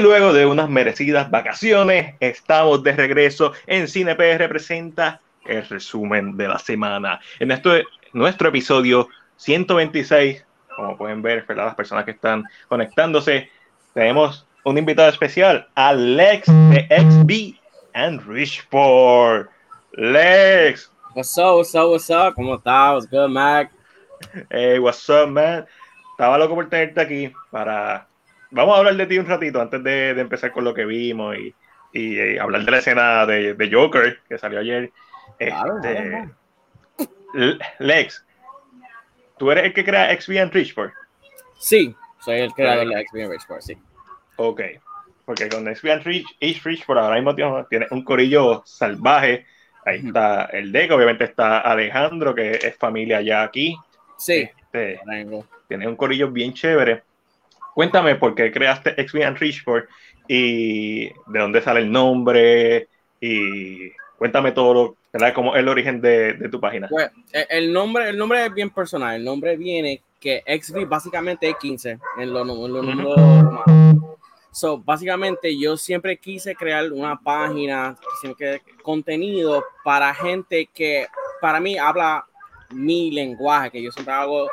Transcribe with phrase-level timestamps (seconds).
[0.00, 6.60] Luego de unas merecidas vacaciones, estamos de regreso en CinePR presenta el resumen de la
[6.60, 7.18] semana.
[7.40, 7.72] En esto,
[8.12, 9.08] nuestro episodio
[9.38, 11.66] 126, como pueden ver, ¿verdad?
[11.66, 13.50] las personas que están conectándose,
[13.92, 17.58] tenemos un invitado especial, Alex de XB
[17.94, 19.50] and Richport.
[19.94, 20.92] Lex.
[21.16, 22.34] What's up, what's up, what's up?
[22.36, 22.94] ¿Cómo estás?
[22.94, 23.72] What's good, Mac?
[24.48, 25.66] Hey, what's up, man?
[26.12, 28.06] Estaba loco por tenerte aquí para
[28.50, 31.54] vamos a hablar de ti un ratito antes de, empezar con lo que vimos y,
[31.92, 34.90] eh, hablar de la escena de, Joker que salió ayer.
[35.38, 36.28] Este,
[37.78, 38.24] Lex,
[39.36, 40.92] ¿tú eres el que crea XB en Richport?
[41.58, 43.76] Sí, soy el creador de XB en Richport, sí.
[44.36, 44.62] Ok,
[45.24, 47.34] porque con XB en Rich, Richport ahora mismo
[47.66, 49.46] tiene un corillo salvaje.
[49.84, 53.76] Ahí está el Deco, obviamente está Alejandro, que es familia ya aquí.
[54.18, 55.00] Sí, este,
[55.68, 57.02] tiene un corillo bien chévere.
[57.78, 59.88] Cuéntame por qué creaste XB Richport
[60.26, 62.88] y de dónde sale el nombre
[63.20, 65.32] y cuéntame todo, ¿verdad?
[65.32, 66.88] ¿Cómo es el origen de, tu página?
[66.88, 69.14] Pues, e, el nombre, el nombre es bien personal.
[69.14, 73.16] El nombre viene que XB básicamente es 15 en los lo, números
[74.50, 77.96] So, básicamente yo siempre quise crear una página,
[78.36, 81.06] que contenido para gente que
[81.40, 82.26] para mí habla
[82.70, 84.50] mi lenguaje, que yo siempre hago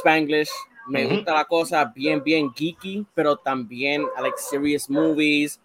[0.00, 0.50] Spanglish,
[0.88, 5.60] me gusta la cosa bien, bien geeky, pero también I like serious movies.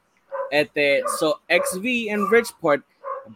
[0.51, 2.83] Este, so XV and Richport,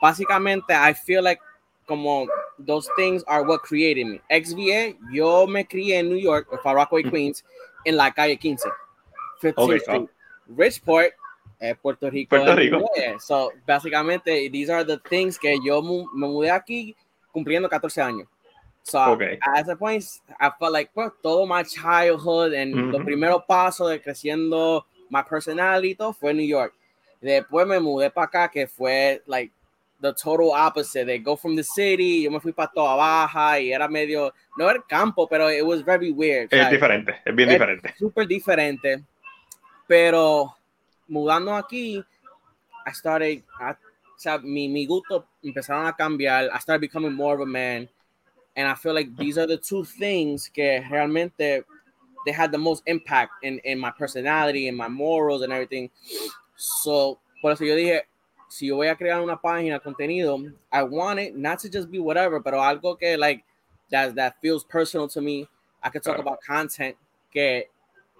[0.01, 1.41] básicamente, I feel like
[1.87, 4.21] como those things are what created me.
[4.29, 7.43] XVA, yo me crié en New York, en Far Rockaway, Queens,
[7.85, 8.69] en la calle 15.
[9.43, 10.07] Okay, oh.
[10.55, 11.13] Richport,
[11.59, 12.29] eh, Puerto Rico.
[12.29, 12.89] Puerto Rico.
[13.19, 16.95] So, básicamente, these are the things que yo me mudé aquí
[17.31, 18.27] cumpliendo 14 años.
[18.83, 19.37] So okay.
[19.41, 20.03] at ese point,
[20.39, 22.91] I felt like well, todo my childhood and mm -hmm.
[22.91, 26.73] los primeros pasos de creciendo my personality todo fue en New York.
[27.21, 29.51] Después me mudé para acá, que fue like
[30.01, 31.05] the total opposite.
[31.05, 34.69] They go from the city, yo me fui para toda baja y era medio, no
[34.69, 36.47] era campo, pero it was very weird.
[36.51, 37.93] Es diferente, es bien es diferente.
[37.99, 39.03] Súper diferente.
[39.87, 40.55] Pero
[41.07, 42.03] mudando aquí,
[42.87, 46.45] I started, I, o sea, mi, mi gusto empezaron a cambiar.
[46.45, 47.87] I started becoming more of a man.
[48.55, 51.63] And I feel like these are the two things que realmente
[52.25, 55.89] they had the most impact in, in my personality and my morals and everything.
[56.55, 58.01] So, por eso yo dije,
[58.47, 61.99] si yo voy a crear una página contenido, I want it not to just be
[61.99, 63.43] whatever, pero algo que like
[63.89, 65.47] that that feels personal to me.
[65.81, 66.95] I could talk about content
[67.33, 67.63] que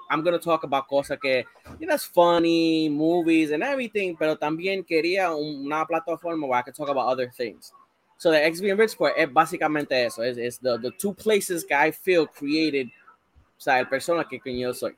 [0.09, 1.45] I'm gonna talk about cosas que
[1.79, 6.75] you know, that's funny, movies and everything, pero también quería una plataforma where I could
[6.75, 7.73] talk about other things.
[8.21, 11.73] So the XB and Richport es básicamente eso, es, es the, the two places que
[11.73, 14.95] I feel created, o sea, el persona que, que yo soy.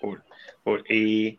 [0.00, 0.20] Cool,
[0.64, 0.84] cool.
[0.88, 1.38] Y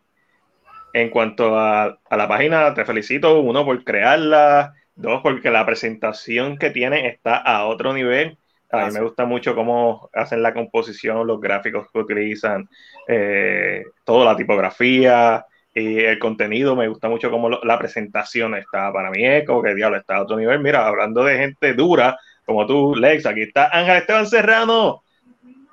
[0.94, 6.56] en cuanto a, a, la página, te felicito, uno, por crearla, dos, porque la presentación
[6.56, 8.38] que tiene está a otro nivel.
[8.70, 12.70] A mí me gusta mucho cómo hacen la composición, los gráficos que utilizan,
[13.06, 15.44] eh, toda la tipografía,
[15.74, 18.92] y el contenido me gusta mucho como la presentación está.
[18.92, 20.60] Para mí es como que diablo está a otro nivel.
[20.60, 25.02] Mira hablando de gente dura como tú Lex aquí está Ángel Esteban Serrano.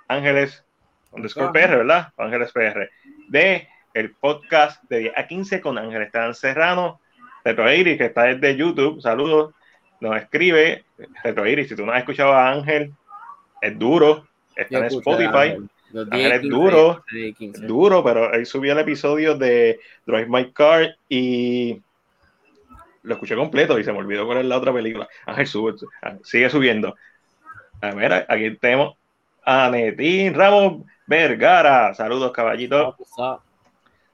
[0.08, 0.64] Ángeles
[1.12, 2.90] underscore PR verdad Ángeles PR
[3.28, 7.02] de el podcast de 10 a 15 con Ángel Esteban Serrano.
[7.44, 9.54] Retro Iris que está desde YouTube saludos.
[10.00, 10.86] Nos escribe
[11.24, 12.94] Retro Iris si tú no has escuchado a Ángel
[13.62, 14.26] es duro.
[14.56, 15.58] Está en Spotify
[16.12, 17.04] es duro,
[17.62, 21.82] duro, pero él subió el episodio de Drive My Car y
[23.04, 25.08] lo escuché completo y se me olvidó cuál es la otra película.
[25.26, 25.74] Ángel sube,
[26.24, 26.96] sigue subiendo.
[27.82, 28.96] A ver, aquí tenemos
[29.44, 31.94] a Netín Ramos Vergara.
[31.94, 32.96] Saludos, caballito.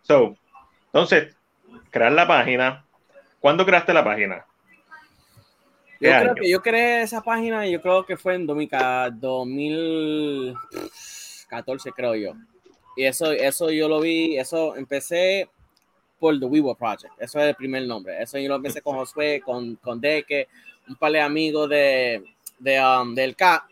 [0.02, 0.36] So,
[0.86, 1.36] entonces,
[1.90, 2.86] crear la página.
[3.40, 4.46] ¿Cuándo creaste la página?
[6.00, 10.54] Yo creo que yo creé esa página, yo creo que fue en 2000
[11.48, 12.34] 14 creo yo.
[12.96, 15.50] Y eso, eso yo lo vi, eso empecé
[16.20, 18.22] por The Weaver Project, eso es el primer nombre.
[18.22, 20.48] Eso yo lo empecé con Josué, con, con Deke,
[20.88, 22.24] un par de amigos de,
[22.60, 23.64] de um, del CAP.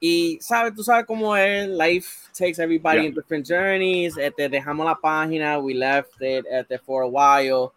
[0.00, 4.16] Y sabes, tú sabes cómo es, life takes everybody in different journeys.
[4.16, 7.72] Este, dejamos la página, we left it este, for a while.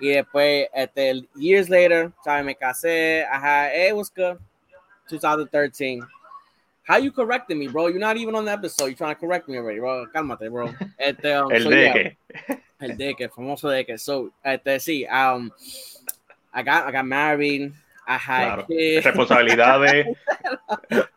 [0.00, 4.38] Y después, este, years later, sabes, me casé, had, it was good,
[5.08, 6.00] 2013.
[6.88, 7.88] How you correcting me, bro?
[7.88, 8.86] You're not even on the episode.
[8.86, 10.06] You're trying to correct me already, bro.
[10.06, 10.72] Cálmate, bro.
[10.98, 12.16] Este, um, el so, deque.
[12.48, 14.00] Yeah, el deque, famoso deque.
[14.00, 15.52] So, este, sí, um,
[16.54, 17.74] I got, I got married.
[18.06, 18.66] I had claro.
[18.66, 19.06] kids.
[19.06, 20.16] Responsabilidades.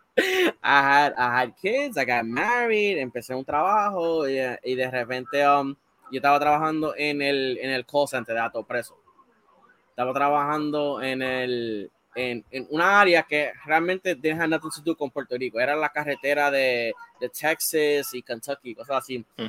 [0.62, 5.48] I had I had kids, I got married, empecé un trabajo y, y de repente
[5.48, 5.74] um,
[6.12, 8.98] yo estaba trabajando en el, en el call center de Ato Preso.
[9.90, 15.10] Estaba trabajando en el en, en una área que realmente deja nada to do con
[15.10, 15.60] Puerto Rico.
[15.60, 19.26] Era la carretera de, de Texas y Kentucky, cosas así.
[19.38, 19.46] Mm.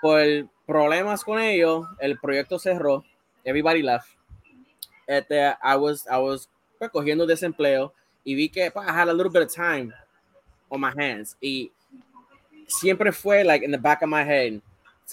[0.00, 3.04] Por problemas con ellos, el proyecto cerró.
[3.44, 4.08] Everybody left.
[5.06, 6.48] Este, I was, I was
[6.78, 7.92] pues, cogiendo desempleo
[8.24, 9.92] y vi que pues, I had a little bit of time
[10.68, 11.36] on my hands.
[11.40, 11.70] Y
[12.66, 14.60] siempre fue like in the back of my head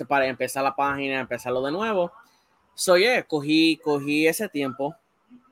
[0.07, 2.11] para empezar la página, empezarlo de nuevo.
[2.75, 4.95] So yeah, cogí, cogí ese tiempo.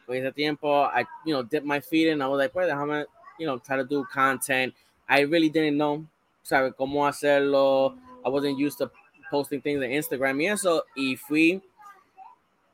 [0.06, 0.84] Cogí ese tiempo.
[0.86, 2.22] I, you know, dipped my feet in.
[2.22, 3.06] I was like, pues, déjame,
[3.40, 4.74] you know, try to do content.
[5.08, 6.06] I really didn't know,
[6.44, 7.96] sabe, cómo hacerlo.
[8.26, 8.92] I wasn't used to
[9.30, 10.84] posting things on Instagram y eso.
[10.96, 11.62] Y fui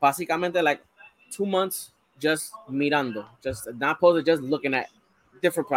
[0.01, 0.81] básicamente like
[1.29, 4.87] two months just mirando, just not posting, just looking at
[5.41, 5.67] different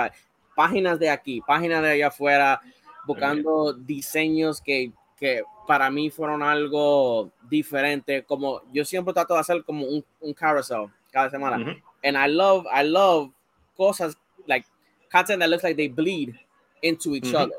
[0.57, 2.61] páginas de aquí, páginas de allá afuera,
[3.07, 8.25] buscando diseños que, que para mí fueron algo diferente.
[8.25, 11.57] Como yo siempre trato de hacer como un, un carousel cada semana.
[11.59, 11.81] Ujú.
[12.03, 13.31] And I love, I love
[13.77, 14.17] cosas
[14.47, 14.67] like
[15.11, 16.35] content that looks like they bleed
[16.83, 17.37] into each Ujú.
[17.45, 17.57] other.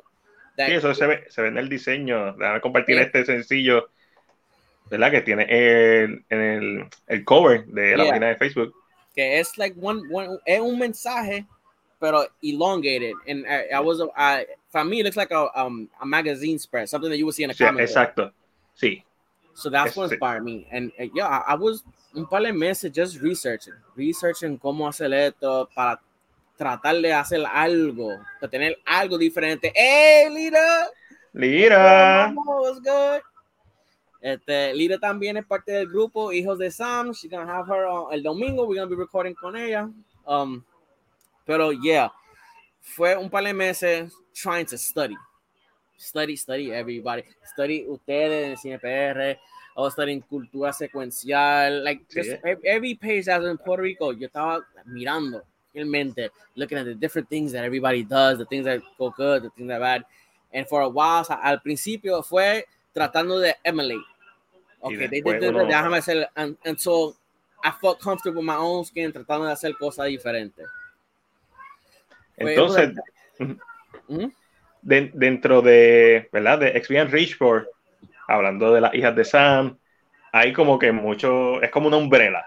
[0.57, 2.33] That- Sí, eso se ve, se ve en el diseño.
[2.37, 3.01] Déjame compartir Sí.
[3.03, 3.89] este sencillo,
[4.89, 5.11] ¿verdad?
[5.11, 8.11] Que tiene el, en el, el cover de la Yeah.
[8.11, 8.73] página de Facebook.
[9.15, 11.45] que es like one, one es un mensaje
[12.01, 16.05] pero elongated and I, I was I, for me it looks like a, um, a
[16.05, 17.89] magazine spread something that you would see in a Sí, comic book.
[17.89, 18.33] exacto.
[18.75, 19.01] Sí.
[19.55, 21.83] So that's what Este- inspired me and yeah I, I was
[22.15, 25.99] un par de meses just researching researching cómo hacer esto para
[26.57, 30.87] tratar de hacer algo de tener algo diferente hey Lira
[31.33, 32.33] Mira.
[32.35, 33.21] what's good
[34.21, 37.11] este, Lira también es parte del grupo Hijos de Sam.
[37.13, 38.65] She's gonna have her on- el domingo.
[38.65, 39.87] We're gonna be recording con ella.
[40.25, 40.63] Um,
[41.45, 42.09] pero yeah,
[42.81, 45.15] fue un par de meses trying to study.
[45.97, 47.23] Study, study everybody.
[47.53, 49.39] Study ustedes en Cine PR.
[49.77, 51.83] I was studying cultura secuencial.
[51.83, 55.41] Like just ev- every page was in Puerto Rico, yo estaba mirando
[55.73, 59.49] realmente, looking at the different things that everybody does, the things that go good, the
[59.51, 60.05] things that bad.
[60.53, 64.05] And for a while, o sea, al principio fue tratando de emulate.
[64.81, 67.15] Okay, they did uno- déjame hacer, and, and so
[67.63, 70.65] I felt comfortable with my own skin tratando de hacer cosas diferentes.
[72.37, 72.95] Entonces.
[74.85, 76.59] De- dentro de, ¿verdad?
[76.59, 77.67] De Experience Richport,
[78.27, 79.77] hablando de las hijas de Sam,
[80.33, 82.45] hay como que mucho, es como una umbrella,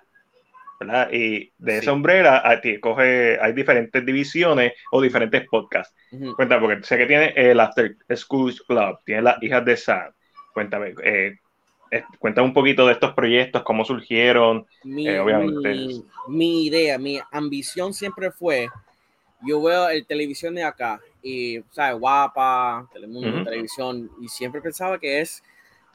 [0.81, 1.11] ¿verdad?
[1.13, 1.79] Y de Sí.
[1.79, 5.95] esa umbrella a ti coge, hay diferentes divisiones o diferentes podcasts.
[6.13, 6.35] Ujú.
[6.37, 10.13] Cuéntame, porque sé que tiene el After School Club, tiene las hijas de Sam.
[10.55, 11.35] Cuéntame, eh,
[11.91, 14.67] eh, cuéntame un poquito de estos proyectos, cómo surgieron.
[14.85, 15.75] mi, Eh, obviamente.
[15.75, 18.69] mi, mi idea, mi ambición siempre fue,
[19.47, 21.99] yo veo el televisión de acá y, ¿sabes?
[21.99, 23.45] Guapa, Telemundo, Ujú.
[23.45, 25.43] televisión, y siempre pensaba que es,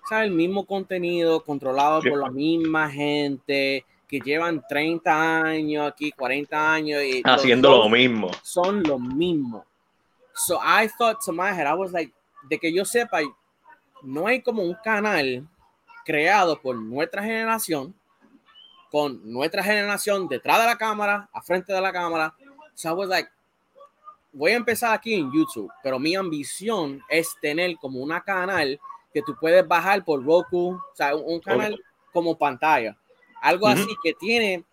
[0.08, 0.28] ¿sabes?
[0.28, 2.10] El mismo contenido controlado Sí.
[2.10, 8.30] por la misma gente que llevan 30 años aquí, 40 años y Haciendo lo mismo.
[8.44, 9.66] son lo mismo.
[10.36, 12.14] So I thought to my head, I was like,
[12.50, 13.22] de que yo sepa,
[14.02, 15.48] no hay como un canal
[16.06, 17.96] creado por nuestra generación,
[18.92, 22.36] con nuestra generación detrás de la cámara, a frente de la cámara.
[22.76, 23.30] So I was like,
[24.34, 28.80] voy a empezar aquí en YouTube, pero mi ambición es tener como una canal
[29.14, 31.80] que tú puedes bajar por Roku, o sea, un, canal
[32.12, 32.98] como pantalla.
[33.42, 33.76] Algo Ujú.
[33.76, 34.64] así que tiene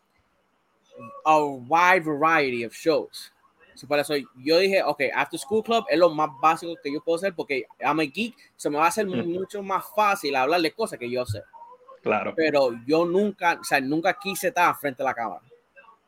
[1.24, 3.32] a wide variety of shows.
[3.74, 7.02] So, por eso yo dije, ok, After School Club es lo más básico que yo
[7.02, 9.32] puedo hacer porque I'm a geek, se me va a hacer Mm.
[9.32, 11.42] mucho más fácil hablar de cosas que yo sé.
[12.02, 12.32] Claro.
[12.34, 15.42] Pero yo nunca, o sea, nunca quise estar frente a la cámara.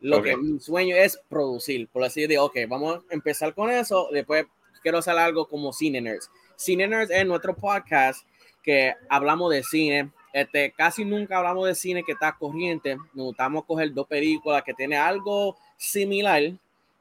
[0.03, 1.89] Lo que mi sueño es producir.
[1.89, 4.09] Por así de, ok, vamos a empezar con eso.
[4.13, 4.47] Después
[4.83, 6.31] quiero hacer algo como Cine Nerds.
[6.57, 8.27] Cine Nerds es nuestro podcast
[8.63, 10.11] que hablamos de cine.
[10.33, 12.97] Este, casi nunca hablamos de cine que está corriente.
[13.15, 16.41] Nos gustamos coger dos películas que tienen algo similar,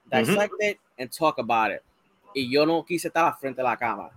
[0.05, 1.81] dissect it and talk about it.
[2.33, 4.11] Y yo no quise estar frente a la cámara.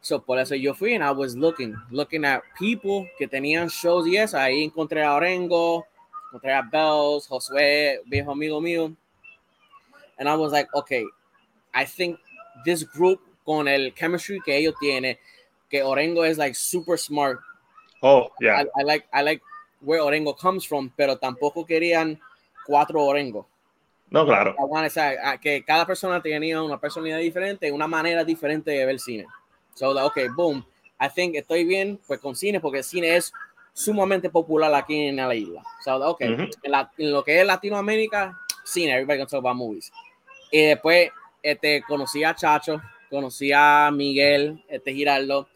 [0.00, 4.06] So, por eso yo fui and I was looking, looking at people que tenían shows
[4.06, 4.38] y eso.
[4.38, 5.84] Ahí encontré a Orengo,
[6.44, 8.94] a Bells, Josué, viejo amigo mío.
[10.18, 11.04] And I was like, okay,
[11.74, 12.18] I think
[12.64, 15.16] this group con el chemistry que ellos tienen,
[15.70, 17.40] que Orengo es like super smart.
[18.02, 18.62] Oh, ya.
[18.62, 19.42] I, I like, I like
[19.80, 22.18] where Orengo comes from, pero tampoco querían
[22.66, 23.46] cuatro Orengo.
[24.10, 24.54] No, claro.
[24.58, 29.00] I say, ah, que cada persona tenía una personalidad diferente, una manera diferente de ver
[29.00, 29.26] cine.
[29.74, 30.64] So, like, okay, boom.
[30.98, 33.32] I think estoy bien pues con cine porque el cine es
[33.76, 35.62] sumamente popular aquí en la isla.
[35.84, 36.44] So, okay, Ujú.
[36.62, 39.92] en, la- en lo que es Latinoamérica, cine, everybody can talk about movies.
[40.50, 41.10] Y después
[41.42, 42.80] este, conocí a Chacho,
[43.10, 45.46] conocí a Miguel, este Giraldo,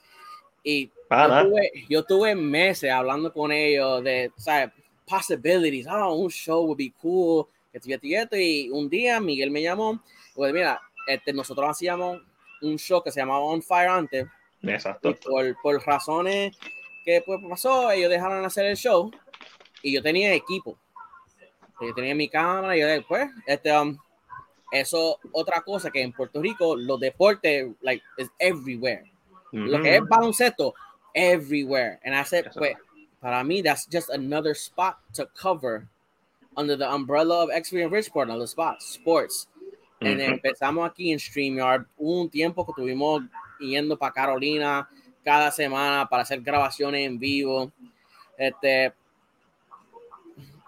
[0.62, 4.71] y yo tuve, yo tuve, meses hablando con ellos de, ¿sabes?
[5.09, 10.03] Possibilities, oh, un show would be cool, y un día Miguel me llamó,
[10.35, 12.21] pues mira, este, nosotros hacíamos
[12.61, 14.27] un show que se llamaba On Fire antes,
[14.62, 15.17] Exacto.
[15.17, 16.55] Por, por, razones
[17.04, 19.11] que pues, pasó, ellos dejaron hacer el show
[19.83, 20.78] y yo tenía equipo.
[21.80, 23.97] Yo tenía mi cámara y yo después, este, um,
[24.71, 29.04] eso otra cosa que en Puerto Rico los deportes, like, is everywhere.
[29.52, 30.75] Lo que es baloncesto,
[31.14, 31.99] everywhere.
[32.04, 32.76] And I said, pues,
[33.21, 35.88] para mí, that's just another spot to cover
[36.57, 39.49] under the umbrella of XP and Bridgeport, another spot, sports.
[40.00, 41.87] And empezamos aquí en StreamYard.
[41.99, 43.23] un tiempo que tuvimos
[43.59, 44.88] yendo para Carolina
[45.25, 47.71] cada semana para hacer grabaciones en vivo.
[48.37, 48.93] Este,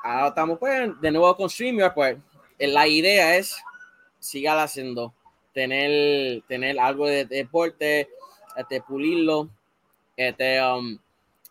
[0.02, 2.18] ahora estamos pues de nuevo con StreamYard, pues
[2.59, 3.56] la idea es
[4.18, 5.12] siga haciendo,
[5.52, 8.09] tener, tener algo de deporte,
[8.56, 9.49] este, pulirlo.
[10.16, 10.99] Este, um,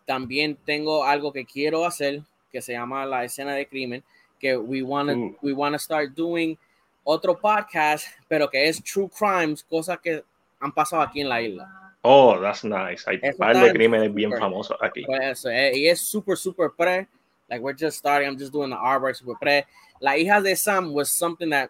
[0.05, 4.03] también tengo algo que quiero hacer que se llama la escena de crimen,
[4.39, 6.57] que we want to we wanna start doing
[7.03, 10.23] otro podcast, pero que es true crimes, cosas que
[10.59, 11.90] han pasado aquí en la isla.
[12.03, 13.03] Oh, that's nice.
[13.07, 15.03] Hay un par de crímenes bien famosos aquí.
[15.05, 17.07] Pues eso, eh, y es súper, súper pre.
[17.49, 18.27] Like, we're just starting.
[18.27, 19.65] I'm just doing the artwork super pre.
[19.99, 21.69] La hija de Sam was something that,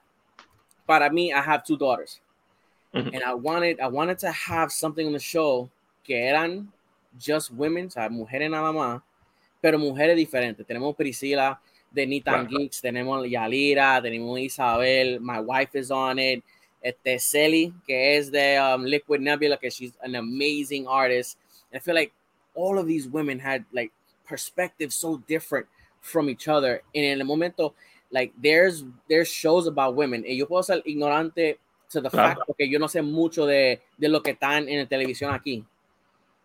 [0.87, 2.21] para mí, I have two daughters.
[2.93, 3.13] Mm-hmm.
[3.13, 5.69] And I wanted, I wanted to have something on the show
[6.03, 6.71] que eran
[7.19, 9.01] just women, o sea, mujeres nada más,
[9.61, 10.65] pero mujeres diferentes.
[10.65, 11.59] Tenemos Priscila
[11.91, 16.43] de Nitan Geeks, tenemos Yalira, tenemos Isabel, my wife is on it
[16.81, 21.37] este Celi, que es de um, Liquid Nebula, que she's an amazing artist.
[21.71, 22.11] And I feel like
[22.55, 23.91] all of these women had like
[24.25, 25.67] perspectives so different
[26.01, 26.81] from each other.
[26.95, 27.73] And in el momento,
[28.11, 30.25] like there's there's shows about women.
[30.25, 31.57] And yo puedo ser ignorante
[31.91, 34.85] to the fact porque yo no sé mucho de, de lo que están en la
[34.85, 35.63] televisión aquí.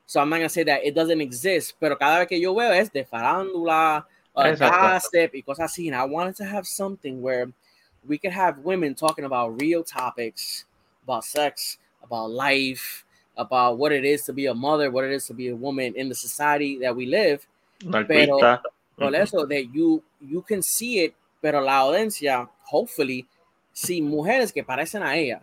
[0.04, 2.72] So I'm not gonna say that it doesn't exist, pero cada vez que yo veo
[2.72, 5.88] es de farándula, uh, gossip y cosas así.
[5.88, 7.52] And I wanted to have something where
[8.08, 10.64] we could have women talking about real topics,
[11.04, 13.04] about sex, about life,
[13.36, 15.94] about what it is to be a mother, what it is to be a woman
[15.96, 17.46] in the society that we live.
[17.80, 18.02] Pero
[18.98, 19.14] por mm-hmm.
[19.14, 23.26] eso that you you can see it, pero la audiencia, hopefully,
[23.72, 25.42] see mujeres que parecen a ella.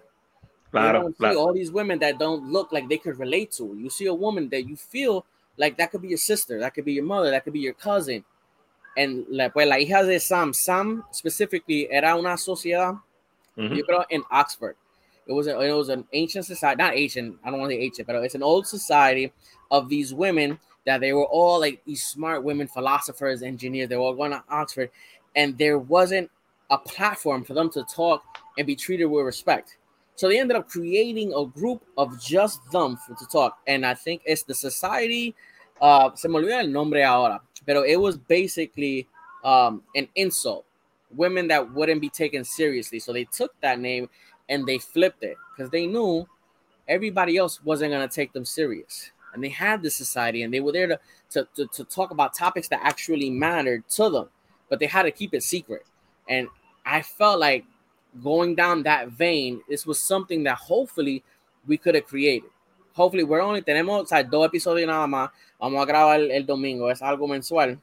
[0.72, 1.34] Claro, you don't claro.
[1.34, 3.78] see all these women that don't look like they could relate to.
[3.78, 5.24] You see a woman that you feel
[5.58, 7.74] like that could be your sister, that could be your mother, that could be your
[7.76, 8.26] cousin,
[8.96, 12.94] en la, pues la hija de Sam, Sam specifically era una sociedad,
[13.58, 13.76] mm-hmm.
[13.76, 14.76] yo creo en Oxford.
[15.26, 17.38] It was a, it was an ancient society, not ancient.
[17.44, 19.32] I don't want to say ancient, but it's an old society
[19.72, 23.88] of these women that they were all like these smart women, philosophers, engineers.
[23.88, 24.90] They were all going to Oxford,
[25.36, 26.30] and there wasn't
[26.70, 28.24] a platform for them to talk
[28.58, 29.78] and be treated with respect.
[30.16, 33.94] So they ended up creating a group of just them for, to talk, and I
[33.94, 35.34] think it's the Society
[35.84, 39.08] uh, se me olvida el nombre ahora, pero it was basically
[39.44, 40.66] um, an insult.
[41.16, 43.00] Women that wouldn't be taken seriously.
[43.00, 44.10] So they took that name
[44.50, 46.28] and they flipped it because they knew
[46.88, 49.12] everybody else wasn't going to take them serious.
[49.34, 51.00] And they had this society and they were there to,
[51.32, 54.30] to, to, to talk about topics that actually mattered to them,
[54.70, 55.86] but they had to keep it secret.
[56.30, 56.48] And
[56.86, 57.66] I felt like
[58.24, 61.24] going down that vein, this was something that hopefully
[61.66, 62.50] we could have created.
[62.94, 65.32] Hopefully we're only tenemos o sea, dos episodios nada más.
[65.60, 67.80] Vamos a grabar el, el, domingo, es algo mensual,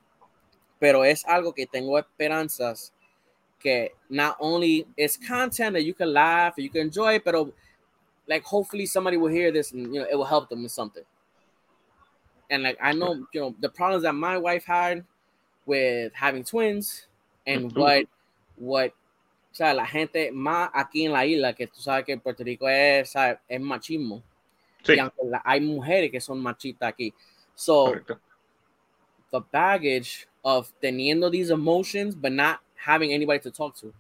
[0.79, 2.93] pero es algo que tengo esperanzas
[3.59, 7.53] que not only it's content that you can laugh, you can enjoy, pero
[8.27, 11.05] like hopefully somebody will hear this and you know it will help them with something.
[12.49, 15.05] And like I know, you know, the problems that my wife had
[15.67, 17.07] with having twins
[17.47, 18.07] and what
[18.57, 18.93] what
[19.53, 22.69] o sea, la gente más aquí en la isla, que tú sabes que Puerto Rico
[22.69, 23.39] es, ¿sabes?
[23.49, 24.23] es machismo.
[24.83, 24.95] Sí.
[24.95, 27.13] Y aunque la, hay mujeres que son machistas aquí.
[27.55, 28.19] So, Correcto.
[29.31, 33.93] the baggage of teniendo these emotions, but not having anybody to talk to.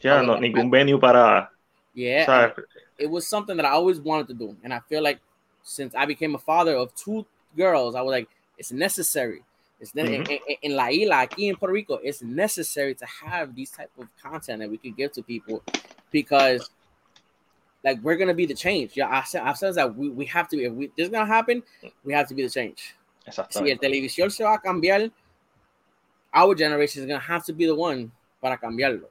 [0.00, 1.50] Yeah, no, ningún venue para.
[1.94, 2.52] Yeah,
[2.98, 5.20] it was something that I always wanted to do, and I feel like
[5.62, 7.24] since I became a father of two
[7.56, 8.28] girls, I was like,
[8.58, 9.42] it's necessary.
[9.80, 10.14] It's mm-hmm.
[10.14, 13.90] in, in, in La Isla, aquí in Puerto Rico, it's necessary to have these type
[13.98, 15.62] of content that we can give to people
[16.10, 16.70] because
[17.84, 18.96] like we're gonna be the change.
[18.96, 21.10] Yeah, I said I've said that we, we have to be if we, this is
[21.10, 21.62] gonna happen,
[22.02, 22.96] we have to be the change.
[23.50, 25.10] Si el televisión se va a cambiar,
[26.32, 28.10] our generation is gonna have to be the one
[28.42, 29.06] para cambiarlo.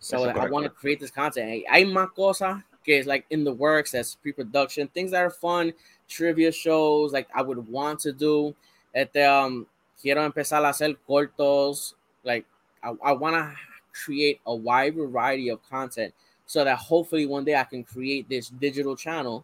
[0.00, 1.64] So I want to create this content.
[1.68, 5.72] Hay más cosas que is like in the works as pre-production, things that are fun,
[6.08, 8.54] trivia shows like I would want to do.
[8.94, 9.66] Este, um,
[10.00, 11.94] quiero empezar a hacer cortos.
[12.24, 12.46] Like
[12.82, 13.54] I, I want to
[13.92, 16.12] create a wide variety of content
[16.52, 19.42] so that hopefully one day I can create this digital channel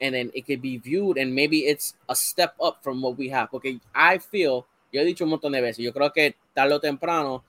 [0.00, 3.28] and then it could be viewed and maybe it's a step up from what we
[3.28, 3.52] have.
[3.52, 6.80] Porque I feel, yo he dicho un montón de veces, yo creo que tarde o
[6.80, 7.44] temprano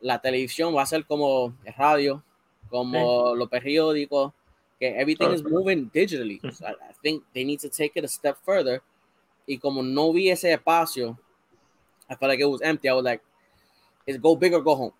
[0.00, 2.22] la televisión va a ser como el radio,
[2.70, 3.38] como sí.
[3.38, 4.32] los periódicos,
[4.80, 5.34] que everything oh.
[5.34, 6.40] is moving digitally.
[6.50, 8.80] So I, I think they need to take it a step further.
[9.46, 11.18] Y como no vi ese espacio,
[12.08, 12.88] I felt like it was empty.
[12.88, 13.20] I was like,
[14.06, 14.92] it's go big or go home.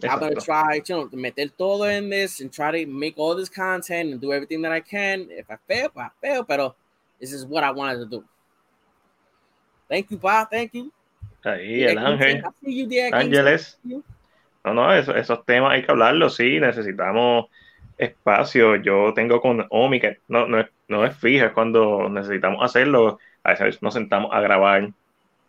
[0.00, 0.12] Exacto.
[0.12, 3.48] I'm gonna try you know, meter todo in this and try to make all this
[3.48, 5.26] content and do everything that I can.
[5.30, 6.76] If I fail, I fail, pero
[7.18, 8.24] this is what I wanted to do.
[9.88, 10.44] Thank you, Pa.
[10.44, 10.92] Thank you.
[11.44, 12.42] Ahí, el ángel.
[13.12, 13.78] Ángeles.
[14.64, 17.46] No, no, eso, esos temas hay que hablarlos, sí, necesitamos
[17.96, 18.76] espacio.
[18.76, 23.18] Yo tengo con Omi, que no, no, es, no es fija, es cuando necesitamos hacerlo.
[23.44, 24.90] A veces nos sentamos a grabar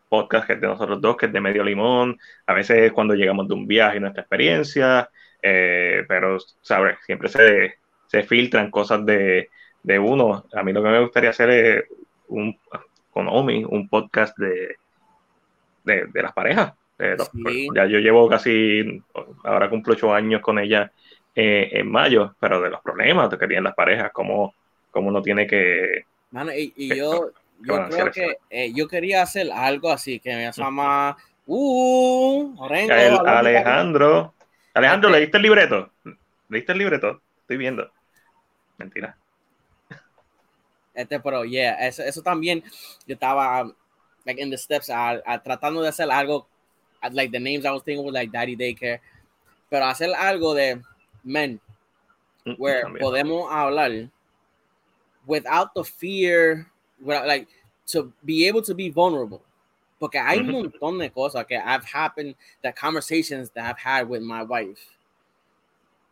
[0.09, 3.47] podcast que es de nosotros dos, que es de medio limón, a veces cuando llegamos
[3.47, 5.09] de un viaje y nuestra experiencia,
[5.41, 6.97] eh, pero, ¿sabes?
[7.05, 7.75] Siempre se,
[8.07, 9.49] se filtran cosas de,
[9.83, 10.45] de, uno.
[10.53, 11.83] A mí lo que me gustaría hacer es
[12.27, 12.57] un,
[13.11, 14.75] con Omi, un podcast de,
[15.85, 16.73] de, de las parejas.
[16.99, 17.69] Sí.
[17.73, 19.01] Ya yo llevo casi,
[19.45, 20.91] ahora cumplo ocho años con ella
[21.33, 24.53] eh, en mayo, pero de los problemas que tienen las parejas, cómo,
[24.91, 26.03] cómo uno tiene que...
[26.31, 30.51] Mano, y, y yo, yo creo que eh, yo quería hacer algo así, que me
[30.51, 34.33] llama uh, Orengo, el Alejandro.
[34.73, 35.91] Alejandro, ¿leíste el libreto?
[36.47, 37.21] ¿Leíste el libreto?
[37.41, 37.91] Estoy viendo.
[38.77, 39.17] Mentira.
[40.93, 42.63] Este, pero, yeah, eso, eso también,
[43.07, 43.63] yo estaba,
[44.25, 46.47] like, in the steps, a, a, tratando de hacer algo,
[47.11, 48.99] like, the names I was thinking were, like, Daddy Daycare,
[49.69, 50.81] pero hacer algo de
[51.23, 51.59] men,
[52.57, 53.01] where también.
[53.01, 54.09] podemos hablar
[55.25, 56.65] without the fear
[57.03, 57.47] like
[57.87, 59.41] to be able to be vulnerable.
[59.99, 64.21] Porque hay un montón de cosas que I've happened, that conversations that I've had with
[64.21, 64.79] my wife.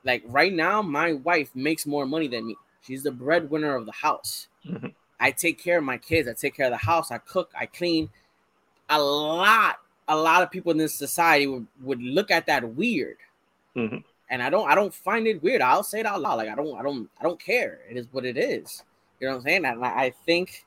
[0.03, 2.55] Like right now, my wife makes more money than me.
[2.81, 4.47] She's the breadwinner of the house.
[4.65, 4.87] Mm-hmm.
[5.19, 6.27] I take care of my kids.
[6.27, 7.11] I take care of the house.
[7.11, 7.51] I cook.
[7.57, 8.09] I clean.
[8.89, 9.77] A lot,
[10.07, 13.17] a lot of people in this society would, would look at that weird.
[13.75, 13.97] Mm-hmm.
[14.29, 15.61] And I don't, I don't find it weird.
[15.61, 16.35] I'll say it out loud.
[16.35, 17.79] Like I don't, I don't, I don't care.
[17.89, 18.83] It is what it is.
[19.19, 19.65] You know what I'm saying?
[19.65, 20.65] And I think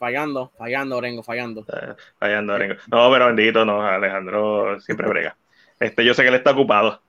[0.00, 1.60] fallando, fallando, Orengo, fallando.
[1.60, 2.74] Uh, fallando, Orengo.
[2.90, 5.36] No, pero bendito, no, Alejandro siempre brega.
[5.78, 7.02] Este, yo sé que él está ocupado.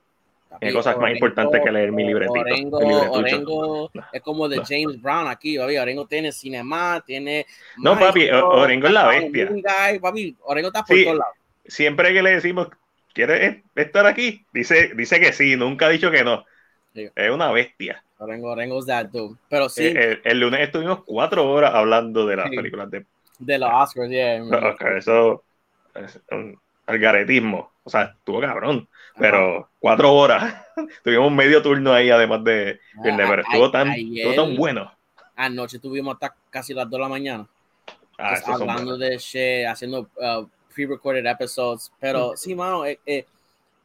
[0.60, 2.41] Hay cosas Orengo, más importantes que leer mi libretito.
[2.41, 4.04] Orengo, Orengo no.
[4.12, 5.77] es como de James Brown aquí, papi.
[5.77, 7.45] Orengo tiene cinema, tiene.
[7.77, 9.47] No, papi, Orengo es la bestia.
[9.49, 11.36] Guy, papi, Orengo está por sí, todos lados.
[11.65, 12.67] Siempre que le decimos,
[13.13, 14.45] ¿quieres estar aquí?
[14.51, 16.45] Dice, dice que sí, nunca ha dicho que no.
[16.93, 17.10] Sí.
[17.15, 18.04] Es una bestia.
[18.22, 19.36] Orengo, Orengo's that dude.
[19.50, 19.88] Pero sí.
[19.88, 22.56] El, el, el, lunes estuvimos cuatro horas hablando de las sí.
[22.56, 23.06] películas de.
[23.40, 24.44] De los Oscars, yeah.
[24.44, 25.44] Okay, eso
[25.96, 27.72] es un algaretismo.
[27.84, 28.88] O sea, estuvo cabrón.
[29.18, 29.70] Pero Ajá.
[29.80, 30.66] cuatro horas.
[31.04, 32.80] tuvimos medio turno ahí, además de.
[33.00, 34.92] Ah, pero estuvo tan, ayer, estuvo tan bueno.
[35.36, 37.48] Anoche tuvimos hasta casi las dos de la mañana.
[38.20, 41.92] Ah, pues, hablando de shit, haciendo uh, pre-recorded episodes.
[42.00, 43.26] Pero sí, mano, eh, eh,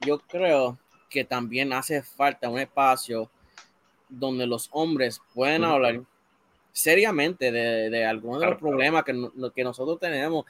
[0.00, 0.76] yo creo
[1.08, 3.30] que también hace falta un espacio
[4.08, 5.72] donde los hombres pueden uh -huh.
[5.72, 6.00] hablar
[6.72, 10.44] seriamente de, de algunos de los problemas que, que nosotros tenemos.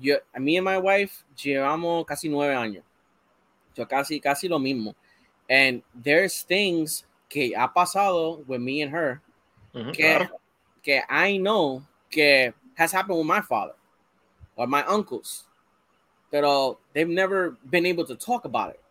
[0.00, 2.84] Yo, a mí y my wife llevamos casi nueve años.
[3.74, 4.94] Yo casi, casi lo mismo.
[5.50, 9.20] And there's things que ha pasado with me and her
[9.74, 10.40] uh -huh, que, claro.
[10.82, 13.74] que I know que has happened with my father
[14.56, 15.48] or my uncles.
[16.30, 18.81] Pero they've never been able to talk about it.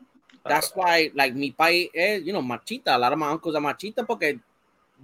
[0.43, 2.95] That's why, like, mi país es, you know, machita.
[2.95, 4.39] A lot of my uncles are machita porque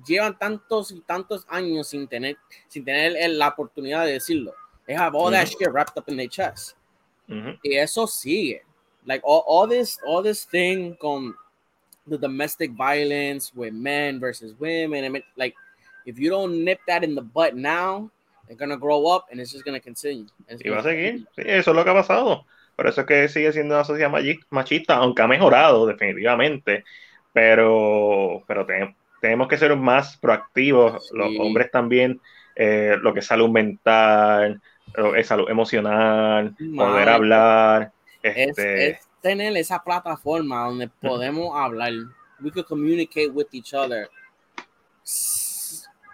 [0.06, 4.54] llevan tantos y tantos años sin tener, sin tener la oportunidad de decirlo.
[4.86, 5.40] They have all mm -hmm.
[5.40, 6.76] that shit wrapped up in their chest.
[7.28, 7.60] Mm -hmm.
[7.64, 8.64] Y eso sigue.
[9.06, 11.36] Like, all, all this, all this thing con
[12.08, 15.04] the domestic violence with men versus women.
[15.04, 15.56] I mean, like,
[16.06, 18.10] if you don't nip that in the butt now,
[18.48, 20.26] they're gonna grow up and it's just gonna continue.
[20.50, 21.28] Y va a seguir.
[21.36, 22.46] Sí, eso es lo que ha pasado.
[22.78, 24.12] Por eso es que sigue siendo una sociedad
[24.52, 26.84] machista, aunque ha mejorado definitivamente,
[27.34, 31.18] pero, pero tenemos, tenemos que ser más proactivos, sí.
[31.18, 32.22] los hombres también,
[32.56, 34.62] eh, lo que es salud mental,
[34.94, 37.92] lo que es salud emocional, poder hablar.
[38.22, 38.90] Es, este...
[38.92, 41.92] es, tener esa plataforma donde podemos hablar,
[42.40, 44.08] we could communicate with each other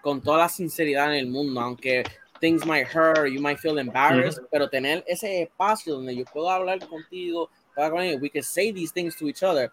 [0.01, 2.03] con toda la sinceridad en el mundo, aunque
[2.43, 4.51] things might hurt, you might feel embarrassed, mm -hmm.
[4.51, 7.49] pero tener ese espacio donde yo puedo hablar contigo,
[8.19, 9.71] we can say these things to each other,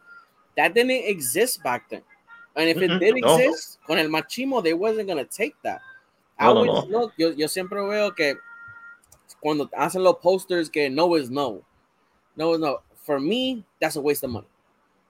[0.56, 2.04] that didn't exist back then.
[2.54, 3.00] And if it mm -hmm.
[3.00, 3.86] did exist, no.
[3.86, 5.80] con el machismo, they wasn't going to take that.
[6.38, 8.36] I no, always no, look, yo, yo siempre veo que
[9.42, 11.62] cuando hacen los posters que no is no.
[12.36, 12.82] No is no.
[13.06, 14.50] For me, that's a waste of money.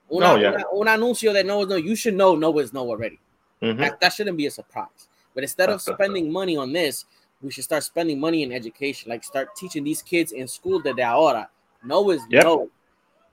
[0.09, 0.53] una, No, yeah.
[0.53, 3.19] una- un anuncio de no is no, you should know no is no already.
[3.61, 3.77] Ujú.
[3.77, 5.07] That, that shouldn't be a surprise.
[5.35, 7.05] But instead of spending money on this,
[7.41, 9.09] we should start spending money in education.
[9.09, 11.49] Like start teaching these kids in school that they ahora
[11.83, 12.43] no is Yep.
[12.43, 12.69] no.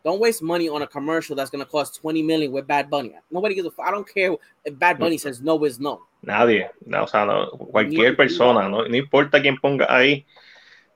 [0.04, 3.14] Don't waste money on a commercial that's gonna cost 20 million with Bad Bunny.
[3.30, 4.32] Nobody gives a f- I don't care
[4.64, 6.00] if Bad Bunny says no is no.
[6.22, 10.24] Nadie, no, o sea, no, cualquier persona, no, no importa quién ponga ahí.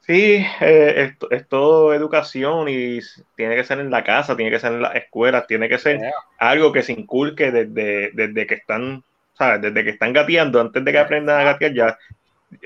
[0.07, 2.99] Sí, eh, esto- es, todo educación y
[3.37, 5.99] tiene que ser en la casa, tiene que ser en las escuelas, tiene que ser
[6.01, 6.13] Yeah.
[6.39, 9.63] algo que se inculque desde, desde que están, ¿sabes?
[9.63, 11.99] Desde que están gateando, antes de que aprendan a gatear ya,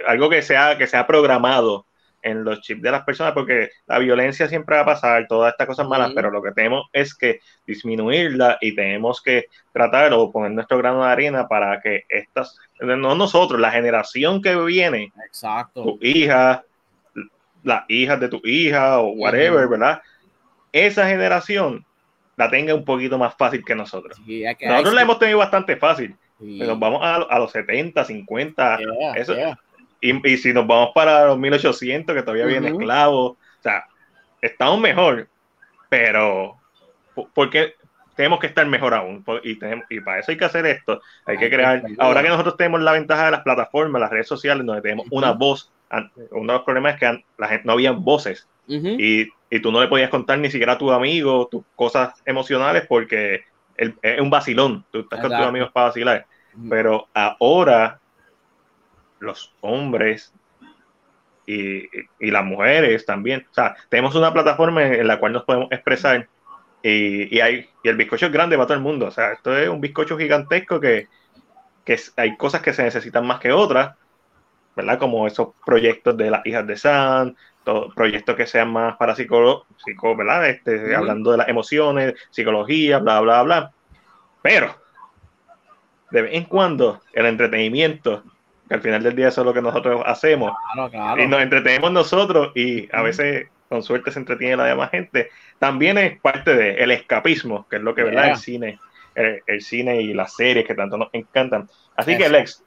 [0.07, 1.87] algo que sea, que sea programado
[2.23, 5.69] en los chips de las personas, porque la violencia siempre va a pasar, todas estas
[5.69, 10.51] cosas malas, pero lo que tenemos es que disminuirla y tenemos que tratar o poner
[10.51, 15.85] nuestro grano de arena para que estas, no nosotros, la generación que viene, Exacto.
[15.85, 16.65] tu hija,
[17.63, 19.69] las hijas de tu hija o whatever.
[19.69, 20.03] ¿verdad?
[20.73, 21.85] Esa generación
[22.37, 24.21] la tenga un poquito más fácil que nosotros.
[24.27, 26.17] Sí, Nosotros la hemos tenido bastante fácil.
[26.41, 26.59] Sí.
[26.59, 29.59] Nos vamos a, a los 70, 50, Yeah, eso- yeah.
[30.01, 32.81] Y, y si nos vamos para los 1800, que todavía viene Ujú.
[32.81, 33.85] esclavos, o sea,
[34.41, 35.29] estamos mejor,
[35.89, 36.57] pero
[37.15, 37.75] ¿por- ¿por qué
[38.15, 39.25] tenemos que estar mejor aún?
[39.43, 42.57] Y, tenemos, y para eso hay que hacer esto, hay que crear, ahora que nosotros
[42.57, 45.73] tenemos la ventaja de las plataformas, las redes sociales, donde tenemos una voz,
[46.31, 48.89] uno de los problemas es que la gente, no había voces Ujú.
[48.99, 52.85] y, y tú no le podías contar ni siquiera a tu amigo tus cosas emocionales
[52.89, 53.43] porque
[53.77, 55.49] él- es un vacilón, tú estás con tus Exacto.
[55.49, 56.27] amigos para vacilar.
[56.69, 58.01] Pero ahora
[59.21, 60.33] los hombres
[61.47, 61.85] y,
[62.21, 66.29] y- las mujeres también, o sea, tenemos una plataforma en la cual nos podemos expresar
[66.83, 69.57] y, y hay, y el bizcocho es grande para todo el mundo, o sea, esto
[69.57, 71.07] es un bizcocho gigantesco que,
[71.85, 73.97] que hay cosas que se necesitan más que otras,
[74.75, 74.99] ¿verdad?
[74.99, 79.67] Como esos proyectos de las hijas de San, todo- proyectos que sean más para psicólogos,
[80.17, 80.49] ¿verdad?
[80.49, 80.97] Este, Ujú.
[80.97, 83.73] Hablando de las emociones, psicología, bla, bla, bla.
[84.43, 84.77] Pero,
[86.11, 88.23] de vez en cuando, el entretenimiento,
[88.69, 91.23] que al final del día eso es lo que nosotros hacemos, Claro, claro.
[91.23, 95.99] y nos entretenemos nosotros y a veces con suerte se entretiene la demás gente, también
[95.99, 98.25] es parte del escapismo, que es lo que, ¿verdad?
[98.25, 98.33] Yeah.
[98.33, 98.79] El cine,
[99.15, 101.69] el, el cine y las series que tanto nos encantan.
[101.97, 102.29] Así que.
[102.29, 102.63] Lex,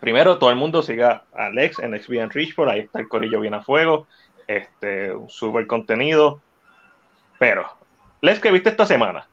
[0.00, 3.54] primero todo el mundo siga a Lex en XBN Richford, ahí está el corillo bien
[3.54, 4.06] a fuego,
[4.46, 6.40] este, un súper contenido,
[7.38, 7.66] pero,
[8.22, 9.28] Lex, ¿qué viste esta semana?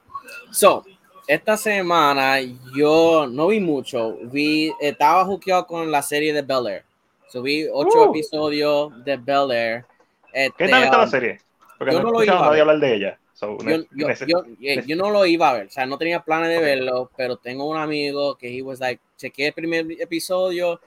[0.51, 0.83] So,
[1.27, 2.37] esta semana
[2.75, 4.17] yo no vi mucho.
[4.23, 6.85] Vi, estaba juqueado con la serie de Bel Air.
[7.29, 8.09] So, vi ocho Uh.
[8.11, 9.85] episodios de Bel Air.
[10.31, 11.39] ¿Qué Este, tal está la um, serie?
[11.77, 12.61] Porque yo no, no lo iba a ver.
[12.61, 13.19] hablar de ella.
[13.33, 16.23] So, yo, yo, yo, eh, yo no lo iba a ver, o sea, no tenía
[16.23, 16.63] planes de Ok.
[16.63, 20.79] verlo, pero tengo un amigo que he was like, chequeé el primer episodio,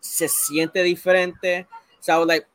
[0.00, 1.66] se siente diferente,
[2.00, 2.46] so I was like,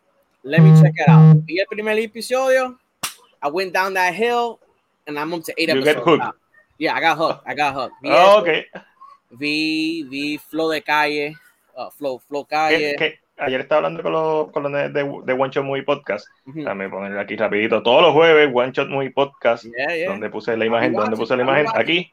[0.44, 1.38] let me check it out.
[1.46, 2.80] Vi el primer episodio,
[3.44, 4.58] I went down that hill,
[5.06, 6.24] and I'm up to eight You get episodes.
[6.24, 6.38] hooked.
[6.82, 7.96] Yeah, I got hooked, I got hooked.
[8.02, 8.48] Vi, Ah, eso, ok.
[9.38, 11.36] vi, vi Flow de Calle,
[11.76, 12.96] uh, Flow, Flow Calle.
[12.98, 16.26] que ayer estaba hablando con los, con los de, de One Shot Movie Podcast.
[16.48, 16.58] Ujú.
[16.58, 17.84] Déjame ponerle aquí rapidito.
[17.84, 19.66] Todos los jueves, One Shot Movie Podcast.
[19.66, 20.10] Yeah, yeah.
[20.10, 22.12] Donde puse la imagen, donde puse la I'm imagen, aquí.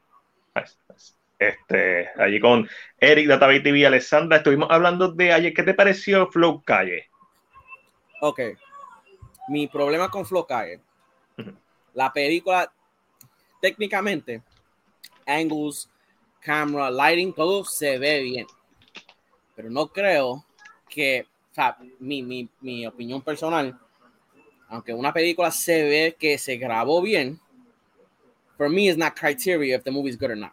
[1.39, 4.37] Este, allí con Eric Database TV y Alessandra.
[4.37, 5.53] Estuvimos hablando de ayer.
[5.53, 7.09] ¿Qué te pareció Flow Calle?
[8.21, 8.39] Ok.
[9.47, 10.79] Mi problema con Flow Calle.
[11.95, 12.71] La película,
[13.61, 14.41] técnicamente,
[15.29, 15.89] angles,
[16.41, 18.47] camera, lighting, todo se ve bien.
[19.55, 20.45] Pero no creo
[20.87, 23.77] que, o sea, mi, mi, mi opinión personal,
[24.69, 27.39] aunque una película se ve que se grabó bien,
[28.57, 30.51] for me is not criteria if the movie is good or not.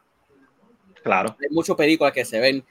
[1.02, 1.36] Claro.
[1.40, 2.64] Hay muchas películas que se ven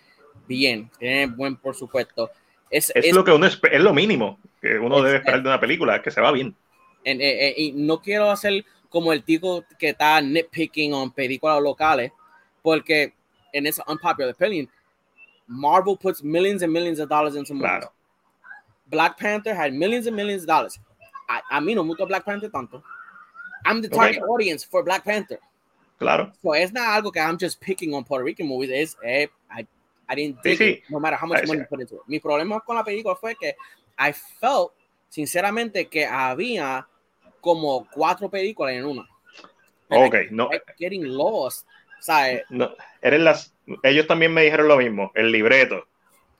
[0.47, 2.29] bien, tienen buen por supuesto.
[2.69, 5.47] Es, Es, es- lo que uno es lo mínimo que uno Es- debe esperar de
[5.49, 6.55] una película, que se va bien.
[7.03, 11.61] en- eh, eh, y no quiero hacer como el tipo que está nitpicking on películas
[11.61, 12.11] locales,
[12.61, 13.13] porque
[13.53, 14.69] en esa unpopular opinion,
[15.47, 17.69] Marvel puts millions and millions of dollars into movies.
[17.69, 17.91] Claro.
[18.87, 20.79] Black Panther had millions and millions of dollars.
[21.29, 22.83] A, a mí no me gusta Black Panther tanto.
[23.65, 25.39] I'm the target audience for Black Panther.
[25.97, 26.31] Claro.
[26.43, 28.69] So it's not algo que I'm just picking on Puerto Rican movies.
[28.69, 29.65] It's, eh, I,
[30.07, 30.71] I didn't Sí, dig sí.
[30.73, 32.01] it, no matter how much money you put into it.
[32.07, 33.55] Mi problema con la película fue que
[33.97, 34.73] I felt,
[35.09, 36.85] sinceramente, que había
[37.45, 39.07] como cuatro películas en una.
[39.89, 41.67] Ok, no, getting lost.
[41.99, 42.41] ¿sabes?
[42.49, 42.71] no,
[43.03, 43.53] eres las,
[43.83, 45.85] ellos también me dijeron lo mismo, el libreto.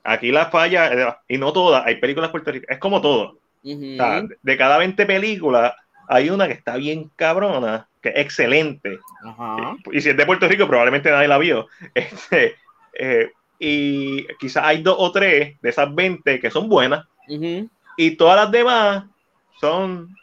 [0.02, 3.38] Aquí la falla, eh, y no todas, hay películas puertorriqueñas, es como todo.
[3.62, 3.92] Ujú.
[3.92, 5.74] O sea, de cada 20 películas,
[6.08, 8.98] hay una que está bien cabrona, que es excelente.
[9.24, 9.76] Ajá.
[9.92, 11.68] Y si es de Puerto Rico, probablemente nadie la vio.
[11.94, 12.56] Este,
[12.94, 17.06] eh, y quizás hay dos o tres de esas 20 que son buenas,
[17.96, 19.04] y todas las demás
[19.60, 20.16] son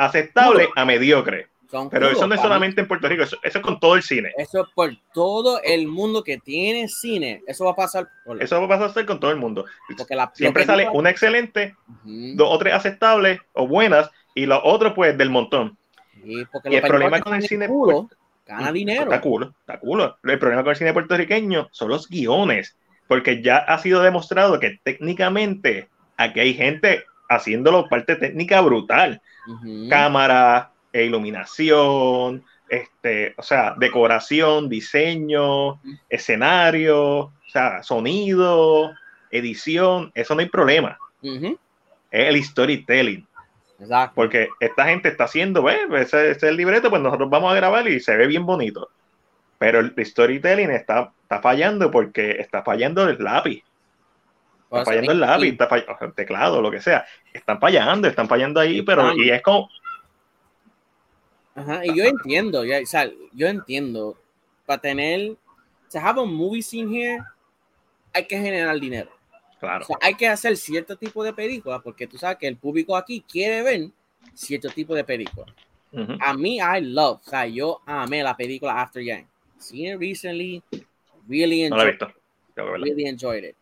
[0.00, 1.48] aceptables a mediocre.
[1.90, 4.32] Pero eso no es solamente en Puerto Rico, eso, es con todo el cine.
[4.36, 7.42] Eso es por todo el mundo que tiene cine.
[7.46, 8.08] Eso va a pasar.
[8.40, 9.64] Eso va a pasar con todo el mundo.
[10.34, 15.30] Siempre sale una excelente, dos o tres aceptables o buenas, y los otros, pues, del
[15.30, 15.78] montón.
[16.24, 16.40] y
[16.74, 17.68] el problema con el cine.
[17.68, 18.08] Culo,
[18.46, 19.04] gana dinero.
[19.04, 20.18] Está culo, está culo.
[20.24, 22.76] El problema con el cine puertorriqueño son los guiones.
[23.06, 29.20] Porque ya ha sido demostrado que técnicamente aquí hay gente haciéndolo parte técnica brutal.
[29.88, 38.92] Cámara, e iluminación, este, o sea, decoración, diseño, escenario, o sea, sonido,
[39.30, 40.98] edición, eso no hay problema.
[41.22, 41.56] Es
[42.10, 43.26] el storytelling.
[43.80, 44.14] Exacto.
[44.14, 48.00] Porque esta gente está haciendo, ese, es el libreto, pues nosotros vamos a grabar y
[48.00, 48.88] se ve bien bonito.
[49.58, 53.62] Pero el storytelling está, está fallando porque está fallando el lápiz.
[54.70, 57.04] Está fallando el lápiz, está fallando el teclado, lo que sea.
[57.32, 59.68] Están fallando, están fallando ahí, pero y es como,
[61.54, 64.16] Ajá, y yo entiendo, ya, o sea, yo entiendo,
[64.66, 65.36] para tener,
[65.90, 67.22] to have a movie scene here,
[68.12, 69.10] hay que generar dinero.
[69.58, 69.84] Claro.
[70.00, 73.62] hay que hacer cierto tipo de película, porque tú sabes que el público aquí quiere
[73.62, 73.90] ver
[74.32, 75.52] cierto tipo de película.
[76.20, 79.26] A mí, I love, o sea, yo amé la película After Yang.
[79.58, 80.62] Seen it recently,
[81.28, 82.02] really enjoyed, it.
[82.56, 83.56] really enjoyed it.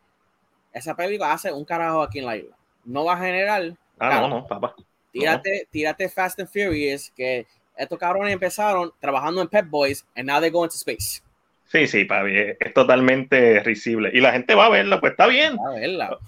[0.78, 2.56] Esa película hace un carajo aquí en la isla.
[2.84, 3.72] No va a generar.
[3.98, 4.74] Ah, no, no, papá.
[5.12, 10.40] Tírate, tírate Fast and Furious, que estos cabrones empezaron trabajando en Pep Boys and now
[10.40, 11.22] they go into space.
[11.66, 14.10] Sí, sí, papi, es, totalmente risible.
[14.12, 15.56] Y la gente va a verla, pues está bien.
[15.56, 16.18] Va a verla.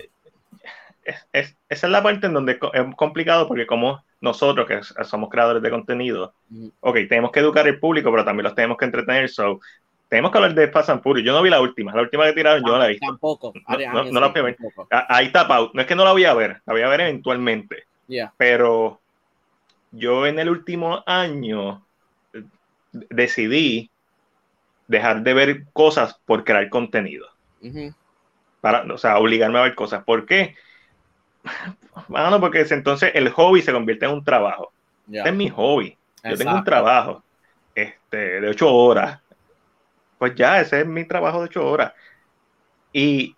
[1.32, 5.70] esa es la parte en donde es complicado porque como nosotros que somos creadores de
[5.70, 6.34] contenido,
[6.80, 9.60] ok, tenemos que educar al público, pero también los tenemos que entretener, so
[10.10, 11.24] tenemos que hablar de Fast and Furious.
[11.24, 12.98] Yo no vi la última, la última que tiraron yo no la vi.
[12.98, 13.52] Tampoco.
[13.68, 14.56] No, no, la voy a ver.
[15.08, 17.84] Ahí está, No es que no la voy a ver, la voy a ver eventualmente.
[18.36, 19.00] Pero
[19.92, 21.86] yo en el último año
[22.92, 23.88] decidí
[24.88, 27.28] dejar de ver cosas por crear contenido.
[28.60, 30.02] Para, o sea, obligarme a ver cosas.
[30.02, 30.56] ¿Por qué?
[32.08, 34.72] Bueno, porque entonces el hobby se convierte en un trabajo.
[35.08, 35.96] es mi hobby.
[36.24, 37.22] Yo tengo un trabajo
[37.76, 39.20] este, de ocho horas.
[40.20, 41.94] Pues ya, ese es mi trabajo de ocho horas.
[42.92, 43.36] Y,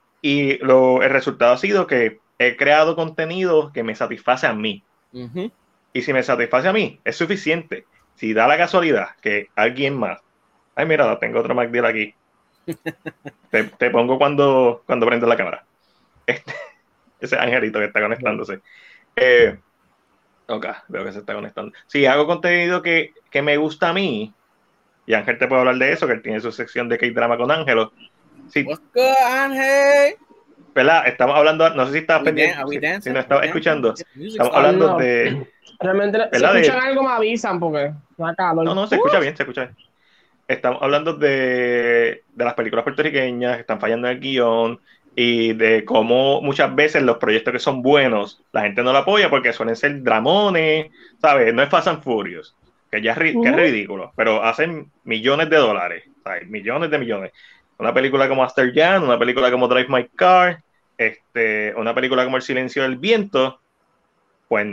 [0.62, 4.82] lo, el resultado ha sido que he creado contenido que me satisface a mí.
[5.92, 7.86] Y si me satisface a mí, es suficiente.
[8.16, 10.18] Si da la casualidad que alguien más.
[10.74, 12.14] Ay, mira, tengo otro MacDeal aquí.
[13.78, 15.64] te, pongo cuando, cuando prendo la cámara.
[16.26, 16.52] Este,
[17.20, 18.60] ese angelito que está conectándose.
[19.14, 19.56] Eh,
[20.48, 21.72] ok, veo que se está conectando.
[21.86, 24.34] Si hago contenido que, me gusta a mí,
[25.06, 27.50] y Ángel te puede hablar de eso, que él tiene su sección de K-Drama con
[27.50, 27.92] Ángelo.
[28.48, 28.64] Sí.
[28.64, 30.16] What's good, Ángel?
[31.06, 32.56] Estamos hablando, no sé si estabas pendiente,
[33.02, 35.46] si, no estabas escuchando, estamos hablando de
[35.82, 39.76] Realmente, si escuchan algo me avisan porque No, no, se escucha bien, se escucha bien.
[40.48, 44.80] Estamos hablando de, de las películas puertorriqueñas que están fallando en el guion
[45.14, 49.28] y de cómo muchas veces los proyectos que son buenos, la gente no lo apoya
[49.28, 51.52] porque suelen ser dramones, ¿sabes?
[51.52, 52.54] No es Fast and Furious,
[52.92, 56.46] que ya es, que es ridículo, pero hacen millones de dólares, ¿sabes?
[56.46, 57.32] Millones de millones.
[57.78, 60.62] Una película como Master Jan, una película como Drive My Car,
[60.98, 63.60] este, una película como El Silencio del Viento,
[64.46, 64.66] pues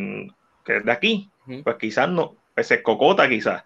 [0.66, 1.30] que es de aquí,
[1.64, 3.64] pues quizás no, pues se cocota quizás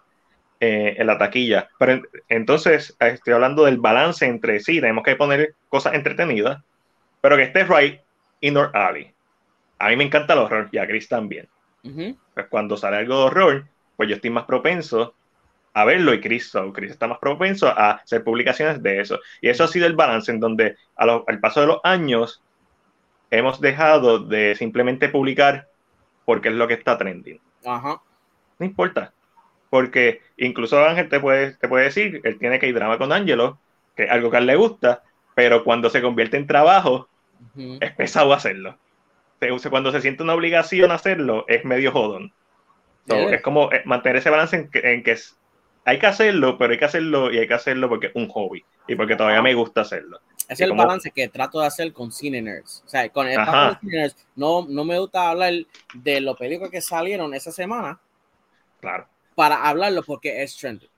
[0.60, 1.68] eh, en la taquilla.
[1.80, 6.62] Pero entonces estoy hablando del balance entre sí, tenemos que poner cosas entretenidas,
[7.22, 8.02] pero que esté right
[8.42, 9.12] in our alley.
[9.80, 11.48] A mí me encanta el horror y a Chris también.
[11.82, 15.16] Pues cuando sale algo de horror, pues yo estoy más propenso
[15.74, 19.20] a verlo y Chris, Chris está más propenso a hacer publicaciones de eso.
[19.42, 22.42] Y eso ha sido el balance en donde al paso de los años
[23.32, 25.68] hemos dejado de simplemente publicar
[26.26, 27.40] porque es lo que está trending.
[27.66, 28.02] Ajá.
[28.60, 29.14] No importa.
[29.72, 33.58] Porque incluso Ángel te puede, te puede decir, él tiene que ir drama con Angelo,
[33.96, 35.02] que es algo que a él le gusta,
[35.34, 37.10] pero cuando se convierte en trabajo,
[37.58, 38.78] es pesado hacerlo.
[39.70, 42.32] Cuando se siente una obligación a hacerlo, es medio jodón.
[43.08, 45.18] Es como eh, mantener ese balance en que, en que
[45.86, 48.64] hay que hacerlo, pero hay que hacerlo y hay que hacerlo porque es un hobby
[48.88, 50.20] y porque todavía me gusta hacerlo.
[50.48, 52.84] Es el balance que trato de hacer con Cine Nerds.
[52.86, 55.54] O sea, con el Cine Nerds, no, no me gusta hablar
[55.94, 58.00] de los películas que salieron esa semana.
[58.80, 59.08] Claro.
[59.36, 60.90] Para hablarlo porque es trending.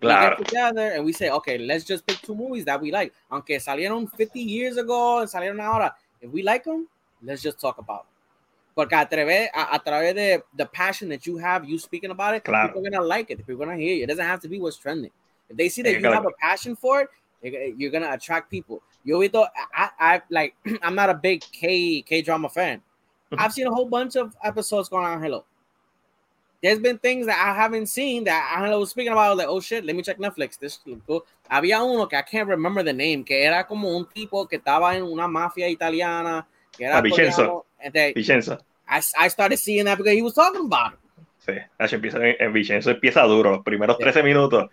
[0.00, 0.36] Claro.
[0.38, 3.12] We get together and we say, okay, let's just pick two movies that we like.
[3.30, 5.96] Aunque salieron 50 years ago, salieron ahora.
[6.20, 6.86] If we like them,
[7.22, 8.15] let's just talk about them.
[8.76, 12.34] Porque a través, a, a través de the passion that you have, you speaking about
[12.34, 12.68] it, claro.
[12.68, 13.38] people are gonna like it.
[13.38, 14.04] People are gonna hear you.
[14.04, 15.10] It doesn't have to be what's trending.
[15.48, 17.08] If they see that you have a passion for
[17.42, 18.82] it, you're gonna attract people.
[19.02, 22.82] Yo visto, I, I like, I'm not a big K K drama fan.
[23.38, 25.44] I've seen a whole bunch of episodes going on Hello.
[26.62, 29.36] there's been things that I haven't seen that I was speaking about.
[29.36, 30.58] Like, oh shit, let me check Netflix.
[30.58, 31.24] This cool.
[31.50, 34.96] Había uno que I can't remember the name, que era como un tipo que estaba
[34.96, 36.46] en una mafia italiana.
[36.76, 37.66] Que era ah, Vicenzo.
[38.14, 38.58] Vicenzo.
[38.88, 40.98] I, I started seeing that because he was talking about it.
[41.38, 44.68] Sí, empieza, en Vicenzo empieza duro, los primeros 13 minutos.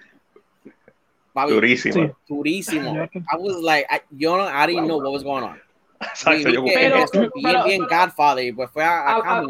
[1.48, 1.94] durísimo.
[1.94, 2.12] Sí.
[2.28, 3.10] Durísimo.
[3.14, 5.60] I was like, I, yo, I didn't know what was going on.
[6.02, 9.44] Exacto, yo, pero, bien, bien Godfather, pues fue a, a, a, a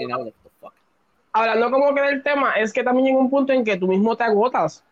[1.33, 4.15] hablando como que del tema, es que también llega un punto en que tú mismo
[4.15, 4.83] te agotas.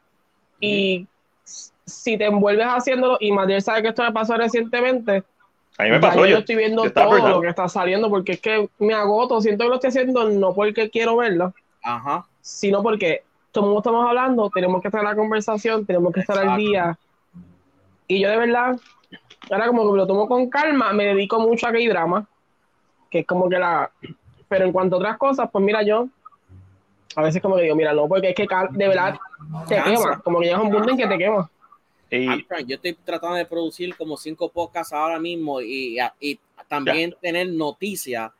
[0.59, 1.07] Y
[1.43, 5.23] si te envuelves haciéndolo, y Matiel sabe que esto me pasó recientemente.
[5.77, 6.25] A mí me pasó.
[6.25, 9.41] Yo, estoy viendo todo lo que está saliendo porque es que me agoto.
[9.41, 11.53] Siento que lo estoy haciendo no porque quiero verlo,
[11.83, 12.25] Ajá.
[12.41, 16.57] sino porque todos estamos hablando, tenemos que estar en la conversación, tenemos que estar al
[16.57, 16.97] día.
[18.07, 18.79] Y yo de verdad,
[19.49, 22.25] ahora como que me lo tomo con calma, me dedico mucho a que drama,
[23.09, 23.91] que es como que la.
[24.47, 26.07] Pero en cuanto a otras cosas, pues mira, yo
[27.15, 29.15] a veces como que digo, mira, no, porque es que de verdad
[29.67, 31.49] te quema, como que llegas a un punto en que te quema.
[32.11, 38.31] Yo estoy tratando de producir como cinco podcasts ahora mismo y, y también tener noticias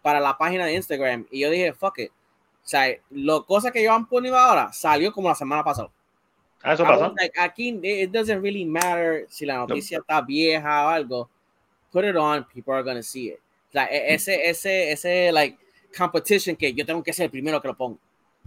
[0.00, 1.26] para la página de Instagram.
[1.30, 2.10] Y yo dije, fuck it.
[2.10, 5.90] O sea, lo cosas que yo han ponido ahora salió como la semana pasada.
[6.62, 7.12] Ah, eso pasa.
[7.38, 11.30] aquí, it doesn't really matter si la noticia está vieja o algo.
[11.90, 13.38] Put it on, people are gonna see it.
[13.68, 15.58] O sea, e, ese, ese, ese, like,
[15.96, 17.98] competition que yo tengo que ser el primero que lo pongo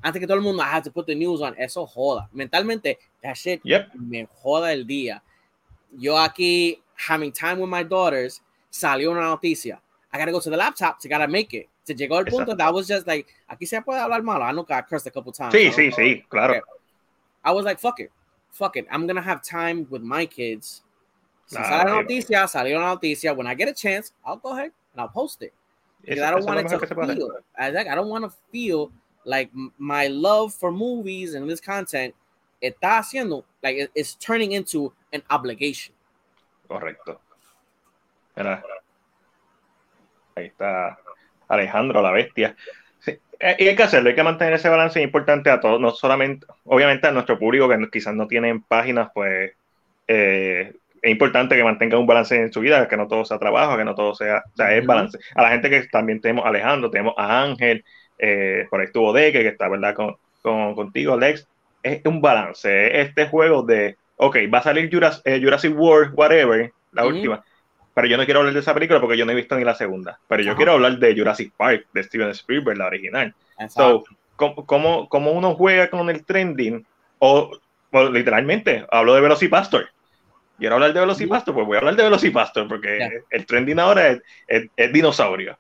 [0.04, 1.56] antes que todo el mundo, I have to put the news on.
[1.58, 2.30] Eso joda.
[2.34, 5.22] Mentalmente, that shit me joda el día.
[5.98, 9.80] Yo aquí, having time with my daughters, salió una noticia.
[10.12, 11.70] I gotta go to the laptop, so gotta make it.
[11.86, 14.44] Se llegó el punto, that was just like, aquí se puede hablar malo.
[14.44, 15.54] I know I cursed a couple times.
[15.54, 16.62] Sí, sí, sí, claro.
[17.44, 18.12] I was like, fuck it.
[18.52, 18.86] Fuck it.
[18.92, 20.84] I'm gonna have time with my kids.
[21.46, 23.36] Si nah, sale la noticia, salió la noticia.
[23.36, 25.54] When I get a chance, I'll go ahead and I'll post it.
[26.02, 27.32] Because I don't want it to feel.
[27.58, 28.92] I, I don't want to feel
[29.26, 32.14] like my love for movies and this content
[32.62, 35.94] está haciendo like it's turning into an obligation.
[36.68, 37.20] Correcto.
[38.36, 38.64] Mira.
[40.36, 40.98] Ahí está
[41.48, 42.56] Alejandro, la bestia.
[43.00, 43.18] Sí.
[43.40, 46.48] Eh, y hay que hacerlo, hay que mantener ese balance importante a todos, no solamente,
[46.66, 49.52] obviamente a nuestro público que quizás no tienen páginas, pues
[50.08, 53.78] eh, es importante que mantenga un balance en su vida, que no todo sea trabajo,
[53.78, 55.20] que no todo sea, o sea, es balance.
[55.36, 57.84] A la gente que también tenemos a Alejandro, tenemos a Ángel,
[58.17, 59.93] eh, por ahí estuvo Deke, que está, ¿verdad?
[59.95, 61.47] Con, con, contigo, Alex.
[61.82, 63.02] Es un balance.
[63.02, 67.43] Este juego de, ok, va a salir Jurassic, eh, Jurassic World, whatever, la última.
[67.93, 69.76] Pero yo no quiero hablar de esa película porque yo no he visto ni la
[69.76, 70.19] segunda.
[70.28, 73.36] Pero yo quiero hablar de Jurassic Park, de Steven Spielberg, la original.
[73.69, 74.04] So,
[74.36, 76.86] ¿cómo, ¿cómo, uno juega con el trending?
[77.19, 77.52] O,
[78.12, 79.89] literalmente, hablo de Velocipastor.
[80.58, 84.10] Quiero hablar de Velocipastor, pues voy a hablar de Velocipastor porque el trending ahora
[84.47, 85.58] es, es, dinosaurio.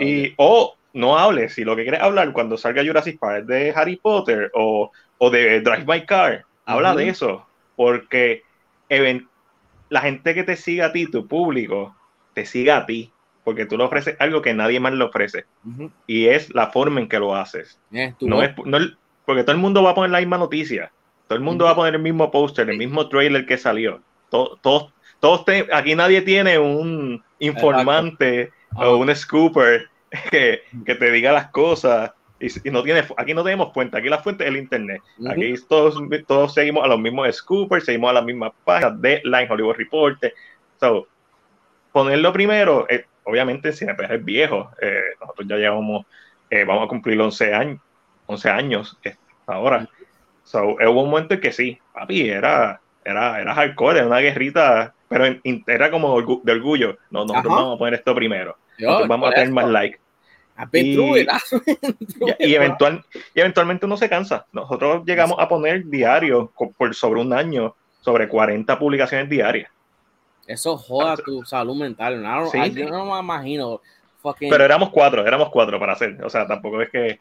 [0.00, 3.96] Y, o no hables, si lo que quieres hablar cuando salga Jurassic Park de Harry
[3.96, 8.42] Potter o, o de Drive My Car, habla de eso, porque
[9.90, 11.94] la gente que te siga a ti, tu público,
[12.32, 13.12] te siga a ti,
[13.44, 15.44] porque tú le ofreces algo que nadie más le ofrece,
[16.06, 17.78] y es la forma en que lo haces.
[18.20, 18.54] no es,
[19.26, 20.90] porque todo el mundo va a poner la misma noticia,
[21.28, 24.00] todo el mundo va a poner el mismo póster, el mismo trailer que salió.
[24.30, 24.58] Todos,
[25.20, 29.90] todos, aquí nadie tiene un informante o un scooper
[30.30, 34.18] que, que te diga las cosas y, no tiene, aquí no tenemos fuente, aquí la
[34.18, 35.00] fuente es el internet.
[35.28, 39.76] Aquí todos, todos seguimos a los mismos scoopers, seguimos a las mismas páginas, Deadline, Hollywood
[39.76, 40.34] Reporter.
[40.78, 41.06] So,
[41.92, 46.04] ponerlo primero, eh, obviamente CNP es viejo, eh, nosotros ya llevamos,
[46.50, 47.80] eh, vamos a cumplir 11 años,
[48.26, 48.98] 11 años
[49.46, 49.88] ahora.
[50.44, 54.94] So, hubo un momento en que sí, papi, era, era, era hardcore, era una guerrita,
[55.08, 55.24] pero
[55.66, 56.98] era como de orgullo.
[57.10, 58.58] No, nosotros vamos a poner esto primero.
[59.08, 59.98] vamos a tener más like.
[60.72, 60.96] Y,
[62.38, 64.46] y, eventual, y eventualmente uno se cansa.
[64.52, 69.70] Nosotros llegamos a poner diario por sobre un año, sobre 40 publicaciones diarias.
[70.46, 72.22] Eso joda tu salud mental.
[72.22, 73.80] No, yo no me imagino.
[74.40, 76.18] Pero éramos cuatro, éramos cuatro para hacer.
[76.24, 77.18] O sea, tampoco es que.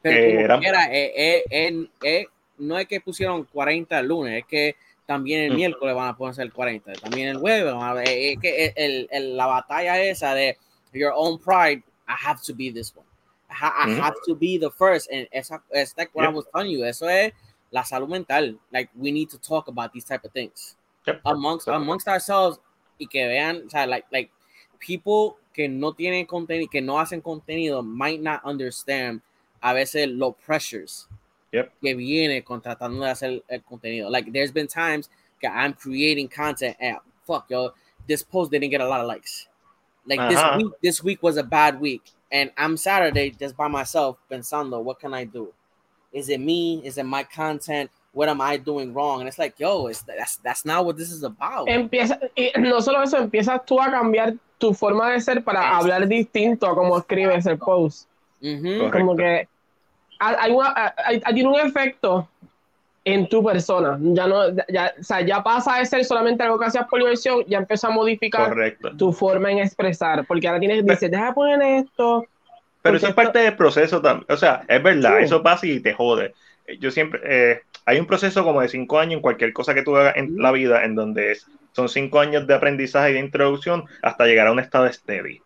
[0.00, 2.26] Pero era, eh, eh, eh,
[2.58, 6.42] no es que pusieron 40 el lunes, es que también el miércoles van a ponerse
[6.42, 7.74] el 40, también el jueves.
[8.04, 10.56] es que el, el, la batalla esa de
[10.92, 13.06] your own pride I have to be this one.
[13.50, 14.00] I, ha I mm-hmm.
[14.00, 15.08] have to be the first.
[15.12, 16.30] And it's like what yep.
[16.30, 16.84] I was telling you.
[16.84, 17.32] Eso es
[17.70, 18.54] la salud mental.
[18.72, 21.20] Like we need to talk about these type of things yep.
[21.24, 22.58] amongst amongst ourselves
[23.00, 24.30] y que vean, o sea, like like
[24.78, 29.20] people que no tienen contenido, que no hacen contenido, might not understand
[29.62, 31.08] a veces los pressures
[31.52, 31.72] yep.
[31.82, 34.10] que viene con tratando de hacer el contenido.
[34.10, 35.08] Like there's been times
[35.42, 37.74] that I'm creating content and fuck yo,
[38.06, 39.47] this post didn't get a lot of likes.
[40.08, 40.28] Like uh-huh.
[40.30, 42.02] this week, this week was a bad week,
[42.32, 45.52] and I'm Saturday just by myself pensando, what can I do?
[46.12, 46.80] Is it me?
[46.84, 47.90] Is it my content?
[48.12, 49.20] What am I doing wrong?
[49.20, 51.68] And it's like, yo, it's, that's, that's not what this is about.
[51.68, 55.76] Empieza, y no solo eso, empiezas tú a cambiar tu forma de ser para Exacto.
[55.84, 58.08] hablar distinto a cómo escribes el post.
[58.42, 58.90] Ujú.
[58.90, 59.46] Como que
[60.18, 60.56] hay, hay
[61.06, 62.28] hay- hay- tiene un efecto
[63.12, 63.98] en tu persona.
[64.00, 67.44] Ya no, ya, o sea, ya pasa de ser solamente algo que hacías por diversión,
[67.46, 68.96] ya empezó a modificar Correcto.
[68.96, 70.26] tu forma en expresar.
[70.26, 72.26] Porque ahora tienes, dices, deja de poner esto.
[72.82, 74.26] Pero eso es parte del proceso también.
[74.28, 75.24] O sea, es verdad, Sí.
[75.24, 76.34] eso pasa y te jode.
[76.80, 79.96] Yo siempre, eh, hay un proceso como de cinco años en cualquier cosa que tú
[79.96, 83.84] hagas en la vida, en donde es- son cinco años de aprendizaje y de introducción
[84.02, 85.40] hasta llegar a un estado steady.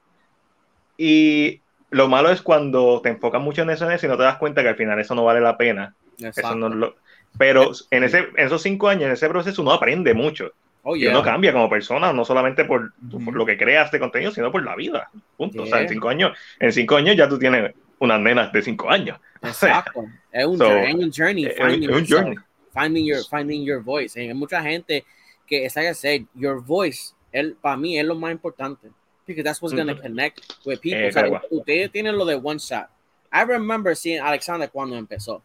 [0.96, 1.60] Y
[1.90, 4.36] lo malo es cuando te enfocas mucho en eso, en eso y no te das
[4.38, 5.94] cuenta que al final eso no vale la pena.
[6.18, 6.94] Eso no es lo-
[7.38, 10.52] pero en, ese, en esos cinco años, en ese proceso, uno aprende mucho.
[10.84, 11.10] Oh, Y yeah.
[11.10, 13.24] uno cambia como persona, no solamente por, Ujú.
[13.24, 15.08] por lo que creas de contenido, sino por la vida.
[15.36, 15.62] Punto.
[15.62, 18.90] O sea, en cinco años, en cinco años ya tú tienes unas nenas de cinco
[18.90, 19.18] años.
[19.42, 20.04] Exacto.
[20.32, 21.44] Es un, So, journey, es un journey.
[21.44, 22.36] es- finding es un journey.
[22.74, 24.18] Finding your, finding your voice.
[24.18, 25.04] Y hay mucha gente
[25.46, 28.88] que, I said, your voice, él, para mí, es lo más importante.
[29.26, 30.02] Because that's what's going to Ujú.
[30.02, 31.04] connect with people.
[31.04, 32.88] Eh, O sea, ustedes tienen lo de one shot.
[33.32, 35.42] I remember seeing Alexander cuando empezó.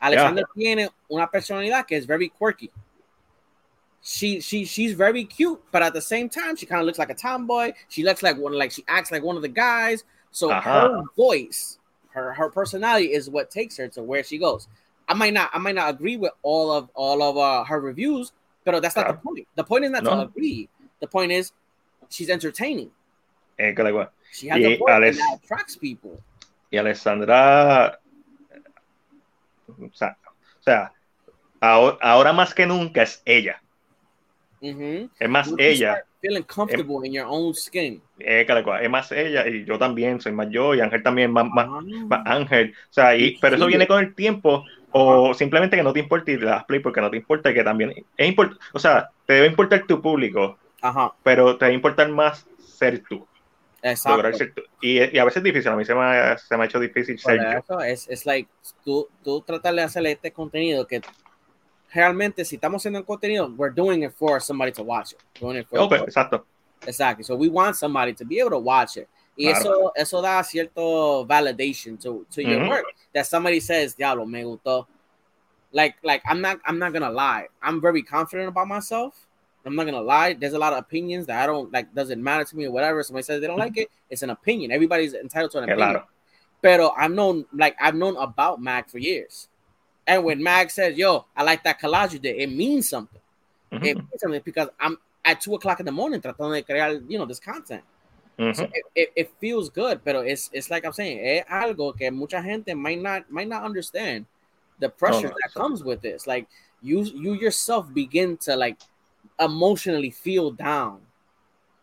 [0.00, 2.70] Alexander tiene una personalidad que es very quirky.
[4.02, 7.10] She she she's very cute, but at the same time, she kind of looks like
[7.10, 7.72] a tomboy.
[7.88, 10.04] She looks like one like she acts like one of the guys.
[10.30, 10.62] So Ajá.
[10.62, 11.78] her voice,
[12.10, 14.68] her her personality is what takes her to where she goes.
[15.06, 18.32] I might not I might not agree with all of all of uh, her reviews,
[18.64, 19.46] but that's not the point.
[19.56, 20.68] The point is not to agree.
[21.00, 21.52] The point is
[22.08, 22.90] she's entertaining.
[23.58, 23.74] Eh,
[24.32, 26.18] She has Y a voice Alex- that attracts people.
[26.72, 27.98] y Alessandra,
[29.86, 30.92] o sea, o sea,
[31.60, 33.60] ahora, ahora más que nunca es ella.
[34.60, 36.04] Es más ella.
[36.20, 38.02] feeling comfortable in your own skin.
[38.18, 38.46] Eh,
[38.82, 41.80] es más ella y yo también soy más yo y Ángel también más, más, Ah.
[42.06, 42.74] más Ángel.
[42.90, 46.30] O sea, y, pero eso viene con el tiempo o simplemente que no te importa
[46.30, 49.08] y le das play porque no te importa y que también es importante, o sea,
[49.24, 53.26] te debe importar tu público, Ajá, pero te debe importar más ser tú,
[53.82, 54.16] exacto.
[54.16, 54.62] lograr ser tú.
[54.80, 56.78] Y, y a veces es difícil, a mí se me, ha- se me ha hecho
[56.80, 57.58] difícil Por ser yo.
[57.58, 58.48] eso es, es like
[58.84, 61.00] tú, tú tratar de hacerle este contenido que
[61.92, 65.18] realmente si estamos haciendo contenido, we're doing it for somebody to watch it.
[65.40, 66.44] Doing it for Ok, exacto.
[66.86, 67.24] Exactly.
[67.24, 69.08] So we want somebody to be able to watch it.
[69.36, 69.60] Y Claro.
[69.60, 72.68] eso, eso da cierto validation to, to your Ujú.
[72.70, 72.84] work.
[73.12, 74.86] That somebody says, diablo, me gustó.
[75.72, 77.46] Like, like I'm not I'm not gonna lie.
[77.62, 79.14] I'm very confident about myself.
[79.64, 80.34] I'm not gonna lie.
[80.34, 83.02] There's a lot of opinions that I don't like doesn't matter to me or whatever.
[83.02, 83.82] Somebody says they don't like mm-hmm.
[83.82, 84.70] it, it's an opinion.
[84.72, 85.88] Everybody's entitled to an opinion.
[85.90, 86.06] Claro.
[86.62, 89.48] Pero I've known like I've known about Mag for years.
[90.06, 93.20] And when Mag says, yo, I like that collage you did, it means something.
[93.72, 93.98] Ujú, It mm-hmm.
[93.98, 97.26] means something because I'm at two o'clock in the morning tratando de crear, you know,
[97.26, 97.82] this content.
[98.38, 98.56] ujú.
[98.56, 98.72] So mm-hmm.
[98.74, 102.42] it, it, it feels good, pero it's it's like I'm saying, es algo que mucha
[102.42, 104.26] gente might not might not understand
[104.78, 106.26] the pressure that comes with this.
[106.26, 106.48] Like
[106.82, 108.78] you you yourself begin to like
[109.40, 111.00] emotionally feel down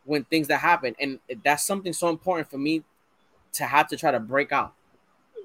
[0.05, 2.81] when things that happen, and that's something so important for me
[3.53, 4.71] to have to try to break out.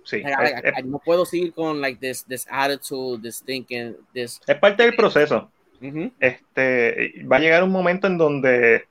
[0.05, 3.41] Sí, Like, I, es- I- I no puedo seguir con like this this attitude, this
[3.43, 4.41] thinking, this.
[4.47, 5.49] es parte del proceso.
[6.21, 8.87] Este, va a llegar un momento en donde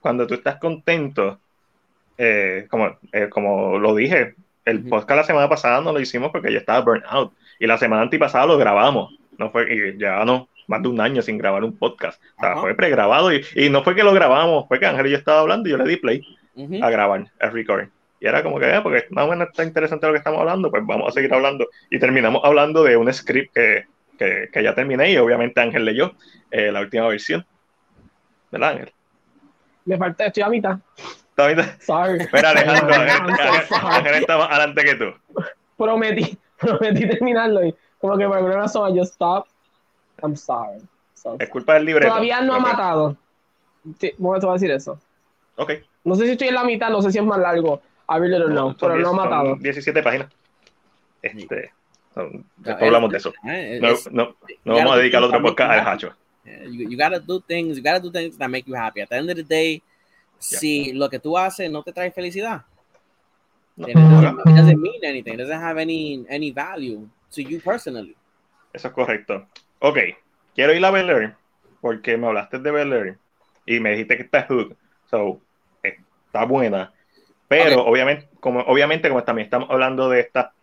[0.00, 1.38] cuando tú estás contento,
[2.16, 4.34] eh, como, eh, como lo dije,
[4.64, 7.76] el podcast la semana pasada no lo hicimos porque ya estaba burnt out y la
[7.76, 11.64] semana antipasada lo grabamos, no fue, y ya no, más de un año sin grabar
[11.64, 12.60] un podcast, o sea, Ajá.
[12.60, 15.40] fue pregrabado y, y no fue que lo grabamos, fue que Ángel y yo estaba
[15.40, 16.22] hablando y yo le di play
[16.56, 16.82] Mhm.
[16.84, 17.88] a grabar, a record.
[18.20, 20.70] Y era como que, eh, porque más o menos está interesante lo que estamos hablando,
[20.70, 21.66] pues vamos a seguir hablando.
[21.90, 23.84] Y terminamos hablando de un script que,
[24.16, 26.12] que, que ya terminé y obviamente Ángel leyó
[26.52, 27.44] eh, la última versión.
[28.52, 28.92] ¿Verdad, Ángel?
[29.84, 30.78] Me falta, estoy a mitad.
[31.30, 31.60] ¿Está bien?
[31.80, 32.20] Sorry.
[32.20, 35.04] Espera, Alejandro, Ángel, so Ángel- está más adelante que tú.
[35.76, 39.50] Prometí, prometí terminarlo y como que por alguna razón just stopped.
[40.22, 40.80] I'm sorry.
[41.14, 42.08] So Es culpa del libreto.
[42.08, 43.16] Todavía no ha matado.
[44.00, 44.98] Sí, bueno, te voy a decir eso.
[45.56, 45.72] Ok.
[46.04, 47.80] No sé si estoy en la mitad, no sé si es más largo.
[48.08, 49.56] I really don't know, Son pero no ha 10 son matado.
[49.56, 50.28] 17 páginas.
[51.22, 51.72] Este,
[52.14, 53.32] son- No, después hablamos de eso.
[53.46, 56.08] Eh, No, no, no vamos a dedicar otro podcast al hacho.
[56.08, 56.76] happy.
[56.76, 59.00] You, you gotta do things, you gotta do things that make you happy.
[59.00, 59.82] At the end of the day,
[60.38, 62.62] si lo que tú haces no te trae felicidad,
[63.76, 65.34] No, it doesn't, no, it doesn't mean anything.
[65.34, 68.14] It doesn't have any any value to you personally.
[68.72, 69.46] Eso es correcto.
[69.86, 69.98] Ok,
[70.54, 71.34] quiero ir a Bel Air
[71.82, 73.18] porque me hablaste de Bel Air
[73.66, 74.74] y me dijiste que está hook.
[75.10, 75.42] So,
[75.82, 76.94] está buena.
[77.48, 80.54] Pero obviamente, como, obviamente, como también estamos hablando de esta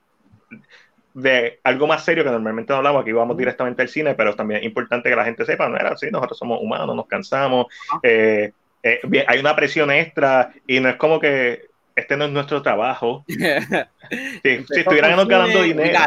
[1.14, 4.62] de algo más serio que normalmente no hablamos, aquí vamos directamente al cine, pero también
[4.62, 7.68] es importante que la gente sepa, no era así, nosotros somos humanos, nos cansamos,
[8.02, 11.68] eh, eh, bien, hay una presión extra y no es como que
[12.02, 13.24] este no es nuestro trabajo.
[13.28, 13.38] si,
[14.44, 16.00] si estuviéramos ganando dinero.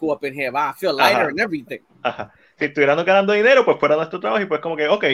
[0.00, 1.80] up in here, I feel lighter and everything.
[2.02, 2.32] Ajá.
[2.58, 5.04] Si estuviéramos ganando dinero, pues fuera nuestro trabajo y pues como que, ok,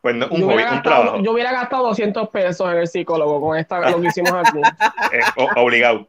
[0.00, 1.20] pues no, un, hobby, un trabajo.
[1.20, 4.58] Yo hubiera gastado 200 pesos en el psicólogo con esta, lo que hicimos aquí.
[5.12, 5.20] eh,
[5.56, 6.06] obligado.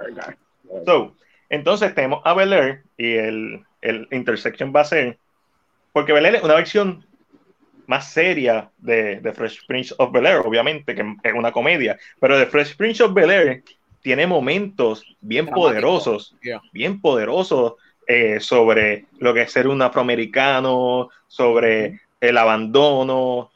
[0.86, 1.16] So,
[1.50, 5.18] entonces tenemos a Bel y el, el intersection va a ser,
[5.94, 7.07] porque Bel es una versión
[7.88, 12.38] más seria de, de, Fresh Prince of Bel Air, obviamente, que es una comedia, pero
[12.38, 13.64] de Fresh Prince of Bel Air
[14.02, 16.36] tiene momentos bien poderosos,
[16.72, 17.74] bien poderosos
[18.08, 23.52] eh, sobre lo que es ser un afroamericano, sobre el abandono.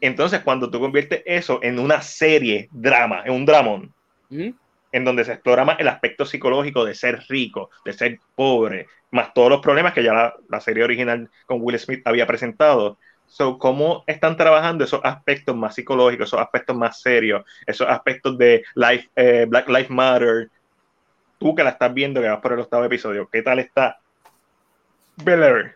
[0.00, 3.92] Entonces, cuando tú conviertes eso en una serie drama, en un dramón,
[4.30, 9.34] en donde se explora más el aspecto psicológico de ser rico, de ser pobre, más
[9.34, 12.98] todos los problemas que ya la, la serie original con Will Smith había presentado,
[13.32, 18.62] So, ¿cómo están trabajando esos aspectos más psicológicos, esos aspectos más serios, esos aspectos de
[19.16, 20.50] eh, Black Lives Matter?
[21.38, 23.98] Tú que la estás viendo, que vas por el octavo episodio, ¿qué tal está
[25.16, 25.72] Bel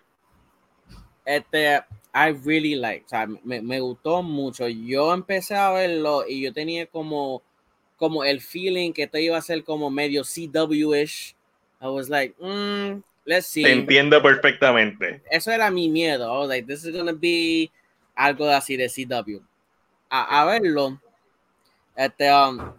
[1.25, 1.83] Este,
[2.15, 4.69] I really like, o me, gustó mucho.
[4.69, 7.41] Yo empecé a verlo y yo tenía como,
[7.97, 11.35] como el feeling que esto iba a ser como medio CW-ish.
[11.81, 13.65] I was like, mm, Let's see.
[13.65, 15.21] Te entiendo perfectamente.
[15.31, 16.33] Eso era mi miedo.
[16.33, 17.71] I was like, this is gonna be
[18.17, 19.43] algo así de CW.
[20.09, 21.01] A, a verlo,
[21.97, 22.73] este, um,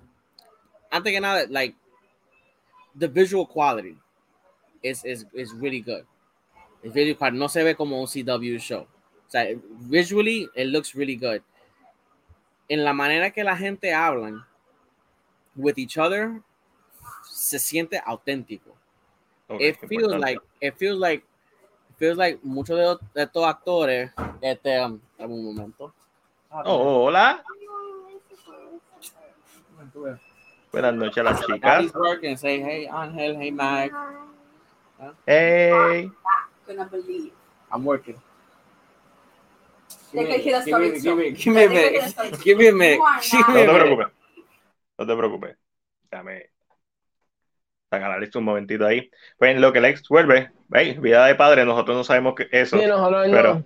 [0.89, 1.76] antes que nada, like,
[2.95, 3.98] the visual quality
[4.82, 6.06] is, is, is really good.
[6.82, 7.34] It's really good.
[7.34, 8.82] No se ve como un CW show.
[8.82, 11.41] O sea, visually, it looks really good.
[12.70, 14.45] En la manera que la gente hablan
[15.56, 16.41] with each other,
[17.24, 18.76] se siente auténtico.
[19.50, 20.22] Okay, it feels importante.
[20.22, 21.24] like it feels like
[21.89, 25.93] it feels like muchos de, de estos actores este um, un momento
[26.52, 27.43] oh, hola
[30.72, 33.52] buenas noches a las chicas working say hey Angel hey
[35.00, 35.14] huh?
[35.26, 36.12] hey
[37.72, 38.20] I'm working
[40.14, 42.10] Give me, give, me, give, me, give me.
[42.43, 43.00] Give me a minute.
[43.00, 44.08] No te preocupes.
[44.98, 45.58] No te preocupes.
[47.90, 49.10] Dame sacar un momentito ahí.
[49.38, 51.00] Pues en lo que Lex vuelve, ¿veis?
[51.00, 52.78] Vida de padre, nosotros no sabemos que eso.
[52.78, 53.54] Sí, nosotros pero...
[53.54, 53.64] no.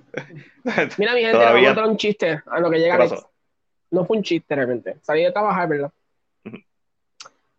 [0.98, 1.54] Mira, mi gente, todavía...
[1.54, 3.26] vamos a contar un chiste a lo que llega Lex.
[3.90, 4.98] No fue un chiste realmente.
[5.02, 5.92] Salí de trabajar, ¿verdad?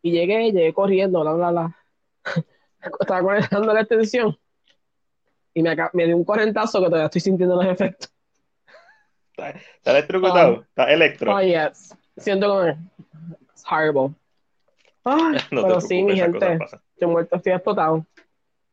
[0.02, 1.76] Y llegué, llegué corriendo, bla, bla, bla.
[3.00, 4.36] Estaba conectando la extensión.
[5.54, 8.12] Y me, me dio un correntazo que todavía estoy sintiendo los efectos.
[9.36, 10.58] ¿Está, electrocutado?
[10.58, 10.62] Oh.
[10.62, 11.34] ¿Está electro?
[11.34, 11.96] Oh, yes.
[12.16, 12.68] Siento como...
[12.68, 14.14] It's horrible.
[15.04, 16.58] Ay, no pero sí, mi gente.
[16.94, 18.06] Estoy muerto, estoy explotado.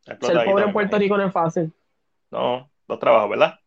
[0.04, 1.72] Ser pobre en Puerto Rico no es fácil.
[2.32, 3.60] No, dos trabajos, ¿verdad?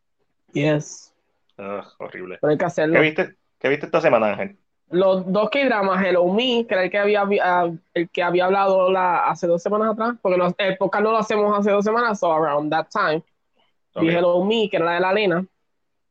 [0.52, 1.14] Yes.
[1.58, 2.38] Ugh, horrible.
[2.40, 2.94] Pero hay que hacerlo.
[2.94, 4.58] ¿Qué viste, ¿Qué viste esta semana, Ángel?
[4.90, 8.90] Los dos K-dramas, Hello Me, que era el que había, uh, el que había hablado
[8.90, 12.20] la, hace dos semanas atrás, porque los, el podcast no lo hacemos hace dos semanas,
[12.20, 13.22] so around that time.
[13.94, 14.08] Okay.
[14.08, 15.46] Vi Hello Me, que era la de la Lena.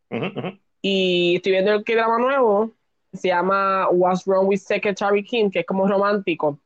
[0.09, 0.59] Uh -huh, uh -huh.
[0.81, 2.71] Y estoy viendo el K-drama nuevo,
[3.13, 6.59] se llama What's Wrong with Secretary Kim, que es como romántico.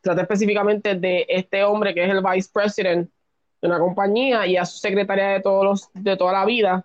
[0.00, 3.10] Trata específicamente de este hombre que es el vice president
[3.60, 6.84] de una compañía y a su secretaria de, todos los, de toda la vida.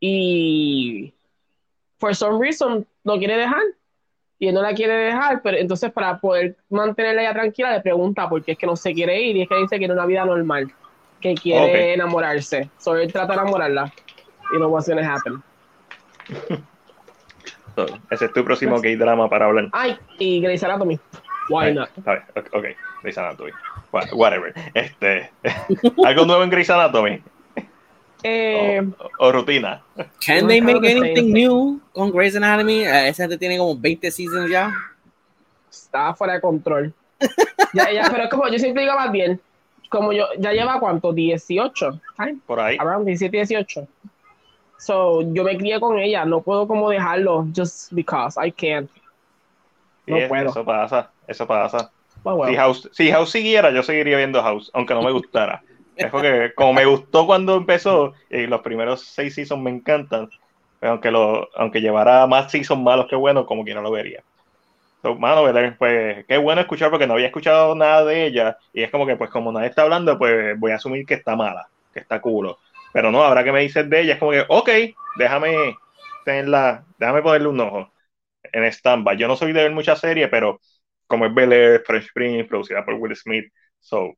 [0.00, 1.12] Y
[1.98, 3.62] for some reason no quiere dejar.
[4.38, 8.28] Y él no la quiere dejar, pero entonces para poder mantenerla ya tranquila le pregunta
[8.28, 10.06] por qué es que no se quiere ir y es que dice que quiere una
[10.06, 10.72] vida normal,
[11.20, 11.94] que quiere okay.
[11.94, 12.68] enamorarse.
[12.78, 13.92] So él trata de enamorarla.
[14.54, 15.42] Y no what's gonna happen.
[17.74, 19.68] So, ese es tu próximo gay drama para hablar.
[19.72, 20.98] Ay, y Grey's Anatomy.
[21.48, 21.90] Why not?
[22.06, 22.22] A ver,
[22.52, 22.64] ok,
[23.02, 23.50] Grey's Anatomy.
[24.12, 24.54] Whatever.
[24.74, 25.30] Este,
[26.04, 27.22] ¿Algo nuevo en Grey's Anatomy?
[28.22, 29.82] Eh, o, o, rutina.
[30.24, 32.86] Can they make anything new con Grey's Anatomy?
[32.86, 34.72] Uh, esa gente tiene como 20 seasons ya.
[35.70, 36.94] Está fuera de control.
[37.74, 39.40] ya, ya, pero es como yo siempre digo más bien,
[39.90, 42.00] como yo, ya lleva cuánto, 18.
[42.46, 42.76] Por ahí.
[42.78, 43.86] Around 17, 18.
[44.78, 48.90] So, yo me crié con ella, no puedo como dejarlo just because I can't.
[50.06, 50.50] No sí, puedo.
[50.50, 51.90] Eso pasa, eso pasa.
[52.22, 55.62] Oh, si, House, si House siguiera, yo seguiría viendo House, aunque no me gustara.
[55.96, 60.28] es porque como me gustó cuando empezó, y los primeros seis seasons me encantan,
[60.80, 64.22] pero aunque, lo, aunque llevara más seasons malos que buenos, como que no lo vería.
[65.04, 65.42] So, mano,
[65.78, 69.16] pues qué bueno escuchar porque no había escuchado nada de ella y es como que
[69.16, 72.58] pues como nadie está hablando, pues voy a asumir que está mala, que está culo.
[72.94, 74.70] Pero no, ahora que me dices de ella, es como que, ok,
[75.16, 75.76] déjame
[76.24, 77.92] tenerla, déjame ponerle un ojo
[78.52, 79.18] en stand-by.
[79.18, 80.60] Yo no soy de ver muchas series, pero
[81.08, 84.14] como es Bel Fresh Prince, producida por Will Smith, so.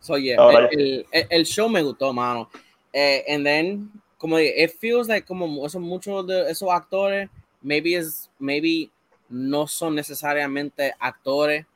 [0.00, 2.48] So, yeah, ahora, el, el, el, show me gustó, mano.
[2.94, 7.28] Eh, and then, como it feels like como esos muchos de esos actores,
[7.60, 8.90] maybe is, maybe
[9.28, 11.66] no son necesariamente actores.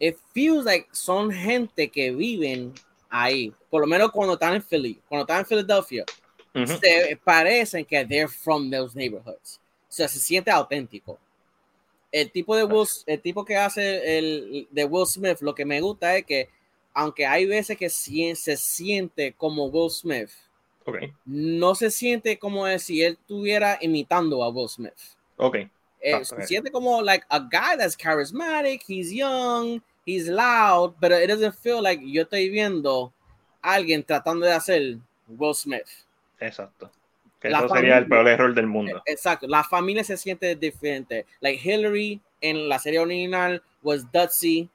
[0.00, 2.74] It feels like son gente que viven
[3.08, 3.52] ahí.
[3.70, 6.04] Por lo menos cuando están en Philly, cuando están en Philadelphia,
[6.54, 6.66] Ujú.
[6.78, 9.60] se parecen que they're from those neighborhoods.
[9.88, 11.18] O sea, se siente auténtico.
[12.12, 15.80] El tipo de Will, el tipo que hace el de Will Smith, lo que me
[15.80, 16.48] gusta es que
[16.94, 20.30] aunque hay veces que sí- se siente como Will Smith,
[20.86, 24.94] Ok, no se siente como si él estuviera imitando a Will Smith.
[25.36, 25.56] ok.
[26.00, 26.42] Eh, Ah, se ok.
[26.42, 31.82] siente como like a guy that's charismatic, he's young, he's loud, but it doesn't feel
[31.82, 33.12] like yo estoy viendo
[33.62, 34.98] a alguien tratando de hacer
[35.28, 35.88] Will Smith.
[36.40, 36.90] Exacto.
[37.40, 38.08] Que La eso sería el familia.
[38.08, 39.02] peor error del mundo.
[39.04, 41.26] Exacto, la familia se siente diferente.
[41.40, 44.68] Like Hillary en la serie original was Dutzy.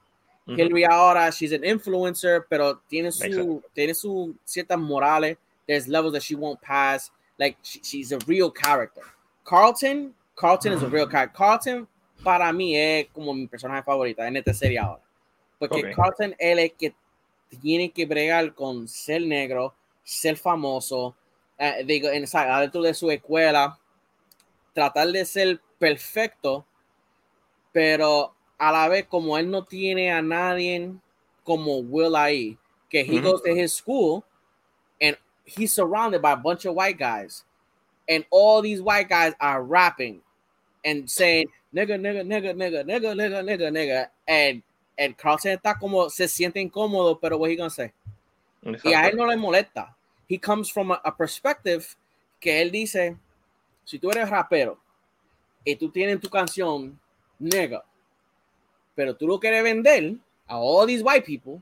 [0.47, 0.57] Ujú.
[0.59, 3.61] Hillary ahora, she's an influencer, pero tiene su, Exacto.
[3.73, 5.37] tiene su ciertas morales.
[5.67, 7.11] There's levels that she won't pass.
[7.37, 9.03] Like she- she's a real character.
[9.43, 11.35] Carlton, Carlton is a real character.
[11.37, 11.87] Carlton
[12.23, 15.01] para mí es como mi personaje favorito en esta serie ahora.
[15.61, 15.95] Porque Ok.
[15.95, 16.95] Carlton es que
[17.61, 21.15] tiene que bregar con ser negro, ser famoso,
[21.59, 23.77] eh, digo, en, adentro de su escuela,
[24.73, 26.65] tratar de ser perfecto,
[27.71, 30.95] pero a la vez como él no tiene a nadie
[31.43, 32.57] como Will ahí,
[32.89, 34.23] que he goes to his school
[34.99, 37.45] and he's surrounded by a bunch of white guys,
[38.09, 40.23] and all these white guys are rapping
[40.83, 44.63] and saying nigga, nigga, nigga, nigga, nigga, nigga, nigga, nigga, and
[45.01, 47.91] and Carlton está como se siente incómodo, pero what he gonna say?
[48.83, 49.95] Y a él no le molesta.
[50.29, 51.95] He comes from a, a perspective
[52.39, 53.17] que él dice,
[53.83, 54.79] si tú eres rapero
[55.65, 56.99] y tú tienes tu canción,
[57.39, 57.83] nigga,
[58.95, 60.15] pero tú lo quieres vender
[60.47, 61.61] a all these white people,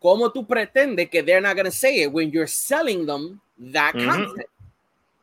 [0.00, 3.40] ¿cómo tú pretendes que they're not to say it when you're selling them
[3.72, 4.04] that Ujú.
[4.04, 4.48] content?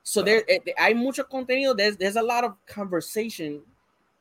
[0.02, 3.62] So there, eh, hay mucho contenido, there's, there's a lot of conversation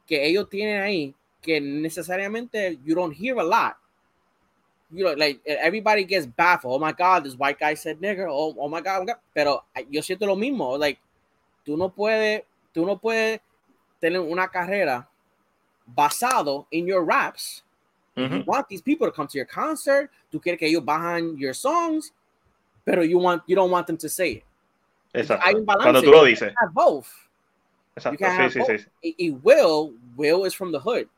[0.07, 3.77] que ellos tienen ahí que necesariamente you don't hear a lot
[4.93, 6.75] you know, like everybody gets baffled.
[6.75, 8.27] Oh my God, this white guy said nigger.
[8.29, 9.09] Oh, oh my God.
[9.35, 10.79] Pero yo siento lo mismo.
[10.79, 10.99] Like,
[11.67, 12.43] tú no puedes,
[12.75, 13.41] tú no puedes
[14.01, 15.09] tener una carrera
[15.87, 17.63] basado en your raps.
[18.15, 18.47] You Ujú.
[18.47, 20.11] want these people to come to your concert.
[20.31, 22.13] Tú quieres que ellos bajan your songs,
[22.85, 24.45] pero you want, you don't want them to say it.
[25.15, 25.43] Exacto.
[25.43, 25.85] Hay un balance.
[25.85, 26.51] Cuando tú lo dices.
[26.51, 27.09] You have both.
[27.97, 28.19] You Exacto.
[28.19, 28.69] Sí, have sí, both.
[28.69, 28.87] sí.
[29.03, 31.09] Y, y Will, Will is from the hood.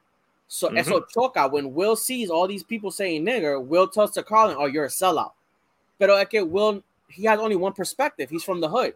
[0.46, 0.78] So Mhm.
[0.78, 4.66] eso choca when Will sees all these people saying nigger, Will tells to Colin, oh,
[4.66, 5.32] you're a sellout.
[5.98, 8.28] Pero es que Will, he has only one perspective.
[8.30, 8.94] He's from the hood.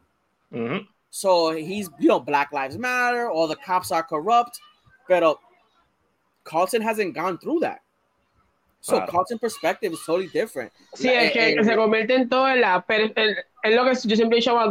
[0.52, 0.86] Ujú.
[1.10, 4.60] So he's, you know, Black Lives Matter, all the cops are corrupt.
[5.06, 5.40] Pero
[6.44, 7.80] Carlton hasn't gone through that.
[8.80, 9.10] So Claro.
[9.10, 10.70] Carlton's perspective is totally different.
[10.94, 12.80] Sí, La- es que, eh, se convierte en todo en la.
[12.80, 14.70] per- el- Es lo que yo siempre he dicho a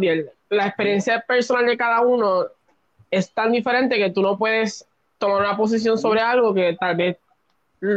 [0.49, 2.45] La experiencia personal de cada uno
[3.11, 4.87] es tan diferente que tú no puedes
[5.17, 7.17] tomar una posición sobre algo que tal vez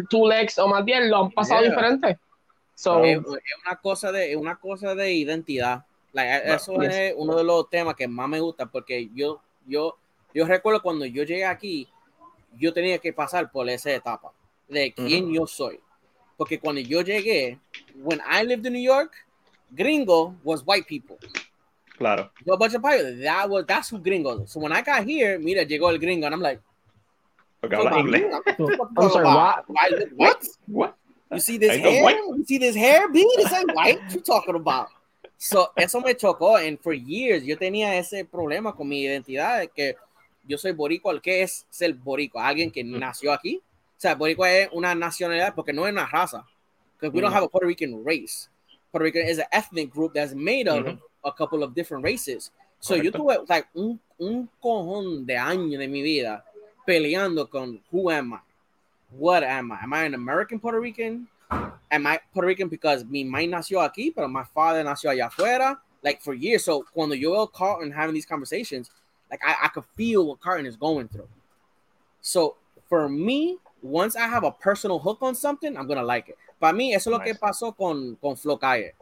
[0.09, 1.71] tú, Lex o Mandiel lo han pasado Yeah.
[1.71, 2.19] diferente.
[2.75, 3.25] So, es, es
[3.67, 6.95] una cosa de es una cosa de identidad Like, Bueno, eso yes.
[6.95, 9.97] es uno de los temas que más me gusta porque yo yo
[10.35, 11.87] yo recuerdo cuando yo llegué aquí
[12.59, 14.33] yo tenía que pasar por esa etapa
[14.69, 15.79] de quién yo soy
[16.37, 17.59] porque cuando yo llegué
[17.97, 19.13] when I lived in New York
[19.71, 21.17] gringo was white people
[21.99, 22.31] Claro.
[22.51, 25.63] a bunch of pirates that was that's who gringo so when I got here mira
[25.65, 26.61] llegó el gringo and I'm like
[27.63, 29.65] I'm sorry, what?
[29.69, 30.47] Why look white?
[30.67, 30.97] What?
[31.33, 32.03] You see this hair?
[32.03, 32.17] white.
[32.17, 33.27] You see this hair, B?
[33.37, 34.01] This ain't white.
[34.03, 34.89] What you talking about?
[35.39, 36.57] So, eso me chocó.
[36.67, 39.95] And for years, yo tenía ese problema con mi identidad, de que
[40.47, 41.21] yo soy boricua.
[41.23, 42.47] ¿Qué es ser boricua?
[42.47, 43.57] Alguien que nació aquí.
[43.97, 46.45] O sea, boricua es una nacionalidad porque no es una raza.
[46.99, 47.37] Because we don't Mm.
[47.37, 48.49] have a Puerto Rican race.
[48.91, 50.99] Puerto Rican is an ethnic group that's made of Ujú.
[51.25, 52.51] a couple of different races.
[52.81, 53.19] So, yo Correcto.
[53.19, 56.45] tuve like, un, un cojón de años de mi vida
[56.91, 58.39] peleando con who am I?
[59.17, 59.79] What am I?
[59.83, 61.29] Am I an American Puerto Rican?
[61.91, 65.79] Am I Puerto Rican because mi mãe nació aquí, pero my father nació allá afuera?
[66.03, 66.65] Like for years.
[66.65, 68.91] So cuando yo veo Carlton having these conversations,
[69.31, 71.29] like I, I could feel what Carlton is going through.
[72.23, 72.57] So
[72.89, 76.37] for me, once I have a personal hook on something, I'm gonna like it.
[76.61, 77.41] Para mí, eso es lo que Nice.
[77.41, 78.95] pasó con, con Flo Calle.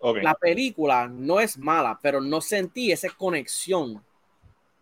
[0.00, 0.18] Ok.
[0.22, 4.02] La película no es mala, pero no sentí esa conexión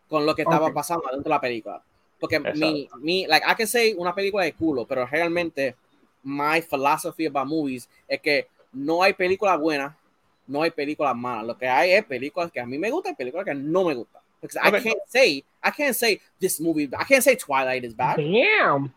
[0.09, 0.75] con lo que estaba Ok.
[0.75, 1.83] pasando dentro de la película.
[2.19, 5.77] Porque mi, mi, like, I can say una película de culo, pero realmente,
[6.25, 9.97] my philosophy about movies es que no hay película buena,
[10.47, 11.47] no hay películas malas.
[11.47, 13.95] Lo que hay es películas que a mí me gustan y películas que no me
[13.95, 14.21] gustan.
[14.41, 14.83] Because I Ok.
[14.83, 18.17] can't say, I can't say this movie, I can't say Twilight is bad.
[18.17, 18.93] damn.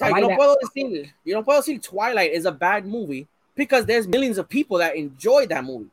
[0.00, 0.36] I yo like no that.
[0.38, 4.48] puedo decir, yo no puedo decir Twilight is a bad movie because there's millions of
[4.48, 5.86] people that enjoy that movie.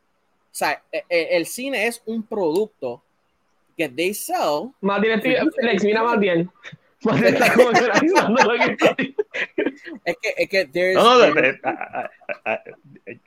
[0.51, 3.01] O sea, e- e- el cine es un producto
[3.77, 4.71] que they sell.
[4.81, 6.49] Más bien, estoy- Lex, mira más bien.
[7.03, 9.25] Más bien está como lo que está diciendo.
[10.05, 11.59] Es que, es que there's, No, no, there's-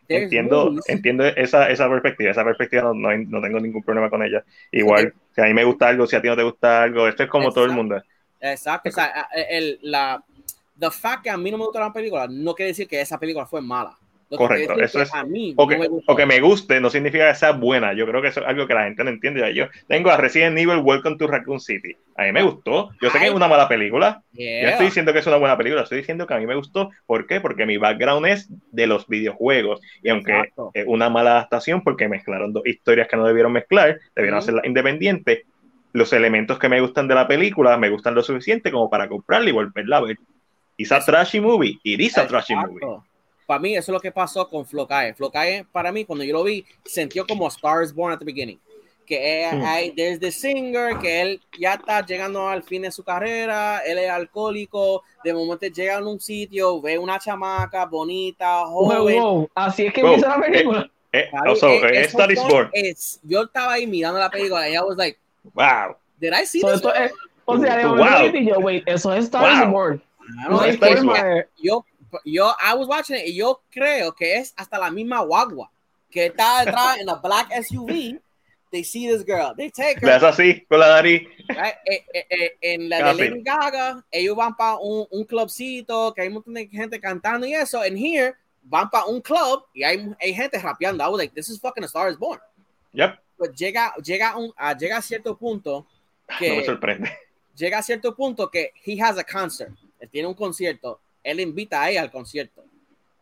[0.08, 2.30] There's entiendo, entiendo esa, esa perspectiva.
[2.30, 4.44] Esa perspectiva no, no, no tengo ningún problema con ella.
[4.72, 7.24] Igual, si a mí me gusta algo, si a ti no te gusta algo, esto
[7.24, 7.82] es como todo el Exacto.
[7.82, 8.02] mundo.
[8.40, 8.88] Exacto.
[8.88, 10.22] O sea, el, la,
[10.78, 13.18] the fact que a mí no me gustó la película no quiere decir que esa
[13.18, 13.96] película fue mala.
[14.28, 16.26] Lo que Correcto, quiere eso es- que a mí O que, no me o que
[16.26, 17.92] me guste no significa que sea buena.
[17.92, 19.54] Yo creo que eso es algo que la gente no entiende.
[19.54, 21.96] Yo tengo a Resident Evil Welcome to Raccoon City.
[22.16, 22.90] A mí me gustó.
[23.00, 24.22] Yo sé que es una mala película.
[24.32, 24.70] Yo no Yeah.
[24.70, 25.82] estoy diciendo que es una buena película.
[25.82, 26.90] Estoy diciendo que a mí me gustó.
[27.06, 27.40] ¿Por qué?
[27.40, 29.80] Porque mi background es de los videojuegos.
[30.02, 30.72] Y aunque Exacto.
[30.74, 34.42] es una mala adaptación, porque mezclaron dos historias que no debieron mezclar, debieron Ujú.
[34.44, 35.42] hacerlas independientes,
[35.92, 39.48] los elementos que me gustan de la película me gustan lo suficiente como para comprarla
[39.48, 40.18] y volverla a ver.
[40.90, 41.78] A trashy movie.
[41.84, 42.80] It is a trashy movie.
[43.46, 45.14] Para mí, eso es lo que pasó con Flocae.
[45.14, 48.58] Flocae, para mí, cuando yo lo vi, sintió como Stars Born at the beginning.
[49.06, 49.62] Que eh, Hmm.
[49.64, 53.98] hay, there's the singer, que él ya está llegando al fin de su carrera, él
[53.98, 59.20] es alcohólico, de momento llega a un sitio, ve una chamaca bonita, joven.
[59.22, 59.48] wow.
[59.54, 60.14] Así es que Wow.
[60.14, 60.90] empieza la película.
[61.12, 62.68] Eh, also, eh, eh, Born.
[62.72, 65.16] es- yo estaba ahí mirando la película y I was like,
[65.54, 65.94] Wow.
[66.18, 66.82] did I see So, this?
[66.96, 67.12] es-
[67.44, 68.42] o sea, de Wow.
[68.42, 69.70] yo wait, eso es Star is Wow.
[69.70, 70.02] Born.
[70.50, 71.06] No is Born.
[71.06, 71.84] de- yo,
[72.24, 75.70] yo, I was watching it y yo creo que es hasta la misma guagua
[76.10, 78.20] que está detrás en la black SUV.
[78.72, 80.10] They see this girl, they take her.
[80.10, 81.28] hace así con la right?
[81.48, 83.22] Eh, eh, eh, en la Casi.
[83.22, 87.00] de Lady Gaga, ellos van para un, un clubcito que hay un montón de gente
[87.00, 87.84] cantando y eso.
[87.84, 91.04] En here, van para un club y hay, hay gente rapeando.
[91.04, 92.40] I was like, this is fucking a Star is Born.
[92.92, 93.18] Yep.
[93.38, 95.86] Pues llega, llega, un, a, llega a cierto punto
[96.38, 97.12] que No me sorprende.
[97.54, 99.72] llega a cierto punto que he has a concert.
[100.00, 101.00] Él tiene un concierto.
[101.26, 102.64] Él invita a ella al concierto.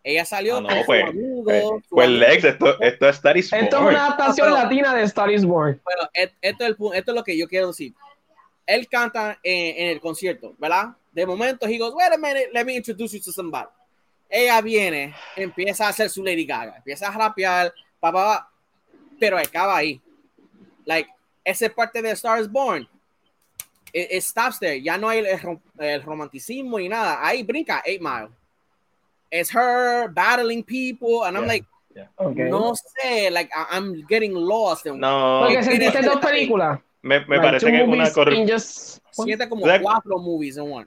[0.02, 1.50] Ella salió Ah, no, con su pues, amigo.
[1.50, 2.20] Eh, su Pues amigo.
[2.26, 3.86] Lex, esto, esto es Star is Esto es Born.
[3.94, 5.80] una adaptación Pero- latina de Star is Born.
[5.82, 7.94] Bueno, et- esto es, el esto es lo que yo quiero decir.
[8.66, 10.88] Él canta en, en el concierto, ¿verdad?
[11.12, 13.68] De momento, he goes, wait a minute, let me introduce you to somebody.
[14.28, 18.50] Ella viene, empieza a hacer su Lady Gaga, empieza a rapear, pa, pa, pa,
[19.18, 20.00] pero acaba ahí.
[20.84, 21.08] Like,
[21.44, 22.86] esa parte de Star is Born.
[23.94, 24.74] It, it stops there.
[24.76, 27.24] Ya no hay el, el romanticismo y nada.
[27.24, 28.28] Ahí brinca 8 Mile.
[29.30, 31.48] It's her battling people, and I'm Yeah.
[31.48, 31.64] like,
[32.18, 32.50] Okay.
[32.50, 34.84] no sé, like, I- I'm getting lost.
[34.86, 36.80] in No, Porque sentiste dos películas.
[37.04, 38.58] Me, me Like, parece que es una corrupción.
[38.58, 40.86] Siente como cuatro movies en one.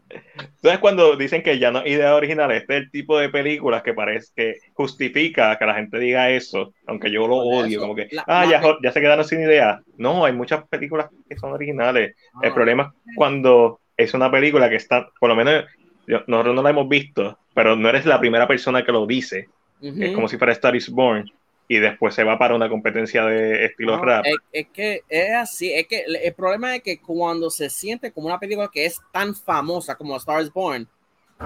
[0.61, 2.51] ¿Sabes cuando dicen que ya no es idea original?
[2.51, 6.73] Este es el tipo de películas que parece que justifica que la gente diga eso,
[6.87, 9.23] aunque yo lo Por odio, eso, como que, la- ah, la ya, ya se quedaron
[9.23, 9.81] sin idea.
[9.97, 12.15] No, hay muchas películas que son originales.
[12.41, 12.53] El Ah.
[12.53, 15.63] problema es cuando es una película que está, por lo menos
[16.07, 19.47] yo- nosotros no la hemos visto, pero no eres la primera persona que lo dice.
[19.81, 20.01] Ujú.
[20.03, 21.31] Es como si fuera Star is Born
[21.67, 24.25] y después se va para una competencia de estilo No, rap.
[24.25, 28.27] Es, es que es así, es que el, problema es que cuando se siente como
[28.27, 30.87] una película que es tan famosa como Star is Born,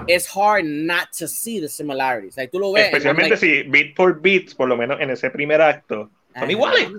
[0.07, 2.37] it's hard not to see the similarities.
[2.37, 2.85] Like, tú lo ves.
[2.85, 6.51] Especialmente like, si beat for beat, por lo menos en ese primer acto, son Ajá.
[6.51, 6.91] iguales.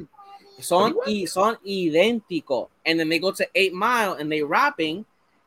[0.58, 2.68] Son, y son idénticos.
[2.84, 5.04] And then they go to 8 Mile and they rapping.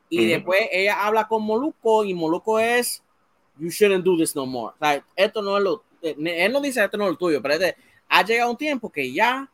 [0.10, 0.28] Y Ujú.
[0.30, 3.02] después ella habla con Moluco y Moluco es
[3.58, 4.74] You shouldn't do this no more.
[4.80, 5.84] Like, esto no es lo.
[6.10, 7.76] Eh, Él no dice esto no es lo tuyo, pero es de,
[8.10, 9.50] ha llegado un tiempo que ya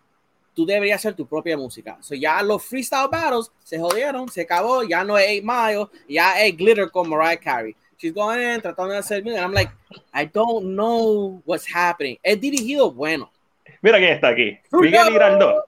[0.54, 1.98] tú deberías hacer tu propia música.
[2.02, 6.44] So ya los freestyle battles se jodieron, se acabó, ya no es 8 Mile, ya
[6.44, 7.76] es Glitter con Mariah Carey.
[7.98, 9.72] She's going in, tratando de hacer music, I'm like,
[10.14, 12.18] I don't know what's happening.
[12.24, 13.32] Es dirigido bueno.
[13.82, 14.58] Mira quién está aquí.
[14.72, 15.66] Miguel Giraldo,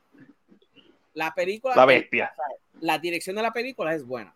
[1.13, 2.33] La película, la bestia.
[2.81, 4.33] la dirección de la película es buena.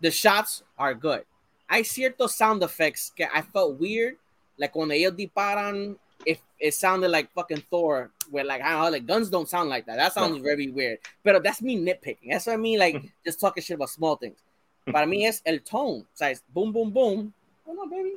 [0.00, 1.22] The shots are good.
[1.66, 4.16] Hay ciertos sound effects que I felt weird,
[4.58, 5.96] like cuando ellos disparan,
[6.26, 9.68] if it sounded like fucking Thor, where like I don't know, like guns don't sound
[9.68, 9.96] like that.
[9.96, 10.98] That sounds very weird.
[11.22, 12.30] But that's me nitpicking.
[12.30, 14.38] That's what I mean, like just talking shit about small things.
[14.86, 16.00] Para mí es el tone.
[16.00, 17.32] O sea, es boom, boom, boom.
[17.66, 18.14] Hold on, baby.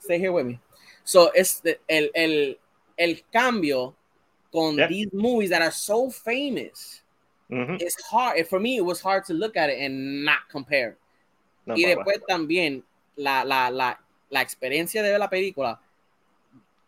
[0.00, 0.58] Stay here with me.
[1.04, 2.54] So it's the, el, el,
[2.98, 3.94] el cambio
[4.52, 4.86] con Yeah.
[4.86, 7.02] these movies that are so famous
[7.50, 7.72] mm-hmm.
[7.72, 7.80] Ujú.
[7.80, 10.96] it's hard for me it was hard to look at it and not compare
[11.64, 12.82] No, y después también
[13.16, 13.98] la, la, la,
[14.32, 15.78] la experiencia de ver la película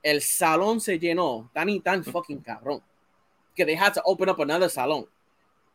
[0.02, 2.82] el salón se llenó tan y tan fucking cabrón
[3.54, 5.06] que they had to open up another salon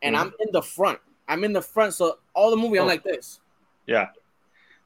[0.02, 0.98] and I'm in the front.
[1.28, 2.88] I'm in the front so all the movie I'm Oh.
[2.88, 3.40] like this.
[3.86, 4.12] Ya.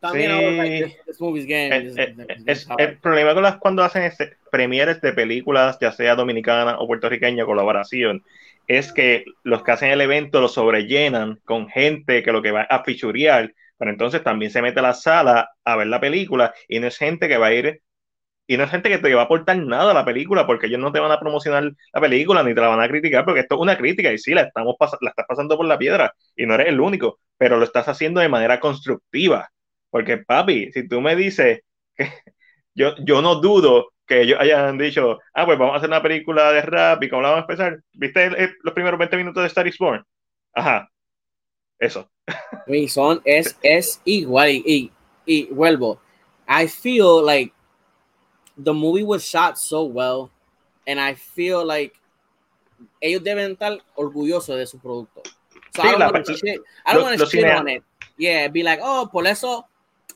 [0.00, 0.84] también I was like Sí.
[0.84, 4.02] this, this movie's game Eh, eh, this- eh, this el problema con las cuando hacen
[4.02, 8.22] este, premieres de películas, ya sea dominicana o puertorriqueña, colaboración,
[8.68, 12.62] es que los que hacen el evento lo sobrellenan con gente que lo que va
[12.62, 13.52] a fichurear,
[13.84, 16.96] pero entonces también se mete a la sala a ver la película y no es
[16.96, 17.82] gente que va a ir
[18.46, 20.80] y no es gente que te va a aportar nada a la película, porque ellos
[20.80, 23.56] no te van a promocionar la película ni te la van a criticar, porque esto
[23.56, 26.54] es una crítica y sí, la, estamos la estás pasando por la piedra y no
[26.54, 29.50] eres el único, pero lo estás haciendo de manera constructiva.
[29.90, 31.60] Porque, papi, si tú me dices
[31.94, 32.08] que
[32.74, 36.52] yo, yo no dudo que ellos hayan dicho, ah, pues vamos a hacer una película
[36.52, 37.80] de rap y cómo la vamos a empezar.
[37.92, 40.02] ¿Viste los primeros 20 minutos de Star is Born?
[40.54, 40.88] Ajá,
[41.84, 42.08] eso.
[42.88, 44.90] son, es, es igual y,
[45.26, 45.98] y vuelvo.
[46.48, 47.52] I feel like
[48.56, 50.30] the movie was shot so well,
[50.86, 51.94] and I feel like
[53.00, 55.22] ellos deben estar orgullosos de su producto.
[55.74, 57.82] So sí, I don't want to shit, I don't want to shit on it.
[58.16, 59.66] Yeah, be like, oh, por eso,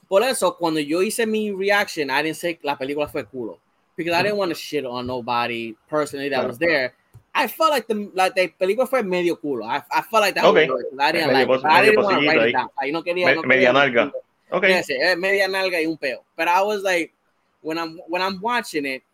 [0.09, 3.59] por eso, cuando yo hice mi reaction, I didn't say la película fue culo.
[3.97, 6.95] Because I didn't want to shit on nobody personally that was there.
[7.39, 9.65] I felt like the like the película fue medio culo.
[9.65, 10.69] I, I felt like that okay.
[10.69, 11.65] was I didn't like it.
[11.65, 12.69] I didn't want to write it down.
[12.83, 14.11] Yo no quería, no media nalga.
[14.51, 14.71] Okay.
[14.71, 16.25] Yes, media nalga y un peo.
[16.37, 17.15] But I was like,
[17.63, 19.05] when I'm when I'm watching it,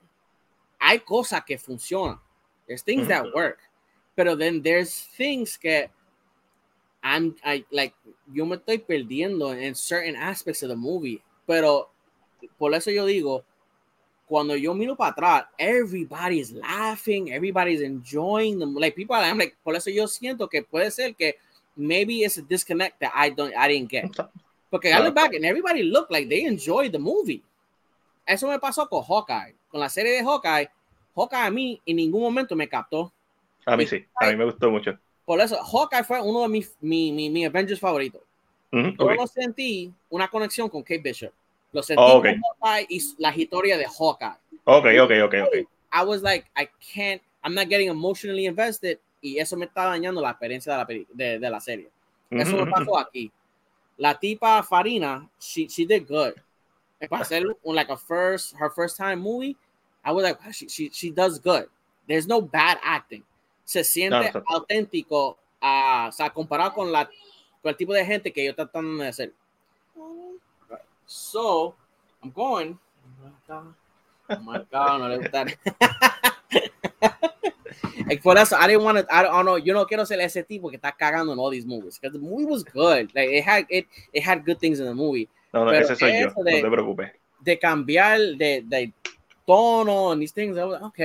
[0.81, 2.19] hay cosas que funcionan.
[2.67, 3.59] There's things that work.
[4.17, 5.91] Pero then there's things que
[7.03, 7.93] I'm I like
[8.33, 11.21] yo me estoy perdiendo in certain aspects of the movie.
[11.47, 11.91] Pero
[12.59, 13.45] por eso yo digo,
[14.27, 18.75] cuando yo miro para atrás, everybody's laughing, everybody's enjoying them.
[18.75, 21.37] Like people, I'm like, por eso yo siento que puede ser que
[21.77, 24.11] maybe it's a disconnect that I don't I didn't get.
[24.71, 27.43] Porque I look back and everybody looked like they enjoyed the movie.
[28.27, 29.55] Eso me pasó con Hawkeye.
[29.71, 30.69] Con la serie de Hawkeye,
[31.15, 33.13] Hawkeye a mí en ningún momento me captó.
[33.67, 34.99] A mí sí, a mí me gustó mucho.
[35.25, 38.23] Por eso, Hawkeye fue uno de mis mi, mi, mi Avengers favoritos.
[38.73, 41.33] Yo lo sentí una conexión con Kate Bishop.
[41.75, 42.41] Lo sentí oh, okay.
[42.63, 44.39] Hawkeye y la historia de Hawkeye.
[44.65, 45.69] Ok, ok, ok, ok.
[45.93, 50.23] I was like, I can't, I'm not getting emotionally invested y eso me está dañando
[50.23, 51.91] la experiencia de la, de, de la serie.
[52.31, 53.31] Eso me pasó aquí.
[53.99, 56.35] La tipa Farina, she, she did good
[57.09, 59.57] para hacer un, like a first her first time movie,
[60.05, 61.67] I was like she, she, she does good.
[62.07, 63.25] There's no bad acting.
[63.65, 64.43] Se siente no.
[64.49, 67.07] auténtico, uh, o sea, comparado con la
[67.63, 69.33] con el tipo de gente que yo tratando de hacer.
[71.07, 71.75] So,
[72.23, 72.79] I'm going.
[74.31, 75.47] Oh my God, no le gusta.
[78.07, 79.15] like for us, I didn't want to.
[79.15, 79.57] I don't know.
[79.57, 82.19] Yo no quiero ser ese tipo que está cagando en all these movies because the
[82.19, 83.11] movie was good.
[83.15, 85.29] Like it had it it had good things in the movie.
[85.53, 87.13] No, no, Pero ese soy yo, de, no te preocupes.
[87.41, 88.93] De cambiar de, de
[89.47, 91.01] tono and these things, ok,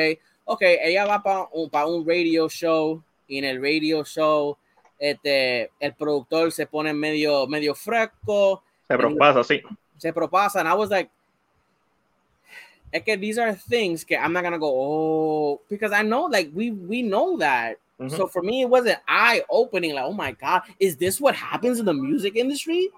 [0.45, 4.58] ok, ella va para un, pa un radio show y en el radio show
[4.97, 8.64] este, el productor se pone medio, medio fresco.
[8.88, 9.62] Se propasa, sí.
[10.00, 11.10] Se propasa, and I was like,
[13.06, 16.72] que these are things que I'm not gonna go, oh, because I know, like, we
[16.72, 17.78] we know that.
[18.00, 18.18] Mm -hmm.
[18.18, 21.80] So for me, it wasn't eye opening, like, oh my God, is this what happens
[21.80, 22.89] in the music industry?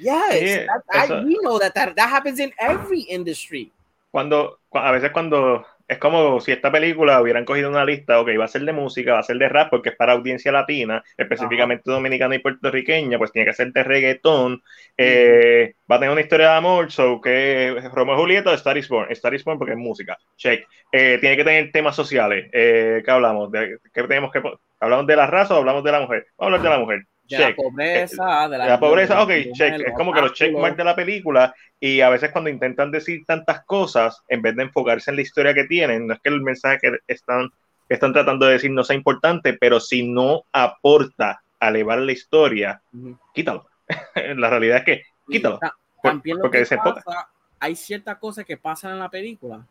[0.00, 3.70] Yes, that, I, we know that, that that happens in every industry.
[4.10, 8.44] Cuando, a veces cuando es como si esta película hubieran cogido una lista, ok, va
[8.44, 11.82] a ser de música, va a ser de rap, porque es para audiencia latina, específicamente
[11.84, 11.94] Ajá.
[11.96, 14.62] dominicana y puertorriqueña, pues tiene que ser de reggaetón,
[14.96, 18.88] eh, va a tener una historia de amor, so que Romeo y Julieta, Star is
[18.88, 23.02] Born, Star is Born porque es música, check, eh, tiene que tener temas sociales, eh,
[23.04, 23.50] ¿qué hablamos?
[23.50, 24.40] ¿De, ¿Qué tenemos que,
[24.78, 26.26] hablamos de la raza o hablamos de la mujer?
[26.38, 27.06] Vamos a hablar de la mujer,
[27.38, 29.80] de la pobreza, de la, de la pobreza, ok, check.
[29.86, 33.64] Es como que los checkmarks de la película y a veces cuando intentan decir tantas
[33.64, 36.78] cosas, en vez de enfocarse en la historia que tienen, no es que el mensaje
[36.80, 37.48] que están,
[37.88, 42.12] que están tratando de decir no sea importante, pero si no aporta a elevar la
[42.12, 43.18] historia, uh -huh.
[43.34, 43.66] quítalo.
[44.36, 45.58] la realidad es que quítalo.
[46.02, 47.28] También lo porque que pasa,
[47.58, 49.66] hay ciertas cosas que pasan en la película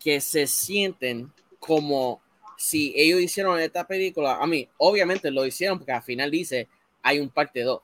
[0.00, 2.22] que se sienten como
[2.56, 6.68] si ellos hicieron esta película, a mí, obviamente lo hicieron porque al final dice
[7.08, 7.80] hay un parte 2.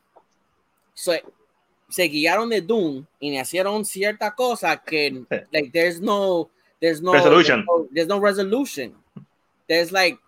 [0.95, 1.12] So,
[1.89, 6.51] se guiaron de Doom y hicieron cierta cosa que like there's no
[6.81, 7.64] there's no resolution.
[7.64, 8.95] There's no, there's no resolution.
[9.66, 10.18] There's like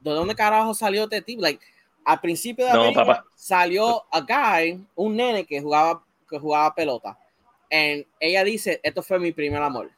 [0.00, 1.42] ¿de dónde carajo salió este tipo?
[1.42, 1.64] Like
[2.04, 7.16] al principio de la no, salió a guy, un nene que jugaba que jugaba pelota.
[7.70, 9.90] And ella dice, "Esto fue mi primer amor."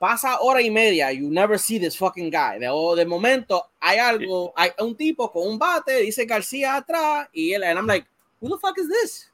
[0.00, 2.58] Pasa hora y media, you never see this fucking guy.
[2.58, 7.28] De, oh, de momento hay algo, hay un tipo con un bate, dice García atrás,
[7.34, 8.06] y él, and I'm like,
[8.40, 9.30] who the fuck is this?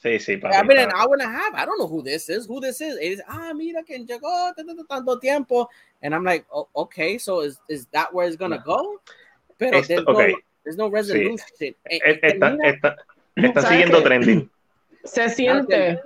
[0.00, 1.52] Sí, sí, papi, I've been an hour and a half.
[1.54, 2.46] I don't know who this is.
[2.46, 2.96] Who this is?
[3.02, 4.54] Y dice, ah, mira que llegó
[4.88, 5.68] tanto tiempo.
[6.02, 8.62] And I'm like, oh, okay, so is, is that where it's gonna no.
[8.62, 9.00] go?
[9.58, 10.32] Pero Esto, there's, okay.
[10.32, 11.36] no, there's no resolution.
[11.60, 11.74] Sí.
[11.84, 12.96] Está, está,
[13.36, 14.48] está siguiendo trending.
[15.04, 16.00] Se siente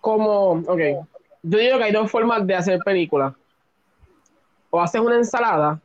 [0.00, 1.06] como, ok,
[1.48, 3.34] yo digo que hay dos formas de hacer películas.
[4.70, 5.80] O haces una ensalada,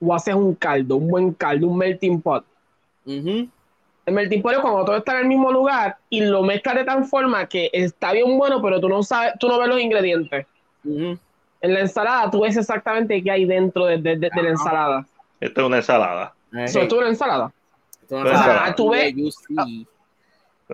[0.00, 2.44] o haces un caldo, un buen caldo, un melting pot.
[3.04, 3.48] Uh -huh.
[4.06, 6.84] El melting pot es cuando todo está en el mismo lugar y lo mezclas de
[6.84, 10.46] tal forma que está bien bueno, pero tú no sabes, tú no ves los ingredientes.
[10.84, 11.18] Ujú.
[11.60, 15.06] En la ensalada tú ves exactamente qué hay dentro de, de- de- de la ensalada.
[15.40, 16.34] Esto es una ensalada.
[16.52, 17.52] Eh, So, esto es una ensalada.
[18.08, 19.14] tú no Pues, sabes, ah, tú ves-
[19.48, 19.86] see.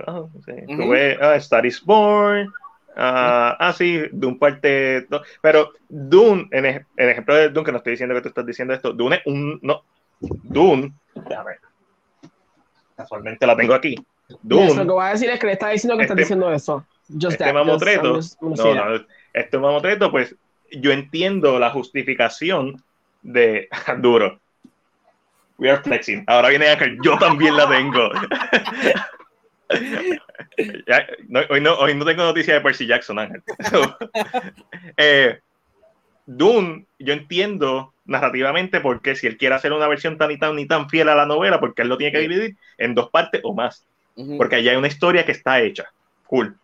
[0.06, 0.52] Ah, sí.
[0.76, 2.52] Tú ves, ah, Star is Born.
[2.96, 5.22] Ah, ah, sí, Dune parte 2.
[5.40, 8.74] Pero Dune, en el ejemplo de Dune, que no estoy diciendo que tú estás diciendo
[8.74, 9.58] esto, Dune es un.
[9.62, 9.82] No,
[10.20, 10.92] Dune.
[11.14, 11.58] Ver.
[12.96, 13.94] Casualmente la tengo aquí.
[14.28, 14.74] Eso, Dune.
[14.74, 16.86] lo que voy a decir es que le está diciendo que Este- está diciendo eso.
[17.08, 17.54] Just este that.
[17.54, 20.34] mamotreto, Just- just- no, no, este mamotreto, pues
[20.70, 22.82] yo entiendo la justificación
[23.22, 23.68] de
[23.98, 24.38] Duro.
[25.58, 26.24] We are flexing.
[26.26, 28.10] Ahora viene Ángel, yo también la tengo.
[30.86, 33.42] Ya, no, hoy, no, hoy no tengo noticia de Percy Jackson, Ángel.
[33.70, 33.96] So,
[34.96, 35.38] eh,
[36.26, 40.66] Dune, yo entiendo narrativamente porque si él quiere hacer una versión tan y tan ni
[40.66, 43.54] tan fiel a la novela, porque él lo tiene que dividir en dos partes o
[43.54, 44.36] más Ujú.
[44.36, 45.90] porque allá hay una historia que está hecha.
[46.26, 46.56] Cool.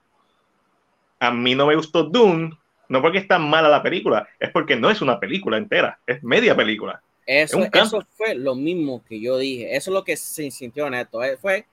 [1.20, 2.56] A mí no me gustó Dune,
[2.88, 6.54] no porque está mala la película, es porque no es una película entera, es media
[6.54, 7.00] película.
[7.26, 9.76] Eso, Es eso fue lo mismo que yo dije.
[9.76, 11.22] Eso es lo que se sintió en esto.
[11.22, 11.66] Eh, Fue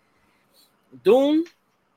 [0.91, 1.43] Doom,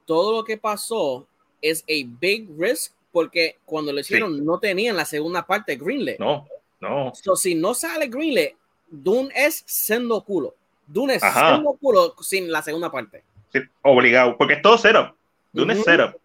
[0.04, 1.26] todo lo que pasó
[1.60, 6.18] es a big risk porque cuando lo hicieron no tenían la segunda parte de Greenlit.
[6.18, 6.46] No,
[6.80, 7.12] no.
[7.14, 8.52] So, si no sale Greenlit,
[8.88, 10.54] Dune es siendo culo.
[10.86, 11.54] Dune es Ajá.
[11.54, 13.24] siendo culo sin la segunda parte.
[13.52, 15.14] Sí, obligado, porque es todo setup.
[15.52, 15.90] Dune es Ujú.
[15.90, 16.16] setup.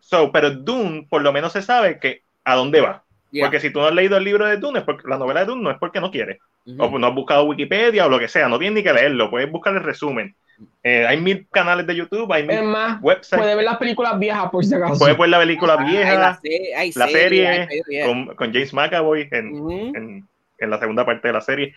[0.00, 3.04] So, pero Dune, por lo menos se sabe que a dónde va.
[3.30, 3.46] Yeah.
[3.46, 5.46] Porque si tú no has leído el libro de Dune, es porque la novela de
[5.46, 6.38] Dune no es porque no quieres.
[6.66, 6.82] Ujú.
[6.82, 9.50] o no has buscado Wikipedia o lo que sea, no tienes ni que leerlo, puedes
[9.50, 10.36] buscar el resumen.
[10.82, 14.18] Eh, hay mil canales de YouTube, hay Es mil más, websites, puede ver las películas
[14.18, 14.98] viejas por si acaso.
[14.98, 18.06] puedes ver la película Ah, vieja, la, se- hay la serie yeah.
[18.06, 19.92] con, con James McAvoy en, Ujú.
[19.94, 21.74] en, en la segunda parte de la serie.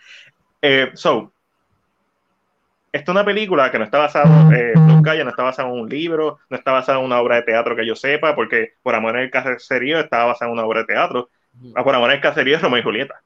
[0.62, 1.32] Eh, so,
[2.92, 4.26] esta es una película que no está basada,
[4.56, 7.74] eh, no está basada en un libro, no está basada en una obra de teatro
[7.74, 10.86] que yo sepa, porque Por Amor en el Caserío estaba basada en una obra de
[10.86, 11.28] teatro.
[11.74, 13.20] Ah, Por Amor en el Caserío es Romeo y Julieta.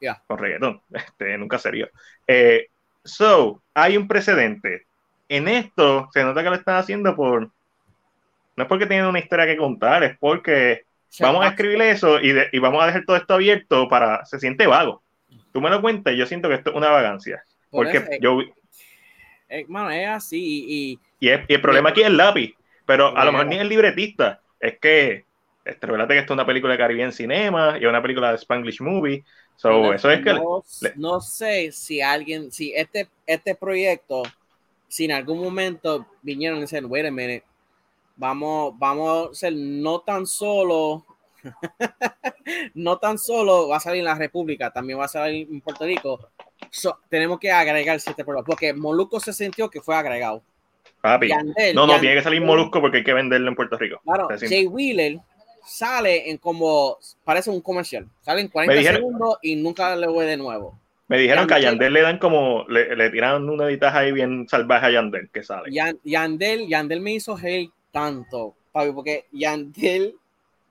[0.00, 0.22] Ya.
[0.26, 1.88] Con reggaetón, este, en un caserío.
[2.26, 2.68] Eh,
[3.08, 4.86] so, hay un precedente.
[5.28, 7.42] En esto se nota que lo están haciendo por.
[8.56, 10.82] No es porque tienen una historia que contar, es porque
[11.20, 14.24] vamos a escribir eso y, de- y vamos a dejar todo esto abierto para.
[14.24, 15.02] Se siente vago.
[15.52, 17.42] Tú me lo cuentas, y yo siento que esto es una vagancia.
[17.70, 18.40] Por Porque eso, yo.
[19.48, 22.54] eh, mano, es así y, y- es- y el problema aquí es el lápiz.
[22.86, 24.40] Pero a lo mejor ni el libretista.
[24.60, 25.24] Es que.
[25.64, 29.22] Este, que esto es una película de Caribbean Cinema y una película de Spanglish Movie.
[29.60, 30.32] So, no, eso es que.
[30.34, 34.22] no, le- no sé si alguien, si este, este proyecto,
[34.86, 37.42] si en algún momento vinieron y dicen, wait a minute,
[38.16, 41.04] vamos, vamos a ser no tan solo,
[42.74, 45.84] no tan solo va a salir en la República, también va a salir en Puerto
[45.84, 46.28] Rico.
[46.70, 50.42] So, tenemos que agregar siete programas, porque Moluco se sintió que fue agregado.
[51.00, 51.28] Papi.
[51.28, 54.00] Yandel- No, no, Yandel- tiene que salir Molusco porque hay que venderlo en Puerto Rico.
[54.04, 54.28] Claro.
[54.38, 55.18] Jay Wheeler
[55.66, 60.06] sale en como, parece un comercial, sale en 40 Me dijeron- segundos y nunca le
[60.06, 60.78] voy de nuevo.
[61.08, 64.46] Me dijeron que a Yandel- le dan como, le, le tiran una editaje ahí bien
[64.48, 65.70] salvaje a Yandel que sale.
[65.72, 70.14] Yan- Yandel, Yandel me hizo hate tanto, papi, porque Yandel,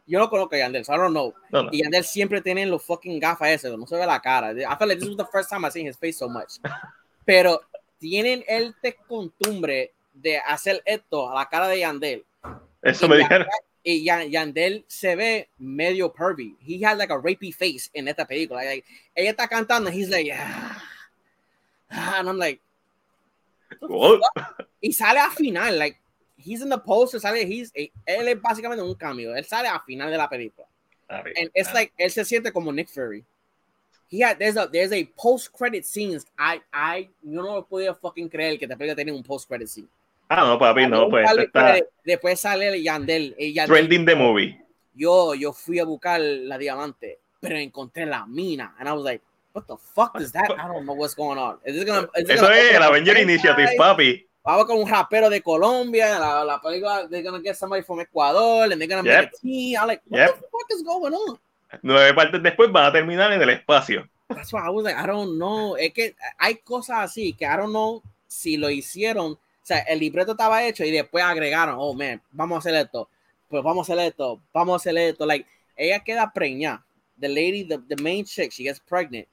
[0.05, 1.33] yo no conozco a Yandel, so I don't know.
[1.51, 1.69] No, no.
[1.71, 4.51] Y Yandel siempre tiene los fucking gafas ese, no se ve la cara.
[4.51, 6.59] I feel like this was the first time I seen his face so much.
[7.25, 7.61] Pero
[7.97, 12.23] tienen el te costumbre de hacer esto a la cara de Yandel.
[12.83, 13.47] Eso y me dijeron.
[13.89, 16.57] Y Yan- Yandel se ve medio pervy.
[16.59, 18.61] He has like a rapey face en esta película.
[18.65, 18.83] Like,
[19.15, 20.83] ella está cantando, he's like, ah,
[21.89, 22.59] ah, and I'm like,
[23.81, 24.19] Oh,
[24.81, 25.97] y sale a final, like,
[26.37, 29.33] he's in the poster, sale, he's, él es básicamente un cambio.
[29.33, 30.67] Él sale a final de la película.
[31.09, 31.31] papi.
[31.39, 33.23] And it's like, él se siente como Nick Fury.
[34.09, 36.25] He had, there's a, there's a post-credit scenes.
[36.37, 39.87] I, I, yo no lo podía fucking creer que te película tenía un post-credit scene.
[40.29, 43.35] Ah, no, papi, no, pues está Después sale el Yandel.
[43.37, 44.59] el Yandel trending the movie.
[44.93, 48.75] yo, yo fui a buscar la diamante, pero encontré la mina.
[48.79, 49.21] And I was like,
[49.53, 50.49] what the fuck is that?
[50.51, 51.59] I don't know what's going on.
[51.65, 53.17] Is gonna, is Eso gonna es el Avenger?
[53.17, 54.25] Initiative, papi.
[54.43, 56.17] Vamos con un rapero de Colombia.
[56.19, 59.31] La, la película, they're gonna get somebody from Ecuador and they're gonna make Yep.
[59.33, 59.77] a team.
[59.79, 60.35] I'm like, what Yep.
[60.35, 61.37] the fuck is going on?
[61.83, 64.07] Nueve partes después van a terminar en el espacio.
[64.29, 65.75] That's why I was like, I don't know.
[65.77, 69.37] Es que hay cosas así que I don't know si lo hicieron.
[69.67, 73.09] O sea, el libreto estaba hecho y después agregaron, oh man, vamos a hacer esto.
[73.49, 75.25] Pues vamos a hacer esto, vamos a hacer esto.
[75.25, 75.45] Like,
[75.75, 76.85] ella queda preñada.
[77.19, 79.27] The lady, the, the main chick, she gets pregnant.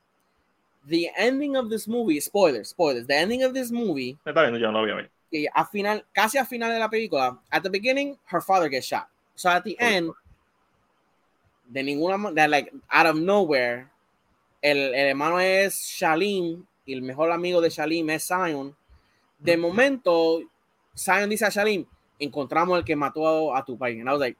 [0.89, 3.07] The ending of this movie, spoilers, spoilers.
[3.07, 5.11] The ending of this movie, Está bien, yo no lo voy a ver.
[5.31, 8.89] que a final, casi a final de la película, at the beginning, her father gets
[8.89, 9.07] shot.
[9.37, 10.11] So at the end,
[11.73, 13.89] de ninguna manera, like, out of nowhere,
[14.61, 18.75] el, el hermano es Shalim y el mejor amigo de Shalim es Zion.
[19.45, 20.41] De momento,
[20.97, 21.85] Zion dice a Shalim,
[22.19, 24.01] encontramos el que mató a, a tu país.
[24.01, 24.39] And I was like,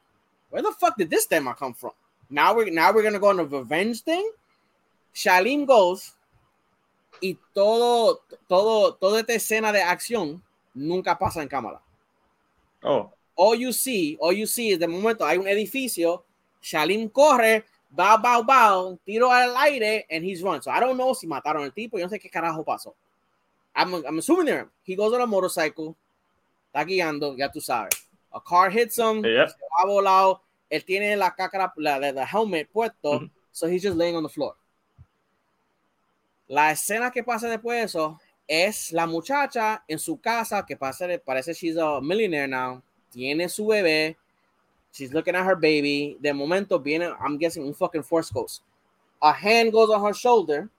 [0.49, 1.91] where the fuck did this tema come from?
[2.27, 4.27] Now we're, now we're gonna go on a revenge thing.
[5.13, 6.15] Shalim goes
[7.21, 10.41] y todo, todo, toda esta escena de acción
[10.73, 11.79] nunca pasa en cámara.
[12.83, 16.23] Oh, All you see, all you see es de momento hay un edificio,
[16.61, 20.61] Shalim corre, bow, bow, bow, tiro al aire, and he's run.
[20.61, 22.95] So I don't know si mataron al tipo, yo no sé qué carajo pasó.
[23.75, 24.69] I'm, I'm assuming there.
[24.83, 25.95] He goes on a motorcycle,
[26.73, 28.07] está guiando, ya tú sabes.
[28.33, 29.49] A car hits him, Yep.
[29.49, 33.29] se va volado, él tiene la cácara, la, la, la helmet puesto, Ujú.
[33.51, 34.55] so he's just laying on the floor.
[36.47, 41.07] La escena que pasa después de eso es la muchacha en su casa que pasa,
[41.25, 44.15] parece she's a millionaire now, tiene su bebé,
[44.91, 46.17] she's looking at her baby.
[46.21, 48.61] De momento viene, I'm guessing, un fucking force ghost.
[49.21, 50.69] A hand goes on her shoulder.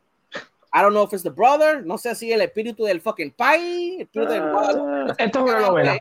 [0.73, 3.97] I don't know if it's the brother, no sé si el espíritu del fucking pai,
[4.01, 5.99] el espíritu del Ah, Esto es una novela.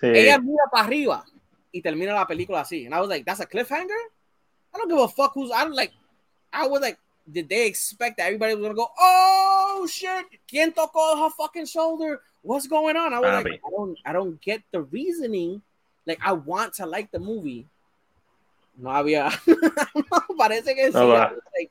[0.00, 0.06] sí.
[0.06, 1.24] ella mira para arriba
[1.72, 2.84] y termina la película así.
[2.86, 3.98] And I was like, that's a cliffhanger?
[4.74, 5.92] I don't give a fuck who's, I don't like,
[6.52, 6.98] I was like,
[7.30, 12.20] did they expect that everybody was gonna go, oh shit, ¿quién tocó her fucking shoulder?
[12.42, 13.14] What's going on?
[13.14, 13.60] I was like, Papi.
[13.66, 15.62] I don't, I don't get the reasoning.
[16.06, 17.66] Like, I want to like the movie.
[18.76, 19.30] No había,
[20.36, 20.92] parece que sí.
[20.94, 21.30] No I va.
[21.32, 21.70] was like,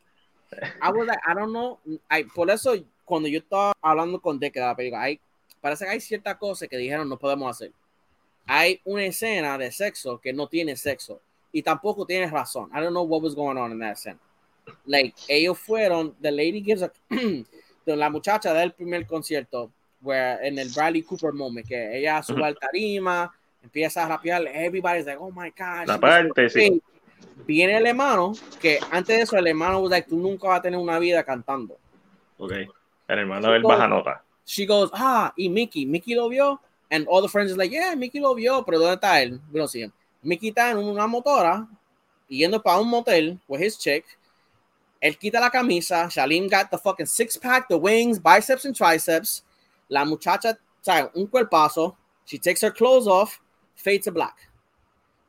[0.82, 1.80] I was like, I don't know.
[2.10, 2.74] I, por eso,
[3.06, 5.20] cuando yo estaba hablando con Deck de la película, hay,
[5.62, 7.72] parece que hay ciertas cosas que dijeron no podemos hacer.
[8.45, 12.70] Hay una escena de sexo que no tiene sexo y tampoco tiene razón.
[12.74, 14.20] I don't know what was going on in that scene.
[14.86, 16.91] Like, ellos fueron, the lady gives a,
[17.86, 22.58] la muchacha del primer concierto, where, en el Bradley Cooper moment, que ella sube al
[22.58, 23.32] tarima,
[23.62, 25.88] empieza a rapear, everybody's like, oh my gosh.
[25.88, 26.82] La parte, sí.
[27.45, 30.61] Viene el hermano, que antes de eso el hermano was like, tú nunca vas a
[30.61, 31.78] tener una vida cantando.
[32.38, 32.51] Ok.
[33.07, 34.24] El hermano del baja nota.
[34.45, 36.59] She goes, ah, y Mickey, Mickey lo vio,
[36.89, 39.39] and all the friends is like, yeah, Mickey lo vio, pero ¿dónde está él?
[39.67, 39.91] See him.
[40.21, 41.67] Mickey está en una motora,
[42.30, 44.05] yendo para un motel with his chick.
[45.01, 49.43] Él quita la camisa, Shalim got the fucking six pack, the wings, biceps and triceps.
[49.89, 51.95] La muchacha, sabe, un cuerpazo.
[52.26, 53.41] She takes her clothes off,
[53.76, 54.47] fades to black.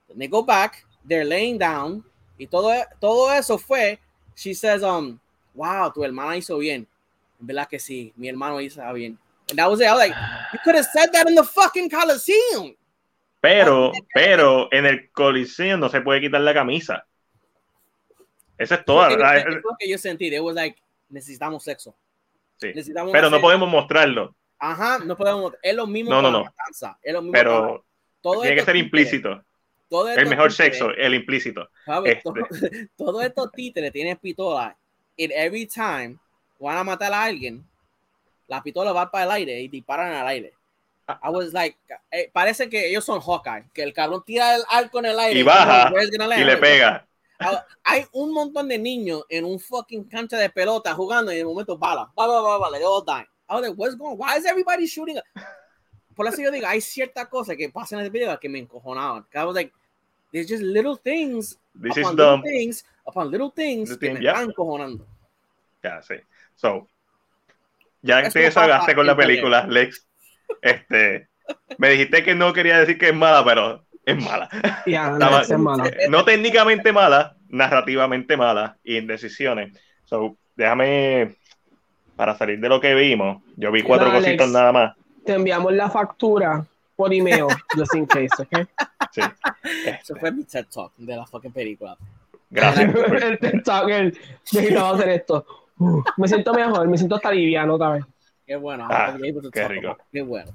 [0.09, 2.05] Then they go back, they're laying down,
[2.39, 3.99] y todo, todo eso fue,
[4.35, 5.19] she says, um,
[5.55, 6.87] wow, tu hermana hizo bien.
[7.41, 9.19] En verdad que sí, mi hermano hizo bien.
[9.51, 9.87] And that was it.
[9.87, 10.15] I was like,
[10.53, 12.75] you could have said that in the fucking Coliseum.
[13.41, 17.05] Pero, pero en el coliseo no se puede quitar la camisa.
[18.57, 19.11] Esa es toda.
[19.17, 20.29] La- es lo que yo sentí.
[20.35, 20.81] It was like,
[21.11, 21.95] necesitamos sexo.
[22.57, 22.69] sí.
[22.69, 24.35] Necesitamos Pero no podemos mostrarlo.
[24.59, 25.53] Ajá, no podemos.
[25.63, 26.45] Es lo mismo No, no, la no.
[26.45, 27.85] matanza, Es lo mismo con la- Pero
[28.23, 29.45] todo tiene que ser implícito.
[30.03, 31.69] El mejor títeres, sexo, el implícito.
[32.05, 32.23] Este.
[32.23, 32.35] Todo,
[32.97, 34.77] todo estos títeres tienen pistola.
[35.19, 36.19] And every time
[36.59, 37.65] van a matar a alguien,
[38.47, 40.53] la pistola va para el aire y disparan al aire.
[41.07, 41.77] I was like,
[42.11, 45.39] eh, parece que ellos son Hawkeye, que el cabrón tira el arco en el aire
[45.39, 45.93] Y baja?
[46.39, 47.07] Y le pega.
[47.39, 51.45] Ah, Hay un montón de niños en un fucking cancha de pelota jugando y de
[51.45, 53.27] momento bala, bala, bala, bala, they all die.
[53.49, 54.19] I was like, what's going on?
[54.19, 55.19] Why is everybody shooting?
[56.15, 59.27] Por eso yo digo, hay ciertas cosas que pasan en el video que me encojonaban.
[59.35, 59.73] I was like,
[60.35, 62.43] there's just little things This is upon little dumb.
[62.43, 64.43] things upon little things que thing, me yeah.
[64.43, 65.01] están.
[65.83, 66.15] Ya, sí.
[66.57, 66.89] So,
[68.03, 70.07] ya Eso te pasa desagaste con la película, Lex.
[70.61, 71.29] Este,
[71.79, 74.49] me dijiste que no quería decir que es mala, pero es mala.
[74.87, 75.43] Mal.
[75.43, 75.91] esa es mala.
[76.09, 79.79] No técnicamente mala, narrativamente mala y en decisiones.
[80.05, 81.37] So, déjame,
[82.17, 84.97] para salir de lo que vimos, yo vi cuatro cositas nada más.
[85.25, 86.67] Te enviamos la factura
[86.97, 88.69] por email, just in case, ¿ok?
[89.13, 89.21] Sí.
[90.01, 91.97] Eso fue mi TED Talk de la fucking película.
[92.51, 92.95] Gracias.
[93.23, 94.19] el TikTok, el
[94.53, 95.47] necesitaba hacer esto.
[95.79, 98.05] Uh, me siento mejor, me siento hasta liviano otra vez.
[98.47, 98.87] Qué bueno.
[98.91, 99.99] Ah, qué talk rico.
[100.13, 100.53] Qué bueno.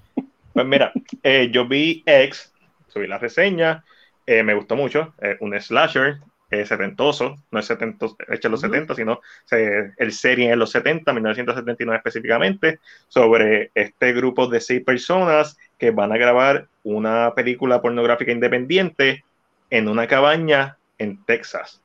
[0.53, 0.91] Pues mira,
[1.23, 2.53] eh, yo vi X,
[2.87, 3.83] subí la reseña,
[4.25, 6.19] eh, me gustó mucho, eh, un slasher
[6.51, 8.71] eh, setentoso, no es setentoso, hecho en los Ujú.
[8.73, 14.81] 70, sino se- el serie en los 70, 1979 específicamente, sobre este grupo de seis
[14.83, 19.23] personas que van a grabar una película pornográfica independiente
[19.69, 21.81] en una cabaña en Texas.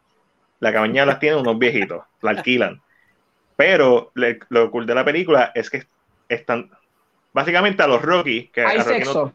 [0.61, 2.83] La cabaña la tienen unos viejitos, la alquilan.
[3.57, 5.87] Pero le- lo cool de la película es que
[6.29, 6.71] están
[7.33, 9.33] básicamente a los Rocky, que Hay a Rocky no- sexo.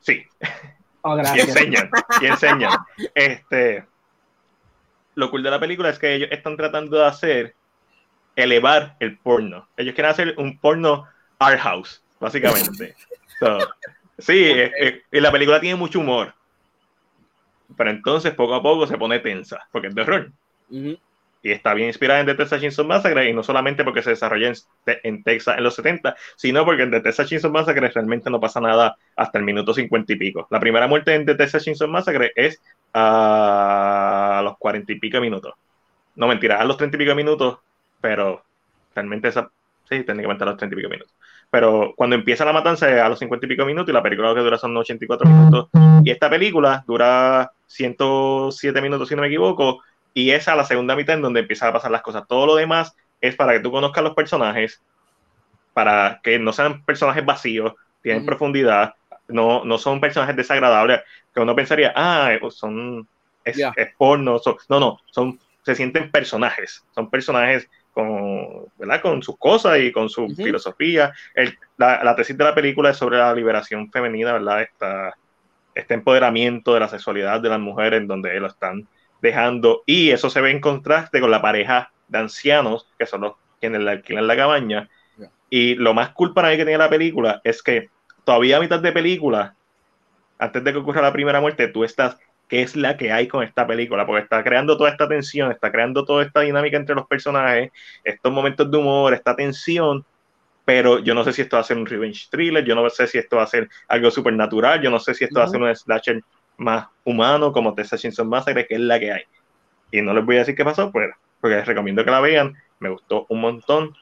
[0.00, 0.24] sí,
[1.04, 1.90] Oh, y enseñan,
[2.20, 2.70] y enseñan.
[3.14, 3.84] Este,
[5.16, 7.54] lo cool de la película es que ellos están tratando de hacer
[8.36, 9.68] elevar el porno.
[9.76, 11.06] Ellos quieren hacer un porno
[11.40, 12.94] art house, básicamente.
[13.42, 13.58] So,
[14.18, 16.32] sí, eh, eh, y la película tiene mucho humor.
[17.76, 20.30] Pero entonces poco a poco se pone tensa, porque es de horror.
[20.70, 20.96] Ujú.
[21.42, 24.48] y está bien inspirada en The Texas Chainsaw Massacre y no solamente porque se desarrolla
[24.48, 24.54] en,
[25.02, 28.60] en, Texas en los 70, sino porque en The Texas Chainsaw Massacre realmente no pasa
[28.60, 30.46] nada hasta el minuto 50 y pico.
[30.50, 32.62] La primera muerte en The Texas Chainsaw Massacre es
[32.94, 35.54] a los 40 y pico minutos.
[36.14, 37.58] No mentira, a los 30 y pico minutos,
[38.00, 38.44] pero
[38.94, 39.50] realmente esa
[39.88, 41.14] sí, técnicamente a los 30 y pico minutos.
[41.52, 44.30] Pero cuando empieza la matanza es a los 50 y pico minutos y la película
[44.30, 45.68] lo que dura son 84 minutos.
[46.02, 49.82] Y esta película dura 107 minutos, si no me equivoco,
[50.14, 52.26] y esa la segunda mitad en donde empiezan a pasar las cosas.
[52.26, 54.80] Todo lo demás es para que tú conozcas los personajes,
[55.74, 58.94] para que no sean personajes vacíos, tienen profundidad,
[59.28, 61.02] no, no son personajes desagradables,
[61.34, 63.06] que uno pensaría, ah, son,
[63.44, 63.58] es,
[63.98, 69.00] porno, no, no, son, se sienten personajes, son personajes con, ¿verdad?
[69.00, 71.12] con sus cosas y con su filosofía.
[71.34, 74.62] El, la, la, tesis de la película es sobre la liberación femenina, ¿verdad?
[74.62, 75.14] Esta,
[75.74, 78.86] este empoderamiento de la sexualidad de las mujeres, en donde lo están
[79.20, 83.34] dejando, y eso se ve en contraste con la pareja de ancianos, que son los
[83.60, 84.88] quienes le alquilan la cabaña.
[85.48, 87.90] Y lo más cool para mí que tiene la película es que
[88.24, 89.54] todavía a mitad de película,
[90.38, 92.18] antes de que ocurra la primera muerte, tú estás,
[92.52, 94.04] ¿qué es la que hay con esta película?
[94.04, 97.72] Porque está creando toda esta tensión, está creando toda esta dinámica entre los personajes,
[98.04, 100.04] estos momentos de humor, esta tensión,
[100.66, 103.06] pero yo no sé si esto va a ser un revenge thriller, yo no sé
[103.06, 105.62] si esto va a ser algo supernatural, yo no sé si esto va a ser
[105.62, 106.20] un slasher
[106.58, 109.22] más humano como Tessa Chainsaw Massacre, que es la que hay.
[109.90, 111.08] Y no les voy a decir qué pasó, pues,
[111.40, 112.54] porque les recomiendo que la vean.
[112.80, 113.96] Me gustó un montón.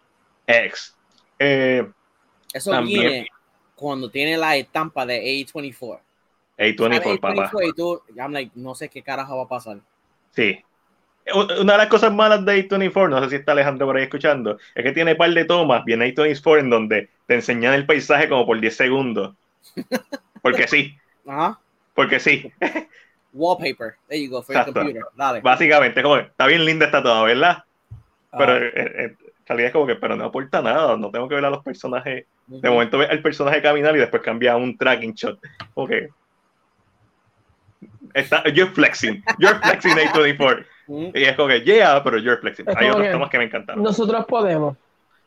[0.49, 0.97] X.
[1.39, 1.89] Eh,
[2.53, 3.29] Eso también, viene
[3.77, 6.01] cuando tiene la estampa de A24.
[6.61, 7.51] A24, papá.
[7.65, 9.79] Y tú, I'm like, no sé qué carajo va a pasar.
[10.33, 10.63] Sí.
[11.35, 14.59] Una de las cosas malas de A24, no sé si está Alejandro por ahí escuchando,
[14.75, 18.29] es que tiene un par de tomas, viene A24 en donde te enseñan el paisaje
[18.29, 19.35] como por 10 segundos.
[20.43, 20.97] Porque sí.
[21.27, 21.59] Ajá.
[21.95, 22.53] Porque sí.
[23.33, 23.97] Wallpaper.
[24.09, 25.03] There you go, for your computer.
[25.15, 25.41] Dale.
[25.41, 27.65] Básicamente, como, está bien linda esta toda, ¿verdad?
[28.37, 29.17] Pero uh, en
[29.47, 32.27] realidad es como que, pero no aporta nada, no tengo que ver a los personajes.
[32.47, 35.39] De momento ve al personaje caminar y después cambia a un tracking shot.
[35.75, 35.93] Ok.
[38.15, 39.23] Está, you're flexing.
[39.39, 40.67] You're flexing A24.
[41.15, 42.67] Y es como que, yeah, pero you're flexing.
[42.77, 43.83] Hay otros tomas que me encantaron.
[43.83, 44.77] Nosotros podemos.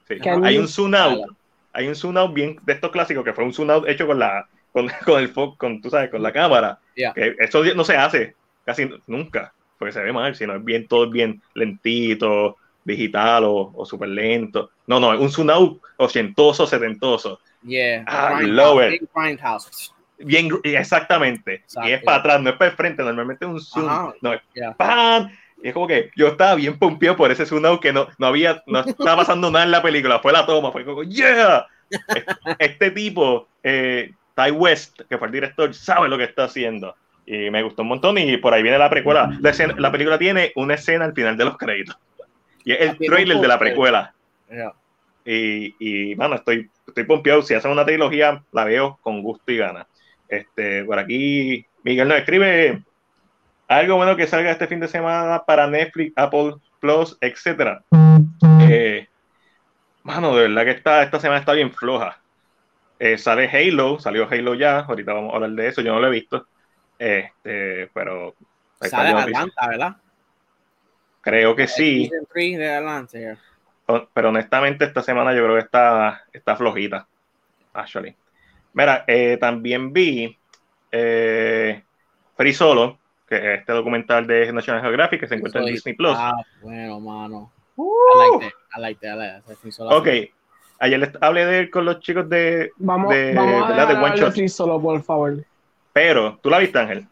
[0.07, 0.17] Sí.
[0.43, 1.29] Hay un zoom out.
[1.71, 4.19] Hay un zoom out bien de estos clásicos que fue un zoom out hecho con
[4.19, 6.79] la con, con el foco, con, tú sabes, con la cámara.
[6.95, 8.35] Que eso no se hace
[8.65, 13.85] casi nunca, porque se ve mal, sino es bien, todo bien lentito, digital o, o
[13.85, 14.71] súper lento.
[14.87, 17.39] No, no, es un zoom out ochentoso, setentoso.
[17.63, 18.99] Yeah, ah, love
[20.25, 21.63] Bien, exactamente.
[21.83, 24.13] y es para atrás, no es para el frente, normalmente es un zoom.
[24.21, 24.41] No, es
[24.77, 25.29] ¡pam!
[25.61, 28.27] Y es como que yo estaba bien pompeado por ese zoom out que no, no
[28.27, 31.65] había, no estaba pasando nada en la película, fue la toma, fue como, ¡yeah!
[32.59, 36.95] Este tipo, eh, Ty West, que fue el director, sabe lo que está haciendo.
[37.25, 38.17] Y me gustó un montón.
[38.17, 39.37] Y por ahí viene la precuela.
[39.41, 41.97] La, película tiene una escena al final de los créditos.
[42.65, 44.13] Y es el trailer de la precuela.
[45.25, 47.41] Y, y, bueno, estoy, estoy pompeado.
[47.41, 49.87] Si hacen una trilogía, la veo con gusto y ganas.
[50.37, 52.81] Este, por aquí, Miguel nos escribe
[53.67, 57.83] algo bueno que salga este fin de semana para Netflix, Apple Plus, etcétera.
[58.61, 59.07] Eh,
[60.03, 62.19] mano, de verdad que esta, esta semana está bien floja.
[62.99, 66.07] Eh, sale Halo, salió Halo ya, ahorita vamos a hablar de eso, yo no lo
[66.07, 66.47] he visto.
[66.97, 68.33] Este, pero.
[68.81, 69.95] Sale Atlanta, ¿verdad?
[71.21, 72.09] Creo que sí.
[74.13, 77.07] Pero honestamente, esta semana yo creo que está, está flojita.
[77.73, 78.15] Actually.
[78.73, 80.37] Mira, eh, también vi
[80.91, 81.83] eh,
[82.35, 82.97] Free Solo,
[83.27, 86.15] que es este documental de National Geographic que se encuentra en Disney Plus.
[86.15, 87.51] Ah, bueno, mano.
[87.75, 87.91] Uh.
[88.13, 89.79] I like it, I like it, I like it.
[89.79, 90.07] Ok,
[90.83, 94.17] Ayer les hablé de él con los chicos de, vamos, de, vamos a de One
[94.17, 94.47] Shot.
[94.49, 95.41] solo, por favor.
[95.93, 97.07] Pero, ¿tú la viste, Ángel?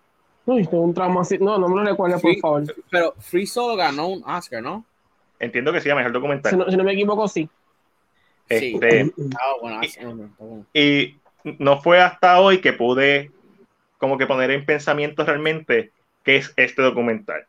[0.46, 1.38] Uy, tengo un trauma así.
[1.38, 2.64] No, no me lo recuerdo, por favor.
[2.90, 4.84] Pero Free Solo ganó un Oscar, ¿no?
[5.40, 6.52] Entiendo que sí, a mejor documental.
[6.52, 7.48] Si no, si no me equivoco, sí.
[8.50, 9.14] Este, sí.
[9.40, 9.80] Ah, bueno,
[10.74, 13.32] y, no fue hasta hoy que pude
[13.98, 15.92] como que poner en pensamiento realmente
[16.24, 17.46] qué es este documental.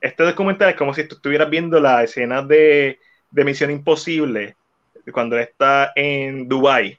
[0.00, 2.98] Este documental es como si tú estuvieras viendo la escena de,
[3.30, 4.56] de Misión Imposible
[5.12, 6.98] cuando está en Dubai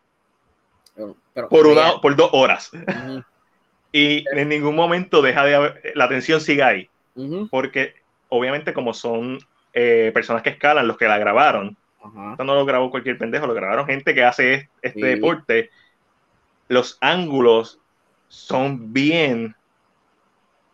[1.50, 2.72] por, una, por dos horas.
[3.92, 6.90] y en ningún momento deja de haber, la atención sigue ahí.
[7.50, 7.96] Porque
[8.30, 9.40] obviamente como son
[9.74, 11.76] eh, personas que escalan los que la grabaron,
[12.32, 15.72] esto no lo grabó cualquier pendejo, lo grabaron gente que hace este deporte,
[16.68, 17.80] los ángulos
[18.28, 19.56] son bien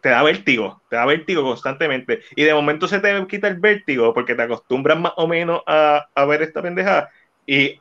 [0.04, 2.20] te da vértigo, te da vértigo constantemente.
[2.36, 6.06] Y de momento se te quita el vértigo porque te acostumbras más o menos a,
[6.14, 7.10] a ver esta pendeja
[7.48, 7.80] y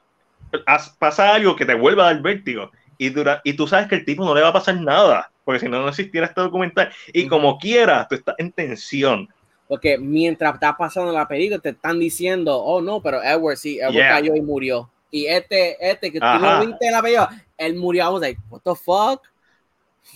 [1.00, 2.70] pasa algo que te vuelva a dar vértigo.
[2.96, 5.58] Y, dura, y tú sabes que el tipo no le va a pasar nada, porque
[5.58, 6.92] si no, no existiera este documental.
[7.12, 9.28] Y como quiera, tú estás en tensión.
[9.66, 13.94] Porque mientras está pasando la película, te están diciendo, oh no, pero Edward sí, Edward
[13.94, 14.08] Yeah.
[14.08, 14.88] cayó y murió.
[15.10, 16.60] Y este, este que tú Ajá.
[16.60, 18.04] lo viste en la película, él murió.
[18.04, 19.22] I was like, what the fuck?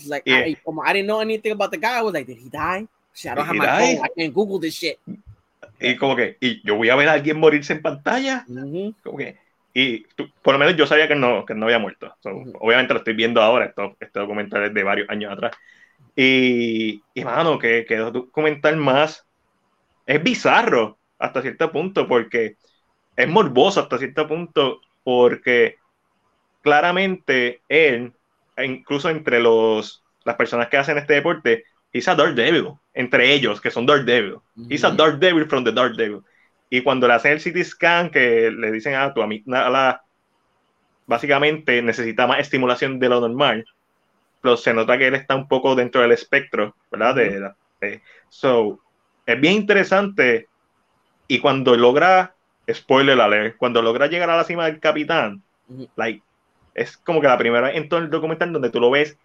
[0.07, 0.47] Like, Yeah.
[0.47, 1.99] I, como I didn't know anything about the guy.
[1.99, 2.87] I was like, did he die?
[3.15, 4.05] Shit, I don't have my phone.
[4.05, 4.99] I can't Google this shit.
[5.81, 8.45] Y como que, y yo voy a ver a alguien morirse en pantalla.
[8.49, 8.95] Ujú.
[9.03, 9.37] Como que,
[9.75, 12.15] y tú- por lo menos yo sabía que no, que no había muerto.
[12.21, 12.53] So, Ujú.
[12.61, 15.55] Obviamente lo estoy viendo ahora, esto, este documental es de varios años atrás.
[16.15, 19.27] Y, y mano, que, que documental más
[20.07, 22.57] es bizarro hasta cierto punto, porque
[23.17, 25.77] es morboso hasta cierto punto, porque
[26.67, 28.13] claramente él,
[28.57, 31.63] e incluso entre los, las personas que hacen este deporte,
[31.93, 34.39] he's a Daredevil, entre ellos, que son Daredevil.
[34.69, 34.91] He's a.
[34.91, 36.23] Daredevil from the Daredevil.
[36.69, 40.03] Y cuando le hacen el CT scan, que le dicen a tu amígdala,
[41.07, 43.65] básicamente necesita más estimulación de lo normal,
[44.41, 47.15] pero se nota que él está un poco dentro del espectro, ¿verdad?
[47.15, 48.81] De, so,
[49.25, 50.49] es bien interesante.
[51.29, 52.35] Y cuando logra,
[52.69, 55.45] spoiler alert, cuando logra llegar a la cima del capitán,
[55.95, 56.26] like,
[56.77, 59.19] es como que la primera vez en todo el documental donde tú lo ves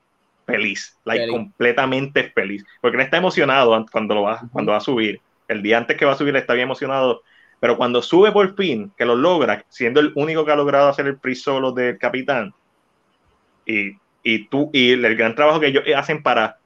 [0.46, 1.30] feliz, like, Feliz.
[1.30, 5.24] completamente feliz, porque él está emocionado an- cuando, lo va, cuando va a subir.
[5.48, 7.22] El día antes que va a subir está bien emocionado,
[7.60, 11.08] pero cuando sube por fin, que lo logra, siendo el único que ha logrado hacer
[11.08, 12.56] el free solo del capitán,
[13.66, 16.60] y, y tú, y el gran trabajo que ellos hacen para,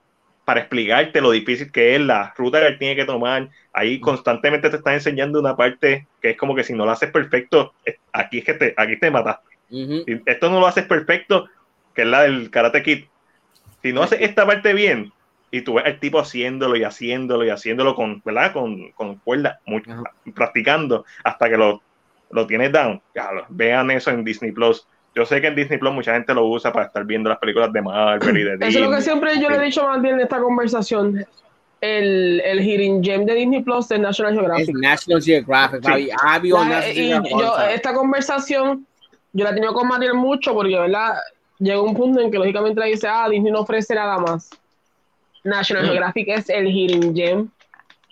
[0.44, 4.70] para explicarte lo difícil que es la ruta que él tiene que tomar, ahí constantemente
[4.70, 7.76] te están enseñando una parte que es como que si no lo haces perfecto,
[8.12, 9.55] aquí es que te, aquí te mataste.
[9.70, 10.04] Ujú.
[10.06, 11.48] Si esto no lo haces perfecto,
[11.94, 13.06] que es la del Karate Kid,
[13.82, 15.12] si no haces esta parte bien,
[15.52, 18.52] y tú ves el tipo haciéndolo y haciéndolo y haciéndolo con, ¿verdad?
[18.52, 20.04] Con, con cuerda, Ajá.
[20.34, 21.82] practicando hasta que lo,
[22.32, 23.02] lo tienes down.
[23.50, 24.86] Vean eso en Disney Plus.
[25.16, 27.72] Yo sé que en Disney Plus mucha gente lo usa para estar viendo las películas
[27.72, 29.02] de Marvel y de Eso es lo que Disney.
[29.02, 31.26] siempre yo le he dicho más bien en esta conversación.
[31.82, 34.76] El, el Hidden Gem de Disney Plus de National Es Geographic.
[34.76, 36.10] National Geographic, Sí.
[36.10, 38.88] National y Geographic all yo, esta conversación,
[39.36, 41.14] yo la he tenido con Mariel mucho porque, ¿verdad?
[41.60, 44.50] Llega un punto en que lógicamente le dice, ah, Disney no ofrece nada más.
[45.44, 45.88] National Mm.
[45.88, 47.50] Geographic es el Hidden Gem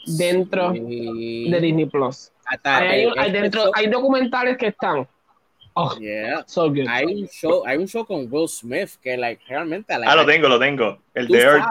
[0.05, 2.31] dentro Y- de Disney Plus.
[2.45, 5.07] hasta Hay, hay- el- hay este dentro, show- hay documentales que están.
[5.75, 6.43] Oh, Yeah.
[6.45, 6.85] so good.
[6.87, 10.25] Hay un show, hay un show con Will Smith que like realmente like, Ah, lo
[10.25, 10.99] tengo, lo tengo.
[11.15, 11.63] El de Earth.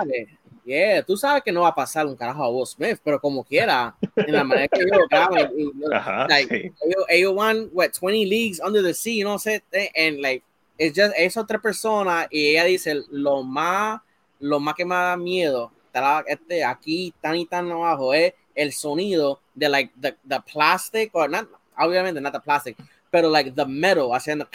[0.65, 3.43] Yeah, tú sabes que no va a pasar un carajo a Will Smith, pero como
[3.45, 6.73] quiera, en la manera que ellos lo graban, y- Ajá, like, sí.
[6.85, 9.63] ellos, ellos van what 20 leagues under the sea, no sé,
[9.97, 10.43] and like
[10.79, 14.01] it's just es otra persona y ella dice lo más
[14.41, 18.73] lo más que me da miedo está este aquí tan y tan abajo es el
[18.73, 21.47] sonido de like the, the plastic or not
[21.79, 22.77] obviamente not the plastic
[23.11, 24.49] pero like the metal haciendo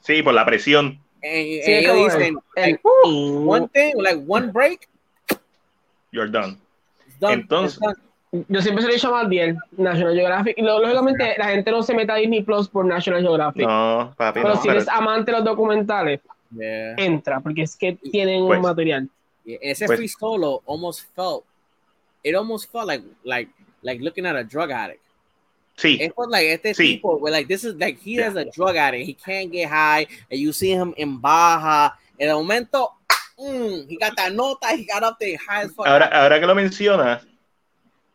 [0.00, 0.98] Sí, por la presión.
[1.22, 2.80] y- Sí, ellos como dicen el- like,
[3.46, 4.88] one thing like one break
[6.14, 6.58] You're done.
[7.06, 7.78] it's done, Entonces-.
[8.48, 10.58] Yo siempre se lo he dicho más bien, National Geographic.
[10.58, 13.64] Y lógicamente la gente no se mete a Disney Plus por National Geographic.
[13.64, 14.60] No, papi, pero no.
[14.60, 16.20] si pero- eres amante de los documentales,
[16.50, 16.94] Yeah.
[16.98, 19.08] entra, porque es que tienen Pues- un material.
[19.44, 21.44] Ese Pues- free solo almost felt
[22.22, 23.50] it almost felt like like
[23.82, 25.02] like looking at a drug addict
[25.76, 26.94] sí, It was like este Sí.
[26.96, 28.28] tipo, where like this is like he Yeah.
[28.30, 29.06] is a drug addict.
[29.06, 31.96] He can't get high, and you see him in baja.
[32.18, 32.92] En el momento,
[33.38, 34.68] mm, he got that nota.
[34.76, 35.86] He got up there high as fuck.
[35.86, 37.26] ahora, ahora que lo mencionas,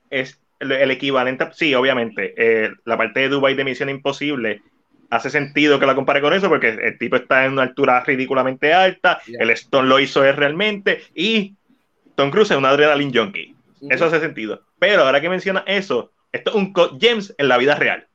[0.09, 4.61] es el, el equivalente, a- sí, obviamente, eh, la parte de Dubai de Misión Imposible
[5.09, 8.73] hace sentido que la compare con eso porque el tipo está en una altura ridículamente
[8.73, 9.39] alta, Yeah.
[9.41, 11.55] el Stone lo hizo él realmente y
[12.15, 13.55] Tom Cruise es un adrenaline junkie.
[13.81, 13.87] Ujú.
[13.91, 14.61] Eso hace sentido.
[14.77, 18.07] Pero ahora que menciona eso, esto es un James en la vida real,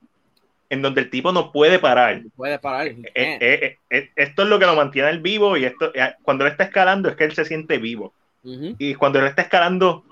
[0.71, 2.23] en donde el tipo no puede parar.
[2.37, 2.89] puede parar.
[2.89, 5.93] Eh, eh, eh, esto es lo que lo mantiene él vivo y esto
[6.23, 8.13] cuando él está escalando es que él se siente vivo
[8.43, 10.05] y cuando él está escalando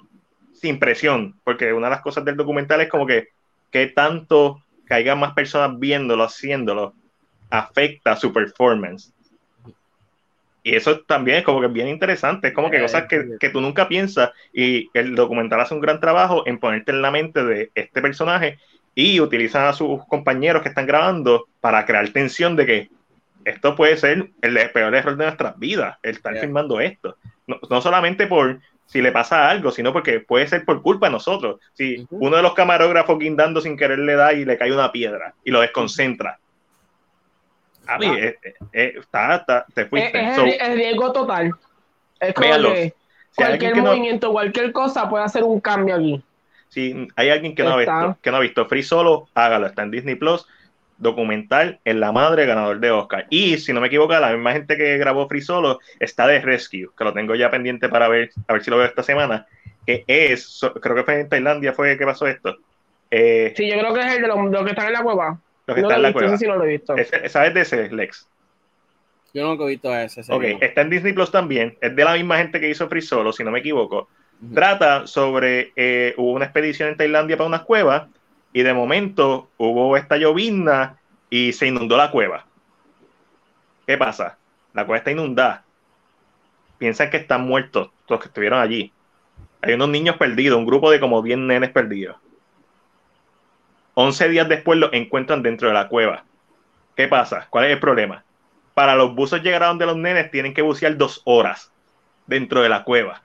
[0.54, 3.28] sin presión porque una de las cosas del documental es como que
[3.70, 6.94] que tanto haya más personas viéndolo haciéndolo
[7.50, 9.12] afecta su performance
[10.62, 13.60] y eso también es como que bien interesante es como que cosas que, que tú
[13.60, 17.70] nunca piensas y el documental hace un gran trabajo en ponerte en la mente de
[17.74, 18.58] este personaje
[18.94, 22.88] y utilizan a sus compañeros que están grabando para crear tensión de que
[23.44, 26.42] esto puede ser el peor error de nuestras vidas, el estar Yeah.
[26.42, 27.16] filmando esto.
[27.46, 31.12] No, no solamente por si le pasa algo, sino porque puede ser por culpa de
[31.12, 31.58] nosotros.
[31.72, 35.34] Si uno de los camarógrafos guindando sin querer le da y le cae una piedra
[35.44, 36.38] y lo desconcentra.
[37.86, 38.16] A mí, Ah.
[38.18, 40.28] eh, eh, eh, está- está- te Es, fuiste.
[40.28, 41.52] es So, el, riesgo total.
[42.20, 42.94] Es como que
[43.30, 46.22] si cualquier no- movimiento, cualquier cosa puede hacer un cambio aquí.
[46.72, 49.66] Si hay alguien que no, ha visto, que no ha visto Free Solo, hágalo.
[49.66, 50.46] Está en Disney Plus.
[50.96, 53.26] Documental en la madre ganador de Oscar.
[53.28, 56.88] Y si no me equivoco, la misma gente que grabó Free Solo está de Rescue,
[56.96, 59.46] que lo tengo ya pendiente para ver, a ver si lo veo esta semana.
[59.84, 62.56] que es, so- creo que fue en Tailandia fue que pasó esto.
[63.10, 65.40] Eh, Sí, yo creo que es el de los, los que están en la cueva.
[65.66, 66.34] lo que no está en lo la he visto, cueva.
[66.34, 66.96] ese sí no lo he visto.
[66.96, 68.28] Ese- ¿Sabes de ese, Lex?
[69.34, 70.20] Yo nunca he visto ese.
[70.20, 70.58] ese Ok, no.
[70.60, 71.76] está en Disney Plus también.
[71.80, 74.08] Es de la misma gente que hizo Free Solo, si no me equivoco.
[74.54, 78.08] Trata sobre eh, hubo una expedición en Tailandia para unas cuevas
[78.52, 80.98] y de momento hubo esta llovizna
[81.30, 82.44] y se inundó la cueva.
[83.86, 84.38] ¿Qué pasa?
[84.74, 85.64] La cueva está inundada.
[86.78, 88.92] Piensan que están muertos los que estuvieron allí.
[89.62, 92.16] Hay unos niños perdidos, un grupo de como 10 nenes perdidos.
[93.94, 96.24] 11 días después los encuentran dentro de la cueva.
[96.96, 97.46] ¿Qué pasa?
[97.48, 98.24] ¿Cuál es el problema?
[98.74, 101.70] Para los buzos llegar a donde los nenes tienen que bucear dos horas
[102.26, 103.22] dentro de la cueva.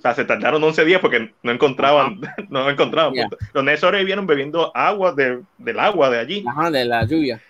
[0.00, 3.12] O sea, se tardaron 11 días porque no encontraban, no encontraban.
[3.12, 3.22] Ya.
[3.28, 3.36] punto.
[3.52, 6.44] Los nenes sobrevivieron bebiendo agua de- del agua de allí.
[6.48, 7.40] Ajá, de la lluvia.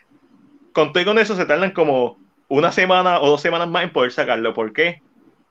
[0.72, 2.18] Con todo y con eso se tardan como
[2.48, 4.52] una semana o dos semanas más en poder sacarlo.
[4.52, 5.01] ¿Por qué?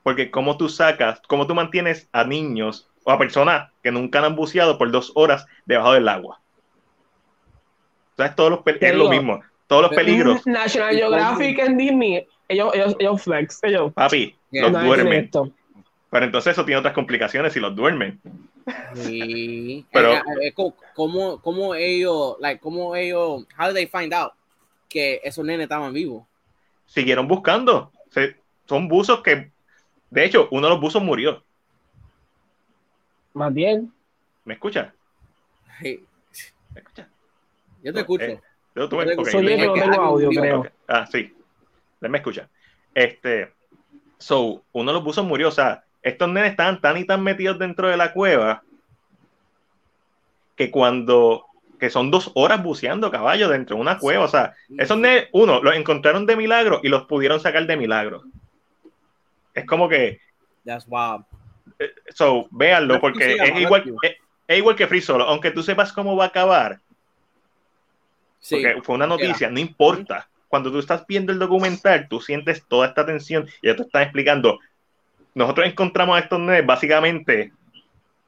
[0.03, 4.35] Porque cómo tú sacas, cómo tú mantienes a niños o a personas que nunca han
[4.35, 6.41] buceado por dos horas debajo del agua.
[8.17, 8.35] ¿Sabes?
[8.35, 9.41] Todos los es lo mismo.
[9.67, 10.45] Todos los peligros.
[10.45, 14.63] National ¿Y Geographic en Disney, ellos, ellos, ellos flex, ellos Papi, Yeah.
[14.63, 15.29] los no duermen.
[16.09, 18.19] Pero entonces eso tiene otras complicaciones si los duermen.
[18.95, 19.85] Sí.
[19.93, 20.13] Pero-
[20.95, 24.33] ¿Cómo, cómo ellos, like, cómo ellos, how did they find out
[24.87, 26.25] que esos nenes estaban vivos?
[26.87, 27.91] Siguieron buscando.
[28.09, 28.35] Se-
[28.67, 29.51] son buzos que,
[30.09, 31.43] de hecho, uno de los buzos murió.
[33.33, 33.91] Más bien.
[34.45, 34.91] ¿Me escuchas?
[35.79, 36.03] Hey,
[36.73, 37.07] ¿Me escuchas?
[37.83, 38.25] yo te escucho.
[38.25, 38.41] Eh,
[38.75, 40.65] Yo, tú me- Yo te ok, Soy yo le- que no audio, creo.
[40.87, 41.33] Ah, sí.
[42.01, 42.49] Me escucha.
[42.93, 43.51] Este,
[44.17, 45.49] so, uno de los buzos murió.
[45.49, 48.63] O sea, estos nenes estaban tan y tan metidos dentro de la cueva
[50.55, 51.45] que cuando,
[51.79, 54.25] que son dos horas buceando caballo dentro de una cueva.
[54.25, 58.23] O sea, esos nenes, uno, los encontraron de milagro y los pudieron sacar de milagro.
[59.53, 60.19] Es como que,
[60.65, 61.23] That's wild.
[62.13, 63.95] so, véanlo, porque es igual,
[64.47, 65.25] es igual que Free Solo.
[65.25, 66.79] Aunque tú sepas cómo va a acabar,
[68.39, 68.55] Sí.
[68.55, 70.29] porque fue una noticia, no importa.
[70.47, 74.03] Cuando tú estás viendo el documental, tú sientes toda esta tensión y ya te están
[74.03, 74.59] explicando.
[75.35, 77.51] Nosotros encontramos a estos nenes básicamente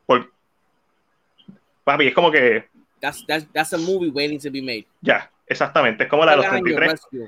[0.05, 0.31] por.
[1.83, 2.65] Papi, es como que.
[2.99, 4.85] That's, that's, that's a movie waiting to be made.
[5.01, 6.03] Ya, exactamente.
[6.03, 6.91] Es como la de los Año, 33.
[6.91, 7.27] Rescue.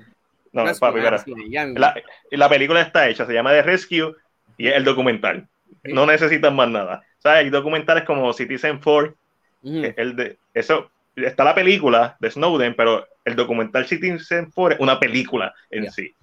[0.52, 1.68] No, Rescue, papi, espera.
[1.76, 1.96] La,
[2.30, 4.16] la película está hecha, se llama The Rescue
[4.58, 5.48] y es el documental.
[5.84, 5.92] Sí.
[5.94, 7.02] No necesitan más nada.
[7.18, 7.40] ¿Sabes?
[7.40, 9.16] Hay documentales como Citizen 4
[9.64, 9.82] Ujú.
[9.82, 14.82] que el de eso está la película de Snowden, pero el documental Citizen 4 es
[14.82, 15.92] una película en Ya.
[15.92, 16.14] sí.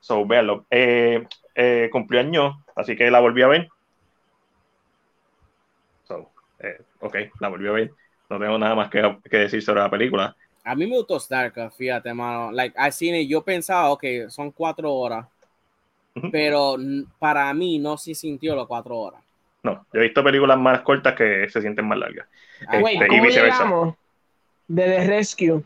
[0.00, 0.66] So, véanlo.
[0.70, 1.26] Eh,
[1.58, 3.68] eh, cumplió año, así que la volví a ver.
[6.06, 6.30] So,
[6.60, 7.90] eh, ok, la volví a ver.
[8.30, 10.36] No tengo nada más que, que decir sobre la película.
[10.64, 12.52] A mí me gustó Starcraft, fíjate, mano.
[12.52, 15.26] Like, I seen it, yo pensaba, ok, son cuatro horas.
[16.30, 16.76] Pero
[17.18, 19.22] para mí no se sintió las cuatro horas.
[19.62, 22.28] No, yo he visto películas más cortas que se sienten más largas.
[22.66, 23.64] Ah, Wait, Este, y ¿cómo viceversa.
[23.64, 23.94] llegamos
[24.68, 25.62] de The Rescue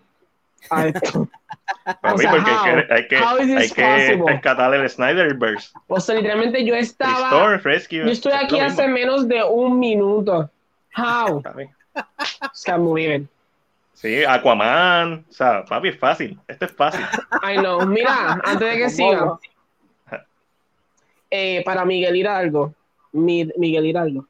[0.70, 1.28] a esto?
[1.84, 2.56] Para O mí, sea, porque how?
[2.94, 5.70] hay que, hay que, hay rescatar el Snyderverse.
[5.88, 7.30] O sea, literalmente yo estaba...
[7.30, 7.98] Restore, Rescue.
[7.98, 10.50] Yo estoy es aquí hace menos de un minuto.
[10.96, 11.42] How?
[11.42, 13.26] Can't believe it.
[13.94, 15.24] Sí, Aquaman.
[15.28, 16.38] O sea, papi, es fácil.
[16.48, 17.04] Esto es fácil.
[17.42, 17.84] I know.
[17.86, 19.38] Mira, antes de que siga,
[21.30, 22.74] eh, para Miguel Hidalgo,
[23.12, 24.26] Mi- Miguel Hidalgo,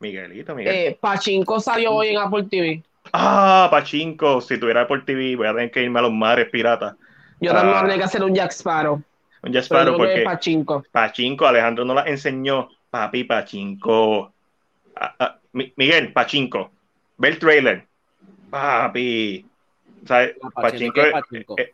[0.00, 0.74] Miguelito, Miguel.
[0.74, 2.82] eh, Pachinko salió hoy en Apple TV.
[3.12, 4.40] Ah, Pachinko.
[4.40, 6.94] Si tuviera por TV, voy a tener que irme a los mares piratas.
[7.40, 7.72] Yo también Ah.
[7.72, 9.02] voy a tener que hacer un Jack Sparrow.
[9.42, 10.84] Un Jack Sparrow, porque Pachinko.
[10.92, 12.68] Pachinko, Alejandro nos la enseñó.
[12.90, 14.32] Papi, Pachinko.
[14.96, 16.70] Ah, ah, Mi- Miguel, Pachinko.
[17.18, 17.86] Ve el trailer.
[18.50, 19.44] Papi.
[20.04, 21.54] O sea, Ah, Pachinko, Pachinko, ¿qué es, es Pachinko?
[21.58, 21.70] es-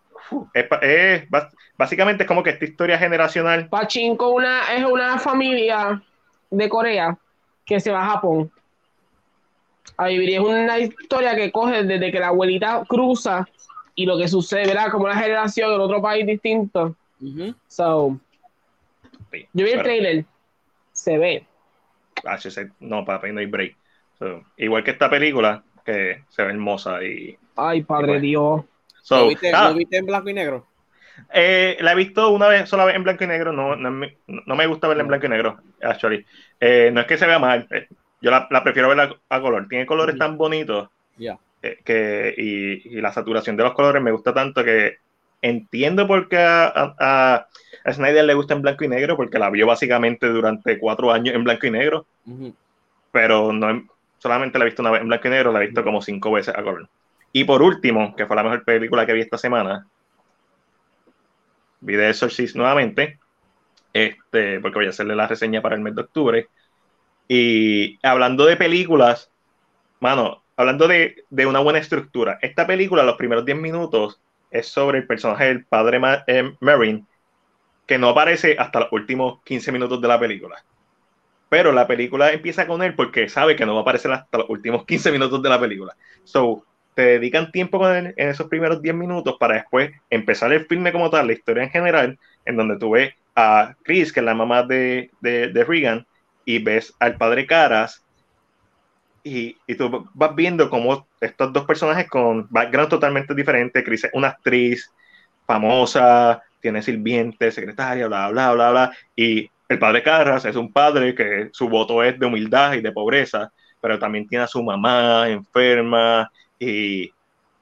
[0.54, 3.68] es pa- es bas- básicamente es como que esta historia generacional.
[3.68, 6.02] Pachinko una, es una familia
[6.50, 7.16] de Corea
[7.64, 8.50] que se va a Japón
[9.96, 10.28] a vivir.
[10.30, 13.48] Y Es una historia que coge desde que la abuelita cruza
[13.94, 14.90] y lo que sucede, ¿verdad?
[14.90, 16.96] Como una generación en otro país distinto.
[17.20, 17.54] Ujú.
[17.66, 18.18] So,
[19.30, 20.24] Sí, yo vi el trailer.
[20.92, 21.46] Se ve.
[22.24, 23.76] HC, no, papi, no hay break.
[24.18, 27.36] So, igual que esta película, que se ve hermosa y.
[27.56, 28.20] Ay, padre Bueno.
[28.22, 28.64] Dios.
[29.02, 30.66] So, ¿Lo, viste, lo viste en blanco y negro?
[31.32, 33.52] eh, la he visto una vez, sola vez en blanco y negro.
[33.52, 36.24] No, no, me, no me gusta verla en blanco y negro, actually.
[36.60, 37.66] Eh, no es que se vea mal.
[37.70, 37.88] eh,
[38.20, 39.66] yo la, la prefiero verla a color.
[39.68, 41.38] Tiene colores tan bonitos Ya.
[41.62, 44.96] eh, que, y, y la saturación de los colores me gusta tanto que
[45.40, 46.66] entiendo por qué a,
[46.98, 47.46] a-
[47.84, 51.34] a Snyder le gusta en blanco y negro, porque la vio básicamente durante cuatro años
[51.34, 52.06] en blanco y negro.
[53.12, 53.88] Pero no en-
[54.18, 56.32] solamente la he visto una vez en blanco y negro, la he visto como cinco
[56.32, 56.88] veces a color.
[57.32, 59.86] Y por último, que fue la mejor película que vi esta semana,
[61.80, 63.18] vi The Exorcist nuevamente,
[63.92, 66.48] este, porque voy a hacerle la reseña para el mes de octubre.
[67.28, 69.30] Y hablando de películas,
[70.00, 74.98] mano, hablando de, de una buena estructura, esta película, los primeros 10 minutos, es sobre
[74.98, 77.06] el personaje del padre Ma eh, Marin,
[77.86, 80.64] que no aparece hasta los últimos 15 minutos de la película.
[81.48, 84.50] Pero la película empieza con él porque sabe que no va a aparecer hasta los
[84.50, 85.96] últimos 15 minutos de la película.
[86.24, 86.64] So,
[86.94, 90.92] te dedican tiempo con él en esos primeros 10 minutos para después empezar el filme
[90.92, 94.34] como tal, la historia en general, en donde tú ves a Chris, que es la
[94.34, 96.06] mamá de, de, de Regan,
[96.48, 98.02] y ves al padre Caras,
[99.22, 104.10] y, y, tú vas viendo cómo estos dos personajes con background totalmente diferente, Chris es
[104.14, 104.90] una actriz
[105.46, 111.14] famosa, tiene sirviente, secretaria, bla, bla, bla, bla, y el padre Carras es un padre
[111.14, 113.52] que su voto es de humildad y de pobreza,
[113.82, 117.12] pero también tiene a su mamá enferma y,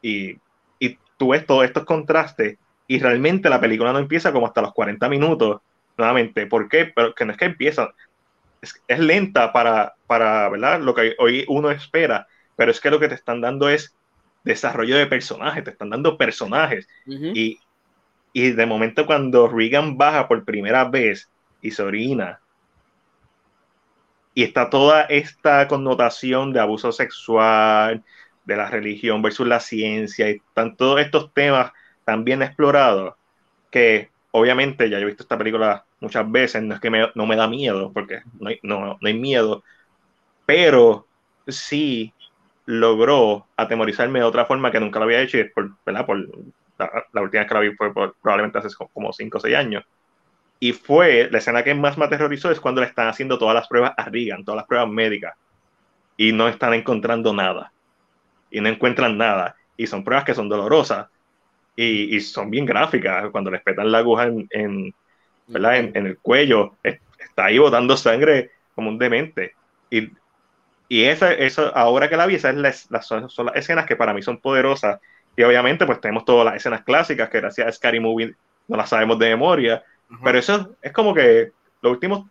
[0.00, 0.38] y,
[0.78, 2.56] y tú ves todos estos contrastes
[2.86, 5.60] y realmente la película no empieza como hasta los 40 minutos,
[5.96, 6.46] nuevamente.
[6.46, 6.92] ¿Por qué?
[6.94, 7.92] Pero que no es que empieza,
[8.60, 10.80] es, es, lenta para, para, ¿verdad?
[10.80, 12.26] Lo que hoy uno espera,
[12.56, 13.94] pero es que lo que te están dando es
[14.44, 16.88] desarrollo de personajes, te están dando personajes.
[17.06, 17.32] Uh -huh.
[17.34, 17.60] y,
[18.32, 21.30] y de momento cuando Regan baja por primera vez
[21.62, 22.40] y se orina,
[24.34, 28.04] y está toda esta connotación de abuso sexual,
[28.44, 31.72] de la religión versus la ciencia, y están todos estos temas
[32.04, 33.14] tan bien explorados
[33.70, 37.36] que obviamente ya he visto esta película muchas veces, no es que me, no me
[37.36, 39.62] da miedo, porque no hay, no, no hay miedo,
[40.44, 41.06] pero
[41.46, 42.12] sí
[42.66, 46.06] logró atemorizarme de otra forma que nunca lo había hecho, y por, ¿verdad?
[46.06, 46.18] por
[46.78, 49.56] la, la, última vez que la vi fue por, probablemente hace como 5 o 6
[49.56, 49.84] años.
[50.58, 53.68] Y fue, la escena que más me aterrorizó es cuando le están haciendo todas las
[53.68, 55.34] pruebas a Regan, todas las pruebas médicas,
[56.16, 57.72] y no están encontrando nada,
[58.50, 61.08] y no encuentran nada, y son pruebas que son dolorosas,
[61.76, 64.94] y, y son bien gráficas, cuando les petan la aguja en, en,
[65.46, 65.76] ¿verdad?
[65.76, 69.54] en, en el cuello, está ahí botando sangre como un demente.
[69.90, 70.10] Y,
[70.88, 73.96] y esa, eso, ahora que la vi, esas es la, son, son, las escenas que
[73.96, 75.00] para mí son poderosas.
[75.36, 78.34] Y obviamente, pues tenemos todas las escenas clásicas que gracias a Scary Movie
[78.68, 79.82] no las sabemos de memoria.
[80.08, 80.20] Uh -huh.
[80.24, 81.50] Pero eso es como que
[81.82, 82.26] los últimos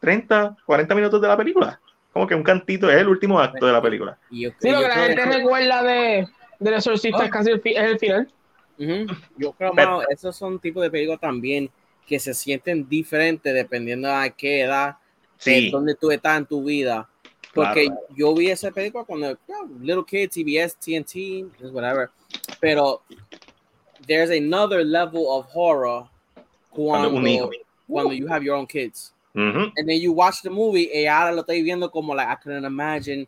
[0.00, 1.80] 30, 40 minutos de la película.
[2.12, 4.18] Como que un cantito es el último acto de la película.
[4.30, 6.28] Yo, sí, lo que la gente recuerda de,
[6.60, 7.22] del exorcista oh.
[7.22, 8.28] es casi el, es el final.
[8.78, 9.18] Uh -huh.
[9.36, 11.70] Yo creo, mano, esos son tipos de películas también
[12.06, 14.96] que se sienten diferentes dependiendo a qué edad,
[15.38, 15.66] sí.
[15.66, 17.08] de dónde tú estás en tu vida.
[17.54, 18.00] Porque claro.
[18.16, 19.38] yo vi esa película cuando
[19.80, 22.10] Little Kid, TBS, TNT, whatever.
[22.60, 23.02] Pero
[24.06, 26.08] there's another level of horror
[26.70, 27.50] cuando, cuando,
[27.86, 29.12] cuando you have your own kids.
[29.34, 32.64] And then you watch the movie y ahora lo estoy viendo como like I couldn't
[32.64, 33.26] imagine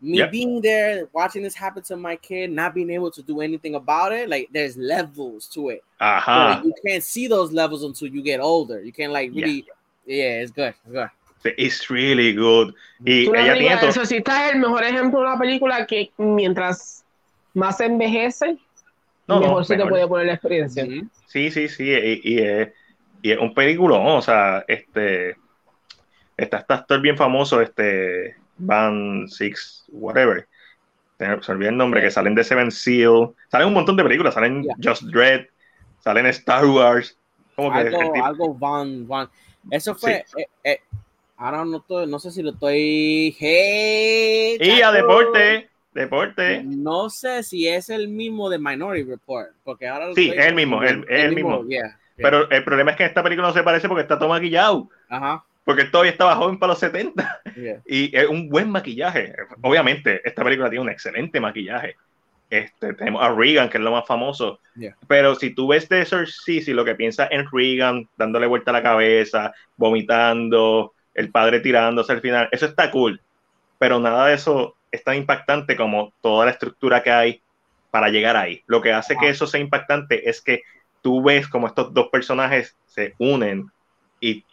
[0.00, 0.30] me yep.
[0.30, 4.12] being there, watching this happen to my kid, not being able to do anything about
[4.12, 5.84] it, like there's levels to it.
[6.00, 6.60] Uh-huh.
[6.60, 8.82] So you can't see those levels until you get older.
[8.82, 9.66] You can't like really,
[10.06, 11.10] yeah, yeah it's good, it's good.
[11.56, 12.74] It's really good.
[13.04, 13.88] Y ella tiene todo...
[13.90, 17.04] Eso sí está el mejor ejemplo de una película que mientras
[17.54, 18.58] más envejece,
[19.26, 19.88] no, mejor no, se mejor.
[19.88, 20.86] te puede poner la experiencia.
[21.26, 21.90] Sí, sí, sí.
[21.90, 22.68] Y, y, es,
[23.22, 24.16] y es un película, ¿no?
[24.16, 25.36] o sea, este
[26.36, 30.46] está este actor bien famoso, este Van Six, whatever.
[31.18, 33.30] Se olvidó el nombre, que salen de Seven Seal.
[33.50, 34.74] Salen un montón de películas, salen yeah.
[34.82, 35.46] Just Dread,
[35.98, 37.16] salen Star Wars.
[37.56, 39.28] Como que algo, algo Van, Van.
[39.70, 40.24] Eso fue.
[40.26, 40.40] Sí.
[40.40, 40.80] Eh, eh,
[41.36, 43.36] ahora no, estoy, no sé si lo estoy.
[43.38, 45.68] Hey, y a deporte.
[45.92, 46.62] Deporte.
[46.64, 49.50] No sé si es el mismo de Minority Report.
[49.62, 50.82] Porque ahora lo sí, es el mismo.
[50.82, 51.58] El, el, el, mismo.
[51.58, 51.68] mismo.
[51.68, 51.98] Yeah, yeah.
[52.16, 54.88] Pero el problema es que esta película no se parece porque está todo maquillado.
[55.08, 57.80] Ajá porque él todavía estaba joven para los 70 yeah.
[57.86, 59.34] y es un buen maquillaje.
[59.62, 61.96] Obviamente, esta película tiene un excelente maquillaje.
[62.48, 64.58] Este, tenemos a Regan, que es lo más famoso.
[64.74, 64.96] Yeah.
[65.06, 68.74] Pero si tú ves The Exorcist y lo que piensas en Regan, dándole vuelta a
[68.74, 73.20] la cabeza, vomitando, el padre tirándose al final, eso está cool.
[73.78, 77.42] Pero nada de eso es tan impactante como toda la estructura que hay
[77.90, 78.62] para llegar ahí.
[78.66, 79.22] Lo que hace wow.
[79.22, 80.62] que eso sea impactante es que
[81.02, 83.70] tú ves como estos dos personajes se unen
[84.20, 84.44] y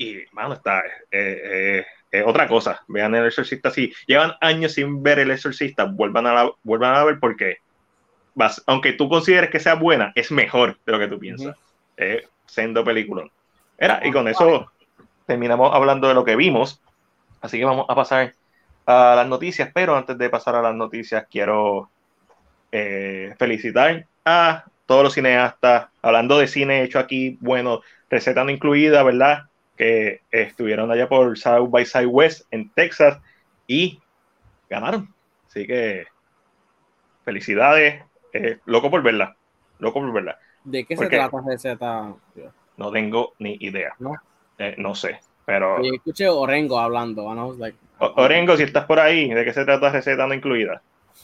[0.00, 2.82] y, mano, está, eh, eh, otra cosa.
[2.88, 3.70] Vean el exorcista.
[3.70, 7.58] Si llevan años sin ver el exorcista, vuelvan a, la, vuelvan a ver porque,
[8.34, 11.48] vas, aunque tú consideres que sea buena, es mejor de lo que tú piensas.
[11.48, 11.56] Uh -huh.
[11.98, 13.26] eh, sendo película.
[13.76, 14.72] Era, y con eso
[15.26, 16.80] terminamos hablando de lo que vimos.
[17.42, 18.32] Así que vamos a pasar
[18.86, 19.70] a las noticias.
[19.74, 21.90] Pero antes de pasar a las noticias, quiero
[22.72, 25.88] eh, felicitar a todos los cineastas.
[26.00, 29.49] Hablando de cine hecho aquí, bueno, receta no incluida, ¿verdad?
[29.80, 33.18] Que estuvieron allá por South by Southwest en Texas
[33.66, 33.98] y
[34.68, 35.14] ganaron.
[35.48, 36.04] Así que
[37.24, 38.02] felicidades,
[38.34, 39.36] eh, loco por verla,
[39.78, 40.38] loco por verla.
[40.64, 42.14] ¿De qué Porque se trata esa
[42.76, 43.94] No tengo ni idea.
[43.98, 44.12] No,
[44.58, 45.20] eh, no sé.
[45.46, 49.64] Pero, Yo escuché Orengo hablando, like, O- Orengo, si estás por ahí, ¿de qué se
[49.64, 50.82] trata receta no incluida?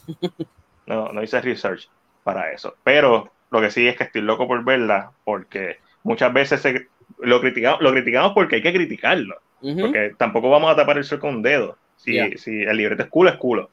[0.87, 1.89] No, no hice research
[2.23, 2.75] para eso.
[2.85, 6.89] Pero lo que sí es que estoy loco por verla, porque muchas veces se-
[7.19, 9.37] lo, criticamos, lo criticamos porque hay que criticarlo.
[9.61, 11.77] Porque tampoco vamos a tapar el sol con un dedo.
[11.97, 12.37] Si, Yeah.
[12.37, 13.71] si el libreto es culo, es culo.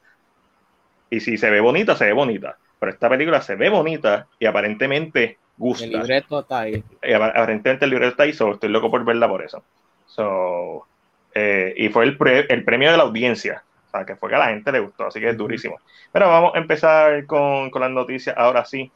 [1.10, 2.58] Y si se ve bonita, se ve bonita.
[2.80, 5.86] Pero esta película se ve bonita y aparentemente gusta.
[5.86, 6.84] el libreto está ahí.
[7.04, 9.64] Y aparentemente el libreto está ahí, so estoy loco por verla por eso.
[10.08, 10.88] So,
[11.36, 13.64] eh, y fue el, pre- el premio de la audiencia.
[13.88, 15.80] O sea, que fue que a la gente le gustó, así que es durísimo.
[16.12, 18.36] Pero vamos a empezar con, con las noticias.
[18.38, 18.90] Ahora sí.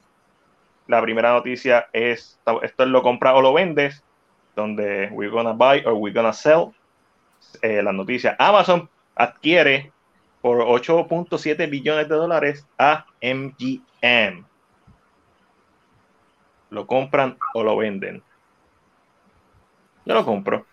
[0.88, 4.03] La primera noticia es, esto es lo compra o lo vendes,
[4.57, 6.73] donde we're gonna buy or we're gonna sell.
[7.61, 9.91] Eh, la noticia, Amazon adquiere
[10.41, 14.43] por 8.7 billones de dólares a MGM.
[16.71, 18.21] Lo compran o lo venden.
[20.05, 20.65] Yo lo compro.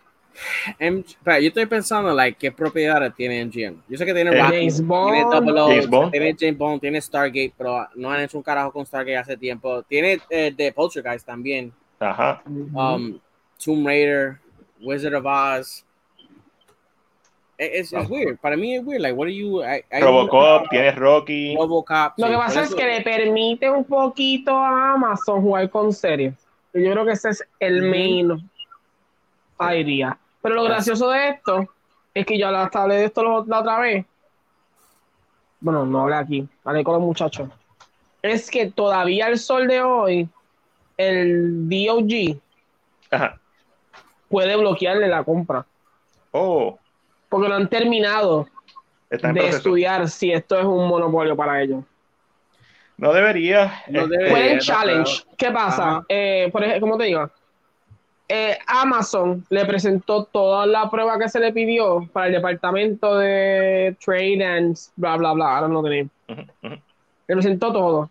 [0.79, 3.83] M- yo estoy pensando, like, ¿qué propiedades tiene MGM?
[3.89, 5.31] Yo sé que tiene Eh, Rocky, James tiene Bond.
[5.31, 6.11] Double O, James Bond.
[6.11, 9.83] tiene James Bond, tiene Stargate, pero no han hecho un carajo con Stargate hace tiempo.
[9.85, 11.73] Tiene eh, de Poltergeist también.
[12.01, 12.43] Ajá.
[12.47, 13.21] Um,
[13.59, 14.39] Tomb Raider,
[14.81, 15.85] Wizard of Oz.
[17.59, 18.09] It- It's, it's Ah.
[18.11, 18.39] weird.
[18.41, 19.01] Para mí es weird.
[19.03, 19.63] Like, what are you?
[19.63, 21.55] I, I- Robocop, tienes Rocky.
[21.57, 22.15] Robocop.
[22.19, 26.35] Lo sí, que pasa es que le permite un poquito a Amazon jugar con series.
[26.73, 28.51] Yo creo que ese es el main
[29.61, 30.19] idea.
[30.43, 31.69] Pero lo gracioso de esto
[32.13, 34.05] es que yo hablé de esto la otra vez.
[35.61, 37.49] Bueno, no hablé aquí, hablé con los muchachos.
[38.21, 40.29] Es que todavía el sol de hoy,
[40.97, 42.41] el DOG
[43.11, 43.41] Ajá.
[44.35, 45.65] Puede bloquearle la compra.
[46.33, 46.77] Oh,
[47.29, 48.49] Porque lo han terminado
[49.09, 49.57] está de proceso.
[49.59, 51.85] estudiar si esto es un monopolio para ellos.
[52.97, 53.85] No debería.
[53.87, 54.33] No este, debería.
[54.33, 55.23] Pueden no challenge.
[55.39, 56.05] ¿Qué pasa?
[56.09, 57.31] Eh, por ejemplo, ¿cómo te digo?
[58.29, 63.97] Eh, Amazon le presentó toda la prueba que se le pidió para el departamento de
[64.05, 65.55] Trade and bla, bla, bla.
[65.59, 66.11] Ahora no tenemos.
[66.29, 66.75] ujú.
[67.29, 68.11] Le presentó todo.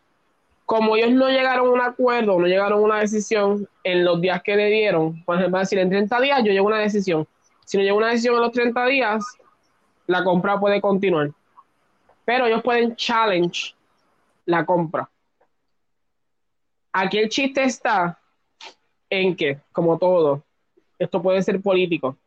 [0.66, 4.42] Como ellos no llegaron a un acuerdo, no llegaron a una decisión en los días
[4.42, 7.28] que le dieron, por ejemplo, decir en 30 días yo llego a una decisión.
[7.66, 9.24] Si no llego una decisión en los 30 días,
[10.08, 11.32] la compra puede continuar.
[12.26, 13.76] Pero ellos pueden challenge
[14.46, 15.10] la compra.
[16.92, 18.20] Aquí el chiste está
[19.10, 20.44] en que, como todo,
[21.00, 22.18] esto puede ser político.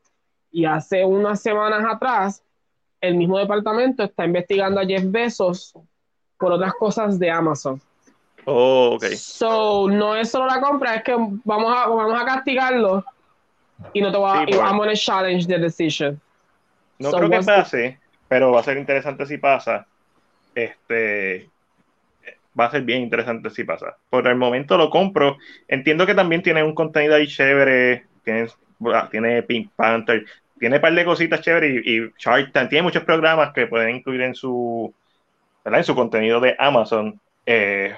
[0.51, 2.43] Y hace unas semanas atrás,
[3.01, 5.75] el mismo departamento está investigando a Jeff Bezos
[6.39, 7.81] por otras cosas de Amazon.
[8.47, 9.05] Oh, ok.
[9.17, 11.15] So, no es solo la compra, es que
[11.45, 13.05] vamos a, vamos a castigarlo
[13.93, 16.21] y no te va Sí, a, challenge the decision.
[16.99, 17.99] No So creo que pase,
[18.29, 19.87] pero va a ser interesante si pasa.
[20.55, 21.51] Este
[22.59, 23.97] va a ser bien interesante si pasa.
[24.09, 25.37] Por el momento lo compro.
[25.69, 28.07] Entiendo que también tiene un contenido ahí chévere.
[28.25, 28.49] Tiene,
[29.11, 30.25] tiene Pink Panther.
[30.59, 32.71] Tiene un par de cositas chéveres y, y Shark Tank.
[32.71, 34.95] Tiene muchos programas que pueden incluir en su,
[35.65, 35.81] ¿verdad?
[35.81, 37.21] En su contenido de Amazon.
[37.45, 37.95] Eh,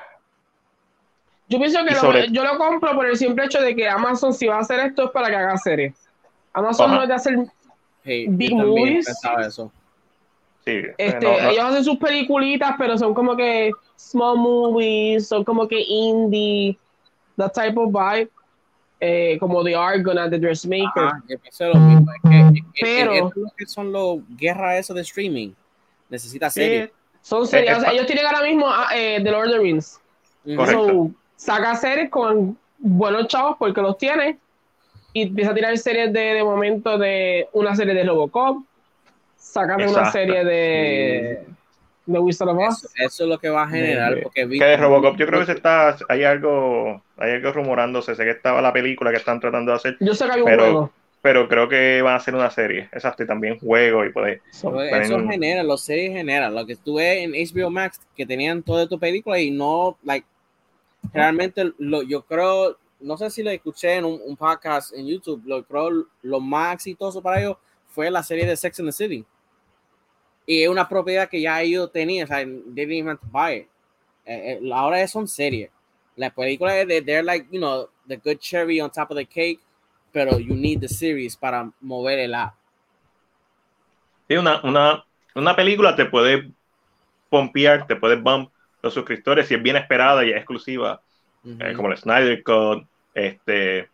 [1.49, 4.35] Yo pienso que lo- sobre- yo lo compro por el simple hecho de que Amazon,
[4.35, 5.95] si va a hacer esto, es para que haga series.
[6.53, 6.97] Amazon Ajá.
[6.97, 7.39] no es de hacer.
[8.05, 9.09] Hey, Big movies.
[9.41, 9.73] eso.
[10.65, 11.51] sí, Este, no, no.
[11.51, 16.79] Ellos hacen sus peliculitas, pero son como que small movies, son como que indie,
[17.37, 18.31] that type of vibe.
[19.01, 21.05] Eh, como The Argonaut, The Dressmaker.
[21.05, 22.11] Ajá, yo pensé lo mismo.
[22.13, 25.53] Es que, es Pero- es lo que son los guerras eso de streaming.
[26.11, 26.91] Necesita Sí, series.
[27.23, 27.71] Son series.
[27.71, 30.01] Eh, O sea, eh, ellos tienen ahora mismo ah, eh, The Lord of the Rings.
[30.45, 30.85] Correcto.
[30.89, 34.37] So, saca series con buenos chavos porque los tiene
[35.13, 38.59] y empieza a tirar series de, de momento de una serie de Robocop,
[39.37, 41.45] sácate una serie de,
[42.07, 42.85] de Wizard of Oz.
[42.85, 44.15] Eso, eso es lo que va a generar.
[44.17, 47.53] De- Porque vi- Que de Robocop yo creo que se está, hay algo, hay algo
[47.53, 50.41] rumorándose, sé que estaba la película que están tratando de hacer, Yo sé que hay
[50.41, 50.93] un Pero- juego.
[51.23, 55.19] pero creo que van a hacer una serie, exacto, y también juego y Pero eso
[55.19, 56.55] en- genera, los series generan.
[56.55, 60.27] Lo que estuve en HBO Max, que tenían toda tu película y no, like,
[61.13, 65.65] realmente lo, yo creo, no sé si lo escuché en un, podcast en YouTube, lo
[65.65, 67.57] creo lo más exitoso para ellos
[67.89, 69.25] fue la serie de Sex and the City.
[70.47, 73.69] Y es una propiedad que ya ellos tenían, o sea, they didn't even buy it.
[74.25, 75.71] Eh, eh, ahora son series.
[76.17, 79.27] La película es de, they're like, you know, the good cherry on top of the
[79.27, 79.61] cake,
[80.13, 82.55] pero you need the series para mover el app.
[84.31, 85.05] Una, una,
[85.35, 86.51] una película te puede
[87.31, 88.51] pompear, te puede bump
[88.83, 91.01] los suscriptores si es bien esperada y es exclusiva,
[91.45, 91.77] eh, Ujú.
[91.77, 92.85] como el Snyder Cut,
[93.15, 93.89] este,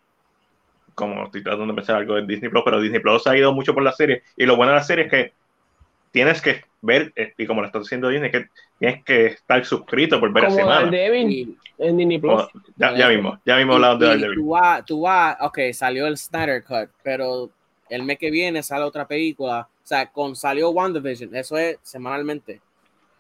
[0.95, 3.75] como estoy tratando de pensar algo de Disney Plus, pero Disney Plus ha ido mucho
[3.75, 5.33] por la serie y lo bueno de la serie es que
[6.11, 8.47] tienes que ver, eh, y como lo está haciendo Disney, que
[8.79, 10.97] tienes que estar suscrito por ver a semana.
[10.97, 12.47] Y- en Disney Plus.
[12.53, 14.37] Como- ya, ya mismo, ya mismo hablamos de Daredevil.
[14.37, 17.51] tú vas, tú vas, ok, salió el Snyder Cut, pero
[17.91, 19.69] el mes que viene sale otra película.
[19.83, 22.61] O sea, con salió WandaVision, eso es semanalmente.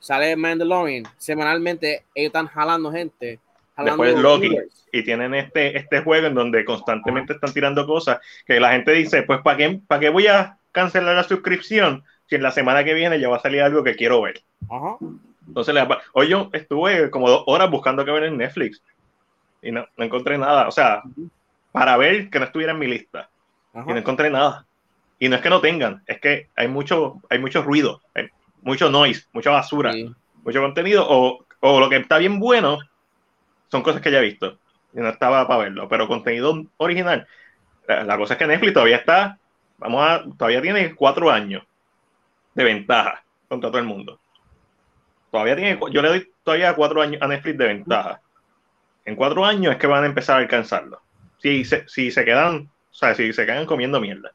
[0.00, 3.40] Sale Mandalorian, semanalmente ellos están jalando gente.
[3.76, 4.58] Jalando Después Loki.
[4.92, 9.22] Y tienen este, este juego en donde constantemente están tirando cosas que la gente dice,
[9.24, 12.94] pues ¿para qué, ¿para qué voy a cancelar la suscripción si en la semana que
[12.94, 14.42] viene ya va a salir algo que quiero ver?
[14.70, 14.96] Ajá.
[15.46, 15.74] Entonces,
[16.12, 18.80] hoy yo estuve como dos horas buscando qué ver en Netflix
[19.62, 20.68] y no, no encontré nada.
[20.68, 21.02] O sea,
[21.72, 23.28] para ver que no estuviera en mi lista
[23.74, 24.66] y no encontré nada.
[25.18, 28.28] Y no es que no tengan, es que hay mucho, hay mucho ruido, hay
[28.64, 30.12] mucho noise, mucha basura, Sí.
[30.42, 32.78] mucho contenido, o, o lo que está bien bueno
[33.70, 34.58] son cosas que ya he visto
[34.92, 37.26] y no estaba para verlo, pero contenido original.
[37.86, 39.38] La, la cosa es que Netflix todavía está,
[39.78, 41.62] vamos a, todavía tiene cuatro años
[42.54, 44.20] de ventaja contra todo el mundo.
[45.30, 48.20] Todavía tiene, yo le doy todavía cuatro años a Netflix de ventaja.
[49.04, 51.00] En cuatro años es que van a empezar a alcanzarlo.
[51.38, 54.30] Si se, si se quedan, o sea, si se quedan comiendo mierda.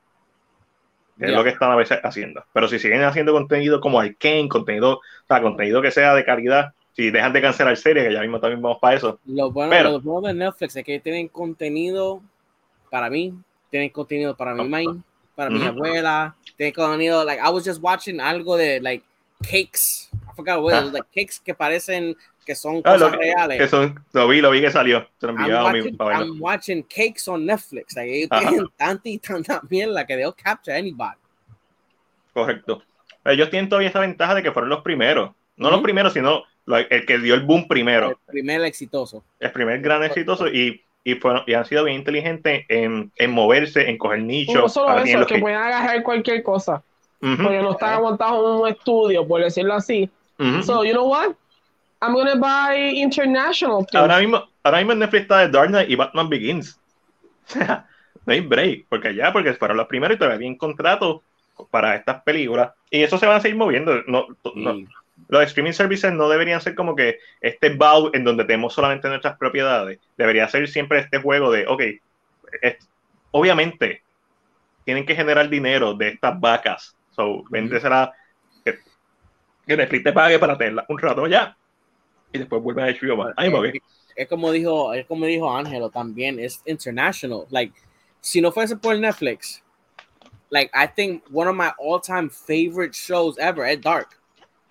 [1.19, 2.43] Es lo que están a veces haciendo.
[2.53, 6.73] Pero si siguen haciendo contenido como Arkane, contenido, o sea, contenido que sea de calidad,
[6.95, 9.19] si dejan de cancelar series, que ya mismo también vamos para eso.
[9.25, 12.21] Lo bueno, Pero- lo bueno de Netflix es que tienen contenido
[12.89, 13.33] para mí,
[13.69, 14.85] tienen contenido para mi mãe,
[15.35, 19.03] para mi abuela, tienen contenido, like, I was just watching algo de, like,
[19.41, 20.97] cakes, I forgot what it was, Ah.
[20.97, 23.57] like, cakes que parecen que son Ah, cosas lo, reales.
[23.59, 25.07] que son, lo vi, lo vi que salió.
[25.19, 26.25] Se lo I'm a mi watching, verlo.
[26.25, 28.49] I'm watching cakes on Netflix, like, ellos Ajá.
[28.49, 31.17] tienen tanta y tanta mierda que they'll capture anybody.
[32.33, 32.83] Correcto.
[33.25, 35.31] Ellos tienen todavía esa ventaja de que fueron los primeros.
[35.57, 38.09] No los primeros, sino lo- el que dio el boom primero.
[38.09, 39.23] El primer exitoso.
[39.39, 43.89] El primer gran exitoso y, y, fueron, y han sido bien inteligentes en, en moverse,
[43.89, 44.55] en coger nichos.
[44.55, 46.81] No solo eso, que que- pueden agarrar cualquier cosa.
[47.21, 50.09] Ujú, Porque no están aguantados en un estudio, por decirlo así.
[50.39, 50.63] ujú.
[50.63, 51.33] So, you know what?
[52.01, 53.80] I'm gonna buy international.
[53.85, 53.95] things.
[53.95, 56.80] ahora, mismo, ahora mismo Netflix está The Dark Knight y Batman Begins.
[57.47, 57.85] O sea,
[58.26, 61.23] no hay break, porque ya, porque fueron los primeros y todavía había contrato
[61.71, 62.71] para estas películas.
[62.89, 64.01] Y eso se van a seguir moviendo.
[64.07, 64.88] No, no- Y-
[65.27, 69.38] los streaming services no deberían ser como que este bow en donde tenemos solamente nuestras
[69.38, 69.99] propiedades.
[70.17, 71.81] Debería ser siempre este juego de, ok,
[72.61, 72.89] es-
[73.31, 74.01] obviamente
[74.85, 76.95] tienen que generar dinero de estas vacas.
[77.11, 78.13] So, véndesela,
[78.63, 78.80] que,
[79.67, 81.57] que Netflix te pague para tenerla un rato ya.
[82.34, 83.31] Y después vuelve a HBO.
[83.35, 83.81] Ay, voy.
[84.15, 87.45] es como dijo, es como dijo Ángelo también, es international.
[87.49, 87.73] Like,
[88.22, 89.64] si no fuese por Netflix,
[90.49, 94.10] like, I think one of my all-time favorite shows ever es Dark.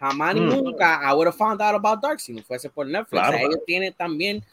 [0.01, 0.49] Jamás Mm.
[0.51, 3.21] nunca I would have found out about Dark si no fuese por Netflix.
[3.23, 3.65] Claro, Ellos claro.
[3.67, 4.45] tienen también,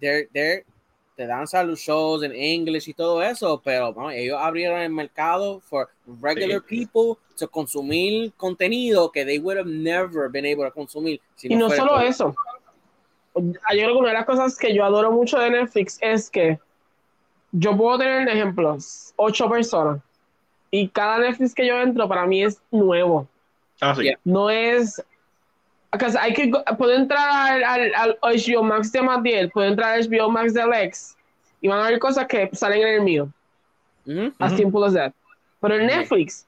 [0.00, 0.64] they're, they're,
[1.16, 5.88] te dan los shows en English y todo eso, pero ellos abrieron el mercado for
[6.20, 11.20] regular people to consumir contenido que they would have never been able to consumir.
[11.36, 12.34] si Y no fuera solo por- eso.
[13.34, 16.58] Yo creo que una de las cosas que yo adoro mucho de Netflix es que
[17.52, 20.00] yo puedo tener, ejemplos, ocho personas.
[20.70, 23.28] Y cada Netflix que yo entro para mí es nuevo.
[23.80, 24.12] Ah, sí.
[24.24, 25.02] No es.
[25.92, 27.18] Because I could go- puedo entrar
[27.62, 31.16] al, al, al HBO Max de Matiel, puedo entrar al HBO Max de Alex
[31.60, 33.28] y van a ver cosas que salen en el mío.
[34.06, 34.32] Ujú.
[34.38, 34.58] As Ujú.
[34.62, 35.12] simple as that.
[35.60, 36.46] Pero en Netflix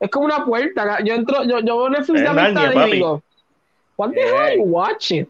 [0.00, 1.00] es como una puerta.
[1.02, 3.22] Yo entro, yo, yo veo Netflix de amistad y digo,
[3.96, 5.26] What the hell are you watching?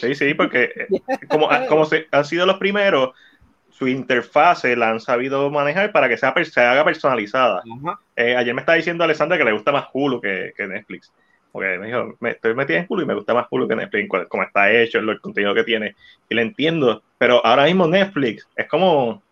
[0.00, 0.88] Sí, sí, porque eh,
[1.28, 3.10] como, como se, han sido los primeros,
[3.70, 7.62] su interfase la han sabido manejar para que sea, se haga personalizada.
[8.16, 11.12] Eh, ayer me estaba diciendo Alessandra que le gusta más Hulu que, que Netflix.
[11.52, 14.08] Porque me dijo, me estoy metida en Hulu y me gusta más Hulu que Netflix,
[14.28, 15.96] como está hecho, el contenido que tiene.
[16.28, 17.02] Y le entiendo.
[17.18, 19.22] Pero ahora mismo Netflix es como,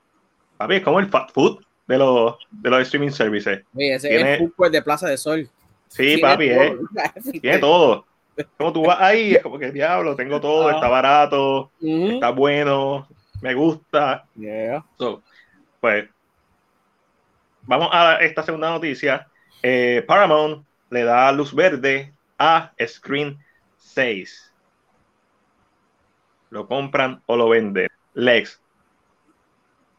[0.56, 3.62] papi, es como el fast food de los, de los streaming services.
[3.74, 5.48] Oye, ese Tiene- es el de Plaza de Sol.
[5.88, 6.62] Sí, Tiene papi, todo.
[6.62, 8.04] eh, tiene todo.
[8.56, 10.72] Como tú vas ahí, es como que diablo, tengo todo, Ah.
[10.72, 12.10] está barato, Ujú.
[12.12, 13.08] está bueno,
[13.40, 14.26] me gusta.
[14.36, 14.84] Yeah.
[14.98, 15.22] So,
[15.80, 16.08] pues,
[17.62, 19.28] vamos a esta segunda noticia.
[19.62, 23.38] Eh, Paramount le da luz verde a Screen
[23.76, 24.52] 6.
[26.50, 27.88] ¿Lo compran o lo venden?
[28.14, 28.60] Lex.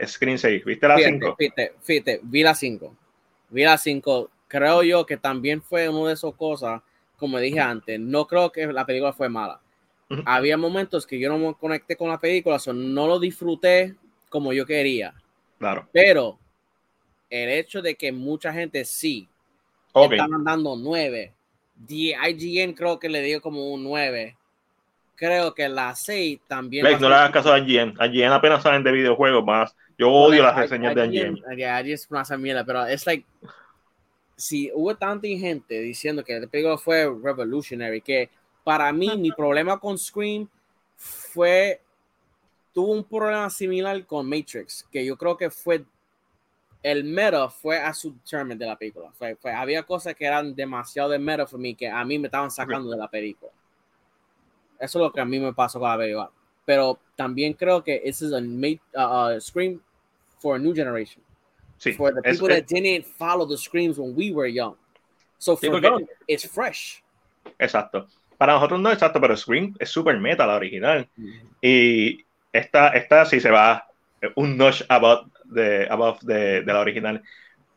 [0.05, 0.63] Screen 6.
[0.65, 1.35] ¿Viste la Fíjate, 5?
[1.37, 2.95] fíjate, fíjate, vi la 5.
[3.49, 4.29] Vi la 5.
[4.47, 6.81] Creo yo que también fue una de esas cosas,
[7.19, 9.59] como dije antes, no creo que la película fue mala.
[10.09, 10.23] Ujú.
[10.25, 13.95] Había momentos que yo no me conecté con la película, so no lo disfruté
[14.29, 15.13] como yo quería.
[15.59, 15.87] Claro.
[15.91, 16.39] Pero
[17.29, 19.27] el hecho de que mucha gente sí
[19.93, 20.13] Ok.
[20.13, 21.33] estaban dando 9.
[21.87, 24.35] The IGN creo que le dio como un 9.
[25.15, 26.85] Creo que la 6 también.
[26.85, 27.95] Lex, no le hagas caso a IGN.
[27.99, 29.75] IGN apenas saben de videojuegos más.
[29.97, 31.35] Yo odio las reseñas de IGN.
[31.57, 33.25] Yeah, IGN es una mierda, pero es like
[34.39, 38.29] si hubo tanta gente diciendo que el película fue revolutionary, que
[38.63, 40.47] para mí mi problema con Scream
[40.95, 41.81] fue
[42.73, 45.83] tuvo un problema similar con Matrix, que yo creo que fue
[46.81, 49.11] el meta fue a su termen de la película.
[49.11, 52.27] Fue, fue- había cosas que eran demasiado de meta para mí que a mí me
[52.27, 53.51] estaban sacando de la película.
[54.79, 56.31] Eso es lo que a mí me pasó con la película.
[56.65, 59.81] Pero también creo que this is a made, uh, uh, scream
[60.39, 61.21] for a new generation.
[61.79, 64.75] Sí, For the people es- that didn't follow the screams when we were young.
[65.37, 67.01] So Sí, for porque- them, it's fresh.
[67.57, 68.07] exacto.
[68.37, 71.07] Para nosotros no, exacto, pero Scream es super meta la original.
[71.61, 72.23] Y
[72.53, 73.85] esta, esta sí se va
[74.35, 77.21] un notch above de, above de, de la original.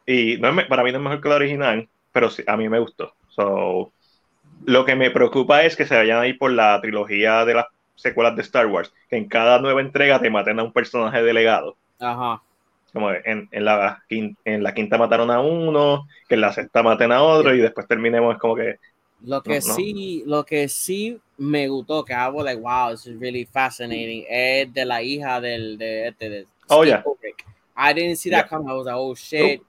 [0.06, 2.68] Y no es para mí no es mejor que la original, pero sí, a mí
[2.68, 3.14] me gustó.
[3.30, 3.92] So,
[4.64, 7.66] lo que me preocupa es que se vayan a ir por la trilogía de las
[7.96, 11.76] secuelas de Star Wars, que en cada nueva entrega te maten a un personaje delegado.
[11.98, 12.40] Ajá.
[12.93, 16.82] Como en, en, la, quin- en la quinta mataron a uno, que en la sexta
[16.82, 18.77] maten a otro, y después terminemos como que
[19.24, 19.74] Lo que No, no.
[19.74, 24.73] sí, lo que sí me gustó, que was like, wow, this is really fascinating, es
[24.74, 27.02] de la hija del, de este, de Oh, Steve yeah.
[27.02, 27.44] Kubrick.
[27.77, 28.48] I didn't see that Yeah.
[28.48, 28.69] coming.
[28.69, 29.62] I was like, oh shit.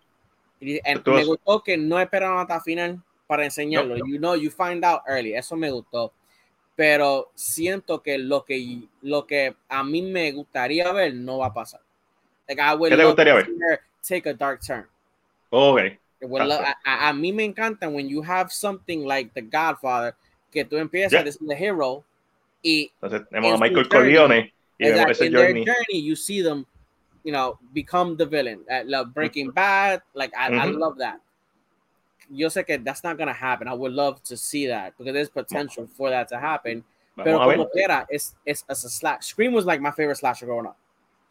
[0.85, 3.95] And Tú me gustó que no esperaron hasta final para enseñarlo.
[3.95, 4.05] No, no.
[4.07, 5.33] You know, you find out early.
[5.35, 6.13] Eso me gustó.
[6.75, 11.53] Pero siento que lo que lo que a mí me gustaría ver no va a
[11.53, 11.81] pasar.
[12.49, 13.45] Like, I would ¿Qué te love gustaría to ver?
[13.45, 14.85] see her take a dark turn.
[15.51, 15.77] ok,
[16.21, 16.75] It would lo- Exacto.
[16.85, 20.15] a, a- a mí me encanta when you have something like The Godfather,
[20.51, 21.23] que tú empiezas Yeah.
[21.23, 22.03] this is the hero
[22.63, 25.99] y entonces tenemos a Michael Corleone y vemos ese in their journey.
[25.99, 26.65] you see them,
[27.23, 28.61] you know, become the villain.
[28.69, 30.79] Uh, like Breaking Bad, like I, I Mhm.
[30.79, 31.19] love that.
[32.29, 33.67] Yo sé que that's not gonna happen.
[33.67, 36.83] I would love to see that because there's potential for that to happen.
[37.15, 39.25] Pero Vamos a como quiera, it's, it's, it's a slash.
[39.27, 40.77] Scream was like my favorite slasher growing up.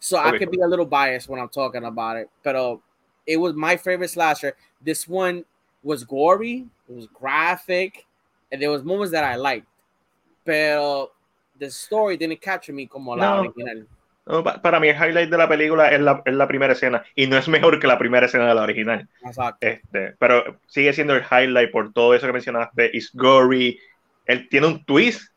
[0.02, 2.28] So I could be a little biased when I'm talking about it.
[2.42, 2.82] Pero
[3.24, 4.54] it was my favorite slasher.
[4.84, 5.44] This one
[5.84, 8.04] was gory, it was graphic,
[8.50, 9.66] and there was moments that I liked.
[10.44, 11.12] Pero
[11.58, 13.40] the story didn't capture me como la No.
[13.42, 13.86] original.
[14.26, 17.04] No, pa- para mí el highlight de la película es la, es la primera escena
[17.16, 19.08] y no es mejor que la primera escena de la original.
[19.24, 19.66] Exacto.
[19.66, 22.90] Este, pero sigue siendo el highlight por todo eso que mencionaste.
[22.96, 23.78] It's gory.
[24.26, 25.31] Él tiene un twist,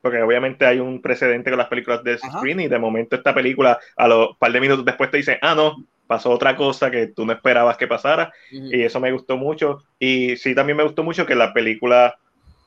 [0.00, 2.38] porque obviamente hay un precedente con las películas de Ajá.
[2.38, 5.54] Screen y de momento esta película, a los par de minutos después te dice, ah,
[5.54, 5.76] no,
[6.08, 8.32] pasó otra cosa que tú no esperabas que pasara.
[8.50, 9.84] Y eso me gustó mucho.
[9.98, 12.18] Y sí, también me gustó mucho que la película,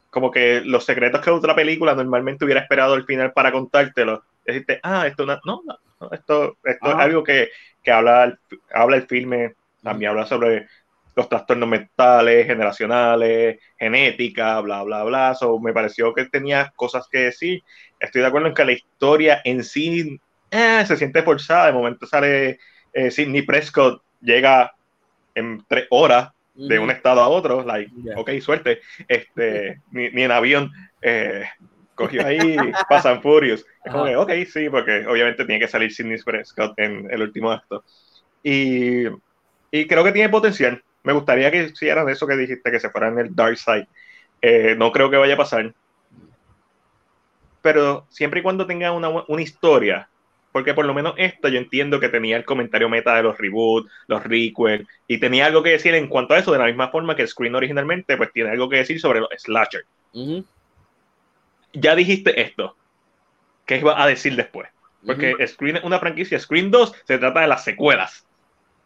[0.10, 4.24] como que los secretos que otra película normalmente hubiera esperado al final para contártelo.
[4.46, 7.50] Decirte, ah, esto no, no, no, esto, esto es algo que,
[7.84, 8.38] que habla,
[8.74, 10.68] habla el filme, también habla sobre
[11.22, 15.36] los trastornos mentales, generacionales, genética, bla, bla, bla.
[15.36, 17.64] So, me pareció que tenía cosas que decir.
[18.00, 20.20] Estoy de acuerdo en que la historia en sí
[20.50, 21.68] eh, se siente forzada.
[21.68, 22.60] De momento sale
[22.94, 24.74] eh, Sidney Prescott, llega
[25.36, 28.20] en tres horas de un estado a otro, like, Yeah.
[28.20, 30.72] ok, suerte, este, ni, ni en avión
[31.02, 31.46] eh,
[31.96, 32.58] cogió ahí
[32.90, 33.66] Pasan Furious.
[33.86, 37.52] Es como que, ok, sí, porque obviamente tiene que salir Sidney Prescott en el último
[37.52, 37.84] acto.
[38.44, 39.06] Y,
[39.72, 40.84] y creo que tiene potencial.
[41.04, 43.88] Me gustaría que hicieran eso que dijiste, que se fueran en el Dark Side.
[44.42, 45.74] Eh, no creo que vaya a pasar.
[47.62, 50.10] Pero siempre y cuando tenga una, una historia,
[50.52, 53.90] porque por lo menos esto yo entiendo que tenía el comentario meta de los reboots,
[54.08, 57.16] los requels, y tenía algo que decir en cuanto a eso, de la misma forma
[57.16, 59.86] que el Screen originalmente, pues tiene algo que decir sobre los slasher.
[61.74, 62.76] Ya dijiste esto.
[63.66, 64.70] ¿Qué iba a decir después?
[65.06, 68.26] Porque Screen es una franquicia, Screen 2 se trata de las secuelas.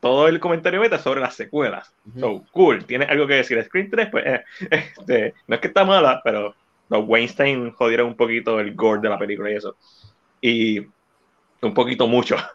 [0.05, 1.91] Todo el comentario meta sobre las secuelas.
[2.05, 2.19] Ujú.
[2.19, 3.59] So, cool, tiene algo que decir.
[3.63, 6.53] Screen 3, pues, eh, este, no es que está mala, pero
[6.89, 9.75] los Weinstein jodieron un poquito el gore de la película y eso.
[10.41, 12.35] Y un poquito mucho.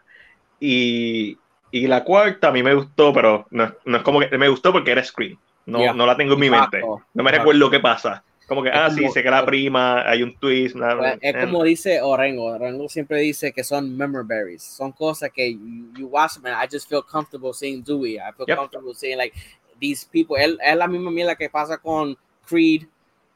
[0.62, 1.38] Y,
[1.70, 4.72] y la cuarta a mí me gustó, pero no, no es como que me gustó
[4.72, 5.38] porque era Screen.
[5.64, 5.94] No, Yeah.
[5.94, 6.76] no la tengo en mi Exacto.
[6.76, 7.04] mente.
[7.14, 8.22] No me recuerdo qué pasa.
[8.50, 10.74] Como que, Es ah, sí, como- sé que la prima, hay un twist.
[10.76, 15.92] Pues, es como dice Orengo, Orengo siempre dice que son memories, son cosas que you,
[15.96, 18.56] you watch and I just feel comfortable seeing Dewey, I feel Yep.
[18.58, 19.32] comfortable seeing like
[19.78, 22.88] these people, él- es la misma mierda que pasa con Creed,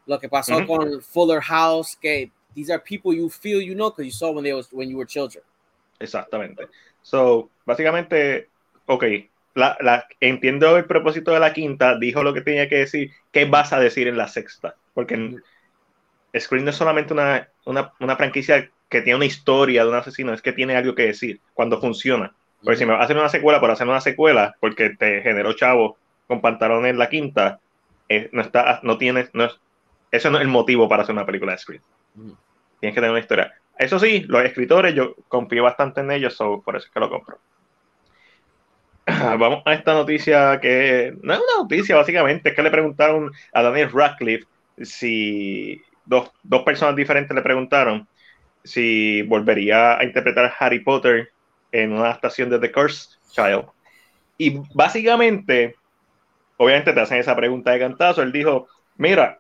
[0.07, 4.05] lo que pasó con Fuller House, que these are people you feel you know because
[4.07, 5.45] you saw when they was when you were children.
[6.01, 6.67] Exactamente.
[7.03, 8.49] So, básicamente,
[8.87, 9.05] ok,
[9.55, 13.45] la, la, entiendo el propósito de la quinta, dijo lo que tenía que decir, ¿qué
[13.45, 14.75] vas a decir en la sexta?
[14.95, 15.37] Porque
[16.39, 20.33] Scream no es solamente una, una, una franquicia que tiene una historia de un asesino,
[20.33, 22.33] es que tiene algo que decir cuando funciona.
[22.63, 25.53] Porque si me vas a hacer una secuela por hacer una secuela, porque te generó
[25.53, 27.61] chavo con pantalones en la quinta,
[28.09, 29.61] eh, no está, no tienes, no es,
[30.11, 31.83] eso no es el motivo para hacer una película de Scream.
[32.17, 32.37] Ujú.
[32.81, 33.53] Tienes que tener una historia.
[33.79, 37.11] Eso sí, los escritores, yo confío bastante en ellos, so, por eso es que lo
[37.11, 37.39] compro.
[39.07, 43.63] Vamos a esta noticia que no es una noticia, básicamente, es que le preguntaron a
[43.63, 44.47] Daniel Radcliffe
[44.81, 48.07] si dos, dos personas diferentes le preguntaron
[48.63, 51.31] si volvería a interpretar a Harry Potter
[51.71, 53.67] en una adaptación de The Cursed Child.
[54.39, 55.77] Y básicamente,
[56.57, 58.23] obviamente te hacen esa pregunta de cantazo.
[58.23, 59.39] Él dijo: Mira,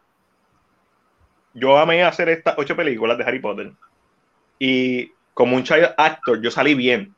[1.54, 3.72] yo amé hacer estas ocho películas de Harry Potter.
[4.58, 7.14] Y como un child actor, yo salí bien.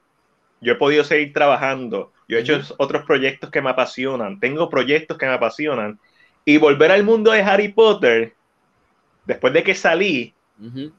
[0.61, 2.13] Yo he podido seguir trabajando.
[2.29, 4.41] Yo he hecho otros proyectos que me apasionan.
[4.41, 5.99] Tengo proyectos que me apasionan.
[6.49, 8.35] Y volver al mundo de Harry Potter,
[9.25, 10.93] después de que salí, Ujú.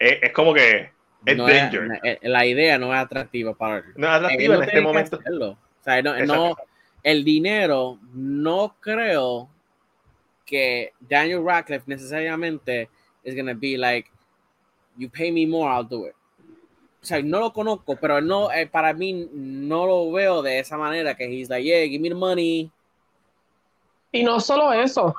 [0.00, 0.90] es, es como que
[1.24, 2.00] es No danger.
[2.02, 3.84] eh, la idea no es atractiva para él.
[3.96, 5.20] no es Él no en este momento.
[5.40, 6.56] O sea, no, no-
[7.04, 9.48] el dinero, no creo
[10.44, 12.88] que Daniel Radcliffe necesariamente
[13.22, 14.10] is gonna be like,
[14.96, 16.14] you pay me more, I'll do it.
[17.00, 20.76] O sea, no lo conozco, pero no, eh, para mí no lo veo de esa
[20.76, 22.72] manera que he's like, yeah, give me the money.
[24.16, 25.14] Y no solo eso.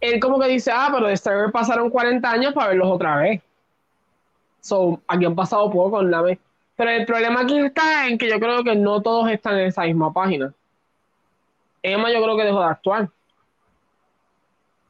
[0.00, 3.16] Él como que dice, ah, pero de Star Wars pasaron 40 años para verlos otra
[3.16, 3.42] vez.
[4.60, 6.38] So, aquí han pasado poco la vez.
[6.76, 9.82] Pero el problema aquí está en que yo creo que no todos están en esa
[9.82, 10.52] misma página.
[11.82, 13.08] Emma yo creo que dejó de actuar.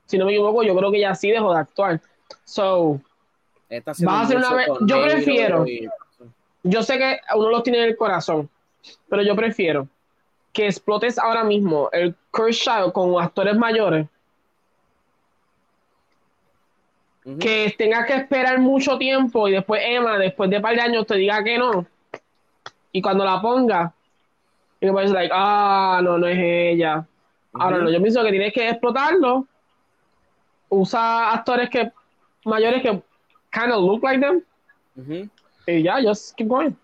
[0.07, 2.01] Si no me equivoco, yo creo que ella sí dejó de actuar.
[2.45, 3.01] So,
[3.69, 5.65] haciendo Vas a hacer una vez- yo prefiero-
[6.63, 8.49] yo sé que uno los tiene en el corazón,
[9.09, 9.89] pero yo prefiero
[10.57, 14.07] que explotes ahora mismo el Curse Child con actores mayores
[17.39, 21.07] que tengas que esperar mucho tiempo y después Emma, después de un par de años,
[21.07, 21.85] te diga que no.
[22.91, 23.93] Y cuando la ponga,
[24.81, 27.07] y me like, ah, no, no es ella.
[27.53, 29.47] Ahora no, yo pienso que tienes que explotarlo.
[30.71, 31.93] Usa actores que
[32.45, 33.03] mayores que
[33.51, 34.43] kind of look like them.
[35.67, 36.75] Y ya, just keep going.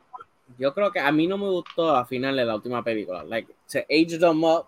[0.58, 3.24] Yo creo que a mí no me gustó al final de la última película.
[3.24, 4.66] Like, se aged them up.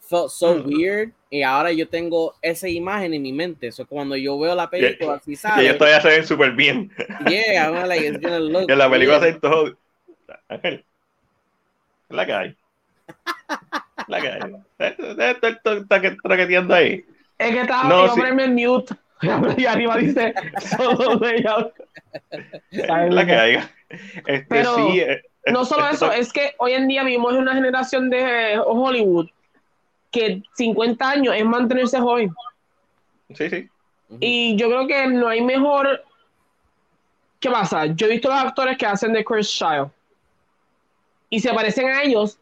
[0.00, 0.66] Felt so Mm.
[0.66, 1.12] weird.
[1.30, 3.70] Y ahora yo tengo esa imagen en mi mente.
[3.70, 6.90] So cuando yo veo la película, si Y sale, ellos todavía se ven súper bien.
[7.28, 9.76] yeah, I'm like, it's gonna look en la película hacen todo.
[10.48, 10.84] Ángel.
[12.08, 12.48] Es la que hay.
[12.48, 14.40] Es La que hay.
[14.78, 17.04] Esto esto está que- traqueteando ahí.
[17.38, 18.20] Es que estaba, No, sí.
[18.24, 18.94] en mute.
[19.58, 20.34] Y arriba dice,
[20.76, 21.44] solo de
[23.10, 23.58] la que hay.
[23.90, 27.40] Este, Pero sí, eh, No solo esto- eso, es que hoy en día vivimos en
[27.40, 29.28] una generación de Hollywood
[30.12, 32.32] que 50 años es mantenerse joven.
[33.34, 33.68] Sí, sí.
[34.20, 36.04] Y yo creo que no hay mejor.
[37.38, 37.86] ¿Qué pasa?
[37.86, 39.88] Yo he visto los actores que hacen de Chris Child
[41.30, 42.38] y se parecen a ellos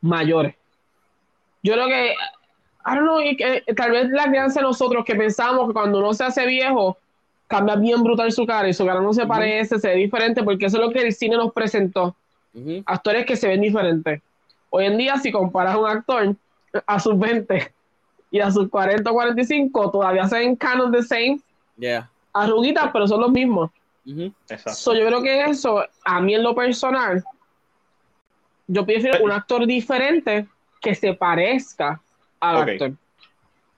[0.00, 0.54] mayores.
[1.62, 5.14] Yo creo que, I don't know, y que, tal vez la crianza de nosotros que
[5.14, 6.98] pensamos que cuando uno se hace viejo
[7.46, 10.66] cambia bien brutal su cara y su cara no se parece, se ve diferente, porque
[10.66, 12.16] eso es lo que el cine nos presentó
[12.86, 14.22] actores que se ven diferentes.
[14.70, 16.36] Hoy en día, si comparas a un actor
[16.86, 17.72] a sus 20
[18.30, 21.40] y a sus 40 o 45, todavía se ven canon the same,
[21.76, 22.08] Yeah.
[22.32, 23.70] arruguitas, pero son los mismos.
[24.48, 24.74] Exacto.
[24.74, 27.24] So, yo creo que eso, a mí en lo personal,
[28.66, 30.46] yo prefiero un actor diferente
[30.80, 32.00] que se parezca
[32.40, 32.68] al Ok.
[32.68, 32.92] actor.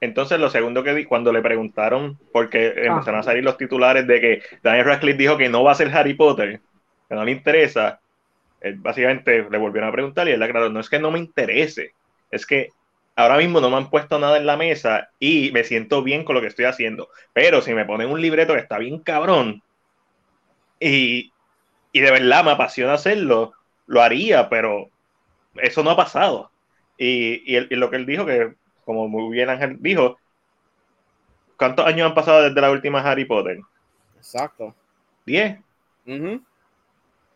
[0.00, 2.82] Entonces, lo segundo que di, cuando le preguntaron, porque Ah.
[2.88, 5.88] empezaron a salir los titulares de que Daniel Radcliffe dijo que no va a ser
[5.94, 6.60] Harry Potter,
[7.08, 8.00] que no le interesa,
[8.60, 11.94] él básicamente le volvieron a preguntar y él aclaró, no es que no me interese,
[12.30, 12.74] es que
[13.16, 16.34] ahora mismo no me han puesto nada en la mesa y me siento bien con
[16.36, 19.62] lo que estoy haciendo, pero si me ponen un libreto que está bien cabrón
[20.80, 21.34] y,
[21.92, 23.54] y de verdad me apasiona hacerlo,
[23.86, 24.92] lo haría, pero
[25.56, 26.52] eso no ha pasado.
[26.98, 28.54] Y, y, él- y lo que él dijo, que
[28.86, 30.16] como muy bien Ángel dijo,
[31.58, 33.58] ¿cuántos años han pasado desde la última Harry Potter?
[34.16, 34.74] Exacto.
[35.26, 35.58] ¿10?
[36.06, 36.40] Ujú.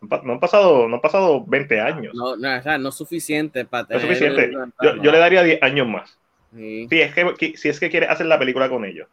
[0.01, 2.13] Han pa- No han pasado, no han pasado 20 años.
[2.15, 4.51] No, no, o sea, no es suficiente para No es tener suficiente.
[4.81, 6.17] Yo, yo le daría 10 años más.
[6.55, 6.87] Sí.
[6.89, 9.07] Si es, que, si es que quiere hacer la película con ellos.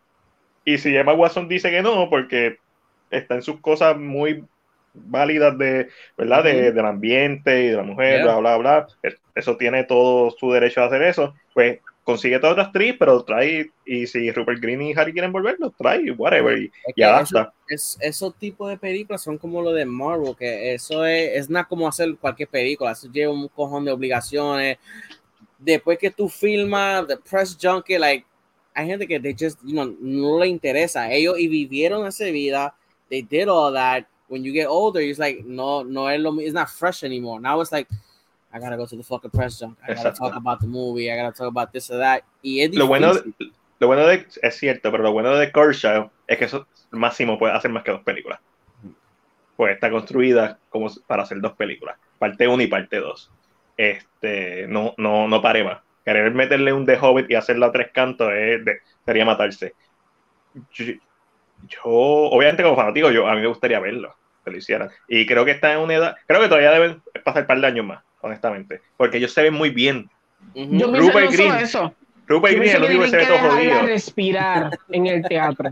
[0.64, 2.58] Y si Emma Watson dice que no, porque
[3.10, 4.44] está en sus cosas muy
[4.94, 6.42] válidas de, ¿verdad?
[6.44, 8.38] De- del ambiente y de la mujer, Yeah.
[8.38, 8.86] bla, bla, bla.
[9.02, 11.34] Es- Eso tiene todo su derecho a hacer eso.
[11.54, 11.78] Pues
[12.08, 16.10] consigue toda otra actriz, pero trae, y si Rupert Green y Harry quieren volverlo, trae,
[16.12, 17.52] whatever, y, Es y adapta.
[17.68, 21.66] Es, esos tipos de películas son como lo de Marvel, que eso es, es nada
[21.68, 24.78] como hacer cualquier película, eso lleva un cojón de obligaciones.
[25.58, 28.24] Después que tú filmas, the press junkie, like,
[28.72, 31.12] hay gente que they just, you know, no le interesa.
[31.12, 32.74] Ellos y vivieron esa vida,
[33.10, 34.06] they did all that.
[34.30, 37.38] When you get older, it's like, no, no es lo mi- it's not fresh anymore.
[37.38, 37.86] Now it's like,
[38.52, 39.76] I gotta go to the fucking press junk.
[39.86, 41.10] I gotta talk about the movie.
[41.12, 42.22] I gotta talk about this or that.
[42.42, 43.12] Y es Lo bueno,
[43.78, 47.52] lo bueno de, es cierto, pero lo bueno de Kershaw es que eso máximo puede
[47.52, 48.40] hacer más que dos películas.
[49.56, 53.30] Pues está construida como para hacer dos películas, parte 1 y parte 2.
[53.76, 55.80] Este, no, no, no pare más.
[56.04, 59.74] Querer meterle un The Hobbit y hacerlo a tres cantos es de- sería matarse.
[60.72, 60.84] Yo,
[61.66, 64.90] yo, obviamente como fanático, yo, a mí me gustaría verlo, que lo hicieran.
[65.06, 67.66] Y creo que está en una edad, creo que todavía deben pasar un par de
[67.66, 70.10] años más honestamente, porque ellos se ven muy bien.
[70.54, 70.68] Ujú.
[70.76, 71.54] Yo Rupert no Green.
[71.56, 71.94] eso.
[72.26, 73.82] Rupert Yo Green es que único que se ve todo jodido.
[73.82, 75.70] respirar en el teatro.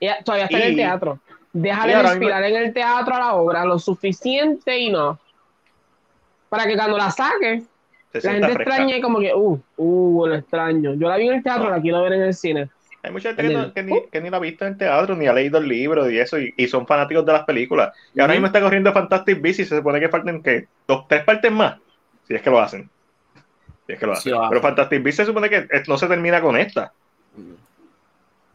[0.00, 1.18] Ella todavía está en el Y- teatro.
[1.52, 5.18] Déjale y respirar en el teatro a la obra lo suficiente y no.
[6.48, 7.62] Para que cuando la saque,
[8.12, 8.62] Se la gente fresca.
[8.62, 10.94] extrañe como que, uh, uh, lo extraño.
[10.94, 12.68] Yo la vi en el teatro, la quiero ver en el cine.
[13.04, 14.78] Hay mucha gente En que, no- que ni, que ni la ha visto en el
[14.78, 17.94] teatro, ni ha leído el libro y eso, y, y son fanáticos de las películas.
[18.14, 21.24] Y ahora mismo está corriendo Fantastic Beasts y se supone que faltan que dos, tres
[21.24, 21.80] partes más,
[22.24, 22.90] si es que lo hacen.
[23.86, 24.34] Si es que lo hacen.
[24.48, 26.94] Pero Fantastic Beasts se supone que no se termina con esta.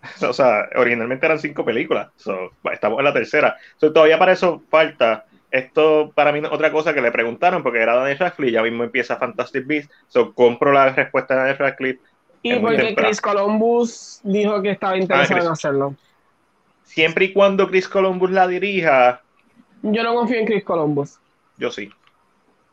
[0.27, 2.09] O sea, originalmente eran cinco películas.
[2.15, 3.57] So, estamos en la tercera.
[3.77, 5.25] So, todavía para eso falta.
[5.51, 8.83] Esto para mí otra cosa que le preguntaron porque era Daniel Radcliffe y ya mismo
[8.83, 9.93] empieza Fantastic Beasts.
[10.07, 12.01] So, compro la respuesta de Daniel Radcliffe.
[12.41, 12.95] Y Es porque.
[12.95, 15.45] Chris Columbus dijo que estaba interesado Chris.
[15.45, 15.95] en hacerlo.
[16.83, 19.21] Siempre y cuando Chris Columbus la dirija,
[19.83, 21.19] Yo no confío en Chris Columbus.
[21.57, 21.89] yo sí.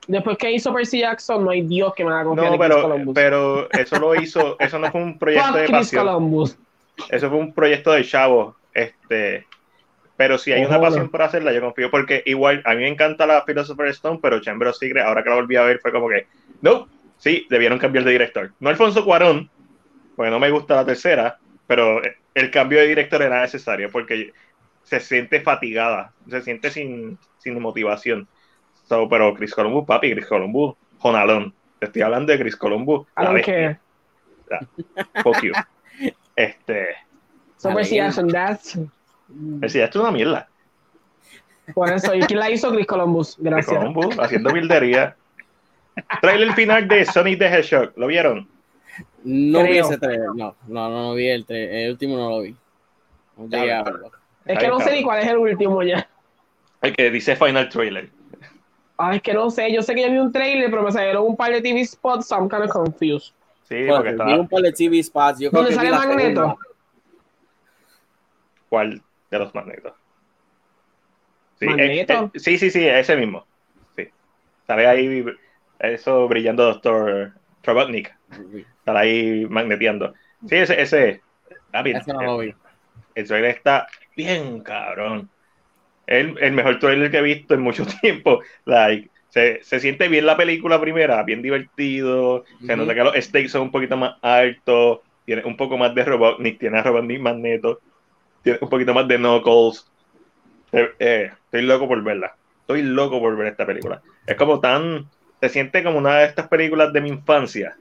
[0.08, 2.70] Después que hizo Percy Jackson, no hay Dios que me haga confiar No, en Chris
[2.70, 3.14] pero, Columbus.
[3.14, 6.06] pero eso lo hizo, eso no fue un proyecto de Chris pasión.
[6.06, 6.56] Columbus.
[7.10, 8.54] Eso fue un proyecto de chavo.
[8.72, 9.44] Este,
[10.16, 11.90] pero si hay una pasión por hacerla, yo confío.
[11.90, 15.28] Porque igual, a mí me encanta la Philosopher's Stone, pero Chamber of Secrets, ahora que
[15.30, 16.26] la volví a ver, fue como que,
[16.62, 16.88] no,
[17.18, 18.52] sí, debieron cambiar de director.
[18.60, 19.50] No Alfonso Cuarón,
[20.16, 22.00] porque no me gusta la tercera, pero
[22.34, 24.32] el cambio de director era necesario porque
[24.82, 28.26] se siente fatigada, se siente sin, sin motivación.
[28.88, 31.54] So, pero Chris Columbus, papi, Chris Columbus, Jonalón.
[31.78, 33.06] Te estoy hablando de Chris Columbus.
[33.16, 33.78] I la don't care.
[35.22, 35.52] Fuck you.
[36.36, 36.94] Este,
[37.56, 37.80] So.
[37.80, 38.78] Jackson, that's...
[39.28, 40.48] decía, esto es una mierda.
[41.74, 42.70] Por eso, ¿y quién la hizo?
[42.70, 43.34] Chris Columbus.
[43.36, 43.78] Chris Gracias.
[43.78, 45.16] Columbus haciendo bildería.
[46.20, 48.48] Trailer final de Sonic the Hedgehog, ¿lo vieron?
[49.24, 52.40] No vi ese trailer, no, no, no, no vi el trailer, el último no lo
[52.40, 52.56] vi.
[53.36, 54.10] No llegué a verlo.
[54.44, 56.08] Es que no sé ni cuál es el último ya.
[56.80, 58.10] El que dice final trailer.
[58.98, 59.72] Ay, es que no sé.
[59.72, 62.28] Yo sé que yo vi un trailer, pero me salieron un par de TV spots,
[62.28, 63.34] so I'm kind of confused.
[63.64, 64.40] Sí, Bueno, porque vi estaba.
[64.40, 66.58] un par de TV spots, yo creo ¿Dónde que vi sale Magneto?
[68.68, 69.92] ¿Cuál de los magnetos?
[71.58, 72.12] Sí, ¿Magneto?
[72.12, 73.46] eh, eh, sí, sí, sí, ese mismo.
[73.96, 74.08] Sí.
[74.66, 75.24] Sale ahí
[75.80, 77.32] eso brillando Doctor
[77.62, 78.15] Robotnik.
[78.84, 80.14] Sale ahí magneteando.
[80.48, 81.20] Sí, ese, ese.
[81.72, 82.42] Ah, bien, Ese no
[83.16, 85.28] el trailer está bien cabrón.
[86.06, 88.40] El, el mejor trailer que he visto en mucho tiempo.
[88.64, 92.44] Like, se, se siente bien la película primera, bien divertido.
[92.64, 95.00] Se nota que los stakes son un poquito más altos.
[95.24, 97.80] Tiene un poco más de Robotnik, tiene a Robotnik Magneto.
[98.42, 99.90] Tiene un poquito más de Knuckles.
[100.72, 102.36] Eh, eh, estoy loco por verla.
[102.60, 104.02] Estoy loco por ver esta película.
[104.26, 105.06] Es como tan.
[105.40, 107.76] Se siente como una de estas películas de mi infancia.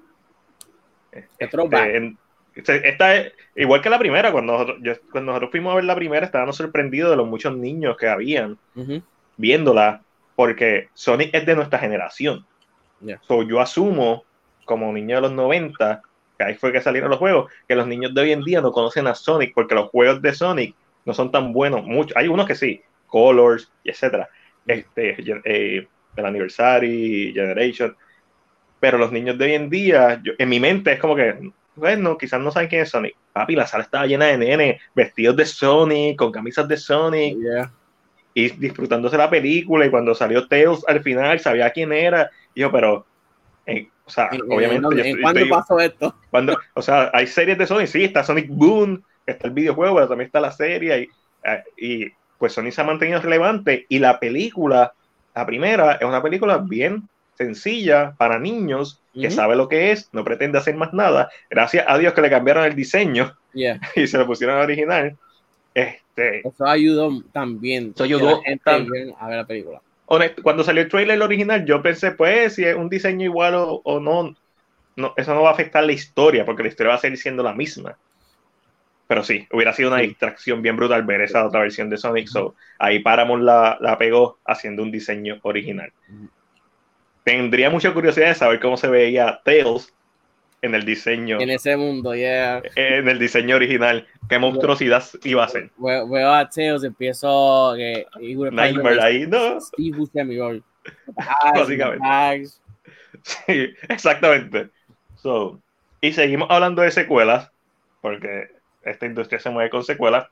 [1.40, 2.18] Este, en-
[2.56, 5.96] esta es igual que la primera, cuando nosotros, yo- cuando nosotros fuimos a ver la
[5.96, 8.58] primera, estábamos sorprendidos de los muchos niños que habían
[9.38, 10.02] viéndola,
[10.36, 12.46] porque Sonic es de nuestra generación.
[13.02, 13.20] Yeah.
[13.28, 14.24] So, yo asumo,
[14.64, 16.02] como niño de los 90,
[16.38, 18.72] que ahí fue que salieron los juegos, que los niños de hoy en día no
[18.72, 20.76] conocen a Sonic, porque los juegos de Sonic
[21.06, 21.84] no son tan buenos.
[21.84, 24.30] Muchos, hay unos que sí, Colors, y etcétera.
[24.66, 25.16] Este,
[25.46, 27.96] eh, el Anniversary, Generation.
[28.80, 32.18] Pero los niños de hoy en día, yo- en mi mente es como que, bueno,
[32.18, 33.16] quizás no saben quién es Sonic.
[33.34, 37.72] Papi, la sala estaba llena de nenes, vestidos de Sonic, con camisas de Sonic Yeah.
[38.34, 42.72] y disfrutándose la película y cuando salió Tails al final sabía quién era y yo
[42.72, 43.06] pero
[43.66, 46.16] eh, o sea ¿En- en- obviamente yo estoy- ¿Cuándo estoy- pasó esto?
[46.30, 50.08] cuando o sea hay series de Sonic sí está Sonic Boom está el videojuego pero
[50.10, 51.10] también está la serie y,
[51.50, 54.94] eh, y pues Sonic se ha mantenido relevante y la película
[55.34, 59.36] la primera es una película bien sencilla para niños que Ujú.
[59.36, 62.66] sabe lo que es no pretende hacer más nada gracias a Dios que le cambiaron
[62.66, 63.80] el diseño Yeah.
[63.96, 65.16] y se lo pusieron al original
[65.74, 67.92] este Eso ayudó también.
[67.96, 69.82] Eso ayudó viera a ver la película.
[70.08, 73.82] honest- cuando salió el trailer original, yo pensé, pues, si es un diseño igual o,
[73.84, 74.36] o no,
[74.96, 77.44] no, eso no va a afectar la historia, porque la historia va a seguir siendo
[77.44, 77.98] la misma.
[79.08, 80.08] Pero sí, hubiera sido una Sí.
[80.08, 82.28] distracción bien brutal ver esa otra versión de Sonic.
[82.28, 85.92] So, ahí Paramount la, la pegó haciendo un diseño original.
[87.26, 89.92] Tendría mucha curiosidad de saber cómo se veía Tails
[90.62, 92.62] en el diseño, En ese mundo, yeah.
[92.76, 94.08] en el diseño original.
[94.30, 95.72] Qué monstruosidad iba a ser.
[95.78, 98.06] Veo, a Tails, empiezo have
[98.52, 99.60] Nightmare ahí, no.
[99.60, 100.38] Steve Buscemi.
[101.56, 102.48] Básicamente.
[103.24, 104.70] Sí, exactamente.
[105.16, 105.60] So,
[106.02, 107.52] y seguimos hablando de secuelas,
[108.02, 108.52] porque
[108.84, 110.28] esta industria se mueve con secuelas.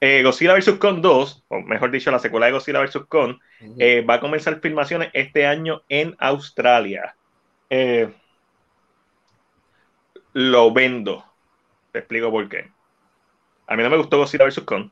[0.00, 0.78] Eh, Godzilla vs.
[0.78, 3.06] Kong 2, o mejor dicho, la secuela de Godzilla vs.
[3.08, 3.38] Kong,
[3.78, 7.16] eh, va a comenzar filmaciones este año en Australia.
[7.68, 8.08] Eh,
[10.34, 11.24] lo vendo.
[11.90, 12.70] Te explico por qué.
[13.66, 14.60] A mí no me gustó Godzilla vs.
[14.60, 14.90] Kong.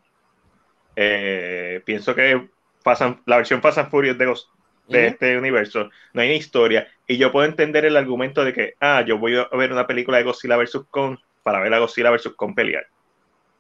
[0.96, 2.48] Eh, pienso que
[2.82, 6.88] Fast and- la versión Fast and Furious de, este universo, no hay una historia.
[7.06, 10.18] Y yo puedo entender el argumento de que, ah, yo voy a ver una película
[10.18, 10.86] de Godzilla vs.
[10.90, 12.32] Kong para ver a Godzilla vs.
[12.36, 12.86] Kong pelear.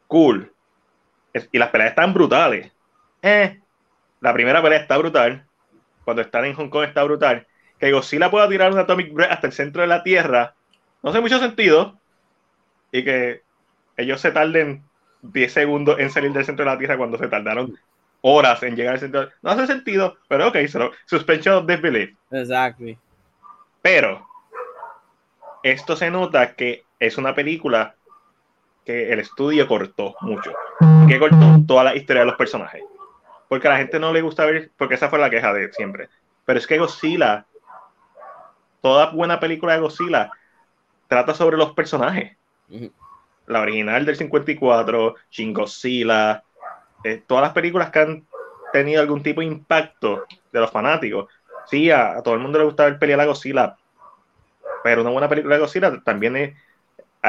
[0.06, 0.52] Cool.
[1.52, 2.72] Y las peleas están brutales.
[3.22, 3.60] Eh,
[4.20, 5.46] la primera pelea está brutal.
[6.04, 7.46] Cuando están en Hong Kong está brutal.
[7.78, 10.54] Que Godzilla pueda tirar un Atomic Breath hasta el centro de la Tierra,
[11.02, 11.98] no hace mucho sentido.
[12.92, 13.42] Y que
[13.96, 14.82] ellos se tarden
[15.22, 17.76] 10 segundos en salir del centro de la Tierra cuando se tardaron
[18.20, 19.28] horas en llegar al centro.
[19.42, 22.16] No hace sentido, pero ok, solo suspension of disbelief.
[22.30, 22.98] Exactly.
[23.82, 24.26] Pero
[25.62, 27.95] esto se nota que es una película
[28.86, 30.52] que el estudio cortó mucho.
[31.08, 31.36] Que cortó
[31.66, 32.82] toda la historia de los personajes.
[33.48, 36.08] Porque a la gente no le gusta ver, porque esa fue la queja de siempre.
[36.44, 37.44] Pero es que Godzilla,
[38.80, 40.30] toda buena película de Godzilla,
[41.08, 42.36] trata sobre los personajes.
[43.46, 46.44] La original del 54, Shin Godzilla,
[47.02, 48.26] eh, todas las películas que han
[48.72, 51.28] tenido algún tipo de impacto de los fanáticos.
[51.66, 53.76] Sí, a, a todo el mundo le gusta ver pelear a Godzilla,
[54.84, 56.54] pero una buena película de Godzilla también es,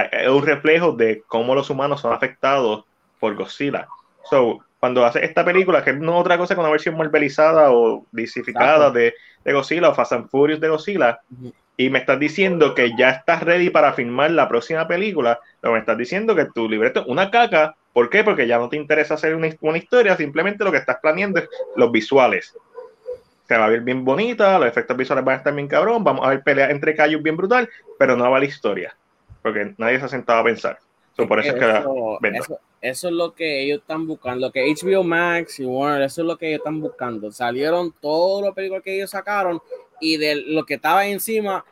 [0.03, 2.85] es un reflejo de cómo los humanos son afectados
[3.19, 3.87] por Godzilla.
[4.29, 8.05] So, cuando hace esta película, que no es otra cosa que una versión marvelizada o
[8.11, 9.13] disificada de,
[9.43, 11.53] de Godzilla o Fast and Furious de Godzilla, Ujú.
[11.77, 15.79] y me estás diciendo que ya estás ready para filmar la próxima película, pero me
[15.79, 17.75] estás diciendo que tu libreto es una caca.
[17.93, 18.23] ¿Por qué?
[18.23, 21.49] Porque ya no te interesa hacer una, una historia, simplemente lo que estás planeando es
[21.75, 22.55] los visuales.
[23.47, 26.25] Se va a ver bien bonita, los efectos visuales van a estar bien cabrón, vamos
[26.25, 27.67] a ver peleas entre callos bien brutal,
[27.97, 28.95] pero no va la historia,
[29.51, 30.79] porque nadie se ha sentado a pensar.
[31.15, 32.39] So, por eso es que la Eso, vendo.
[32.43, 36.21] eso- eso es lo que ellos están buscando, lo que HBO Max y Warner, eso
[36.21, 37.31] es lo que ellos están buscando.
[37.31, 39.59] Salieron todas las películas que ellos sacaron
[39.99, 41.65] y de lo que estaba encima,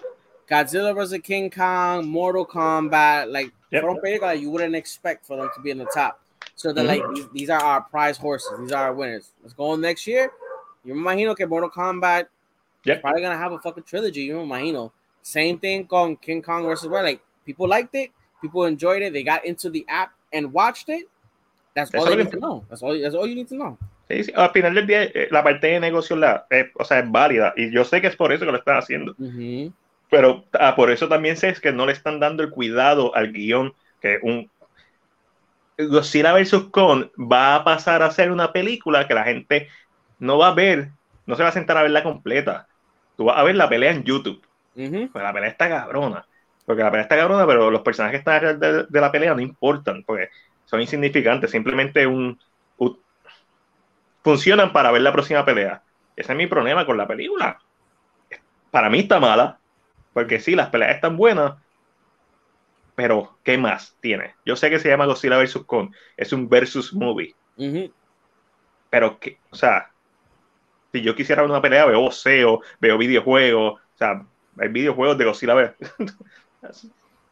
[0.49, 1.21] Godzilla vs.
[1.21, 3.81] King Kong, Mortal Kombat, like Yep.
[3.81, 6.19] fueron películas you wouldn't expect for them to be in the top.
[6.55, 9.33] So they're like, these, these are our prize horses, these are our winners.
[9.43, 10.31] Let's go on next year.
[10.83, 12.27] Yo me imagino que Mortal Kombat
[12.85, 12.97] Yep.
[12.97, 14.25] is probably gonna have a fucking trilogy.
[14.25, 14.91] Yo me imagino.
[15.21, 16.89] Same thing con King Kong versus.
[16.89, 18.11] Like people liked it,
[18.41, 21.07] people enjoyed it, they got into the app and watched it.
[21.75, 22.63] That's all lo need to know.
[22.69, 22.97] That's all.
[22.99, 23.77] That's all you need to know.
[24.09, 26.99] Sí, sí, Al final del día, eh, la parte de negocio la, eh, o sea,
[26.99, 29.15] es válida, y yo sé que es por eso que lo están haciendo.
[30.09, 33.31] Pero ah, por eso también sé es que no le están dando el cuidado al
[33.31, 34.49] guion que un
[35.77, 36.69] Godzilla vs.
[36.71, 39.67] Kong va a pasar a ser una película que la gente
[40.19, 40.91] no va a ver,
[41.25, 42.67] no se va a sentar a verla completa.
[43.17, 44.41] Tú vas a ver la pelea en YouTube,
[44.73, 46.25] pues la pelea está cabrona,
[46.65, 49.33] porque la pelea está cabrona, pero los personajes que están alrededor de, de la pelea
[49.35, 50.29] no importan, porque
[50.65, 52.39] son insignificantes, simplemente un,
[52.77, 53.03] un-
[54.23, 55.83] funcionan para ver la próxima pelea.
[56.17, 57.63] Ese es mi problema con la película.
[58.71, 59.61] Para mí está mala,
[60.13, 61.55] porque sí, las peleas están buenas,
[62.95, 64.35] pero ¿qué más tiene?
[64.45, 65.65] Yo sé que se llama Godzilla vs.
[65.65, 67.37] Kong, es un versus movie,
[68.89, 69.93] pero que, o sea,
[70.93, 74.27] si yo quisiera ver una pelea, veo boxeo, veo videojuegos, o sea,
[74.57, 75.75] hay videojuegos de Godzilla vs.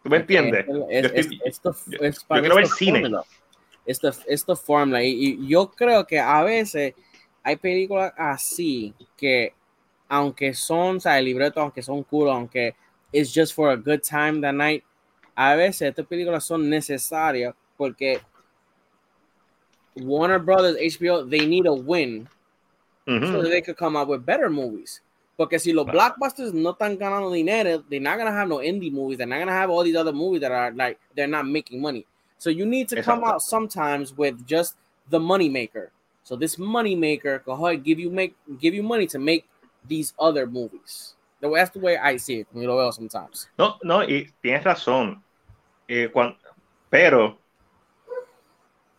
[0.04, 0.66] ¿Tú me entiendes?
[0.90, 1.98] Es, es, estoy- es the- yo-
[2.36, 3.00] yo quiero ver cine.
[3.02, 3.24] fórmula.
[4.56, 5.04] Fórmula.
[5.04, 6.94] Y, y creo que a veces
[7.44, 9.54] hay películas así que,
[10.10, 12.76] aunque son, o sea, el libreto, aunque son cool, aunque
[13.12, 14.84] it's just for a good time that night,
[15.36, 18.22] a veces estas películas son necesarias porque
[19.96, 22.28] Warner Brothers, HBO, they need a win
[23.08, 23.32] Ujú.
[23.32, 25.02] so that they could come up with better movies.
[25.36, 29.18] Porque si los blockbusters no están ganando dinero, they're not gonna have no indie movies.
[29.18, 32.06] They're not gonna have all these other movies that are like they're not making money.
[32.38, 34.76] So you need to come out sometimes with just
[35.10, 35.92] the money maker.
[36.24, 39.46] So this money maker can ahead give you make give you money to make
[39.88, 41.16] these other movies.
[41.42, 42.48] That's the way I see it.
[42.54, 43.50] You know, sometimes.
[43.58, 45.22] No, no, y tienes razón.
[45.90, 46.38] Eh, cuan-
[46.90, 47.38] pero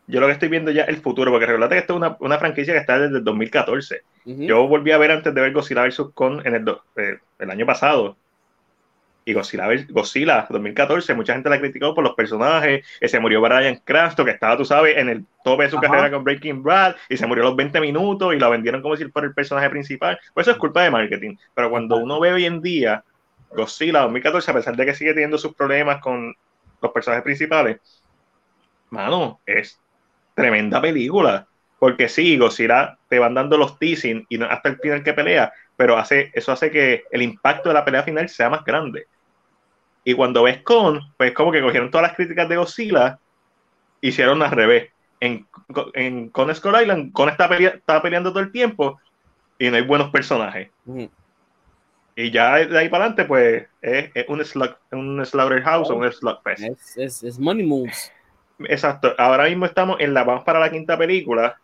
[0.07, 2.17] yo lo que estoy viendo ya es el futuro, porque recuerda que esto es una,
[2.21, 4.03] una franquicia que está desde el 2014.
[4.25, 4.43] Mhm.
[4.47, 6.03] Yo volví a ver antes de ver Godzilla vs.
[6.15, 8.17] Kong en el, do- eh, el año pasado.
[9.27, 13.77] Y Godzilla, Godzilla 2014, mucha gente la criticó por los personajes, que se murió Brian
[13.83, 15.87] Cranston, que estaba, tú sabes, en el tope de su Ajá.
[15.89, 18.97] carrera con Breaking Bad, y se murió a los 20 minutos y la vendieron como
[18.97, 20.19] si fuera el personaje principal.
[20.35, 21.37] Pues eso es culpa de marketing.
[21.55, 23.03] Pero cuando uno ve hoy en día
[23.49, 26.35] Godzilla 2014, a pesar de que sigue teniendo sus problemas con
[26.83, 27.79] los personajes principales,
[28.91, 29.81] mano, es
[30.35, 31.47] tremenda película.
[31.79, 35.53] Porque sí, Godzilla te van dando los teasing y no hasta el final que pelea,
[35.77, 39.07] pero hace, eso hace que el impacto de la pelea final sea más grande.
[40.05, 43.19] Y cuando ves con, pues como que cogieron todas las críticas de Godzilla,
[44.01, 44.91] hicieron al revés.
[45.21, 45.47] En,
[45.95, 49.01] en Con Skull Island, Con está, pelea- está peleando todo el tiempo
[49.59, 50.71] y no hay buenos personajes.
[52.17, 56.11] Y ya de ahí para adelante, pues es, es un, slug, un Slaughterhouse o un
[56.13, 56.63] Slugfest.
[56.97, 58.13] It's, it's money moves.
[58.69, 59.15] Exacto.
[59.19, 61.59] Ahora mismo estamos en la, vamos para la quinta película.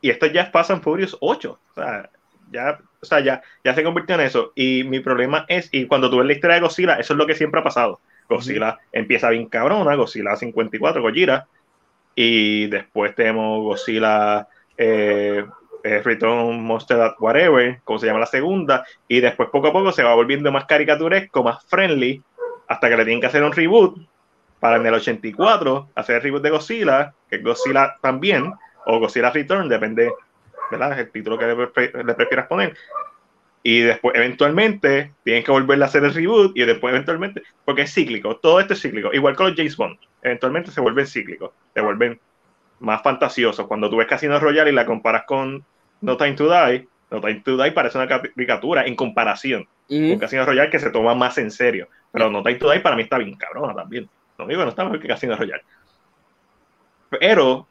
[0.00, 1.58] y esto ya es Fast and Furious 8.
[1.70, 2.10] O sea,
[2.50, 4.52] ya, o sea, ya, ya se convirtió en eso.
[4.54, 7.26] Y mi problema es, y cuando tú ves la historia de Godzilla, eso es lo
[7.26, 8.00] que siempre ha pasado.
[8.28, 11.46] Godzilla empieza bien cabrona, Godzilla 54, Gojira,
[12.14, 15.44] y después tenemos Godzilla eh,
[15.84, 19.92] eh, Return Monster at Whatever, como se llama la segunda, y después poco a poco
[19.92, 22.22] se va volviendo más caricaturesco, más friendly,
[22.68, 23.98] hasta que le tienen que hacer un reboot
[24.62, 28.52] para en el 84 hacer el reboot de Godzilla, que es Godzilla también,
[28.86, 30.12] o Godzilla Return, depende,
[30.70, 31.00] ¿verdad?
[31.00, 32.76] El título que le, pre- le prefieras poner.
[33.64, 37.94] Y después, eventualmente, tienen que volver a hacer el reboot y después, eventualmente, porque es
[37.94, 41.80] cíclico, todo esto es cíclico, igual con los James Bond, eventualmente se vuelven cíclicos, se
[41.80, 42.20] vuelven
[42.80, 43.66] más fantasiosos.
[43.66, 45.64] Cuando tú ves Casino Royale y la comparas con
[46.00, 50.10] No Time to Die, No Time to Die parece una caricatura en comparación Ujú.
[50.10, 51.88] con Casino Royale que se toma más en serio.
[52.12, 54.08] Pero No Time to Die para mí está bien cabrona también.
[54.46, 55.62] Que no está mejor que Casino Royale.
[57.10, 57.66] Pero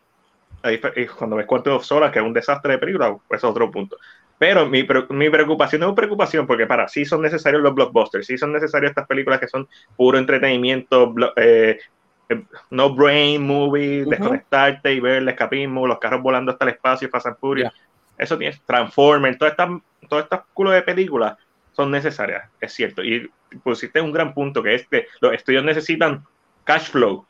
[1.17, 3.97] cuando ves Quantum of Solace, que es un desastre de película, pues es otro punto.
[4.37, 8.37] Pero mi, mi preocupación no es preocupación, porque para sí son necesarios los blockbusters, sí
[8.37, 11.79] son necesarias estas películas que son puro entretenimiento, eh,
[12.29, 14.09] eh, no brain movie, Ujú.
[14.09, 17.73] desconectarte y ver el escapismo, los carros volando hasta el espacio, Fast and Furious.
[18.17, 19.69] Eso tiene Transformers, todas estas
[20.07, 21.37] todas estas culos de películas
[21.71, 23.03] son necesarias, es cierto.
[23.03, 23.29] Y
[23.63, 26.23] pusiste un gran punto que es que los estudios necesitan
[26.71, 27.25] cash flow,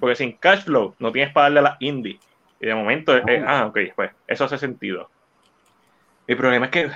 [0.00, 2.18] porque sin cash flow no tienes para darle a la indie.
[2.60, 5.10] Y de momento, eh, ah, ok, pues eso hace sentido.
[6.26, 6.90] El problema es que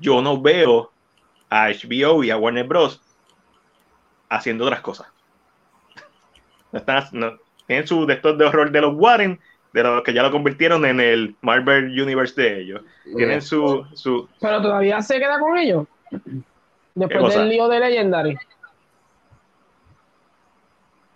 [0.00, 0.90] yo no veo
[1.50, 3.00] a HBO y a Warner Bros.
[4.28, 5.08] haciendo otras cosas.
[6.70, 7.36] No están, no,
[7.66, 9.38] tienen su de estos de horror de los Warren,
[9.72, 12.82] de los que ya lo convirtieron en el Marvel Universe de ellos.
[13.16, 15.86] Tienen su, su Pero todavía se queda con ellos.
[16.94, 18.38] Después del lío de Legendary.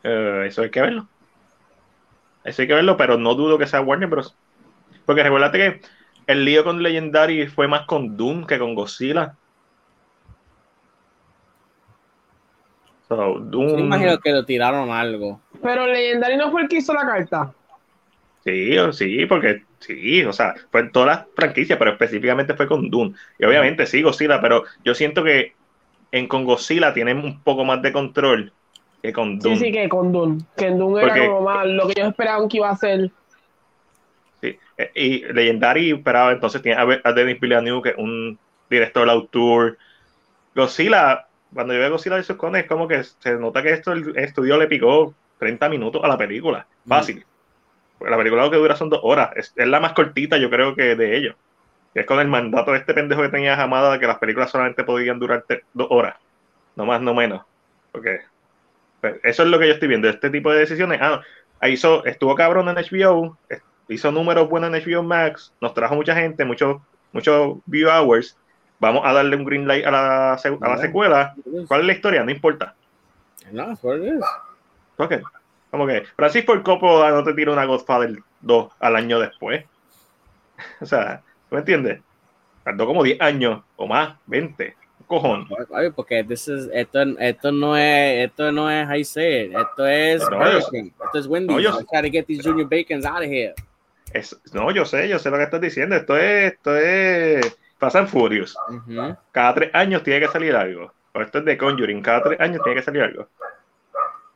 [0.08, 1.08] Eh, eso hay que verlo.
[2.44, 4.36] Eso hay que verlo, pero no dudo que sea Warner Bros.
[5.04, 5.80] Porque recuérdate que
[6.28, 9.34] el lío con Legendary fue más con Doom que con Godzilla.
[13.08, 15.40] So, Doom, Yo me imagino que lo tiraron algo.
[15.60, 17.52] Pero Legendary no fue el que hizo la carta.
[18.44, 22.90] Sí, sí, porque sí, o sea, fue en todas las franquicias, pero específicamente fue con
[22.90, 23.12] Doom.
[23.40, 25.54] Y obviamente sí, Godzilla, pero yo siento que
[26.12, 28.52] en con Godzilla tienen un poco más de control
[29.06, 29.56] que con Doom.
[29.56, 30.40] Sí, sí, que con Doom.
[30.56, 33.10] Que en Doom era como más lo que ellos esperaban que iba a ser.
[34.40, 38.38] Sí, eh, Y Legendary esperaba entonces tiene a, Denis Villeneuve, que es un
[38.68, 39.78] director autor.
[40.54, 42.32] Godzilla, cuando yo veo Godzilla vs.
[42.34, 46.08] Kong, es como que se nota que esto el estudio le picó 30 minutos a
[46.08, 46.66] la película.
[46.86, 47.24] Fácil.
[47.98, 49.30] Porque la película lo que dura son dos horas.
[49.36, 51.36] Es, es la más cortita, yo creo que de ellos.
[51.94, 54.84] Es con el mandato de este pendejo que tenía Hamada de que las películas solamente
[54.84, 56.16] podían durar dos horas.
[56.74, 57.42] No más, no menos.
[57.90, 58.20] Porque
[59.22, 60.08] eso es lo que yo estoy viendo.
[60.08, 61.00] Este tipo de decisiones.
[61.02, 61.22] Ah,
[61.68, 63.36] hizo, estuvo cabrón en HBO.
[63.88, 65.52] Hizo números buenos en HBO Max.
[65.60, 66.80] Nos trajo mucha gente, muchos
[67.12, 68.36] muchos view hours.
[68.78, 71.34] Vamos a darle un green light a la, a la secuela.
[71.66, 72.24] ¿Cuál es la historia?
[72.24, 72.74] No importa.
[73.50, 74.24] No, is.
[74.98, 75.14] Ok.
[75.70, 79.64] Como que Francis Ford Coppola no te tira una Godfather 2 al año después.
[80.80, 82.00] o sea, ¿tú me entiendes?
[82.64, 84.76] Tardó como 10 años o más, 20.
[85.06, 85.46] Cojón.
[85.70, 89.56] Oye, porque this is, esto, esto no es, esto no es say it.
[89.56, 90.58] Esto es No, yo-.
[90.58, 91.56] Esto es Wendy's.
[91.56, 93.54] no, yo- I'm trying to get these Junior Bacons out of here.
[94.12, 95.96] Es- no, yo sé, yo sé lo que estás diciendo.
[95.96, 98.56] Esto es, esto es Fast and Furious.
[99.32, 100.92] Cada tres años tiene que salir algo.
[101.12, 103.28] O esto es de Conjuring, cada tres años tiene que salir algo.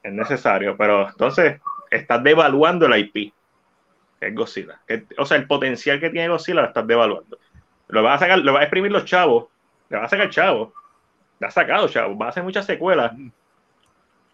[0.02, 1.60] Es necesario, pero entonces
[1.90, 3.32] estás devaluando el IP.
[4.20, 4.80] Es Godzilla.
[5.18, 7.38] O sea, el potencial que tiene Godzilla lo estás devaluando.
[7.88, 9.47] Lo vas a sacar, lo vas a exprimir los chavos.
[9.91, 10.71] Le vas a sacar chavos.
[11.39, 12.17] Le has sacado chavos.
[12.21, 13.12] Va a hacer muchas secuelas.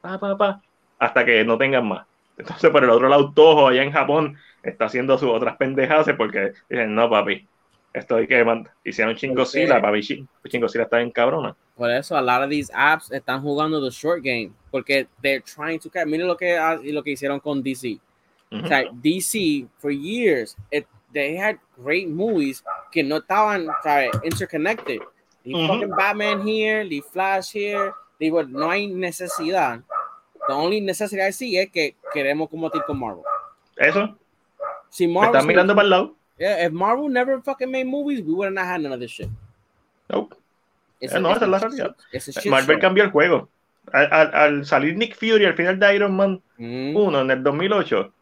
[0.01, 0.63] Pa, pa, pa,
[0.99, 2.07] hasta que no tengan más.
[2.39, 6.53] Entonces, por el otro lado, Toho allá en Japón está haciendo sus otras pendejadas porque
[6.69, 7.47] dicen, no, papi,
[7.93, 8.73] esto hay que mandar.
[8.85, 11.57] Hicieron chingosila, papi, Chin- chingosila está bien cabrona.
[11.77, 14.53] Por eso, a lot of these apps están jugando the short game.
[14.71, 16.07] Porque they're trying to catch.
[16.07, 17.99] Miren lo que, ha- lo que hicieron con DC.
[18.53, 18.65] Ujú.
[18.65, 22.63] O sea, DC, for years, it, they had great movies
[22.93, 24.11] que no estaban ¿sabes?
[24.23, 25.01] interconnected.
[25.55, 25.67] Ujú.
[25.67, 29.81] fucking Batman here, the Flash here, were- no hay necesidad.
[30.49, 33.25] The only necesidad sí es que queremos combatir con Marvel.
[33.77, 34.17] Eso,
[34.89, 36.15] Si Marvel, están mirando para el lado.
[36.39, 39.29] yeah, if Marvel never fucking made movies, we would not had none of this shit.
[40.09, 40.35] Nope.
[41.01, 41.97] It's Eh, no, esa es la realidad.
[42.49, 43.49] Marvel cambió el juego.
[43.93, 46.97] Al, al- al salir Nick Fury al final de Iron Man Mm.
[46.97, 48.13] 1 en el 2008,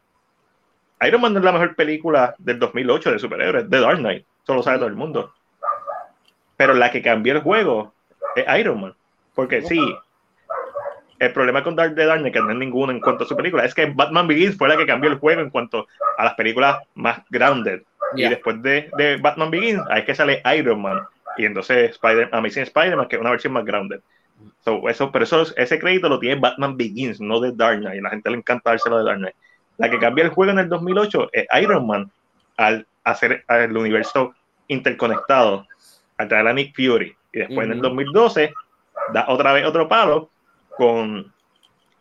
[1.07, 4.25] Iron Man no es la mejor película del 2008 de superhéroes, de Dark Knight.
[4.43, 5.33] Eso lo sabe todo el mundo.
[6.57, 7.93] Pero la que cambió el juego
[8.35, 8.93] es Iron Man.
[9.33, 9.79] Porque sí,
[11.19, 13.35] el problema con Dark the Dark Knight, que no es ninguno en cuanto a su
[13.35, 15.87] película, es que Batman Begins fue la que cambió el juego en cuanto
[16.17, 17.81] a las películas más grounded.
[18.15, 18.27] Yeah.
[18.27, 21.01] Y después de, de Batman Begins, hay que sale Iron Man.
[21.37, 23.99] Y entonces Spider Amazing Spider-Man, que es una versión más grounded.
[24.63, 28.01] So, eso, pero eso, ese crédito lo tiene Batman Begins, no de Dark Knight.
[28.01, 29.35] La gente le encanta dárselo de Dark Knight.
[29.77, 32.11] La que cambia el juego en el 2008 es Iron Man
[32.57, 34.33] al hacer el universo
[34.67, 35.67] interconectado,
[36.17, 37.15] al traer a Nick Fury.
[37.33, 37.87] Y después en el Ujú.
[37.89, 38.53] 2012
[39.13, 40.29] da otra vez otro palo
[40.77, 41.33] con,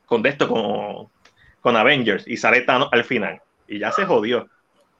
[0.06, 1.08] con esto, con,
[1.60, 2.26] con Avengers.
[2.26, 3.40] Y sale Thanos al final.
[3.66, 4.48] Y ya se jodió.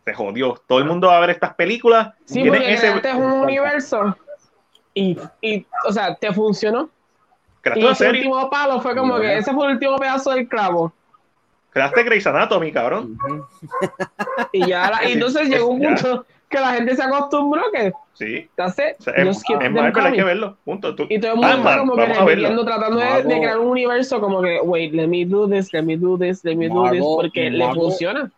[0.04, 0.60] Se jodió.
[0.66, 2.14] Todo el mundo va a ver estas películas.
[2.24, 4.16] Sí, porque ese- creaste un universo
[4.92, 6.90] y, y, o sea, te funcionó.
[7.60, 8.20] creaste Y ese serie.
[8.20, 10.92] último palo fue como que ese fue el último pedazo del clavo.
[11.70, 13.18] Creaste Grey's Anatomy, cabrón.
[14.52, 16.24] Y ya, la- y entonces llegó un punto
[16.55, 18.48] que la gente se acostumbró que Sí.
[18.56, 18.98] O sea, es,
[19.60, 20.56] es Marvel, hay que verlo.
[20.64, 20.94] Punto.
[20.94, 23.39] Tú- Y todo el mundo está como que repitiendo, tratando de, de Marvel.
[23.40, 26.55] crear un universo como que, wait, let me do this, let me do this, let
[26.55, 27.82] me do this, Marvel, porque le Marvel.
[27.82, 28.31] funciona.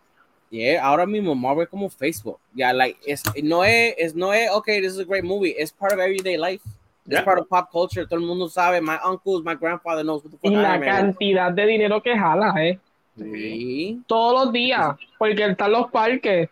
[0.49, 2.39] Yeah, ahora mismo Marvel es como Facebook.
[2.55, 5.53] Yeah, like es no es, es no es okay, this is a great movie.
[5.59, 6.63] It's part of everyday life.
[7.05, 7.23] It's Yeah.
[7.23, 8.05] part of pop culture.
[8.07, 8.81] Todo el mundo sabe.
[8.81, 12.53] My uncles, my grandfather knows what the fuck Y la cantidad de dinero que jala,
[12.57, 12.79] ¿eh?
[13.15, 14.01] Sí.
[14.07, 16.49] Todos los días, porque están los parques,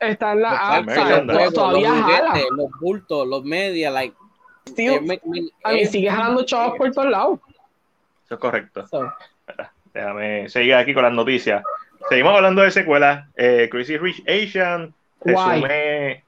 [0.00, 2.34] están las apps, juegos, todavía los jala.
[2.56, 4.16] los bultos, los media, like
[4.74, 7.40] Tío, eh, me- me- a mí eh, sigue jalando chavos por todos lados.
[8.24, 8.86] Eso es correcto.
[8.86, 9.12] So,
[9.92, 11.62] Déjame seguir aquí con las noticias.
[12.08, 13.28] Seguimos hablando de secuelas.
[13.36, 16.24] Eh, Crazy Rich Asian resume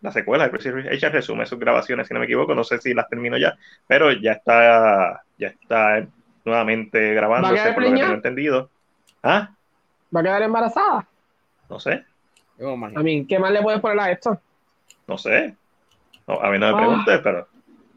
[0.00, 2.54] la secuela de Crazy Rich Asian resume sus grabaciones, si no me equivoco.
[2.54, 3.56] No sé si las termino ya,
[3.86, 6.04] pero ya está, ya está
[6.44, 8.70] nuevamente grabándose, por lo que tengo entendido.
[9.22, 9.50] Ah,
[10.14, 11.06] ¿Va a quedar embarazada?
[11.70, 12.02] no sé,
[12.58, 13.00] yo me imagino.
[13.00, 14.38] A mí, ¿qué más le puedes poner a esto?
[15.06, 15.54] no sé.
[16.26, 16.76] No, a mí no me Ah.
[16.76, 17.48] preguntes, pero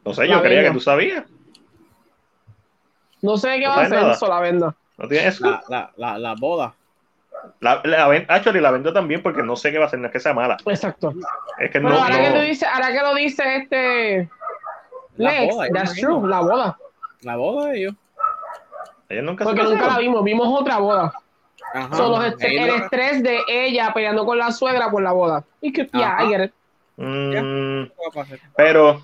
[0.04, 1.24] no sé, La yo creía que tú sabías.
[3.20, 4.14] No sé qué No va a hacer, nada.
[4.14, 4.74] solo la vendo.
[4.98, 5.48] No tienes eso.
[5.50, 6.74] La, la, la, la boda.
[7.60, 10.12] La, la, actually, la vendo también porque no sé qué va a hacer, no es
[10.12, 10.56] que sea mala.
[10.66, 11.12] Exacto.
[11.58, 14.30] Es que no, ahora, que no- tú dices, ahora que lo dice este
[15.16, 16.78] La Lex, boda, that's true, la boda.
[17.22, 17.94] La boda de ellos.
[19.08, 21.12] ellos nunca se Porque nunca la vimos, vimos otra boda.
[21.74, 21.96] Ajá.
[21.96, 25.44] Son los est- Ellos el estrés de ella peleando con la suegra por la boda.
[25.60, 26.24] Y que, ya, Ajá.
[26.24, 26.52] I get it.
[26.96, 27.84] Mm,
[28.56, 29.02] pero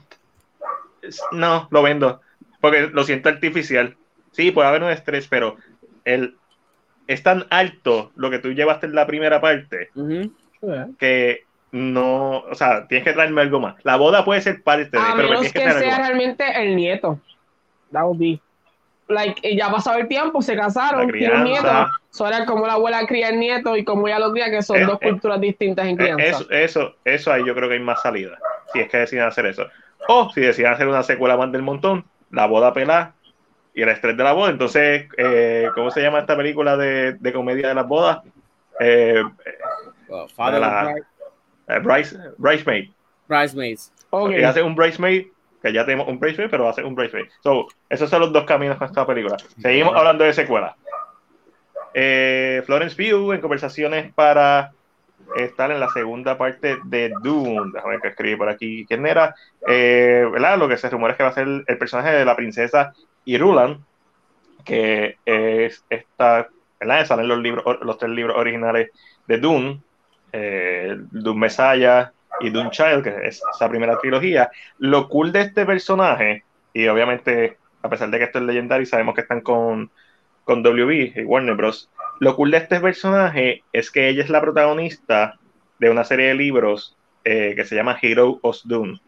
[1.33, 2.21] no, lo vendo.
[2.61, 3.97] Porque lo siento artificial.
[4.33, 5.57] Sí, puede haber un estrés, pero
[6.05, 6.37] el,
[7.07, 9.91] es tan alto lo que tú llevaste en la primera parte
[10.99, 13.77] que no, o sea, tienes que traerme algo más.
[13.85, 15.91] La boda puede ser parte de, A pero me menos tienes que que traer algo
[15.91, 17.21] sea realmente el nieto.
[17.93, 18.41] That would be.
[19.09, 21.63] Like, ya ha pasado el tiempo, se casaron, tienen un nieto.
[21.63, 21.91] crianza.
[22.11, 24.77] So era como la abuela cría el nieto y como ella lo cría, que son
[24.79, 26.25] Eh, dos eh, culturas distintas en Eh, crianza.
[26.27, 28.39] Eso, eso, eso ahí yo creo que hay más salida.
[28.73, 29.67] Si es que deciden hacer eso.
[30.09, 33.15] O si deciden hacer una secuela más del montón, la boda pelada
[33.75, 34.51] y el estrés de la boda.
[34.51, 38.19] Entonces, eh, ¿cómo se llama esta película de, de comedia de las bodas?
[38.81, 39.23] Eh,
[40.09, 40.95] Well, Father La-
[41.69, 42.91] eh, Bryce, Bridesmaid.
[43.27, 43.93] Bridesmaids.
[44.11, 44.31] Ok.
[44.39, 45.27] Y hace un Bridesmaid,
[45.69, 47.27] que ya tenemos un Bridesmaid, pero hace un Bridesmaid.
[47.43, 49.37] So, esos son los dos caminos con esta película.
[49.61, 50.77] Seguimos hablando de secuela.
[51.95, 54.73] Eh, Florence Pugh en conversaciones para
[55.37, 57.71] estar en la segunda parte de Dune.
[57.73, 59.35] Déjame ver que escribí por aquí quién era.
[59.67, 60.59] Eh, ¿verdad?
[60.59, 63.85] Lo que se rumora es que va a ser el personaje de la princesa Irulan,
[64.65, 66.49] que es esta,
[66.81, 67.07] ¿verdad?
[67.07, 68.91] Salen los libros, los tres libros originales
[69.27, 69.81] de Dune,
[70.33, 74.51] eh, Dune Messiah y Dune Child, que es esa primera trilogía.
[74.79, 79.15] Lo cool de este personaje, y obviamente, a pesar de que esto es legendario, sabemos
[79.15, 79.91] que están con,
[80.45, 81.91] con WB y Warner Bros.
[82.21, 85.39] Lo cool de este personaje es que ella es la protagonista
[85.79, 89.01] de una serie de libros eh, que se llama Hero of Dune,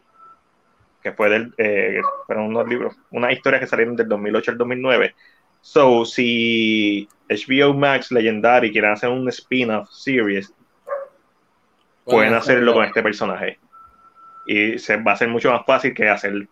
[1.01, 5.15] que fue del, eh, fueron unos libros, unas historias que salieron del 2008 al 2009.
[5.61, 10.53] So, si HBO Max Legendary quieren hacer un spin-off series,
[12.05, 13.59] pueden hacerlo con este personaje.
[14.47, 16.47] Y se va a ser mucho más fácil que hacer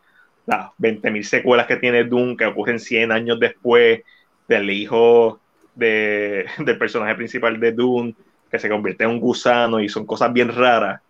[0.45, 4.01] las 20.000 secuelas que tiene Doom, que ocurren 100 años después
[4.47, 5.39] del hijo
[5.75, 8.13] de, del personaje principal de Doom,
[8.49, 11.01] que se convierte en un gusano y son cosas bien raras.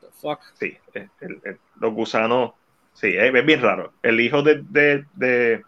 [0.00, 0.40] The fuck.
[0.54, 2.52] Sí, el- el- el- los gusanos,
[2.94, 3.92] sí, es, es bien raro.
[4.02, 5.62] El hijo de, de, de,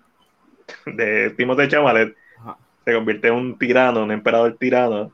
[0.86, 2.59] de Timothée Ajá.
[2.84, 5.12] se convierte en un tirano, un emperador tirano,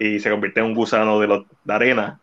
[0.00, 2.20] y se convierte en un gusano de, los, de arena.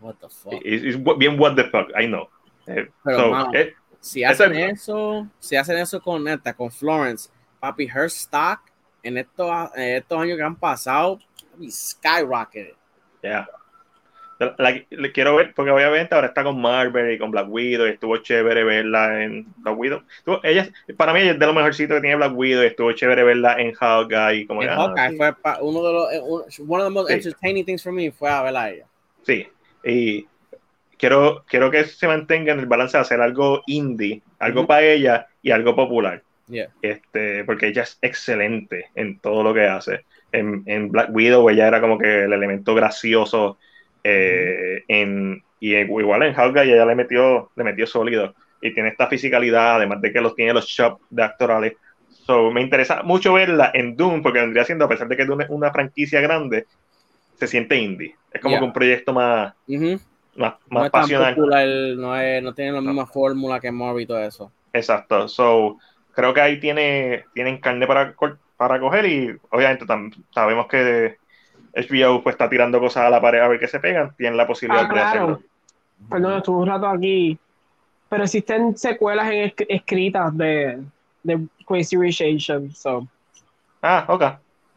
[0.00, 0.54] What the fuck.
[0.64, 2.28] Es es bien what the fuck, I know.
[2.66, 6.72] Eh, Pero, so, mano, eh, Si hacen es- eso, si hacen eso con esta, con
[6.72, 7.30] Florence,
[7.60, 8.58] papi, her stock
[9.04, 11.20] en estos, en estos años que han pasado,
[11.70, 12.74] skyrocketed.
[13.22, 13.48] yeah.
[14.42, 17.86] La- la- le quiero ver, porque obviamente ahora está con Marvel y con Black Widow,
[17.86, 20.02] y estuvo chévere verla en Black Widow.
[20.18, 22.92] Estuvo- ella, para mí, ella es de lo mejorcito que tiene Black Widow, y estuvo
[22.92, 24.46] chévere verla en Hawkeye.
[24.46, 25.16] Como En que, ah, Hawkeye sí.
[25.16, 26.20] fue pa- uno de los, eh,
[26.66, 27.14] one of the most Sí.
[27.14, 28.86] entertaining things for me fue a verla a ella.
[29.22, 29.46] Sí,
[29.84, 30.26] y
[30.98, 34.68] quiero, quiero que se mantenga en el balance de hacer algo indie, algo Ujú.
[34.68, 36.22] para ella y algo popular.
[36.48, 36.68] Yeah.
[36.82, 40.04] Este, porque ella es excelente en todo lo que hace.
[40.32, 43.58] En, en Black Widow ella era como que el elemento gracioso
[44.04, 49.08] eh, en, y igual en Hawkeye ella le metió, le metió sólido y tiene esta
[49.08, 51.74] fisicalidad, además de que los tiene los shops de actorales.
[52.08, 55.42] So, me interesa mucho verla en Doom porque vendría siendo, a pesar de que Doom
[55.42, 56.66] es una franquicia grande,
[57.34, 58.16] se siente indie.
[58.30, 58.60] Es como Yeah.
[58.60, 60.00] que un proyecto más, Ujú.
[60.36, 61.34] más, No más es tan pasional.
[61.34, 61.66] popular,
[61.96, 64.52] no, es, no tiene la misma fórmula que Marvel y todo eso.
[64.72, 65.28] Exacto.
[65.28, 65.78] So,
[66.12, 68.14] creo que ahí tiene, tienen carne para,
[68.56, 69.84] para coger y obviamente
[70.32, 71.16] sabemos que
[71.74, 74.14] HBO pues, está tirando cosas a la pared a ver qué se pegan.
[74.16, 75.08] Tienen la posibilidad Ah, de claro.
[75.08, 75.42] hacerlo.
[76.10, 77.38] Perdón, estuve un rato aquí.
[78.08, 80.82] Pero existen secuelas en esc- escritas de,
[81.22, 82.78] de Crazy Rich Asians.
[82.78, 83.06] So.
[83.80, 84.22] Ah, ok.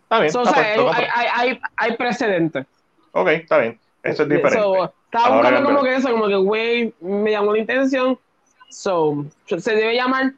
[0.03, 0.31] Está bien.
[0.31, 2.65] So, o está sea, puesto, hay, hay, hay, hay precedentes.
[3.11, 3.79] ok, está bien.
[4.03, 4.59] Eso es diferente.
[4.61, 8.17] So, estaba Ahora buscando como que eso, como que, güey, me llamó la intención.
[8.69, 10.31] So, se debe llamar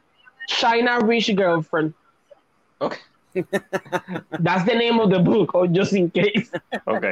[0.48, 1.92] China Rich Girlfriend.
[2.78, 2.96] Ok.
[4.42, 6.50] That's the name of the book, or just in case.
[6.84, 7.04] Ok.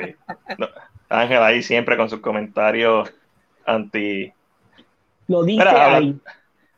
[0.59, 0.69] No,
[1.09, 3.13] Ángel ahí siempre con sus comentarios
[3.65, 4.33] anti...
[5.29, 6.17] Lo dice Mira, habla- ahí.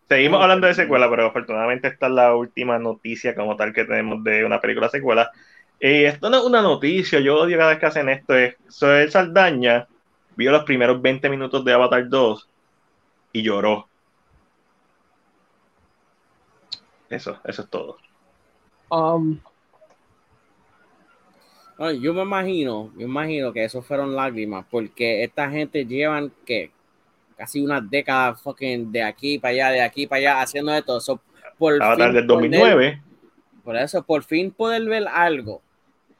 [0.09, 4.25] Seguimos hablando de secuela, pero afortunadamente esta es la última noticia como tal que tenemos
[4.25, 5.31] de una película secuela.
[5.81, 8.35] Y esto no es una noticia, yo odio cada vez que hacen esto.
[8.35, 9.87] Es Zoe Saldaña
[10.39, 12.49] vio los primeros 20 minutos de Avatar 2
[13.33, 13.89] y lloró.
[17.11, 17.99] Eso, eso es todo.
[18.91, 19.39] Um,
[21.79, 26.73] No, yo me imagino, me imagino que eso fueron lágrimas, porque esta gente llevan que
[27.37, 31.01] casi una década fucking de aquí para allá, de aquí para allá, haciendo esto.
[31.01, 31.21] So,
[31.57, 33.03] por Avatar fin del poder- 2009,
[33.63, 35.63] por eso, por fin poder ver algo,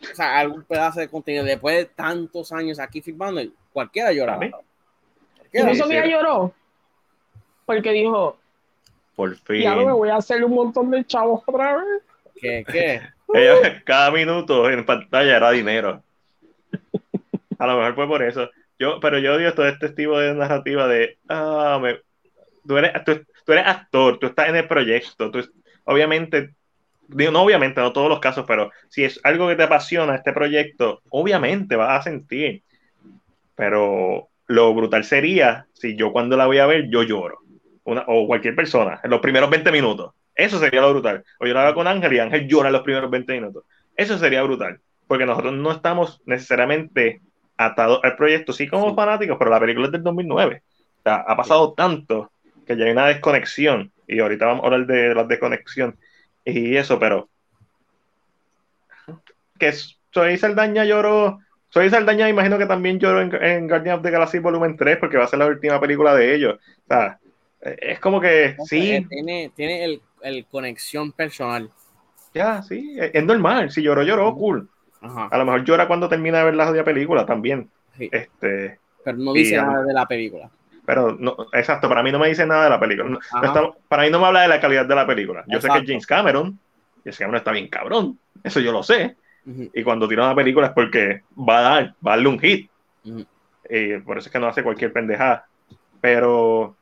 [0.01, 3.41] o sea, algún pedazo de contenido después de tantos años aquí filmando,
[3.73, 4.35] cualquiera llora.
[4.35, 4.51] ¿A mí?
[4.51, 5.73] Cualquiera.
[5.73, 6.55] incluso ella lloró.
[7.67, 8.39] Porque dijo,
[9.17, 9.63] por fin.
[9.63, 12.03] ya no me voy a hacer un montón de chavos otra vez.
[12.41, 13.01] ¿Qué?
[13.85, 16.03] Cada minuto en pantalla era dinero.
[17.59, 18.51] A lo mejor fue por eso.
[18.79, 21.81] Yo, pero yo odio todo este tipo de narrativa de, ah,
[22.67, 25.41] tú, eres, tú, eres actor, tú estás en el proyecto, tú,
[25.85, 26.55] obviamente,
[27.09, 31.03] no obviamente, no todos los casos, pero si es algo que te apasiona este proyecto,
[31.11, 32.63] obviamente vas a sentir.
[33.57, 37.39] Pero lo brutal sería si yo cuando la voy a ver, yo lloro.
[37.85, 40.13] Una, o cualquier persona, en los primeros 20 minutos.
[40.39, 41.25] Eso sería lo brutal.
[41.41, 43.65] O yo la veo con Ángel y Ángel llora los primeros 20 minutos.
[43.97, 44.81] Eso sería brutal.
[45.09, 47.21] Porque nosotros no estamos necesariamente
[47.57, 48.53] atados al proyecto.
[48.53, 48.95] Sí, como Sí.
[48.95, 50.63] fanáticos, pero la película es del 2009.
[51.01, 52.31] O sea, ha pasado tanto
[52.65, 53.91] que ya hay una desconexión.
[54.07, 55.99] Y ahorita vamos a hablar de la desconexión
[56.45, 57.29] y eso, pero.
[59.59, 59.73] Que
[60.13, 61.41] Soy Saldaña lloró.
[61.69, 65.19] Soy Saldaña, imagino que también lloró en, en Guardian of the Galaxy Volumen 3 porque
[65.19, 66.59] va a ser la última película de ellos.
[66.85, 67.19] O sea,
[67.61, 71.71] es como que No sí, Tiene, tiene el, el conexión personal.
[72.35, 73.71] ya, sí, es, normal.
[73.71, 74.69] Si lloró, lloró, cool.
[75.01, 75.29] Ajá.
[75.31, 77.71] A lo mejor llora cuando termina de ver la jodida película también.
[77.97, 78.09] Sí.
[78.13, 80.51] Este, Pero no dice nada de la película.
[80.85, 83.09] pero no, exacto, para mí no me dice nada de la película.
[83.09, 83.47] No- no Ajá.
[83.47, 85.45] está- para mí no me habla de la calidad de la película.
[85.47, 86.59] Yo sé que James Cameron,
[87.05, 88.19] James Cameron está bien cabrón.
[88.43, 89.17] Eso yo lo sé.
[89.73, 92.71] Y cuando tira una película es porque va a dar, va a darle un hit.
[93.71, 95.47] Y por eso es que no hace cualquier pendejada.
[96.01, 96.77] Pero.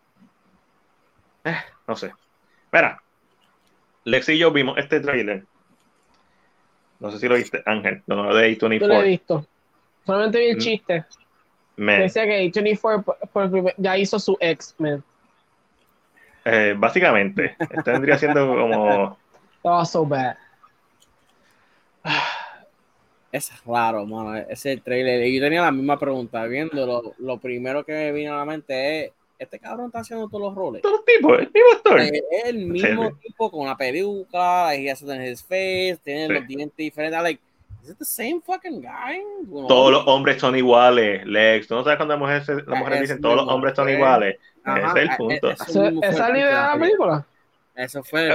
[1.44, 1.56] eh,
[1.86, 2.12] no sé.
[2.72, 3.00] Mira,
[4.06, 5.44] Lex y yo vimos este trailer.
[7.00, 8.02] No sé si lo viste, Ángel.
[8.06, 9.02] No, no, de Yo lo he A24.
[9.04, 9.46] visto.
[10.06, 10.60] Solamente vi el Mm.
[10.60, 11.04] chiste.
[11.76, 15.02] Me- Decía que A24 por- por primer- ya hizo su X-Men.
[16.44, 19.18] eh, básicamente, este vendría siendo como.
[19.64, 20.36] Was so bad.
[23.32, 24.36] Es raro, mano.
[24.48, 25.26] Ese trailer.
[25.26, 26.44] Y yo tenía la misma pregunta.
[26.46, 30.40] Viéndolo, lo primero que me vino a la mente es: ¿este cabrón está haciendo todos
[30.42, 30.82] los roles?
[30.82, 32.00] Todos los tipos, el mismo actor.
[32.00, 36.26] Es el mismo Sí, tipo con la peluca, he has it in his face, tiene
[36.28, 36.32] Sí.
[36.32, 37.22] los dientes diferentes.
[37.22, 37.40] Like,
[37.84, 39.20] is it the same fucking guy?
[39.44, 41.68] Bueno, Todos los hombres son iguales, Lex.
[41.68, 44.36] ¿Tú no sabes cuando las mujeres, las mujeres es dicen todos los hombres son iguales?
[44.64, 45.50] Ajá, Ese es el eh, punto.
[45.50, 45.54] eh,
[46.02, 47.26] ¿Esa es la idea de la película?
[47.76, 48.34] Eso fue.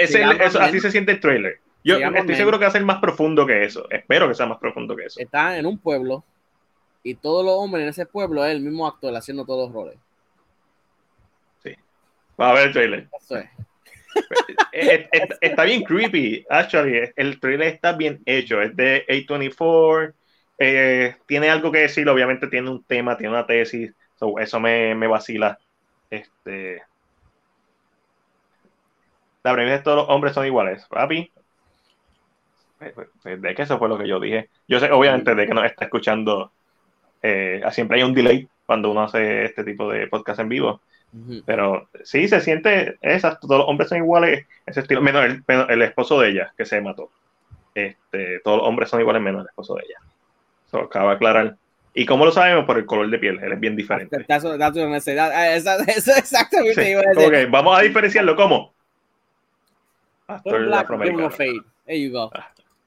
[0.00, 1.60] Eso- así se siente el trailer.
[1.84, 3.88] Yo estoy seguro que va a ser más profundo que eso.
[3.90, 5.20] Espero que sea más profundo que eso.
[5.20, 6.22] Está en un pueblo
[7.10, 9.98] y todos los hombres en ese pueblo es el mismo actor haciendo todos los roles.
[12.40, 13.08] Va a ver el trailer.
[13.20, 13.50] Eso es.
[14.72, 17.10] Eh, eh, está bien creepy, actually.
[17.16, 18.60] El trailer está bien hecho.
[18.62, 20.14] Es de A24
[20.58, 24.94] eh, tiene algo que decir, obviamente tiene un tema, tiene una tesis, so, eso me,
[24.94, 25.58] me vacila.
[26.10, 26.82] Este,
[29.42, 31.32] la premisa es todos los hombres son iguales, papi.
[32.80, 34.50] eh, De que eso fue lo que yo dije.
[34.66, 36.52] Yo sé, obviamente, de que nos está escuchando,
[37.22, 40.80] eh, siempre hay un delay cuando uno hace este tipo de podcast en vivo.
[41.46, 45.70] Pero sí, se siente exacto, todos los hombres son iguales, ese estilo, menos el, menos
[45.70, 47.10] el esposo de ella, que se mató.
[47.74, 49.98] Este, todos los hombres son iguales menos el esposo de ella.
[50.66, 51.56] Eso acaba de aclarar.
[51.94, 52.66] ¿Y cómo lo sabemos?
[52.66, 54.16] Por el color de piel, él es bien diferente.
[55.14, 57.32] That- ah, Eso exactamente Sí, iba a decir.
[57.32, 58.74] que vamos a diferenciarlo, ¿cómo?
[60.44, 60.88] Black,
[61.30, 61.60] fade.
[61.86, 62.30] There you go.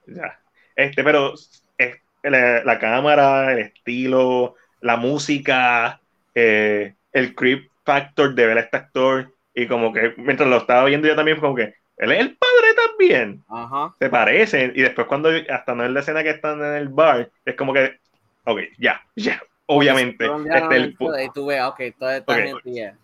[0.05, 0.39] Ya.
[0.75, 1.33] Este, pero
[1.77, 5.99] es, la, la cámara, el estilo, la música,
[6.35, 10.85] eh, el creep factor de ver a este actor, y como que mientras lo estaba
[10.85, 13.95] viendo yo también, como que él es el padre también, Ajá.
[13.99, 17.29] se parecen, y después cuando hasta no es la escena que están en el bar,
[17.45, 17.99] es como que,
[18.45, 20.97] ok, ya, ya, obviamente, este el
[21.33, 22.39] tú ves, ok, toda esta Ok.
[22.39, 22.95] gente, yeah.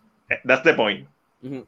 [0.46, 1.08] that's the point.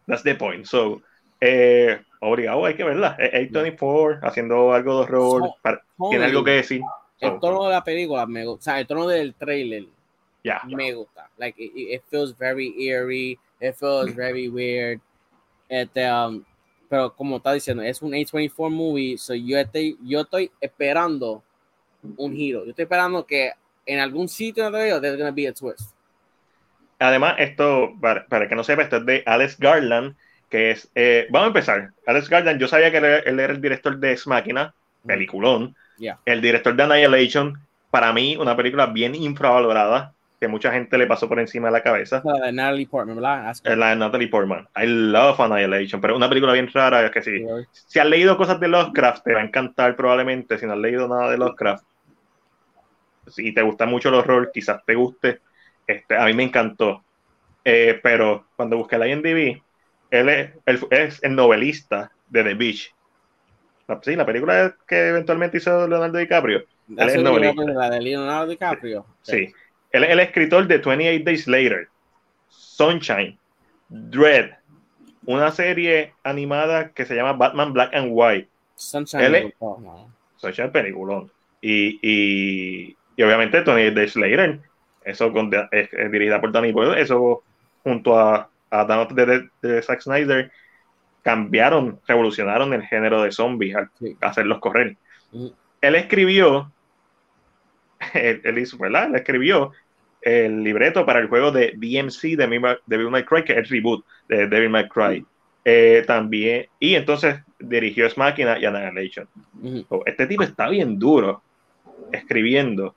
[0.08, 0.66] That's the point.
[0.66, 1.02] So,
[1.40, 3.16] eh, obligado, hay que verla.
[3.20, 5.52] Eh, A24 haciendo algo de horror,
[5.98, 6.82] So, tiene algo que decir.
[7.20, 9.86] El tono de la película me gusta, o sea, el tono del trailer
[10.44, 10.62] ya.
[10.66, 11.30] me gusta.
[11.38, 15.00] Like, it, it feels very eerie, it feels very weird.
[15.68, 16.44] Este, um,
[16.90, 21.44] pero como está diciendo, es un A24 movie, so yo estoy, yo estoy esperando
[22.18, 22.64] un giro.
[22.64, 23.52] Yo estoy esperando que
[23.86, 25.92] en algún sitio en el video there's gonna be a twist.
[27.00, 30.16] Además, esto, para, para que no sepa, esto es de Alex Garland,
[30.50, 30.90] que es.
[30.96, 31.92] eh, vamos a empezar.
[32.06, 34.74] Alex Garland, yo sabía que él, era- él era el director de Ex Machina,
[35.06, 35.76] peliculón.
[36.00, 36.20] Yeah.
[36.26, 37.60] El director de Annihilation,
[37.92, 41.84] para mí, una película bien infravalorada, que mucha gente le pasó por encima de la
[41.84, 42.22] cabeza.
[42.24, 43.52] La de Natalie Portman, ¿verdad?
[43.52, 44.68] Es la de Natalie Portman.
[44.78, 47.46] I love Annihilation, pero una película bien rara, es que sí.
[47.72, 50.58] si has leído cosas de Lovecraft, te va a encantar probablemente.
[50.58, 51.84] Si no has leído nada de Lovecraft,
[53.28, 55.42] si te gusta mucho el horror, quizás te guste.
[55.86, 57.04] Este, a mí me encantó.
[57.64, 59.62] Eh, pero cuando busqué la IMDb,
[60.10, 62.94] él es, él es el novelista de The Beach.
[63.90, 66.64] La, sí, la película que eventualmente hizo Leonardo DiCaprio.
[66.96, 67.64] That's Él es novelista.
[67.66, 69.06] la de Leonardo DiCaprio.
[69.24, 69.52] Sí.
[69.92, 71.88] Él es el escritor de 28 Days Later,
[72.48, 73.38] Sunshine,
[73.90, 74.52] Dread,
[75.26, 78.48] una serie animada que se llama Batman Black and White.
[78.76, 79.22] Sunshine.
[79.24, 80.12] Él es- no.
[80.38, 81.32] Sunshine peliculón.
[81.62, 84.60] Y, y, y obviamente 28 Days Later,
[85.04, 87.44] eso con, es, es dirigida por Danny Boyle, eso
[87.84, 90.52] junto a, a of the Dead de Zack Snyder,
[91.24, 94.16] cambiaron, revolucionaron el género de zombies al Sí.
[94.22, 94.96] hacerlos correr.
[95.82, 96.72] Él escribió,
[98.14, 99.08] él, él hizo, ¿verdad?
[99.08, 99.72] Él escribió
[100.22, 104.06] el libreto para el juego de DMC de Devil May- Cry, que es el reboot
[104.28, 105.26] de Devil May Cry.
[105.66, 109.28] Eh, también, y entonces dirigió Ex Machina y Annihilation.
[109.88, 111.42] So, Este tipo está bien duro
[112.12, 112.96] escribiendo.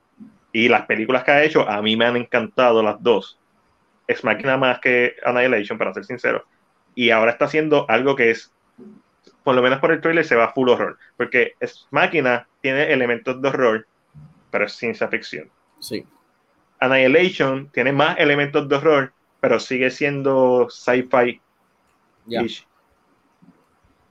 [0.51, 3.37] Y las películas que ha hecho, a mí me han encantado las dos.
[4.07, 6.45] Ex Machina más que Annihilation, para ser sincero.
[6.95, 8.51] Y ahora está haciendo algo que es,
[9.43, 10.97] por lo menos por el trailer, se va full horror.
[11.17, 11.53] Porque
[11.91, 13.87] Machina tiene elementos de horror,
[14.51, 15.49] pero es ciencia ficción.
[15.79, 16.05] Sí.
[16.79, 21.41] Annihilation tiene más elementos de horror, pero sigue siendo sci-fi.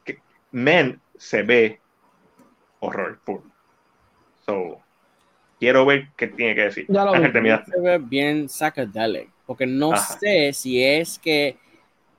[0.05, 0.19] Que-
[0.51, 1.81] Men se ve
[2.81, 3.41] horror full.
[4.45, 4.81] So,
[5.59, 6.87] quiero ver qué tiene que decir.
[6.89, 7.51] Ya lo Ángel, vi.
[7.71, 10.19] se ve bien psychedelic, porque no Ajá.
[10.19, 11.57] sé si es que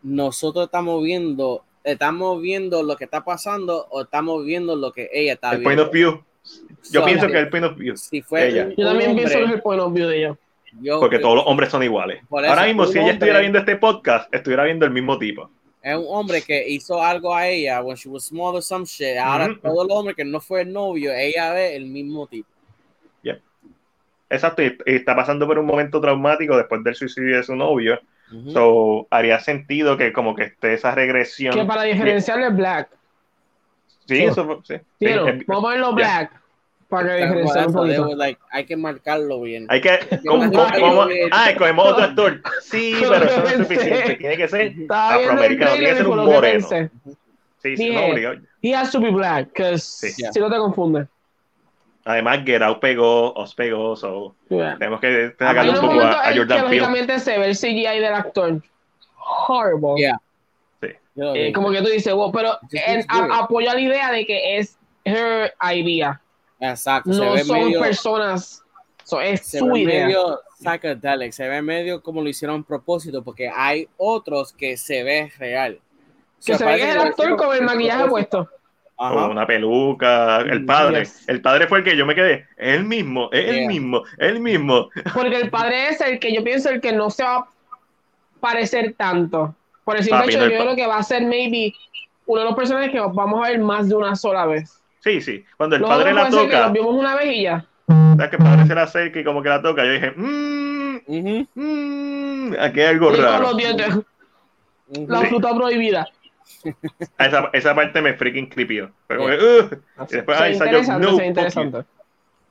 [0.03, 5.33] nosotros estamos viendo, estamos viendo lo que está pasando o estamos viendo lo que ella
[5.33, 5.83] está El point viendo.
[5.85, 6.23] of view.
[6.91, 7.95] Yo So, pienso que el point of view.
[7.95, 8.65] si fue ella.
[8.65, 10.37] un Yo también hombre, pienso que es el point of view de ella.
[10.81, 12.21] yo- Porque todos los hombres son iguales.
[12.23, 15.49] Eso, Ahora mismo, si ella hombre- estuviera viendo este podcast, estuviera viendo el mismo tipo.
[15.81, 19.17] es un hombre que hizo algo a ella when she was small or some shit.
[19.17, 19.59] Ahora Ujú.
[19.59, 22.47] todo el hombre que no fue el novio, ella ve el mismo tipo.
[24.29, 27.99] Exacto, y, y está pasando por un momento traumático después del suicidio de su novio.
[28.33, 28.51] Ujú.
[28.51, 31.53] So, haría sentido que como que esté esa regresión.
[31.53, 32.89] Que para diferenciarle es black.
[34.07, 34.75] Sí, eso sí.
[34.75, 35.29] sí, ¿Vieron?
[35.41, 35.89] es- Vamos a ya.
[35.91, 36.31] black.
[36.89, 38.15] Para diferenciar un poquito.
[38.15, 39.65] like, hay que marcarlo bien.
[39.69, 39.97] Hay que.
[40.27, 42.41] ¿cómo- cómo- ah, escogemos otro actor.
[42.61, 44.15] Sí, pero eso no es suficiente.
[44.15, 46.67] Tiene que ser afroamericano, tiene que ser un moreno.
[47.61, 48.35] Sí, sí, no obligado.
[48.61, 49.79] He has to be black, because
[50.11, 50.11] Sí.
[50.31, 51.07] si no te confundes.
[52.05, 54.77] Además, Get Out pegó, Os pegó, so Yeah.
[54.77, 56.61] tenemos que sacarle un poco a, a Jordan Peele.
[56.61, 58.61] lógicamente se ve el CGI del actor.
[59.47, 59.95] Horrible.
[59.97, 60.19] Yeah.
[60.81, 60.87] Sí.
[61.15, 62.57] Eh, como que tú dices, wow, pero
[63.33, 66.19] apoya la idea de que es her idea.
[66.59, 68.61] Exacto, se No ve son medio, personas.
[69.05, 70.05] So, es se su ve idea.
[70.05, 75.03] medio psychedelic, se ve medio como lo hicieron a propósito, porque hay otros que se
[75.03, 75.79] ve real.
[76.45, 78.43] que So, se ve que el actor con el maquillaje propósito.
[78.45, 78.62] puesto.
[79.07, 79.27] Ajá.
[79.27, 81.27] una peluca, el padre, Yes.
[81.27, 83.67] el padre fue el que yo me quedé, es el mismo, es el Yeah.
[83.67, 84.89] mismo, es el mismo.
[85.13, 87.47] Porque el padre es el que yo pienso el que no se va a
[88.39, 89.55] parecer tanto.
[89.83, 91.73] Por el simple hecho no de el yo creo que va a ser maybe
[92.25, 94.79] uno de los personajes que vamos a ver más de una sola vez.
[95.01, 97.65] Sí, sí, cuando el Los padre la que toca, los vimos una vez y ya.
[98.15, 99.83] ¿sabes que el padre se la acerca y como que la toca?
[99.83, 103.41] Yo dije, mmm, Ujú, mmm, aquí hay algo Y raro.
[103.43, 104.05] los dientes, ujú.
[105.07, 105.25] la Sí.
[105.27, 106.07] fruta prohibida.
[107.17, 109.37] Esa, esa parte me freaking que, Yeah.
[109.37, 109.79] "Ugh".
[110.09, 111.85] Y después, Se ve ahí salió, interesante, "No, se ve fuck interesante.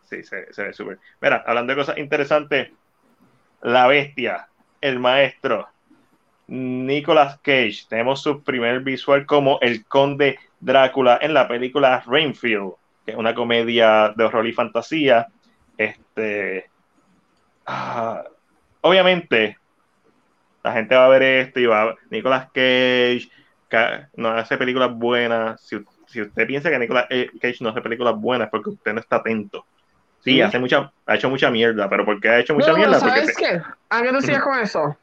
[0.05, 0.99] Sí, se, se ve súper.
[1.21, 2.71] Mira, hablando de cosas interesantes,
[3.63, 4.49] la bestia,
[4.81, 5.69] el maestro,
[6.49, 12.73] Nicolas Cage, tenemos su primer visual como el conde Drácula en la película Rainfield,
[13.07, 15.29] que es una comedia de horror y fantasía.
[15.79, 16.69] Este,
[17.67, 18.23] ah,
[18.83, 19.57] obviamente,
[20.63, 23.42] la gente va a ver esto y va a Nicolas Cage, ca-
[24.17, 25.63] no hace películas buenas.
[25.67, 25.77] Si,
[26.07, 29.01] si usted piensa que Nicolas eh, Cage no hace películas buenas, es porque usted no
[29.01, 29.67] está atento.
[30.21, 33.01] Sí, hace mucha, ha hecho mucha mierda, pero ¿por qué ha hecho mucha No, mierda?
[33.01, 33.63] Porque ¿sabes se- qué?
[33.91, 34.97] ¿A qué tú sigas con eso?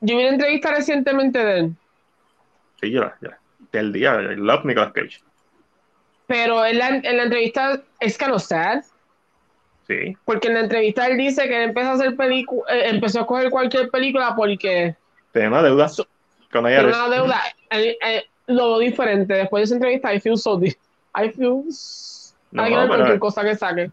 [0.00, 1.76] Yo vi una entrevista recientemente de él,
[2.80, 3.40] sí, yo, la- ya,
[3.72, 5.18] del día, I love Nicolas Cage.
[6.26, 8.82] pero en la, en la entrevista es kind of sad,
[9.86, 13.26] Sí, porque en la entrevista él dice que él empezó a hacer película, empezó a
[13.26, 14.96] coger cualquier película porque
[15.32, 15.88] tiene una deuda
[16.52, 16.96] con tiene IRS.
[16.96, 17.40] una deuda.
[17.70, 19.34] Eh, eh, lo diferente.
[19.34, 21.64] Después de esa entrevista, I feel so I feel
[22.52, 23.90] No, I can pero- cualquier cosa que saque.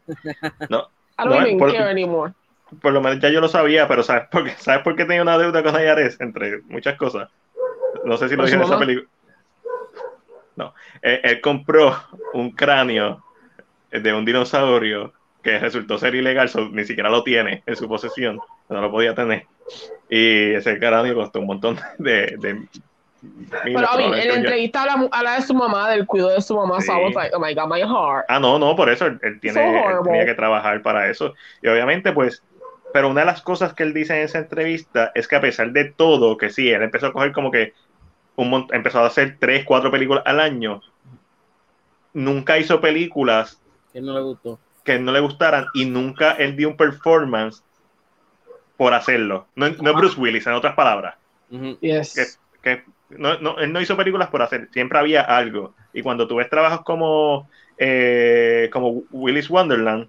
[0.69, 2.33] No, I don't no, even por- care anymore.
[2.81, 5.21] por lo menos ya yo lo sabía, pero ¿sabes por qué, ¿sabes por qué tenía
[5.21, 6.19] una deuda con IRS?
[6.21, 7.29] Entre muchas cosas.
[8.05, 9.07] No sé si lo ¿Por dije en esa película.
[10.55, 11.95] No, él, él compró
[12.33, 13.23] un cráneo
[13.91, 18.39] de un dinosaurio que resultó ser ilegal, so, ni siquiera lo tiene en su posesión,
[18.67, 19.45] no lo podía tener.
[20.09, 22.35] Y ese cráneo costó un montón de...
[22.39, 22.67] de
[23.51, 26.55] Pero I mean, en la entrevista habla, habla de su mamá, del cuidado de su
[26.55, 26.79] mamá.
[26.81, 27.15] So I was Sí.
[27.15, 28.25] like, oh my God, my heart.
[28.29, 31.33] Ah, no, no, por eso él, él tiene, So él tenía que trabajar para eso.
[31.61, 32.41] Y obviamente, pues,
[32.93, 35.71] pero una de las cosas que él dice en esa entrevista es que a pesar
[35.71, 37.73] de todo, que sí, él empezó a coger como que
[38.35, 40.81] un empezó a hacer tres, cuatro películas al año,
[42.13, 43.61] nunca hizo películas
[43.93, 44.59] Que no le gustó.
[44.85, 47.63] que no le gustaran y nunca él dio un performance
[48.79, 49.47] por hacerlo.
[49.55, 51.15] No, no es Bruce Willis, en otras palabras.
[51.81, 52.39] Yes.
[52.63, 55.75] que, que no, no, él no hizo películas por hacer, siempre había algo.
[55.91, 60.07] Y cuando tú ves trabajos como, eh, como Willis Wonderland,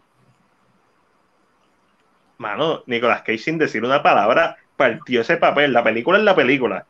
[2.39, 5.73] mano, Nicolas Cage sin decir una palabra partió ese papel.
[5.73, 6.87] La película es la película.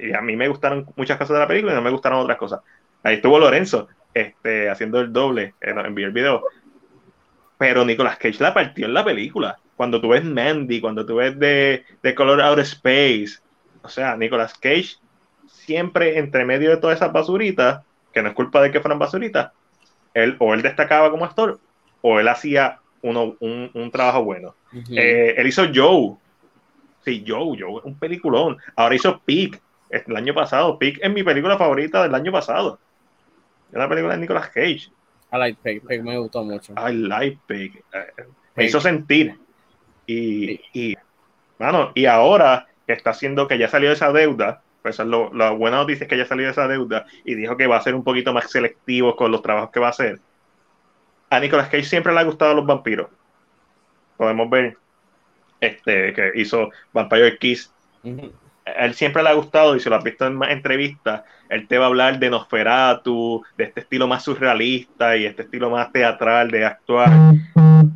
[0.00, 2.38] Y a mí me gustaron muchas cosas de la película y no me gustaron otras
[2.38, 2.60] cosas.
[3.02, 6.44] Ahí estuvo Lorenzo este, haciendo el doble, eh, envió el video.
[7.58, 9.58] Pero Nicolas Cage la partió en la película.
[9.80, 13.38] Cuando tú ves Mandy, cuando tú ves de, de Color Outer Space,
[13.80, 14.96] o sea, Nicolas Cage
[15.48, 19.52] siempre entre medio de todas esas basuritas, que no es culpa de que fueran basuritas,
[20.12, 21.58] él o él destacaba como actor
[22.02, 24.54] o él hacía uno, un, un trabajo bueno.
[24.90, 26.14] Eh, él hizo Joe.
[27.02, 28.58] Sí, Joe, Joe, un peliculón.
[28.76, 30.78] Ahora hizo Pig el año pasado.
[30.78, 32.78] Pig es mi película favorita del año pasado.
[33.70, 34.90] Es una película de Nicolas Cage.
[35.32, 35.82] I like Pig.
[35.86, 36.74] Pig me gustó mucho.
[36.74, 37.82] I like Pig.
[37.94, 38.24] Eh,
[38.56, 39.38] me hizo sentir.
[40.12, 40.96] Y, y,
[41.58, 45.08] mano, y ahora que está haciendo que ya salió de esa deuda, pues eso es
[45.08, 47.76] lo- la buena noticia es que ya salió de esa deuda y dijo que va
[47.76, 50.18] a ser un poquito más selectivo con los trabajos que va a hacer.
[51.30, 53.06] A Nicolas Cage siempre le ha gustado los vampiros.
[54.16, 54.76] Podemos ver
[55.60, 57.72] este que hizo Vampire Kiss.
[58.64, 61.78] Él siempre le ha gustado y si lo has visto en más entrevistas, él te
[61.78, 66.50] va a hablar de Nosferatu, de este estilo más surrealista y este estilo más teatral
[66.50, 67.10] de actuar.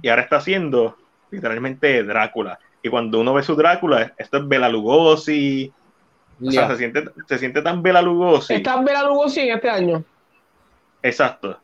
[0.03, 0.97] Y ahora está haciendo
[1.35, 2.59] literalmente Drácula.
[2.83, 5.73] Y cuando uno ve su Drácula, esto es Bela Lugosi.
[6.45, 8.55] O sea, se siente, se siente tan Bela Lugosi.
[8.55, 10.05] Está Bela Lugosi en este año.
[11.03, 11.59] Exacto.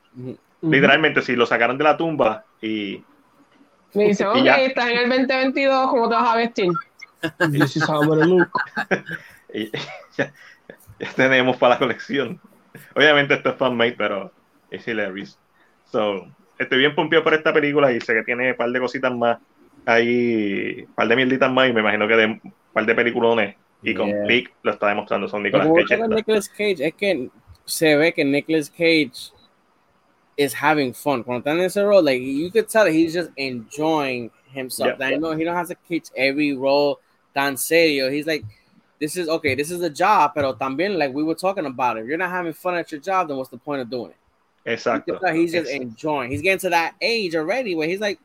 [0.62, 3.02] Literalmente, si lo sacaran de la tumba y
[3.94, 4.56] Me dice, Y ok, ya.
[4.56, 6.70] estás en el 2022, ¿cómo te vas a vestir?
[7.50, 8.50] This is how I'm gonna look.
[9.52, 9.70] y
[10.16, 10.32] ya,
[10.98, 12.40] ya tenemos para la colección.
[12.94, 14.32] Obviamente esto es fanmade, pero
[14.70, 15.38] es hilarious.
[15.90, 16.26] So,
[16.58, 19.38] estoy bien pompeado por esta película y sé que tiene un par de cositas más
[19.86, 23.56] ahí, un par de mierditas más y me imagino que de un par de peliculones
[23.82, 24.26] y con Yeah.
[24.26, 26.08] Pig lo está demostrando son Nicolas Cage.
[26.08, 27.30] Nicolas Cage es que
[27.64, 29.32] se ve que Nicolas Cage
[30.36, 31.22] is having fun.
[31.22, 34.98] Cuando está en ese role, like you could tell that he's just enjoying himself.
[34.98, 36.98] That, you know, he don't have to catch every role
[37.34, 38.10] tan serio.
[38.10, 38.44] He's like,
[38.98, 42.06] this is okay, this is the job, pero también like we were talking about, if
[42.06, 44.16] you're not having fun at your job, then what's the point of doing it?
[44.66, 45.18] Exacto.
[45.20, 46.30] tell he's just Es- enjoying.
[46.30, 48.18] He's getting to that age already where he's like,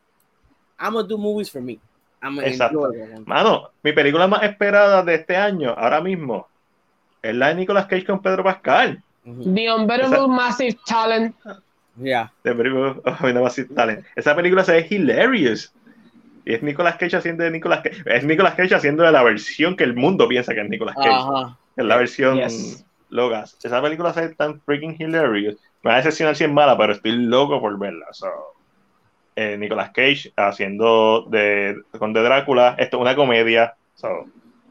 [0.79, 1.79] I'm gonna do movies for me.
[2.21, 2.91] I'm gonna Exacto.
[2.93, 3.23] enjoy.
[3.25, 6.47] Mano, mi película más esperada de este año, ahora mismo,
[7.21, 9.01] es la de Nicolas Cage con Pedro Pascal.
[9.25, 9.53] Ujú.
[9.53, 11.35] The Unbearable Esa- Massive Talent.
[12.01, 12.31] Yeah.
[12.43, 12.51] The
[13.05, 14.05] of a Massive Talent.
[14.15, 15.71] Esa película se ve hilarious.
[16.45, 18.03] Y es Nicolas Cage haciendo de Nicolas Cage.
[18.05, 21.09] Es Nicolas Cage haciendo de la versión que el mundo piensa que es Nicolas Cage.
[21.09, 21.57] Ajá.
[21.75, 22.85] Es la versión Yes.
[23.09, 23.57] logas.
[23.63, 25.55] Esa película se ve tan freaking hilarious.
[25.83, 28.05] Me va a decepcionar si es mala, pero estoy loco por verla.
[28.11, 28.27] So,
[29.35, 32.75] eh, Nicolas Cage haciendo de con de Drácula.
[32.77, 33.75] Esto es una comedia.
[33.95, 34.25] So,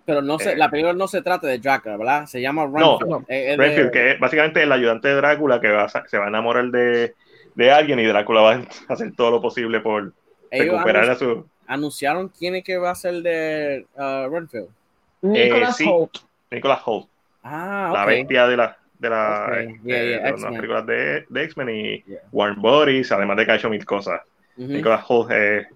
[0.07, 0.57] Pero no se, Eh.
[0.57, 2.26] la película no se trata de Drácula, ¿verdad?
[2.26, 3.09] Se llama Renfield.
[3.09, 3.25] no.
[3.28, 6.18] Eh, de- Renfield, que es básicamente el ayudante de Drácula que va a, sa- se
[6.18, 7.15] va a enamorar de,
[7.55, 10.12] de alguien y Drácula va a hacer todo lo posible por
[10.51, 11.47] ellos recuperar a su.
[11.67, 14.68] anunciaron quién es que va a ser de uh, Renfield.
[15.23, 15.86] Nicholas sí.
[15.89, 16.18] Holt.
[16.51, 17.09] Nicolas Holt,
[17.43, 20.55] Ah, la bestia de la de, la, eh, yeah, de- yeah, de las X-Men.
[20.55, 22.20] películas de, de X-Men y Yeah.
[22.33, 24.20] Warren Bodies, además de que ha hecho mil cosas.
[24.57, 24.68] Ujú.
[24.73, 25.66] Nicolas Holt es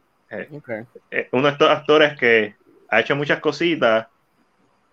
[0.52, 0.70] Ok.
[1.10, 2.54] es uno de estos actores que
[2.90, 4.06] ha hecho muchas cositas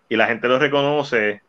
[0.09, 1.41] y la gente lo reconoce,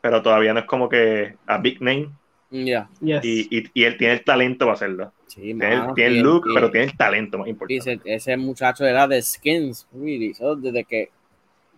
[0.00, 2.10] pero todavía no es como que a big name
[2.50, 2.88] Yeah.
[3.02, 3.22] Yes.
[3.24, 5.12] y, y, y él tiene el talento para hacerlo.
[5.26, 7.74] Sí, Tiene, mano, tiene el look, y- pero tiene el talento más importante.
[7.74, 10.32] Dice, ese muchacho era de Skins, really.
[10.32, 11.10] So, desde que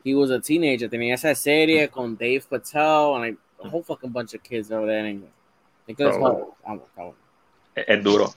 [0.04, 4.12] he was a teenager, tenía esa serie con Dave Patel and like, a whole fucking
[4.12, 5.32] bunch of kids over there in England.
[5.88, 6.84] Nicholas So- vamos.
[7.74, 8.32] es, es duro.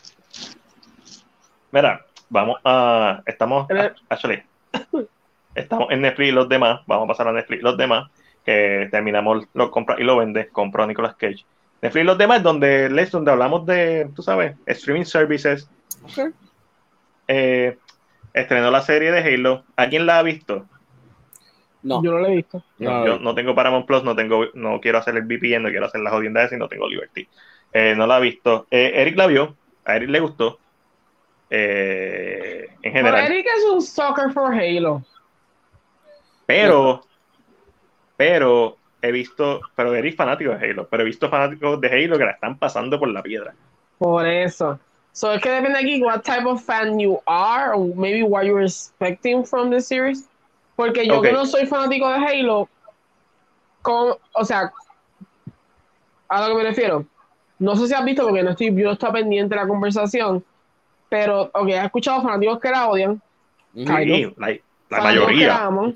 [1.74, 3.24] Mira, vamos a.
[3.26, 3.66] Estamos.
[3.68, 4.44] Pero- Actually,
[5.56, 6.82] estamos en Netflix y los demás.
[6.86, 8.10] Vamos a pasar a Netflix y los demás.
[8.46, 10.50] Que terminamos lo compra y lo vende.
[10.50, 11.44] Compró Nicolas Cage.
[11.82, 15.68] Netflix y los demás, donde, Les, donde hablamos de, tú sabes, streaming services.
[16.04, 16.32] Ok.
[17.28, 17.78] Eh,
[18.34, 19.64] estrenó la serie de Halo.
[19.76, 20.66] ¿Alguien la ha visto?
[21.82, 22.64] No, Yo no lo he visto.
[22.78, 25.70] No, no, yo no tengo Paramount Plus, no tengo, no quiero hacer el VPN, no
[25.70, 27.28] quiero hacer las jodiendas y no tengo Liberty.
[27.74, 28.68] Eh, no la ha visto.
[28.72, 30.60] Eh, Eric la vio, a Eric le gustó.
[31.56, 33.32] Eh, en Pero general.
[33.32, 35.04] Eric es un sucker for Halo.
[36.48, 37.06] Pero,
[38.18, 42.18] pero he visto, pero Eric es fanático de Halo, pero he visto fanáticos de Halo
[42.18, 43.54] que la están pasando por la piedra.
[44.00, 44.80] Por eso.
[45.12, 48.64] So es que depende aquí what type of fan you are, or maybe what you're
[48.64, 50.28] expecting from the series.
[50.76, 52.68] Porque yo que no soy fanático de Halo,
[53.84, 54.74] con, o sea,
[56.30, 57.06] a lo que me refiero,
[57.60, 60.44] no sé si has visto porque no estoy, yo no estoy pendiente de la conversación,
[61.14, 63.22] pero, ok, he escuchado fanáticos que la odian.
[63.88, 64.34] Ay, no.
[64.38, 64.48] la,
[64.90, 65.66] la fanáticos que la mayoría.
[65.66, 65.96] aman,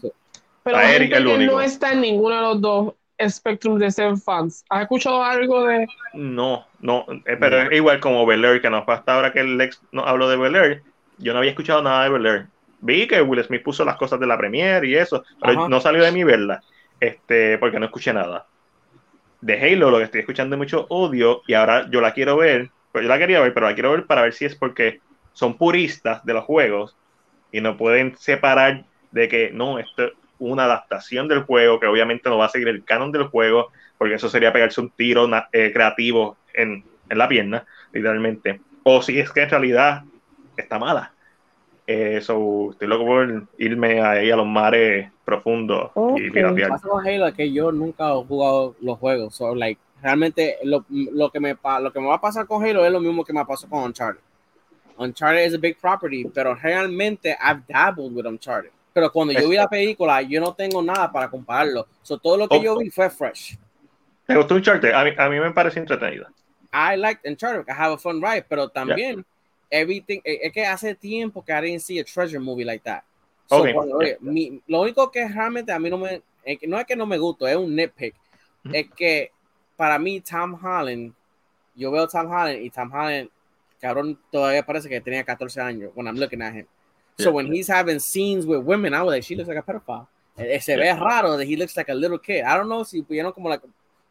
[0.62, 1.54] pero A Eric el único.
[1.54, 2.94] no está en ninguno de los dos
[3.28, 4.64] spectrum de ser fans.
[4.70, 5.88] ¿Has escuchado algo de...?
[6.14, 9.40] No, no, eh, pero es igual como Bel Air, que nos fue hasta ahora que
[9.40, 10.84] el ex no habló de Bel Air,
[11.18, 12.46] yo no había escuchado nada de Bel Air.
[12.82, 15.68] Vi que Will Smith puso las cosas de la premiere y eso, pero Ajá.
[15.70, 16.62] no salió de mi verla,
[17.00, 18.46] este, porque no escuché nada.
[19.42, 22.70] De Halo lo que estoy escuchando es mucho odio y ahora yo la quiero ver,
[22.92, 25.00] pero yo la quería ver, pero la quiero ver para ver si es porque
[25.38, 26.98] son puristas de los juegos
[27.51, 32.30] y no pueden separar de que no, esto es una adaptación del juego, que obviamente
[32.30, 35.72] no va a seguir el canon del juego, porque eso sería pegarse un tiro eh,
[35.74, 38.61] creativo en, en la pierna, literalmente.
[38.83, 40.03] O si es que en realidad
[40.56, 41.14] está mala.
[41.88, 46.33] Eh, so, estoy loco por irme ahí a los mares profundos y Ok.
[46.33, 46.69] piratear.
[46.69, 49.35] pasa con Halo es que yo nunca he jugado los juegos.
[49.35, 52.64] So, like, realmente lo, lo, que me, pa- lo que me va a pasar con
[52.64, 54.22] Halo es lo mismo que me pasó con Uncharted.
[54.98, 58.72] Uncharted es a big property, pero realmente I've dabbled with Uncharted.
[58.93, 61.88] Pero cuando yo vi la película, yo no tengo nada para compararlo.
[62.01, 62.64] So, todo lo que Oh.
[62.64, 63.58] yo vi fue fresh.
[64.26, 64.93] ¿Te gustó un charter?
[64.95, 66.32] A mí, a mí me parece entretenida.
[66.74, 67.66] I liked Uncharted.
[67.69, 69.24] I have a fun ride, pero también
[69.69, 70.19] everything.
[70.24, 73.03] eh, Es que hace tiempo que I didn't see a treasure movie like that.
[73.48, 73.74] So, Okay.
[73.74, 76.95] cuando- oye, mi- lo único que realmente a mí no me, que no es que
[76.95, 78.16] no me gusta, es un nitpick.
[78.66, 78.76] Ujú.
[78.76, 79.32] Es que
[79.77, 81.14] para mí Tom Holland,
[81.76, 83.30] yo veo Tom Holland y Tom Holland,
[83.80, 86.65] cabrón, todavía parece que tenía 14 años when I'm looking at him.
[87.17, 87.31] So Yeah.
[87.35, 90.07] when he's having scenes with women, I was like, she looks like a pedophile.
[90.38, 90.93] Eh, eh, Se Yeah.
[90.95, 92.43] ve raro that he looks like a little kid.
[92.43, 93.64] I don't know si pudieron como like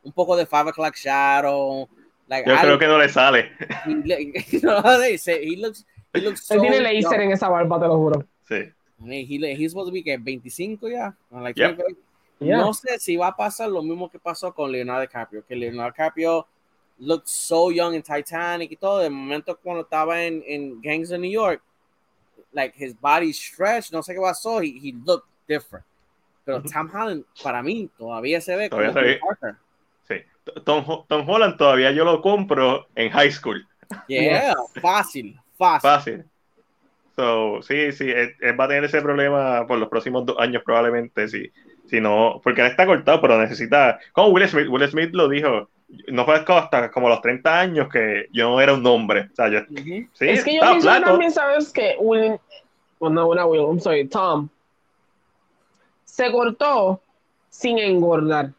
[0.05, 1.89] un poco de five o'clock shadow.
[2.29, 3.51] Like, Yo I- creo que no le sale.
[3.87, 7.49] he, you know they say he looks he looks so Él tiene laser en esa
[7.49, 8.27] barba, te lo juro.
[8.49, 8.73] Sí.
[8.99, 11.13] I mean, he, he's supposed to be que 25 ya.
[11.31, 11.73] Like, Yeah.
[11.77, 11.97] 25.
[12.41, 12.57] Yeah.
[12.59, 15.93] No sé si va a pasar lo mismo que pasó con Leonardo DiCaprio, que Leonardo
[15.93, 16.47] DiCaprio
[16.99, 18.99] looked so young en Titanic y todo.
[19.01, 21.63] De momento cuando estaba en, en Gangs of New York,
[22.53, 25.85] like his body stretched, no sé qué pasó, he, he looked different.
[26.45, 26.63] Pero.
[26.63, 29.21] Tom Holland, para mí, todavía se ve Todavía como se ve.
[29.21, 29.55] Parker.
[30.07, 30.15] Sí.
[30.65, 33.67] Tom, Tom Holland todavía yo lo compro en high school.
[34.09, 35.91] Yeah, fácil, fácil.
[35.91, 36.25] Fácil.
[37.17, 40.63] So, sí, sí, él, él va a tener ese problema por los próximos dos años
[40.65, 41.51] probablemente, si,
[41.87, 45.71] si no, porque él está cortado, pero necesita, como Will Smith, Will Smith lo dijo,
[46.09, 49.49] no fue hasta como los 30 años que yo no era un hombre, o sea,
[49.49, 50.09] yo, Ujú.
[50.13, 51.73] sí, es que yo pienso también, ¿sabes?
[51.73, 52.39] Que Will,
[52.99, 54.49] well, no, no, Will, I'm sorry, Tom,
[56.05, 57.01] se cortó
[57.49, 58.51] sin engordar.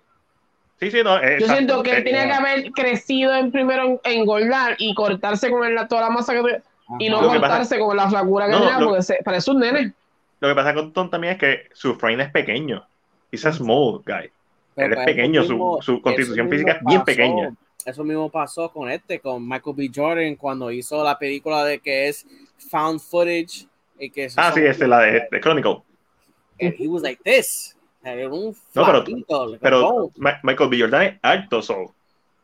[0.80, 1.19] Sí, sí, no.
[1.19, 1.53] Yo exacto.
[1.53, 5.65] siento que él Eh, tenía que haber crecido en primero en engordar y cortarse con
[5.65, 6.64] el- toda la masa que tuviera,
[6.99, 9.93] y no cortarse con la flacura que No, tenía, lo- porque se, parece un nene.
[10.39, 12.88] Lo que pasa con Tom también es que su frame es pequeño.
[13.31, 14.30] He's a small guy.
[14.77, 17.53] Pero Él es pequeño, eso su- mismo- su constitución física es bien pasó- pequeña.
[17.85, 19.89] Eso mismo pasó con este, con Michael B.
[19.93, 22.25] Jordan, cuando hizo la película de que es
[22.69, 23.65] found footage.
[23.99, 25.81] Y que Ah, sí, es la de, de Chronicle.
[26.61, 27.75] And he was like this.
[28.03, 30.11] Era un No, pero- like Pero
[30.43, 30.80] Michael B.
[30.80, 31.93] Jordan es alto, so.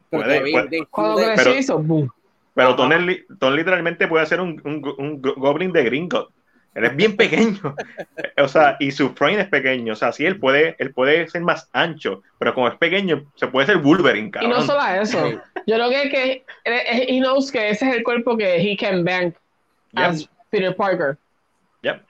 [0.10, 0.80] Pero puede- puede- they
[1.36, 1.52] pero-.
[2.56, 2.76] Pero.
[2.76, 2.90] Tom,
[3.40, 6.30] Tom literalmente puede ser un, un, un go- goblin de gringo.
[6.76, 7.76] Él es bien pequeño.
[8.38, 9.93] o sea, y su frame es pequeño.
[9.93, 13.48] O sea, sí, él puede, él puede ser más ancho, pero como es pequeño, se
[13.48, 14.52] puede ser Wolverine, Y cabrón.
[14.52, 15.30] no solo eso.
[15.68, 16.32] Yo creo que, que
[16.66, 19.35] eh, he knows que ese es el cuerpo que he can bank
[19.92, 21.18] Yep, as Peter Parker.
[21.84, 22.02] yep.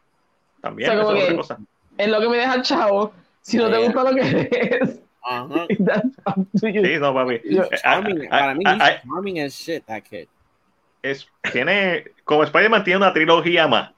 [0.62, 1.58] También, O sea, eso es otra que- cosa.
[1.98, 3.14] Es lo que me deja chavo.
[3.42, 3.86] Si no te Yeah.
[3.92, 4.50] gusta lo que
[4.82, 5.66] es, Ajá.
[6.56, 7.34] Sí, no, papi.
[7.36, 10.28] Eh, Charming, ah, para mí, ah, ah, charming as shit, that kid.
[11.02, 13.92] es, tiene, como Spider-Man tiene una trilogía más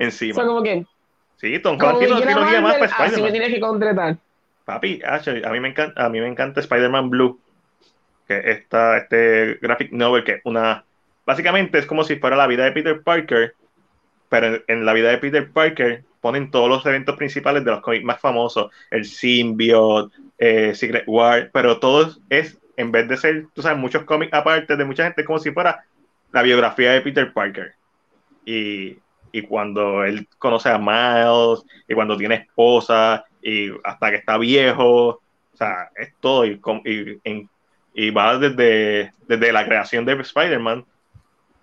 [0.00, 0.34] O encima.
[0.34, 0.86] sea, como que,
[1.36, 3.32] sí, Tom Holland tiene una trilogía más para así me Spider-Man.
[3.32, 4.16] tienes que contratar.
[4.64, 7.40] Papi, a mí me encanta, a mí me encanta Spider-Man Blue,
[8.28, 10.84] que está este graphic novel que es una,
[11.26, 13.54] básicamente es como si fuera la vida de Peter Parker,
[14.28, 17.80] pero en, en la vida de Peter Parker ponen todos los eventos principales de los
[17.80, 23.46] cómics más famosos, el Symbiote, eh, Secret War, pero todo es, en vez de ser,
[23.54, 25.84] tú sabes, muchos cómics aparte de mucha gente, como si fuera
[26.32, 27.74] la biografía de Peter Parker.
[28.44, 28.98] Y,
[29.32, 35.08] y cuando él conoce a Miles, y cuando tiene esposa, y hasta que está viejo,
[35.52, 37.48] o sea, es todo, y, y,
[37.94, 40.84] y va desde, desde la creación de Spider-Man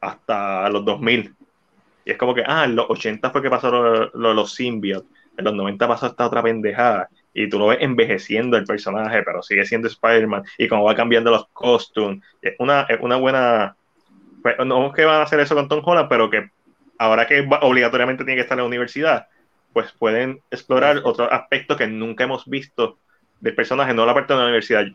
[0.02, 1.36] hasta los 2000.
[2.06, 5.10] Y es como que, ah, en los 80 fue que pasó lo, lo- los symbiotes,
[5.38, 9.42] en los 90 pasó esta otra pendejada, y tú lo ves envejeciendo el personaje, pero
[9.44, 13.76] sigue siendo Spider-Man, y como va cambiando los costumes, es una, una buena,
[14.44, 16.50] pues, no es que van a hacer eso con Tom Holland, pero que
[16.98, 19.28] ahora que obligatoriamente tiene que estar en la universidad,
[19.74, 22.98] pues pueden explorar otros aspectos que nunca hemos visto
[23.40, 24.86] del personaje, no la parte de la universidad.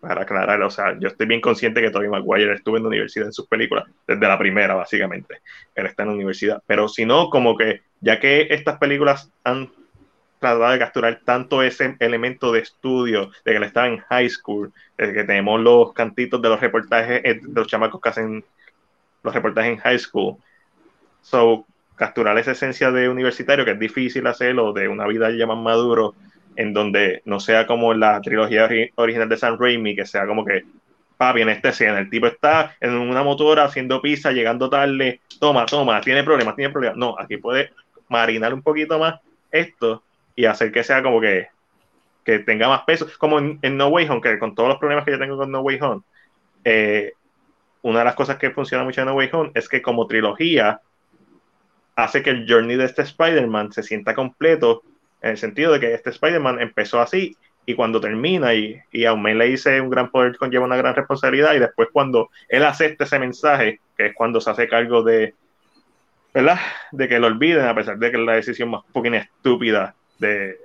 [0.00, 3.26] Para aclarar, o sea, yo estoy bien consciente que Tobey Maguire estuvo en la universidad
[3.26, 5.42] en sus películas, desde la primera, básicamente.
[5.74, 6.62] Él está en la universidad.
[6.66, 9.70] Pero si no, como que, ya que estas películas han
[10.38, 14.72] tratado de capturar tanto ese elemento de estudio, de que él estaba en high school,
[14.96, 18.44] de que tenemos los cantitos de los reportajes eh, de los chamacos que hacen
[19.22, 20.38] los reportajes en high school.
[21.22, 21.66] So,
[21.96, 26.14] capturar esa esencia de universitario, que es difícil hacerlo, de una vida ya más maduro,
[26.56, 30.44] en donde no sea como la trilogía ori- original de Sam Raimi, que sea como
[30.44, 30.64] que,
[31.16, 35.66] papi, en esta escena, el tipo está en una motora haciendo pizza, llegando tarde, toma,
[35.66, 36.96] toma, tiene problemas, tiene problemas.
[36.96, 37.70] No, aquí puede
[38.08, 40.02] marinar un poquito más esto
[40.34, 41.48] y hacer que sea como que,
[42.24, 45.04] que tenga más peso, como en, en No Way Home, que con todos los problemas
[45.04, 46.02] que yo tengo con No Way Home,
[46.64, 47.12] eh,
[47.82, 50.80] una de las cosas que funciona mucho en No Way Home es que como trilogía
[52.04, 54.82] hace que el journey de este Spider-Man se sienta completo
[55.22, 59.14] en el sentido de que este Spider-Man empezó así y cuando termina y, y a
[59.14, 63.18] le dice un gran poder conlleva una gran responsabilidad y después cuando él acepta ese
[63.18, 65.34] mensaje, que es cuando se hace cargo de,
[66.32, 66.58] ¿verdad?
[66.90, 70.56] De que lo olviden a pesar de que es la decisión más poquín estúpida de,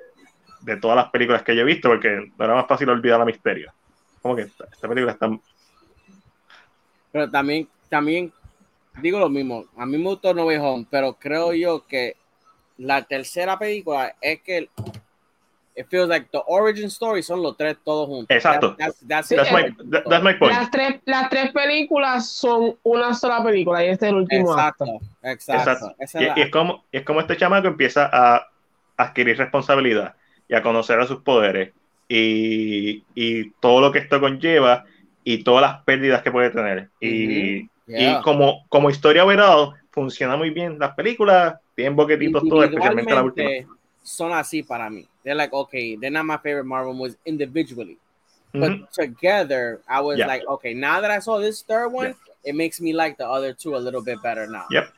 [0.62, 3.26] de todas las películas que yo he visto porque no era más fácil olvidar a
[3.26, 3.72] Misterio.
[4.22, 5.30] Como que esta, esta película está...
[7.12, 8.34] Pero también, también
[9.01, 9.65] digo lo mismo.
[9.77, 12.15] A mí me gustó No Way Home, pero creo yo que
[12.77, 14.69] la tercera película es que
[15.77, 18.33] it feels like the origin story son los tres todos juntos.
[18.35, 18.75] Exacto.
[18.77, 20.53] That- that's, that's, That's my, that- that's my point.
[20.53, 24.83] Las tres, las tres películas son una sola película y este es el último Exacto,
[24.85, 25.06] acto.
[25.24, 25.95] exacto.
[25.99, 26.33] Exacto.
[26.35, 28.48] Y, y es como, es como este chamaco empieza a
[28.98, 30.15] adquirir responsabilidad
[30.48, 31.74] y a conocer a sus poderes
[32.07, 34.85] y, y todo lo que esto conlleva
[35.24, 36.90] y todas las pérdidas que puede tener.
[37.01, 37.69] Y.
[37.88, 38.20] Yeah.
[38.20, 40.80] y como, como historia overall, funciona muy bien.
[40.80, 43.50] Las películas tienen boquetitos todos, especialmente la última.
[44.02, 45.08] Son así para mí.
[45.24, 47.98] They're like, okay, they're not my favorite Marvel movies individually.
[48.54, 48.88] But Ujú.
[48.92, 50.28] together, I was Yeah.
[50.28, 53.54] like, okay, now that I saw this third one, it makes me like the other
[53.54, 54.66] two a little bit better now.
[54.70, 54.94] Yep.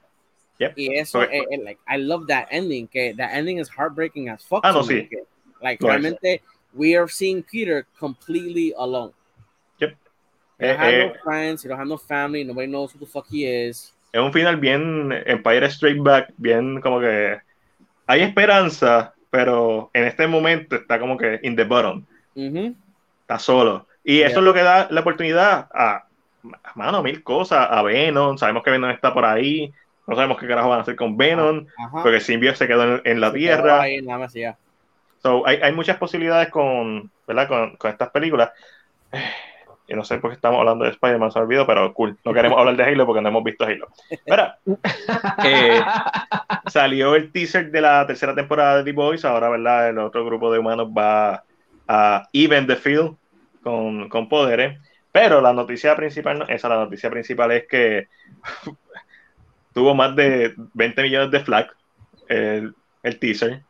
[0.59, 0.73] Yep.
[0.77, 1.39] Y eso, Okay.
[1.39, 2.87] eh, eh, like, I love that ending.
[2.87, 4.61] Que that ending is heartbreaking as fuck.
[4.63, 5.07] Ah, no, sí.
[5.09, 5.23] que,
[5.61, 5.87] Like, es.
[5.87, 6.41] realmente,
[6.73, 9.11] we are seeing Peter completely alone.
[10.59, 13.25] Eh, have eh, no friends, he don't have no family, nobody knows who the fuck
[13.31, 13.93] he is.
[14.11, 17.37] es un final bien Empire Straight Back, bien como que
[18.07, 22.03] hay esperanza, pero en este momento está como que in the bottom.
[22.35, 22.73] Ujú.
[23.21, 23.85] está solo.
[24.03, 24.39] Y eso Yeah.
[24.39, 26.05] es lo que da la oportunidad a,
[26.75, 29.73] mano, mil cosas, a Venom, sabemos que Venom está por ahí,
[30.07, 32.03] no sabemos qué carajo van a hacer con Venom, Ajá.
[32.03, 33.81] porque Symbiote se quedó en, en la Se Tierra.
[33.81, 34.57] ahí, nada más, ya.
[35.21, 37.47] So, hay, hay muchas posibilidades con, ¿verdad?
[37.49, 38.51] Con, con estas películas,
[39.87, 42.17] Yo no sé por qué estamos hablando de Spider-Man, se me olvidó, pero cool.
[42.25, 43.87] No queremos hablar de Halo porque no hemos visto Halo.
[44.25, 44.59] Mira,
[45.45, 45.81] eh,
[46.67, 49.23] salió el teaser de la tercera temporada de The Boys.
[49.23, 49.89] Ahora, ¿verdad?
[49.89, 51.43] El otro grupo de humanos va
[51.87, 53.15] a even the field
[53.63, 54.77] con, con poderes.
[55.13, 58.07] Pero la noticia principal, no, esa la noticia principal es que
[59.73, 61.69] tuvo más de 20 millones de flag
[62.27, 63.61] el, el teaser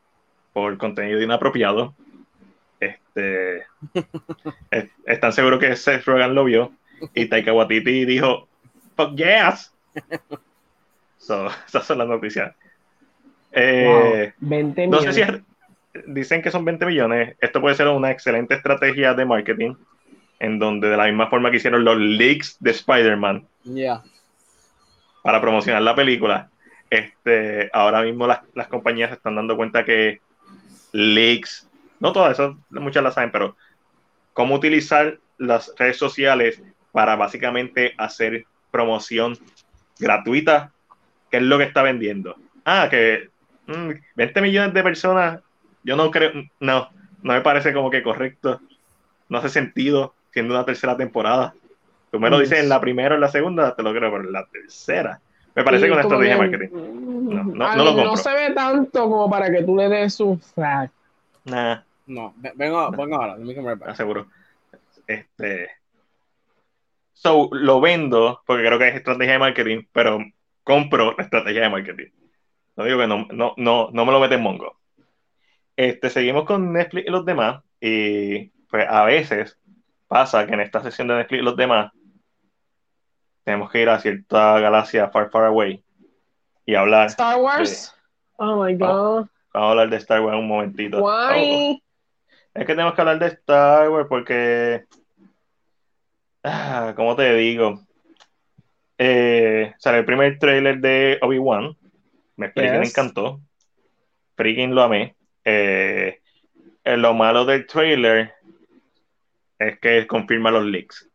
[0.52, 1.94] por contenido inapropiado.
[2.80, 3.64] Este,
[4.72, 6.72] es- están seguros que Seth Rogen lo vio
[7.14, 8.48] y Taika Waititi dijo,
[8.96, 9.74] fuck yes.
[11.18, 12.54] So, esas son las noticias.
[13.52, 15.42] Eh, Wow, 20 no sé si es-
[16.06, 17.36] dicen que son 20 millones.
[17.42, 19.74] Esto puede ser una excelente estrategia de marketing,
[20.40, 24.04] en donde de la misma forma que hicieron los leaks de Spider-Man Yeah.
[25.24, 26.50] para promocionar la película,
[26.90, 30.22] este, ahora mismo las, las compañías se están dando cuenta que
[30.94, 31.67] leaks,
[32.00, 33.56] no todas esas, muchas las saben, pero
[34.34, 36.62] cómo utilizar las redes sociales
[36.92, 39.38] para básicamente hacer promoción
[40.00, 40.72] gratuita,
[41.30, 42.36] que es lo que está vendiendo.
[42.66, 43.30] Ah, que
[43.68, 45.42] mm, 20 millones de personas,
[45.84, 46.90] yo no creo, no,
[47.24, 48.60] no me parece como que correcto,
[49.30, 51.54] no hace sentido siendo una tercera temporada.
[52.12, 54.24] Tú me lo dices en la primera o en la segunda, te lo creo, pero
[54.24, 55.20] en la tercera.
[55.56, 56.68] Me parece Sí, que una estrategia de marketing.
[56.72, 58.18] mm, No, no- lo compro.
[58.18, 60.90] se ve tanto como para que tú le des un flag.
[61.48, 63.38] Nah, No, ve- vengo, vengo ahora.
[63.38, 63.90] Let me come right back.
[63.90, 64.28] aseguro.
[65.08, 65.70] Este.
[67.14, 70.20] So, lo vendo porque creo que es estrategia de marketing, pero
[70.64, 72.12] compro la estrategia de marketing.
[72.76, 74.78] No digo que no, no, no, no me lo mete en Mongo.
[75.76, 77.64] Este, seguimos con Netflix y los demás.
[77.82, 79.58] Y pues a veces
[80.08, 81.92] pasa que en esta sesión de Netflix y los demás
[83.44, 85.82] tenemos que ir a cierta galaxia far, far away
[86.66, 87.08] y hablar.
[87.08, 87.96] Star Wars.
[88.38, 89.28] Oh my god.
[89.58, 91.00] Vamos a hablar de Star Wars un momentito.
[91.04, 91.82] Oh, Why?
[92.54, 94.86] Es que tenemos que hablar de Star Wars porque.
[96.44, 97.82] Ah, ¿Cómo te digo?
[99.00, 101.76] Eh, sale el primer trailer de Obi-Wan.
[102.36, 102.90] Me Yes.
[102.92, 103.42] encantó.
[104.36, 105.16] Freaking lo amé.
[105.44, 106.20] Eh,
[106.84, 108.36] eh, lo malo del trailer
[109.58, 111.10] es que confirma los leaks.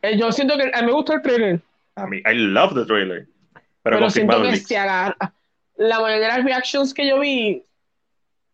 [0.00, 1.60] Eh, Yo siento que a mí me gusta el trailer,
[1.96, 3.26] A mí, I love the trailer.
[3.52, 4.68] Pero, pero, confirma siento los que leaks.
[4.68, 5.34] se agarra.
[5.78, 7.64] La mayoría de las reactions que yo vi,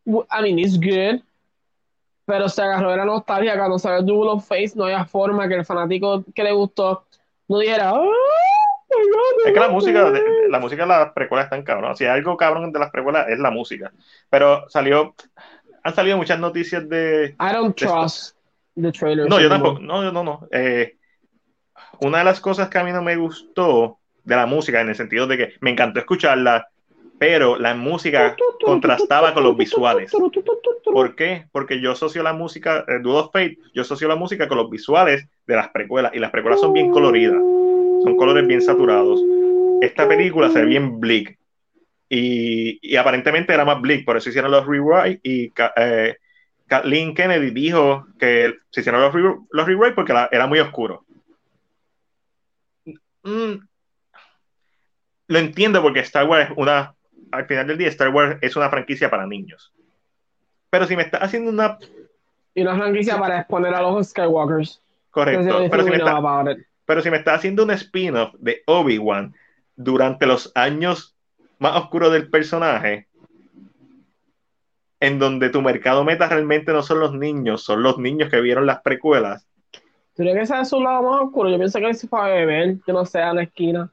[0.06, 1.22] I mean, it's good,
[2.26, 5.54] pero se agarró de la nostalgia cuando salió Double of Face, no había forma que
[5.54, 7.06] el fanático que le gustó
[7.48, 10.12] no dijera, "Ah, my God, Es que la música, God".
[10.12, 11.96] de- la música de las precuelas están cabrón.
[11.96, 13.92] Si hay algo cabrón de las precuelas es la música.
[14.30, 15.14] Pero salió,
[15.82, 18.36] han salido muchas noticias de, I don't de trust
[18.80, 19.28] the trailer.
[19.28, 19.80] No, yo tampoco.
[19.80, 20.46] No, no, no.
[20.50, 20.96] Eh,
[22.00, 24.94] una de las cosas que a mí no me gustó de la música, en el
[24.94, 26.68] sentido de que me encantó escucharla,
[27.26, 30.12] pero la música contrastaba con los visuales.
[30.84, 31.46] ¿Por qué?
[31.52, 34.68] Porque yo asocio la música, eh, Duel of Fate, yo asocio la música con los
[34.68, 37.40] visuales de las precuelas, y las precuelas son bien coloridas,
[38.02, 39.22] son colores bien saturados.
[39.80, 41.38] Esta película se ve bien bleak,
[42.10, 46.16] y, aparentemente era más bleak, por eso hicieron los rewrite, y eh,
[46.66, 51.06] Kathleen Kennedy dijo que se hicieron los, re- los rewrite porque era muy oscuro.
[53.22, 53.54] Mm,
[55.28, 56.94] lo entiendo porque Star Wars es una,
[57.34, 59.72] al final del día, Star Wars es una franquicia para niños.
[60.70, 61.78] Pero si me está haciendo una,
[62.54, 64.82] Y una franquicia para exponer a los Skywalkers.
[65.10, 66.20] correcto, pero si me está,
[66.84, 69.34] pero si me está haciendo un spin-off de Obi-Wan
[69.76, 71.16] durante los años
[71.58, 73.06] más oscuros del personaje,
[75.00, 78.66] en donde tu mercado meta realmente no son los niños, son los niños que vieron
[78.66, 79.46] las precuelas.
[80.16, 81.50] ¿Tú crees que ese es su lado más oscuro?
[81.50, 83.90] Yo pienso que él se fue a beber, que no sé, a la esquina.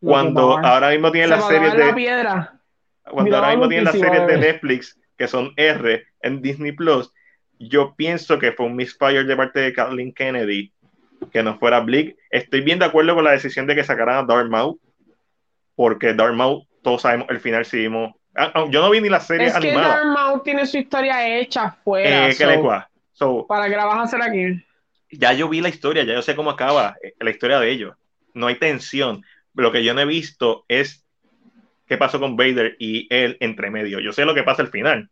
[0.00, 2.60] Cuando ahora mismo tienen Se las series en la de piedra.
[3.04, 4.38] Cuando Mira, ahora mismo tienen las series de.
[4.38, 7.12] Netflix que son R en Disney Plus,
[7.58, 10.72] yo pienso que fue un misfire de parte de Kathleen Kennedy
[11.32, 12.16] que no fuera Bleak.
[12.30, 14.76] Estoy bien de acuerdo con la decisión de que sacaran a Darth
[15.76, 16.36] porque Darth
[16.82, 18.14] todos sabemos el final, si vimos.
[18.36, 19.96] Ah, ah, yo no vi ni la serie Es que animada.
[19.96, 22.28] Darth Maul tiene su historia hecha afuera.
[22.28, 22.84] Eh, ¿qué so?
[23.12, 24.64] So, ¿Para qué la vas a hacer aquí?
[25.18, 27.94] ya yo vi la historia, ya yo sé cómo acaba eh, la historia de ellos.
[28.32, 29.24] No hay tensión.
[29.54, 31.03] Lo que yo no he visto es
[31.86, 34.00] qué pasó con Vader y él entre medio.
[34.00, 35.08] Yo sé lo que pasa al final.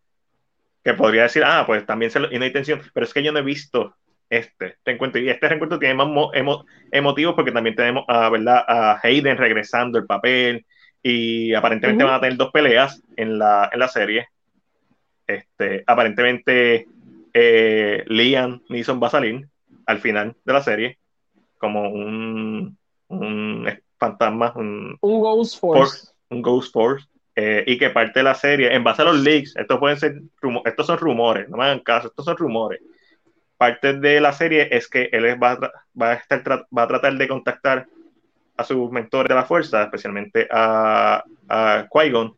[0.84, 2.80] Que podría decir, ah, pues también se lo- y no hay tensión.
[2.92, 3.94] Pero es que yo no he visto
[4.28, 5.20] este, este encuentro.
[5.20, 8.64] Y este reencuentro tiene más mo- emo- emotivos porque también tenemos a, ¿verdad?
[8.66, 10.64] a Hayden regresando el papel.
[11.02, 14.28] Y aparentemente van a tener dos peleas en la, en la serie.
[15.26, 16.86] Este, aparentemente
[17.32, 19.46] eh, Liam Neeson va a salir
[19.86, 20.98] al final de la serie
[21.58, 22.76] como un,
[23.08, 23.68] un
[23.98, 26.11] fantasma, un, Un Ghost Force.
[26.40, 29.78] Ghost Force, eh, y que parte de la serie, en base a los leaks, estos
[29.78, 32.80] pueden ser rumo- estos son rumores, no me hagan caso, estos son rumores.
[33.56, 35.58] parte de la serie es que él va, a
[36.00, 36.42] va a estar
[36.76, 37.86] va a tratar de contactar
[38.56, 42.36] a sus mentores de la fuerza, especialmente a, a Qui-Gon,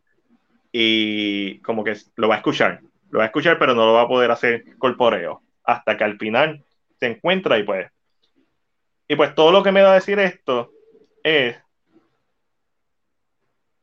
[0.71, 2.81] y como que lo va a escuchar.
[3.09, 5.41] Lo va a escuchar, pero no lo va a poder hacer corpóreo.
[5.63, 6.63] Hasta que al final
[6.99, 7.89] se encuentra y pues.
[9.07, 10.71] Y pues todo lo que me da a decir esto
[11.23, 11.57] es.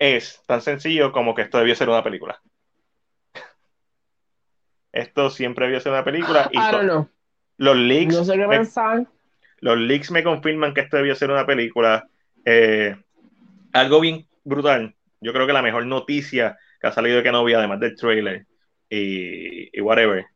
[0.04, 2.40] Es tan sencillo como que esto debió ser una película.
[4.92, 6.48] Esto siempre debió ser una película.
[6.52, 7.08] Y don't know.
[7.58, 8.14] los leaks.
[8.16, 9.06] No sé qué me- pensar.
[9.60, 12.08] los leaks me confirman que esto debió ser una película.
[12.44, 12.96] Eh,
[13.72, 14.94] algo bien brutal.
[15.20, 18.46] Yo creo que la mejor noticia que ha salido de Kenobi, además del trailer
[18.90, 20.26] y, y whatever,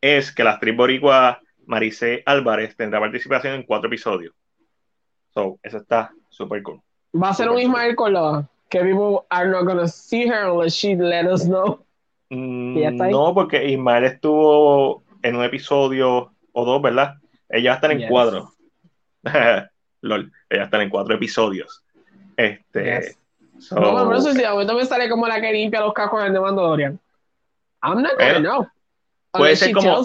[0.00, 4.34] es que la actriz boricua Maricé Álvarez tendrá participación en cuatro episodios.
[5.34, 6.80] So, eso está súper cool.
[7.14, 8.48] Va a ser un Ismael Córdoba.
[8.68, 11.84] Que people are not gonna see her unless she let us know.
[12.30, 17.14] Mm, no, porque Ismael estuvo en un episodio o dos, ¿verdad?
[17.48, 18.10] Ella va a estar en Yes.
[18.10, 18.52] cuatro.
[20.02, 21.82] Lol, ella va a estar en cuatro episodios.
[22.36, 22.84] Este.
[22.84, 23.18] Yes.
[23.58, 26.22] so- No, pero eso sí, a momento me sale como la que limpia los cajos
[26.30, 27.00] de Mandalorian.
[27.82, 28.66] I'm not gonna Bueno, know.
[29.32, 30.04] puede ser como-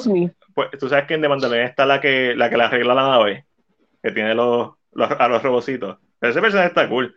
[0.55, 3.03] pues, tú sabes que en The Mandalorian está la que, la que le arregla la
[3.09, 3.45] nave,
[4.01, 5.97] que tiene los, los- a los robocitos.
[6.19, 7.13] Pero ese personaje está cool.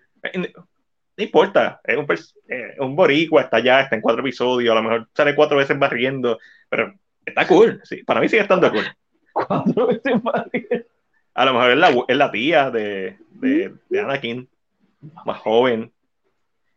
[1.16, 2.06] No importa, es un,
[2.48, 5.78] eh, un boricua, está allá, está en cuatro episodios, a lo mejor sale cuatro veces
[5.78, 6.38] barriendo,
[6.68, 7.80] pero está cool.
[7.84, 8.84] Sí, para mí sigue estando cool.
[9.32, 10.44] Cuatro veces más.
[11.34, 14.48] A lo mejor es la, es la tía de, de, de Anakin,
[15.24, 15.92] más joven.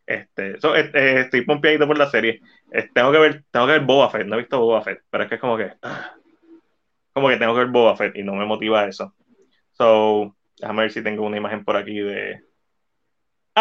[0.06, 2.40] Este, so, este, estoy pompeadito por la serie.
[2.92, 5.28] Tengo que ver, tengo que ver Boba Fett, no he visto Boba Fett, pero es
[5.28, 5.72] que es como que
[7.12, 9.14] como que tengo que ver Boba Fett y no me motiva eso.
[9.72, 12.42] So, déjame ver si tengo una imagen por aquí de.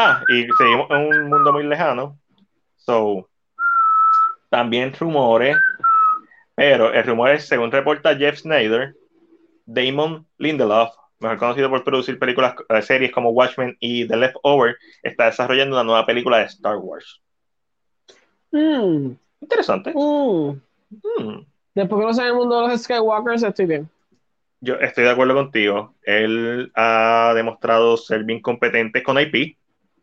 [0.02, 2.18] Ah, y seguimos en un mundo muy lejano.
[2.78, 3.28] So,
[4.50, 5.62] también rumores,
[6.56, 8.96] pero el rumor es, según reporta Jeff Snyder,
[9.66, 15.26] Damon Lindelof, mejor conocido por producir películas, eh, series como Watchmen y The Leftover, está
[15.26, 17.22] desarrollando una nueva película de Star Wars.
[18.54, 19.12] Mm,
[19.42, 19.92] Interesante.
[19.94, 20.54] mm.
[21.76, 23.90] Después que no en el mundo de los Skywalkers, estoy bien.
[24.62, 25.94] Yo estoy de acuerdo contigo.
[26.04, 29.58] Él ha demostrado ser bien competente con IP,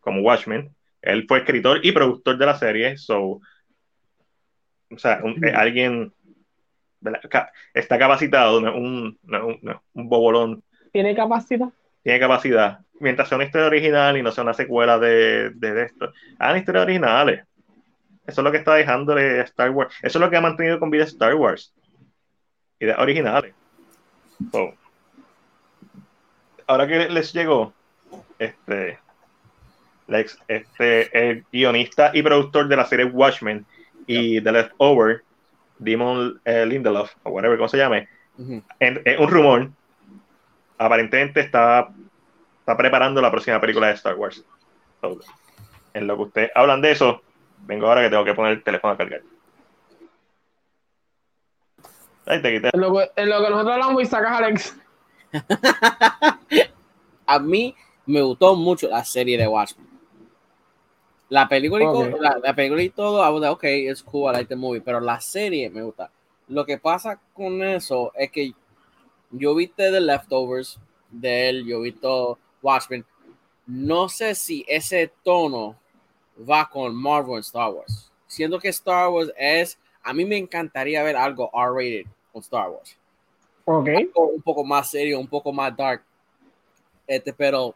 [0.06, 0.70] como Watchmen.
[1.02, 3.40] Él fue escritor y productor de la serie, so,
[4.90, 6.12] o sea, un- eh, alguien
[7.74, 10.62] está capacitado, no un, no un, un bobolón
[10.92, 11.68] Tiene capacidad.
[12.02, 12.78] tiene capacidad.
[13.00, 16.12] Mientras sea una historia original y no sea una secuela de, de, de esto.
[16.38, 17.44] Hagan historias originales.
[18.26, 19.94] Eso es lo que está dejándole Star Wars.
[20.02, 21.74] Eso es lo que ha mantenido con vida Star Wars.
[22.80, 23.54] Ideas originales.
[24.52, 24.72] So,
[26.66, 27.72] ahora que les llegó,
[28.38, 28.98] este,
[30.08, 33.66] Lex, este, el guionista y productor de la serie Watchmen
[34.06, 35.22] y The Leftover,
[35.78, 38.62] Damon eh, Lindelof, o whatever, como se llame, Ujú.
[38.80, 39.70] en- es un rumor.
[40.78, 41.88] Aparentemente está,
[42.60, 44.44] está preparando la próxima película de Star Wars.
[45.00, 45.18] So,
[45.94, 47.22] en lo que ustedes hablan de eso,
[47.66, 49.22] vengo ahora que tengo que poner el teléfono a cargar.
[52.26, 52.70] Ahí te quité.
[52.72, 54.76] En lo, que- en lo que nosotros hablamos y sacas Alex.
[57.26, 57.74] A mí
[58.06, 59.85] me gustó mucho la serie de Watchmen.
[61.28, 61.92] La película y, Ok.
[61.92, 64.56] todo, la, la película y todo, I was like, okay, it's cool, I like the
[64.56, 66.10] movie, pero la serie me gusta.
[66.48, 68.52] Lo que pasa con eso es que
[69.30, 70.78] yo viste The Leftovers
[71.10, 73.04] de él, yo he visto Watchmen.
[73.66, 75.76] No sé si ese tono
[76.48, 78.12] va con Marvel en Star Wars.
[78.28, 82.96] Siendo que Star Wars es, a mí me encantaría ver algo R-rated con Star Wars
[83.66, 83.88] Ok.
[83.88, 86.02] algo un poco más serio, un poco más dark.
[87.06, 87.74] Este, pero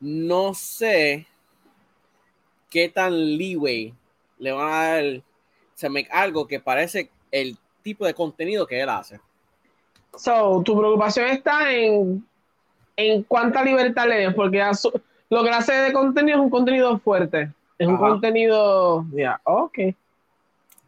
[0.00, 1.26] no sé
[2.74, 3.94] qué tan leeway
[4.38, 5.22] le van a dar
[6.10, 9.20] algo que parece el tipo de contenido que él hace.
[10.16, 12.26] So, tu preocupación está en,
[12.96, 14.92] en cuánta libertad le des, porque su-
[15.30, 17.52] lo que hace de contenido es un contenido fuerte.
[17.78, 19.04] Es un contenido.
[19.12, 19.78] Ya, ok.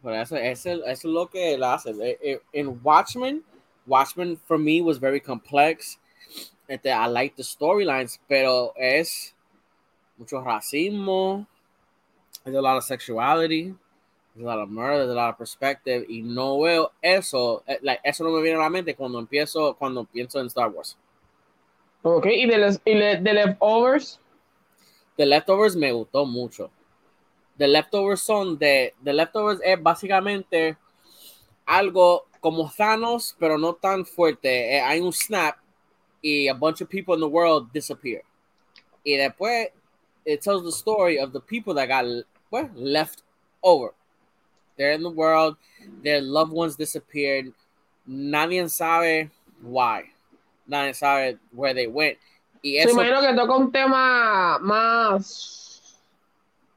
[0.01, 1.91] Por eso, eso, eso es lo que él hace.
[1.91, 3.41] Eh, eh, En Watchmen,
[3.85, 5.97] Watchmen for me was very complex.
[6.67, 9.33] Este, I like the storylines, pero es
[10.17, 11.45] mucho racismo,
[12.47, 13.73] there's a lot of sexuality,
[14.35, 17.77] there's a lot of murder, there's a lot of perspective, y no veo eso, eh,
[17.81, 20.97] like, eso no me viene a la mente cuando empiezo, cuando pienso en Star Wars.
[22.03, 22.25] Ok.
[22.27, 24.19] Y de, les- y le- de leftovers.
[25.17, 26.69] The Leftovers me gustó mucho.
[27.57, 28.93] The Leftovers son de.
[29.03, 30.77] The Leftovers es básicamente
[31.65, 34.75] algo como Thanos, pero no tan fuerte.
[34.75, 35.57] Eh, hay un snap
[36.21, 38.21] y a bunch of people in the world disappear.
[39.03, 39.69] Y después,
[40.23, 42.05] it tells the story of the people that got
[42.51, 43.23] well, left
[43.63, 43.93] over.
[44.77, 45.57] They're in the world,
[46.03, 47.53] their loved ones disappeared.
[48.07, 49.29] nadie sabe
[49.61, 50.05] why.
[50.69, 52.17] Nadie sabe where they went.
[52.63, 55.97] Y imagino que toca un tema más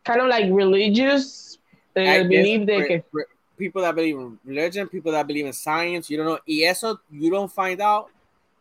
[0.04, 1.58] kind of like religious,
[1.94, 3.24] que re-
[3.56, 6.38] people that believe in religion, people that believe in science, you don't know.
[6.46, 8.10] Y eso you don't find out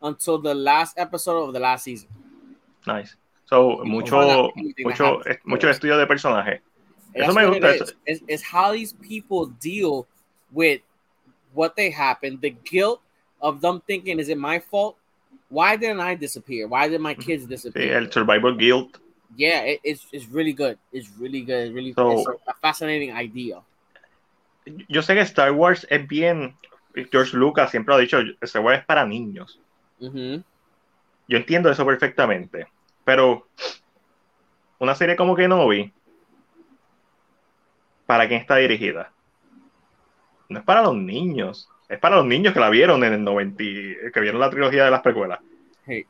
[0.01, 2.07] until the last episode of the last season.
[2.87, 3.15] Nice.
[3.45, 6.61] So, mucho, mucho, mucho estudio de personaje.
[7.15, 7.93] That's what it is.
[8.05, 10.07] It's, it's how these people deal
[10.51, 10.81] with
[11.53, 13.01] what they happened, the guilt
[13.41, 14.95] of them thinking, is it my fault?
[15.49, 16.67] Why didn't I disappear?
[16.67, 17.97] Why did my kids disappear?
[17.97, 18.99] el survival guilt.
[19.35, 20.77] yeah, it, it's, it's really good.
[20.91, 21.67] It's really good.
[21.67, 23.61] It's really So- it's a fascinating idea.
[24.87, 26.55] Yo sé que Star Wars es bien.
[27.11, 29.59] George Lucas siempre ha dicho: Star Wars es para niños.
[29.99, 30.37] hmm
[31.27, 32.67] Yo entiendo eso perfectamente.
[33.05, 33.47] Pero
[34.79, 35.91] una serie como Kenobi,
[38.09, 39.11] ¿para quién está dirigida?
[40.49, 41.69] No es para los niños.
[41.87, 44.83] Es para los niños que la vieron en el 90, y- que vieron la trilogía
[44.83, 45.39] de las precuelas.
[45.85, 46.05] Hey,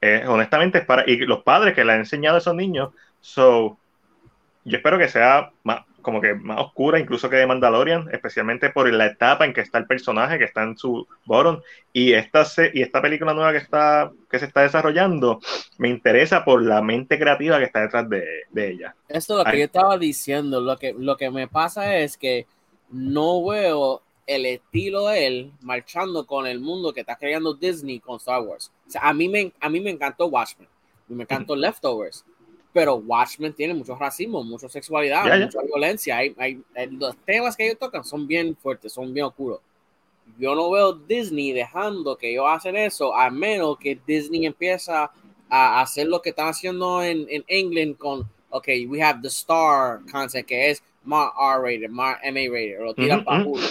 [0.00, 1.08] Eh, honestamente, es para.
[1.08, 2.92] Y los padres que le han enseñado a esos niños.
[3.20, 3.78] So,
[4.64, 8.92] yo espero que sea más, como que más oscura, incluso que de Mandalorian, especialmente por
[8.92, 11.60] la etapa en que está el personaje, que está en su bottom.
[11.92, 15.40] Y esta, se- y esta película nueva que, está, que se está desarrollando,
[15.78, 18.94] me interesa por la mente creativa que está detrás de, de ella.
[19.08, 19.58] esto es lo que Ay.
[19.60, 20.60] yo estaba diciendo.
[20.60, 22.46] Lo que, lo que me pasa es que
[22.90, 28.16] no veo el estilo de él marchando con el mundo que está creando Disney con
[28.16, 28.72] Star Wars.
[28.86, 30.68] O sea, a mí me, a mí me encantó Watchmen,
[31.08, 32.24] y me encantó Leftovers,
[32.74, 35.44] pero Watchmen tiene mucho racismo, mucha sexualidad, ya.
[35.44, 36.16] mucha violencia.
[36.16, 39.60] Hay, hay, los temas que ellos tocan son bien fuertes, son bien oscuros.
[40.40, 45.08] Yo no veo Disney dejando que ellos hacen eso, a menos que Disney empieza
[45.48, 50.00] a hacer lo que están haciendo en, en England con, ok, we have the Star
[50.10, 53.50] content, que es más R-rated, más MA-rated, lo tiran Ujú, para ujú.
[53.52, 53.66] Hulu.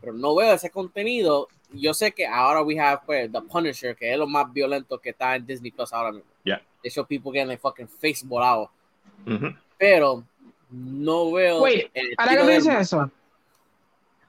[0.00, 1.48] Pero no veo ese contenido.
[1.72, 5.10] Yo sé que ahora we have pues, The Punisher, que es lo más violento que
[5.10, 6.30] está en Disney Plus ahora mismo.
[6.44, 6.62] Ya.
[6.84, 8.70] De hecho, people getting their fucking face volado.
[9.26, 9.54] Ujú.
[9.78, 10.22] Pero
[10.70, 11.62] no veo.
[11.62, 13.10] Wait, me de- dices eso,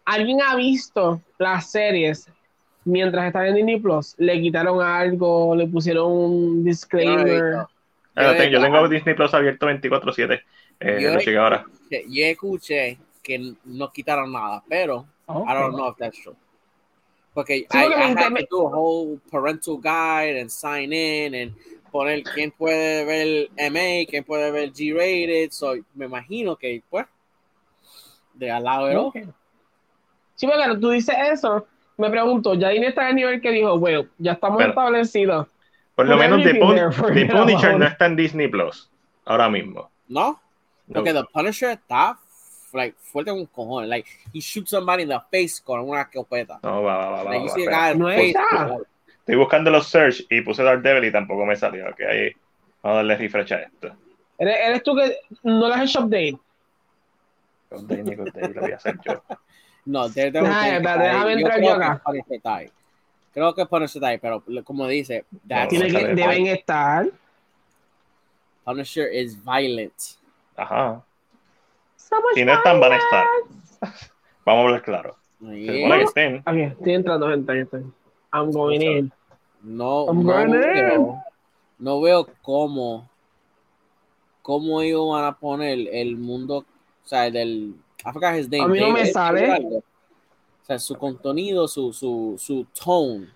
[0.05, 2.29] ¿alguien ha visto las series
[2.85, 4.15] mientras están en Disney Plus?
[4.17, 5.53] ¿Le quitaron algo?
[5.55, 7.55] ¿Le pusieron un no disclaimer?
[7.55, 7.67] Ah,
[8.15, 10.41] yo, Yo- tengo, yo tengo Disney Plus abierto 24-7.
[10.79, 11.65] Eh, Yo- ahora.
[11.89, 15.45] yo escuché que no quitaron nada, pero Ok.
[15.49, 16.35] I don't know if that's true.
[17.33, 21.51] Porque Sí, I, I had to do a whole parental guide and sign in and
[21.95, 25.49] poner quién puede ver MA, quién puede ver G-rated.
[25.51, 27.05] So, me imagino que, pues,
[28.33, 29.17] de al lado de Ok.
[30.35, 31.65] Sí, cuando tú dices eso,
[31.97, 35.47] me pregunto, ya Disney está al nivel que dijo, bueno, ya estamos Pero- establecidos.
[35.95, 38.89] Por lo menos The, Pun- The Punisher no está en Disney Plus
[39.23, 39.89] ahora mismo.
[40.09, 40.31] ¿No?
[40.87, 40.93] No.
[40.95, 42.19] Porque The Punisher está
[42.73, 43.87] like, fuerte como un cojón.
[43.87, 46.59] Like, he shoots somebody in the face con una escopeta.
[46.61, 47.77] No, va, va, va, va, Like, va, see a espera.
[47.85, 48.77] guy in No está.
[49.25, 51.89] Estoy buscando los search y puse Daredevil y tampoco me salió.
[51.89, 52.31] Ok, ahí.
[52.83, 53.95] Vamos a darle refresh a esto.
[54.37, 56.37] ¿Eres, eres tú que no le has hecho update?
[57.71, 59.23] Disney, con Disney, lo voy a hacer yo.
[59.87, 60.99] No, Daredevil Nah, que ahí.
[60.99, 62.55] déjame Yo entrar creo yo que acá.
[62.55, 62.71] Ahí.
[63.33, 67.05] Creo que Punisher está ahí, pero como dice, No, Tiene que, deben estar.
[68.63, 69.93] Punisher is violent.
[70.55, 71.01] Ajá.
[72.33, 73.25] Si no están, van a estar.
[74.45, 75.15] Vamos a hablar claro.
[75.39, 75.73] Se Yeah.
[75.83, 76.35] supone que estén.
[76.37, 77.51] Ok, estoy entrando, gente.
[77.51, 77.83] aquí estoy.
[78.35, 79.11] I'm going in.
[79.63, 81.23] No, I'm no going veo,
[81.79, 83.09] no veo cómo,
[84.41, 86.65] cómo ellos van a poner el mundo, o
[87.07, 88.63] sea, del, I forgot his name.
[88.63, 89.59] A mí no me sale.
[89.61, 93.27] O sea, su contenido, su, su, su tone,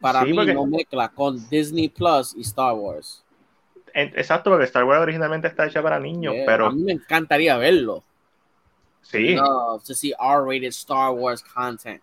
[0.00, 3.24] para Sí, mí porque- no mezcla con Disney Plus y Star Wars.
[3.94, 7.56] Exacto, porque Star Wars originalmente está hecha para niños, Yeah, pero A mí me encantaría
[7.56, 8.04] verlo.
[9.02, 12.00] sí, Love to see R-rated Star Wars content.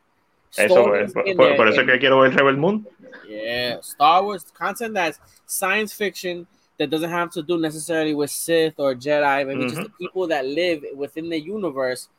[0.58, 0.84] Eso.
[0.86, 2.88] Por, por- por eso es que quiero ver Rebel Moon.
[3.28, 6.46] Yeah, Star Wars content that's science fiction
[6.78, 10.46] that doesn't have to do necessarily with Sith or Jedi, maybe just the people that
[10.46, 12.10] live within the universe.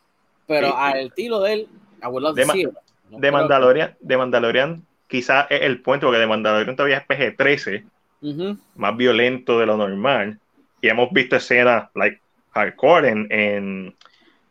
[0.49, 0.75] Pero Sí.
[0.77, 1.69] al estilo de él,
[2.03, 2.71] I would love De to see it.
[3.11, 7.85] No De Mandalorian, de Mandalorian quizás es el punto, porque de Mandalorian todavía es PG-13,
[8.23, 8.57] Ujú.
[8.77, 10.39] más violento de lo normal.
[10.81, 12.21] Y hemos visto escenas like
[12.53, 13.95] hardcore en, en,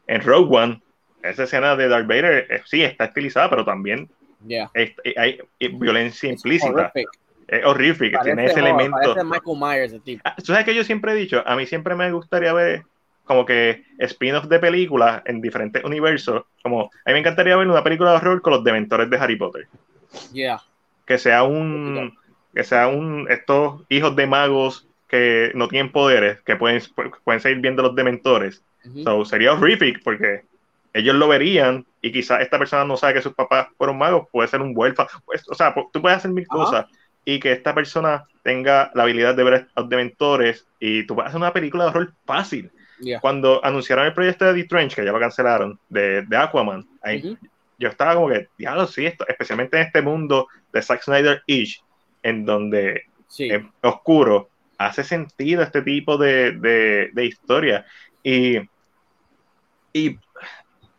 [0.07, 0.81] en Rogue One.
[1.29, 4.09] Esa escena de Darth Vader eh, sí está estilizada, pero también
[4.47, 4.69] Yeah.
[4.75, 6.71] es- eh, hay eh, violencia It's implícita.
[6.91, 7.07] horrific.
[7.47, 9.15] Es horrífica, tiene ese elemento.
[9.23, 10.21] Michael Myers, el tipo.
[10.25, 11.43] Ah, ¿Tú sabes que yo siempre he dicho?
[11.45, 12.83] A mí siempre me gustaría ver
[13.23, 16.43] como que spin-off de películas en diferentes universos.
[16.63, 19.35] Como a mí me encantaría ver una película de horror con los dementores de Harry
[19.35, 19.67] Potter.
[20.31, 20.59] Yeah.
[21.05, 22.15] Que sea un
[22.53, 26.81] que sea un estos hijos de magos que no tienen poderes, que pueden,
[27.23, 28.63] pueden seguir viendo los dementores.
[28.85, 29.03] Ujú.
[29.03, 30.43] So, sería horrific porque
[30.95, 34.47] ellos lo verían y quizás esta persona no sabe que sus papás fueron magos, puede
[34.47, 36.57] ser un huérfano, pues, o sea, tú puedes hacer mil Ajá.
[36.57, 36.85] cosas
[37.25, 41.41] y que esta persona tenga la habilidad de ver a dementores y tú puedes hacer
[41.41, 42.71] una película de horror fácil.
[42.99, 43.19] Yeah.
[43.19, 47.19] Cuando anunciaron el proyecto de The Trench, que ya lo cancelaron, de, de Aquaman, ahí
[47.33, 47.37] Ujú.
[47.77, 51.83] yo estaba como que, diablo, sí, esto, especialmente en este mundo de Zack Snyder-ish,
[52.23, 53.49] en donde Sí.
[53.49, 57.85] es oscuro, hace sentido este tipo de, de, de historia.
[58.23, 58.59] Y,
[59.91, 60.17] y,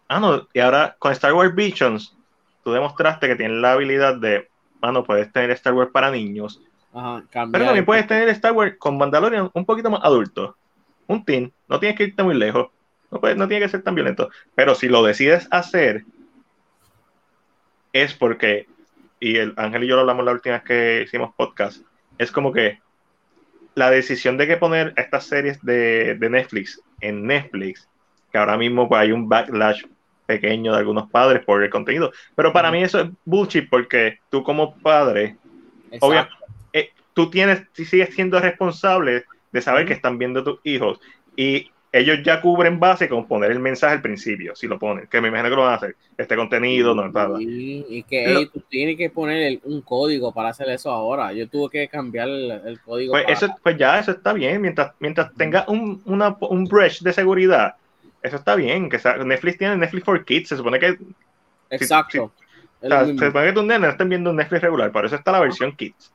[0.08, 2.16] ah, no, y ahora con Star Wars Visions,
[2.64, 4.48] tú demostraste que tienes la habilidad de,
[4.80, 6.62] mano, puedes tener Star Wars para niños,
[6.92, 10.56] Ajá, pero también puedes tener Star Wars con Mandalorian un poquito más adulto,
[11.06, 12.68] un teen, no tienes que irte muy lejos,
[13.10, 16.04] no, puede- no tiene que ser tan violento, pero si lo decides hacer,
[17.92, 18.66] es porque,
[19.20, 21.82] y el Ángel y yo lo hablamos la última vez que hicimos podcast,
[22.18, 22.80] es como que
[23.74, 27.88] la decisión de que poner estas series de, de Netflix en Netflix,
[28.32, 29.84] que ahora mismo pues, hay un backlash
[30.26, 34.42] pequeño de algunos padres por el contenido, pero para mí eso es bullshit porque tú
[34.42, 35.36] como padre
[35.92, 36.06] Exacto.
[36.06, 36.28] obvia-
[36.72, 41.00] eh, tú tienes, si sigues siendo responsable de saber que están viendo tus hijos
[41.36, 45.18] y ellos ya cubren base con poner el mensaje al principio, si lo ponen, que
[45.20, 47.38] me imagino que lo van a hacer, este contenido, no, nada.
[47.38, 51.32] Sí, y que ey, tú tienes que poner el- un código para hacer eso ahora.
[51.32, 53.12] Yo tuve que cambiar el, el código.
[53.12, 57.00] Pues, para- eso, pues ya eso está bien, mientras, mientras tenga un, una, un breach
[57.00, 57.76] de seguridad,
[58.26, 60.98] eso está bien, que Netflix tiene Netflix for Kids, se supone que,
[61.70, 62.24] Exacto.
[62.24, 62.32] o
[62.80, 65.16] Es sea, lo se supone que tus nenes no estén viendo Netflix regular, por eso
[65.16, 66.12] está la versión Kids.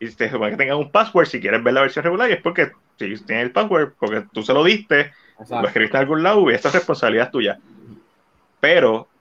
[0.00, 2.42] Y se supone que tengan un password si quieres ver la versión regular y es
[2.42, 5.12] porque si tienes el password, porque tú se lo diste,
[5.56, 7.60] lo escribiste en algún lado y esta es responsabilidad tuya.
[8.60, 9.12] Pero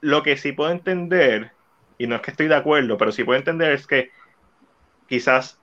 [0.00, 1.52] lo que sí puedo entender,
[1.98, 4.12] y no es que estoy de acuerdo, pero sí puedo entender es que
[5.06, 5.60] quizás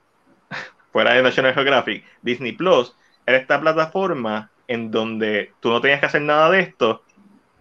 [0.92, 6.06] fuera de National Geographic, Disney Plus era esta plataforma en donde tú no tenías que
[6.06, 7.02] hacer nada de esto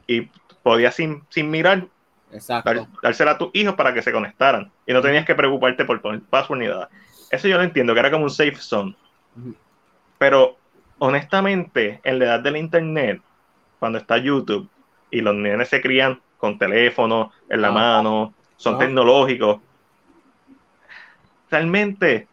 [0.07, 0.29] y
[0.63, 1.87] podías sin, sin mirar
[2.63, 6.01] dar- dársela a tus hijos para que se conectaran y no tenías que preocuparte por
[6.01, 6.89] poner password ni nada.
[7.31, 8.95] Eso yo lo entiendo, que era como un safe zone.
[10.17, 10.57] Pero
[10.99, 13.21] honestamente, en la edad del internet,
[13.79, 14.69] cuando está YouTube
[15.11, 17.79] y los nenes se crían con teléfono en la Ajá.
[17.79, 18.85] mano, son Ajá.
[18.85, 19.61] tecnológicos,
[21.49, 22.27] realmente,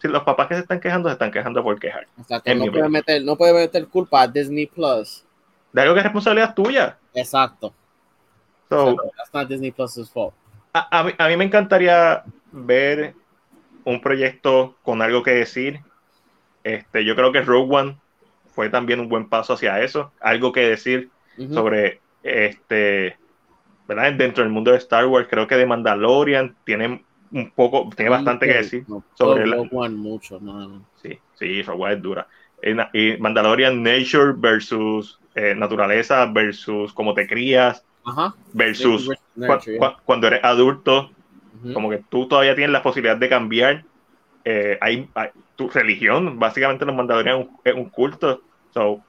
[0.00, 2.06] si los papás que se están quejando, se están quejando por quejar.
[2.18, 2.54] Exacto.
[2.54, 5.24] No puede, meter, no puede meter culpa a Disney Plus.
[5.72, 6.98] De algo que es responsabilidad tuya.
[7.14, 7.72] Exacto.
[8.68, 9.12] So, Exacto.
[9.16, 10.34] That's not Disney Plus's fault.
[10.72, 13.14] a, a mí, a mí me encantaría ver
[13.84, 15.80] un proyecto con algo que decir.
[16.64, 17.98] Este, yo creo que Rogue One
[18.54, 21.10] fue también un buen paso hacia eso, algo que decir
[21.52, 23.16] sobre este,
[23.86, 24.12] ¿verdad?
[24.14, 28.46] Dentro del mundo de Star Wars, creo que de Mandalorian tiene un poco, tiene bastante
[28.46, 28.84] que decir.
[28.88, 30.40] No, sobre la- One mucho.
[31.02, 32.28] Sí, sí, Rogue One es dura.
[32.62, 38.34] Y na- Y Mandalorian Nature versus eh, naturaleza versus cómo te crías Ajá.
[38.52, 41.10] versus Nature nurture, cua- cuando eres adulto
[41.62, 41.72] Ujú.
[41.72, 43.84] como que tú todavía tienes la posibilidad de cambiar
[44.44, 48.42] eh, hay, hay- tu religión, básicamente los Mandalorian es un, es un culto.
[48.70, 49.04] So,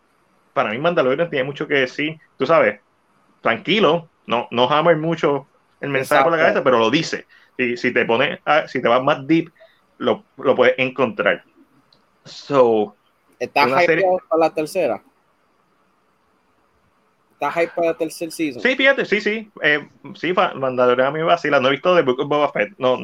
[0.54, 2.82] para mí Mandalorian tiene mucho que decir, tú sabes,
[3.42, 5.48] tranquilo, no, no hammer mucho
[5.80, 6.54] el mensaje por la Exacto.
[6.54, 7.26] cabeza, pero lo dice.
[7.60, 9.52] Y si te pones, a- si te vas más deep,
[9.98, 11.44] lo, lo puedes encontrar.
[12.24, 12.96] So,
[13.38, 15.04] ¿Estás una serie- hypeado para la tercera?
[17.34, 18.62] ¿Estás hype para la tercera season?
[18.62, 22.02] sí, fíjate, sí, sí, eh, sí, Mandalorian a mí me vacila, no he visto The
[22.02, 22.98] Book of Boba Fett, no,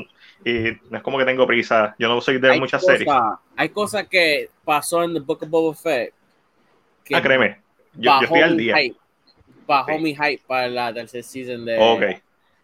[0.44, 3.10] y no es como que tengo prisa, yo no soy de Hay muchas series.
[3.58, 6.14] Hay cosas que pasó en The Book of Boba Fett
[7.06, 7.62] que Ah, créeme,
[7.94, 8.78] yo, estoy al mi día.
[8.78, 8.98] hype.
[9.68, 10.04] Bajó Sí.
[10.04, 11.78] mi hype para la tercera season de.
[11.80, 12.22] Ok.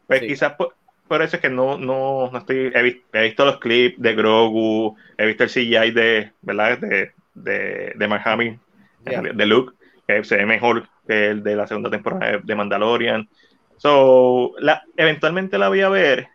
[0.07, 0.27] Pues sí.
[0.27, 0.75] quizás por,
[1.11, 2.71] por eso es que no, no, no estoy.
[2.73, 6.77] He, vis- he visto los clips de Grogu, he visto el CGI de, ¿verdad?
[6.79, 8.59] De, de, de
[9.05, 9.21] Yeah.
[9.21, 9.73] de Luke,
[10.07, 13.27] que se ve mejor que el de la segunda temporada de, Mandalorian.
[13.75, 16.27] So, la, eventualmente la voy a ver,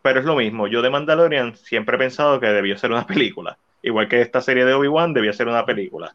[0.00, 0.68] pero es lo mismo.
[0.68, 3.58] Yo de Mandalorian siempre he pensado que debió ser una película.
[3.82, 6.14] Igual que esta serie de Obi-Wan debió ser una película.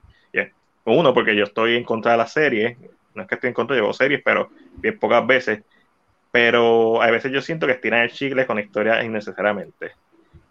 [0.86, 2.78] Uno, porque yo estoy en contra de la serie.
[3.14, 5.64] No es que estoy en contra, llevo series, pero bien pocas veces.
[6.34, 9.92] Pero a veces yo siento que estiran el chicle con historias innecesariamente.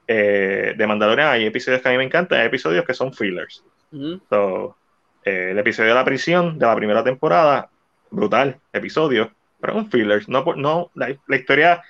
[0.06, 3.64] Eh, de Mandalorian hay episodios que a mí me encantan, hay episodios que son fillers.
[3.90, 4.20] Ujú.
[4.30, 4.76] So,
[5.24, 7.68] eh, el episodio de la prisión de la primera temporada,
[8.12, 10.22] brutal episodio, pero es un filler.
[10.28, 11.82] No, no, la, la historia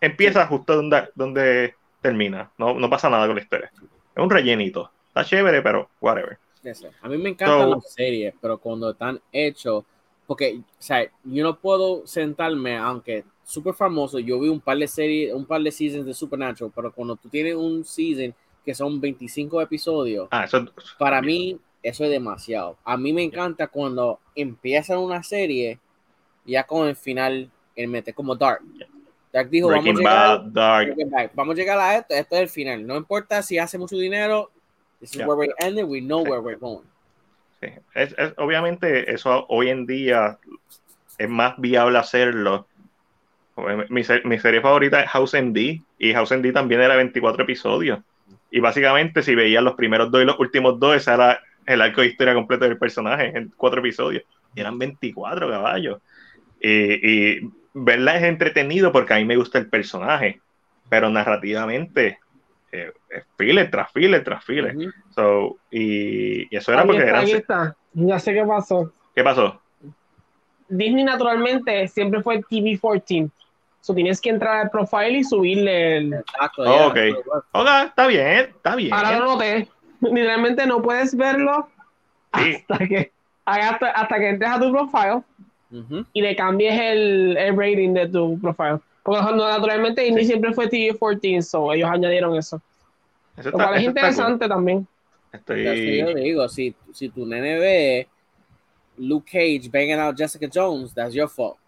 [0.00, 2.50] empieza justo donde, donde termina.
[2.56, 3.70] No, no pasa nada con la historia.
[3.74, 4.90] Es un rellenito.
[5.08, 6.38] Está chévere, pero whatever.
[6.62, 6.88] Eso.
[7.02, 9.84] A mí me encantan So- las series, pero cuando están hechos,
[10.26, 14.88] porque, o sea, yo no puedo sentarme, aunque súper famoso, yo vi un par de
[14.88, 19.00] series, un par de seasons de Supernatural, pero cuando tú tienes un season que son
[19.00, 20.64] 25 episodios, Ah, eso
[20.98, 22.78] para mí eso es demasiado.
[22.84, 25.78] A mí me encanta cuando empiezan una serie
[26.46, 28.62] ya con el final, él mete como Dark.
[29.32, 30.94] Dark dijo, vamos a, llegar, Dark.
[31.34, 32.86] Vamos a llegar a esto, esto es el final.
[32.86, 34.50] No importa si hace mucho dinero,
[35.00, 35.26] this is Yeah.
[35.26, 36.30] where we're ending, we know Sí.
[36.30, 36.84] where we're going.
[37.60, 37.68] Sí.
[37.94, 40.38] Es, es- obviamente eso hoy en día
[41.18, 42.66] es más viable hacerlo.
[43.88, 48.00] Mi, se- mi serie favorita es House MD y House MD también era 24 episodios.
[48.50, 52.00] Y básicamente si veías los primeros dos y los últimos dos, ese era el arco
[52.00, 54.22] de historia completo del personaje en cuatro episodios.
[54.54, 56.00] Y eran 24 caballos.
[56.60, 60.40] Y, y verla es entretenido porque a mí me gusta el personaje,
[60.88, 62.18] pero narrativamente
[62.72, 64.76] eh, es filler tras filler tras filler.
[65.14, 67.76] So, y, y eso era Ahí porque está, eran ahí está.
[67.92, 68.92] Ya sé qué pasó.
[69.14, 69.60] ¿Qué pasó?
[70.68, 73.30] Disney naturalmente siempre fue TV14.
[73.84, 76.14] So tienes que entrar al profile y subirle el.
[76.14, 76.62] Exacto.
[76.62, 76.96] Oh, ok.
[77.52, 78.94] Ok, está bien, está bien.
[78.94, 79.68] Ahora lo noté.
[80.00, 81.68] Literalmente no puedes verlo
[82.34, 82.54] Sí.
[82.66, 83.12] hasta que
[83.44, 85.20] hasta, hasta que entres a tu profile
[86.14, 88.78] y le cambies el, el rating de tu profile.
[89.02, 90.28] Porque no, naturalmente Disney Sí.
[90.30, 92.62] siempre fue TV14, so ellos añadieron eso.
[93.36, 94.86] Eso Lo cual es eso está interesante también.
[95.30, 98.08] yo Estoy, digo, si, si tu nene ve
[98.96, 101.58] Luke Cage banging out Jessica Jones, that's your fault.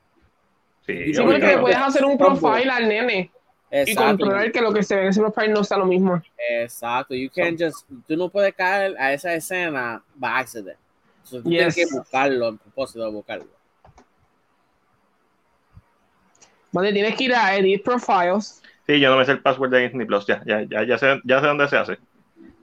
[0.86, 3.30] Sí, Sí, porque le puedes hacer un profile al nene
[3.70, 4.18] y Exacto.
[4.24, 6.22] controlar que lo que se ve en ese profile no sea lo mismo.
[6.48, 7.14] Exacto.
[7.14, 10.78] You can't just, tú no puedes caer a esa escena by accident.
[11.24, 11.74] So, tú Yes.
[11.74, 13.46] tienes que buscarlo, en propósito de buscarlo.
[16.72, 18.62] Vale, tienes que ir a Edit Profiles.
[18.86, 21.20] Sí, yo no me sé el password de Disney Plus, ya, ya, ya, ya sé,
[21.24, 21.98] ya sé dónde se hace.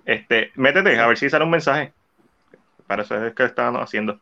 [0.06, 1.94] Este, métete, a ver si sale un mensaje.
[2.88, 4.20] Para eso es que estaban haciendo.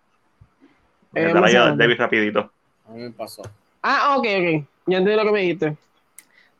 [1.13, 1.75] Eh, Dale a.
[1.75, 2.51] David rapidito.
[2.87, 3.41] A mí me pasó.
[3.81, 4.65] Ah, ok, ok.
[4.87, 5.77] Ya entendí lo que me dijiste.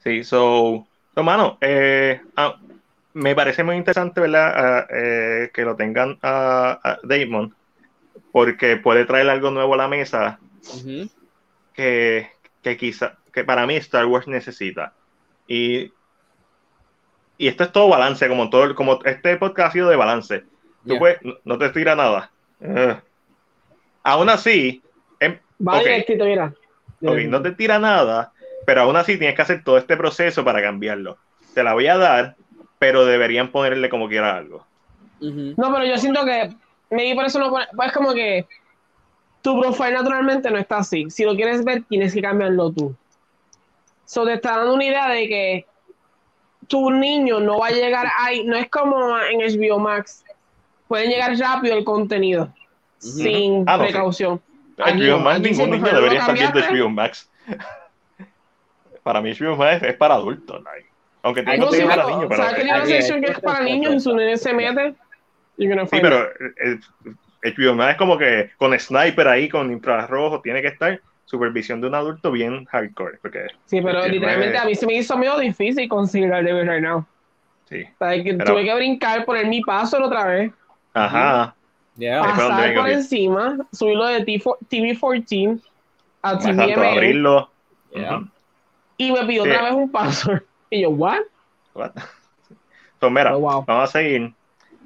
[0.03, 2.58] Sí, so, so mano, eh, ah,
[3.14, 4.53] me parece muy interesante, ¿verdad?
[4.56, 7.53] Ah, eh, que lo tengan a, a Damon,
[8.32, 10.40] porque puede traer algo nuevo a la mesa
[11.74, 12.30] que,
[12.61, 14.93] que quizá, que para mí Star Wars necesita.
[15.48, 15.91] Y,
[17.38, 20.40] y esto es todo balance, como todo, como este podcast ha sido de balance.
[20.40, 20.48] Tú
[20.93, 21.00] Yeah.
[21.00, 22.32] puedes- no, no te tira nada.
[22.59, 23.00] Eh.
[24.03, 24.82] Aún así,
[25.19, 25.83] em- Va Ok.
[25.83, 26.53] directito, mira.
[27.03, 28.31] Ok, no te tira nada,
[28.65, 31.17] pero aún así tienes que hacer todo este proceso para cambiarlo.
[31.53, 32.35] Te la voy a dar,
[32.80, 34.65] pero deberían ponerle como quiera algo.
[35.19, 36.49] No, pero yo siento que
[36.89, 38.47] maybe por eso no pone- pues como que
[39.41, 41.09] tu profile naturalmente no está así.
[41.09, 42.95] Si lo quieres ver, tienes que cambiarlo tú.
[44.05, 45.65] So te está dando una idea de que
[46.67, 50.23] tu niño no va a llegar ahí, no es como en HBO Max.
[50.88, 52.53] Pueden llegar rápido el contenido
[52.99, 54.41] sin Ah, no, precaución.
[54.85, 56.59] HBO Max, ningún niño debería estar viendo.
[56.59, 57.29] HBO Max.
[59.03, 60.61] para mí HBO Max es para adultos.
[60.63, 60.87] like.
[61.23, 62.43] Aunque tiene Ay, No, contenido sí, para niños, pero...
[62.43, 64.95] ¿sabes que una sección que es para niños y su nene se mete?
[65.57, 65.67] Sí,
[66.01, 66.31] pero it.
[66.65, 66.79] eh,
[67.43, 71.79] eh, HBO Max es como que con sniper ahí, con infrarrojo, tiene que estar supervisión
[71.81, 73.19] de un adulto bien hardcore.
[73.21, 76.81] Porque, Sí, pero literalmente no a mí se me hizo medio difícil conseguir Daredevil right
[76.83, 76.99] now.
[76.99, 77.05] es-
[77.69, 77.83] sí.
[77.83, 80.51] O sea, que Pero- tuve que brincar, poner mi paso otra vez,
[80.93, 81.55] Ajá.
[82.01, 82.21] Yeah.
[82.23, 85.61] Ah, pasar por encima, subirlo de T4 TV14
[86.23, 87.49] a TVMA abrirlo.
[87.93, 88.17] Yeah.
[88.17, 88.27] Ujú.
[88.97, 89.49] y me pidió Sí.
[89.49, 90.31] otra vez un paso.
[90.71, 91.19] Y yo, ¿what?
[91.75, 91.91] What?
[93.01, 93.65] So, mira, Oh, wow.
[93.67, 94.33] vamos a seguir.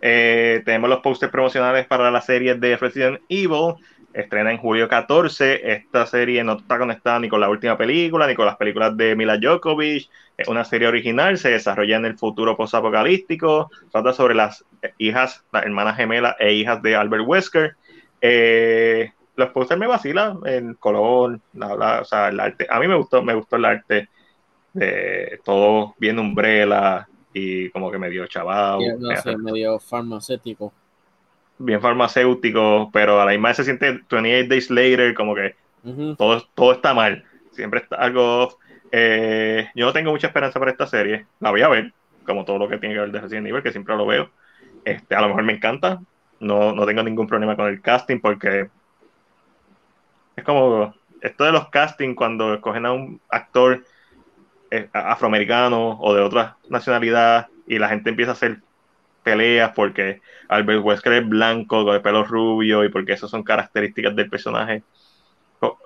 [0.02, 3.76] Eh, tenemos los posters promocionales para la serie de Resident Evil.
[4.16, 5.72] Estrena en julio 14.
[5.74, 9.16] Esta serie no está conectada ni con la última película, ni con las películas de
[9.16, 10.10] Mila Djokovic.
[10.38, 13.69] Es una serie original, se desarrolla en el futuro postapocalíptico.
[13.92, 14.64] Trata sobre las
[14.98, 17.76] hijas, las hermanas gemelas e hijas de Albert Wesker.
[18.22, 22.68] Eh, los posters me vacilan, el color, la, la- o sea, el arte.
[22.69, 24.08] A mí me gustó, me gustó el arte
[24.74, 30.74] de todo bien umbrella y como que medio chavado, no sé, medio farmacéutico.
[31.58, 36.16] Bien farmacéutico, pero a la misma vez se siente 28 Days Later, como que Ujú.
[36.16, 38.58] todo, todo está mal, siempre está algo.
[38.92, 41.93] Eh, yo no tengo mucha esperanza para esta serie, la voy a ver,
[42.25, 44.30] como todo lo que tiene que ver de Resident Evil, que siempre lo veo.
[44.84, 46.00] Este, a lo mejor me encanta,
[46.40, 48.69] no, no tengo ningún problema con el casting porque
[50.35, 53.84] es como esto de los castings cuando escogen a un actor
[54.72, 58.61] eh, afroamericano o de otra nacionalidad y la gente empieza a hacer
[59.26, 64.16] peleas porque Albert Wesker es blanco con el pelo rubio y porque esas son características
[64.16, 64.84] del personaje.
[65.60, 65.78] Oh,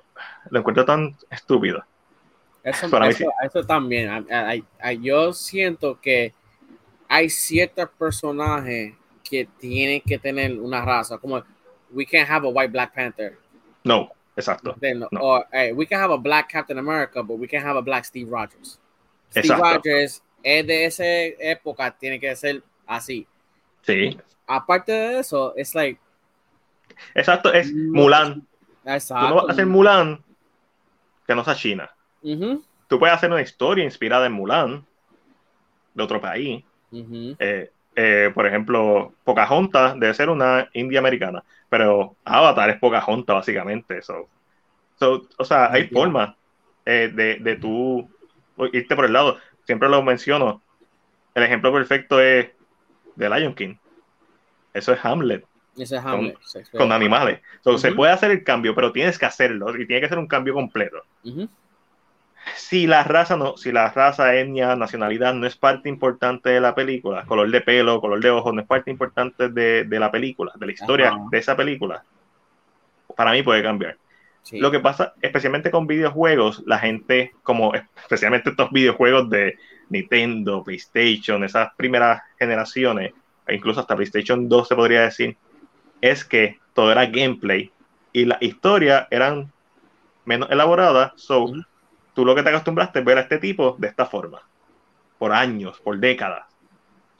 [0.52, 1.84] Lo encuentro tan estúpido.
[2.62, 3.26] Eso, Para mí eso, sí.
[3.48, 4.10] eso también.
[4.10, 6.34] A- a- a- yo siento que
[7.08, 8.94] hay ciertos personajes
[9.24, 11.42] que tienen que tener una raza, como
[11.92, 13.38] we can't have a white Black Panther.
[13.86, 14.76] No, exacto.
[14.82, 15.08] Then, No.
[15.22, 18.04] Or hey, we can have a black Captain America, but we can't have a black
[18.06, 18.78] Steve Rogers.
[19.32, 19.64] Steve Exacto.
[19.64, 23.28] Rogers es de esa época, tiene que ser así.
[23.84, 26.00] Sí, Aparte de eso, es like.
[27.14, 27.54] exacto.
[27.54, 28.02] Es No.
[28.02, 28.42] Mulan.
[28.42, 28.48] Tú
[28.86, 29.28] Exacto.
[29.30, 30.24] no vas a hacer Mulan
[31.28, 31.90] que no sea China.
[32.88, 34.86] Tú puedes hacer una historia inspirada en Mulan,
[35.94, 36.64] de otro país.
[36.92, 44.02] Eh, eh, por ejemplo, Pocahontas debe ser una india americana, pero Avatar es Pocahontas, básicamente.
[44.02, 44.28] So,
[45.00, 46.36] so, o sea, hay formas
[46.86, 48.10] eh, de, de tú
[48.74, 49.38] irte por el lado.
[49.66, 50.64] Siempre lo menciono.
[51.36, 52.50] El ejemplo perfecto es
[53.20, 53.76] The Lion King.
[54.74, 55.46] Eso es Hamlet
[55.78, 56.38] Ese es Hamlet.
[56.78, 57.42] Con animales.
[57.64, 57.98] So, Se Ujú.
[57.98, 61.04] puede hacer el cambio, pero tienes que hacerlo y tiene que ser un cambio completo.
[62.56, 66.74] Si la raza no, si la raza, etnia, nacionalidad no es parte importante de la
[66.74, 70.52] película, color de pelo, color de ojos, no es parte importante de, de la película,
[70.56, 71.20] de la historia Ajá.
[71.30, 72.04] de esa película,
[73.16, 73.98] para mí puede cambiar.
[74.44, 74.58] sí.
[74.60, 79.58] Lo que pasa, especialmente con videojuegos, la gente, como especialmente estos videojuegos de
[79.90, 83.14] Nintendo, PlayStation, esas primeras generaciones,
[83.48, 85.38] e incluso hasta PlayStation 2 se podría decir,
[86.02, 87.72] es que todo era gameplay
[88.14, 89.52] y la historia eran
[90.26, 91.52] menos elaboradas, so
[92.14, 94.42] tú lo que te acostumbraste es ver a este tipo de esta forma,
[95.18, 96.46] por años, por décadas.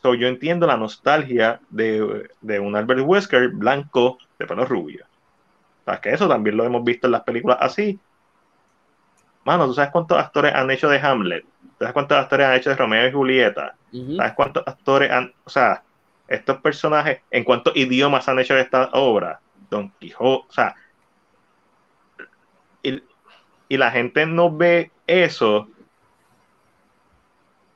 [0.02, 5.06] So, yo entiendo la nostalgia de, de un Albert Wesker blanco de pelo rubio.
[5.82, 8.00] O sea, que eso también lo hemos visto en las películas así.
[9.46, 11.44] Mano, ¿tú sabes cuántos actores han hecho de Hamlet?
[11.44, 13.76] ¿Tú sabes cuántos actores han hecho de Romeo y Julieta?
[13.92, 14.16] Ujú.
[14.16, 15.84] ¿Sabes cuántos actores han, o sea,
[16.28, 19.42] estos personajes, en cuántos idiomas han hecho esta obra?
[19.70, 20.76] Don Quijote, o sea,
[22.84, 23.02] y,
[23.70, 25.68] y la gente no ve eso.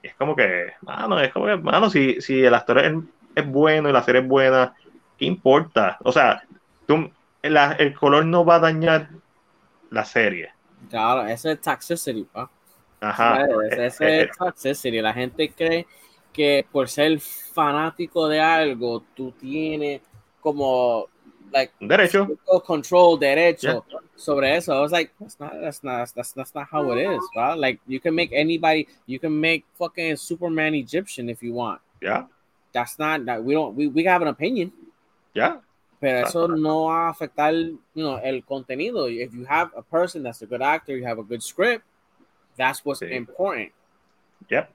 [0.01, 2.93] Es como que, mano, es como que, mano, si, si el actor es,
[3.35, 4.73] es bueno y la serie es buena,
[5.17, 5.97] ¿qué importa?
[6.03, 6.43] O sea,
[6.85, 7.09] tú,
[7.41, 9.09] la- el color no va a dañar
[9.89, 10.51] la serie.
[10.93, 12.47] Claro, ese es toxicity, pa.
[13.01, 13.45] Ajá.
[13.45, 15.01] Ese, Eh, ese eh, es toxicity.
[15.01, 15.87] La gente cree
[16.31, 20.01] que por ser fanático de algo, tú tienes
[20.39, 21.07] como
[21.51, 22.27] like derecho.
[22.63, 23.83] control, derecho
[24.15, 24.71] sobre eso.
[24.77, 27.55] I was like, that's not, that's not, that's, that's not how it is, bro.
[27.55, 31.81] Like, you can make anybody, you can make fucking Superman Egyptian if you want.
[32.01, 32.27] Ya,
[32.71, 34.71] That's not that we don't we, we have an opinion,
[35.33, 35.57] ya.
[36.03, 39.07] Pero eso no va a afectar, you know, el contenido.
[39.07, 41.85] If you have a person that's a good actor, you have a good script,
[42.57, 43.05] that's what's Sí.
[43.15, 43.71] important.
[44.49, 44.69] Yep.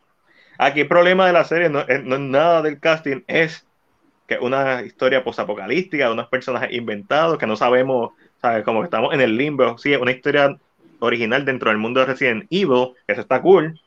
[0.56, 3.66] Aquí el problema de la serie no es, no es nada del casting, es
[4.26, 8.64] que es una historia posapocalíptica de unos personajes inventados que no sabemos, ¿sabes?
[8.64, 9.76] Como que estamos en el limbo.
[9.76, 10.56] Sí, es una historia
[11.00, 13.78] original dentro del mundo de Resident Evil, eso está cool.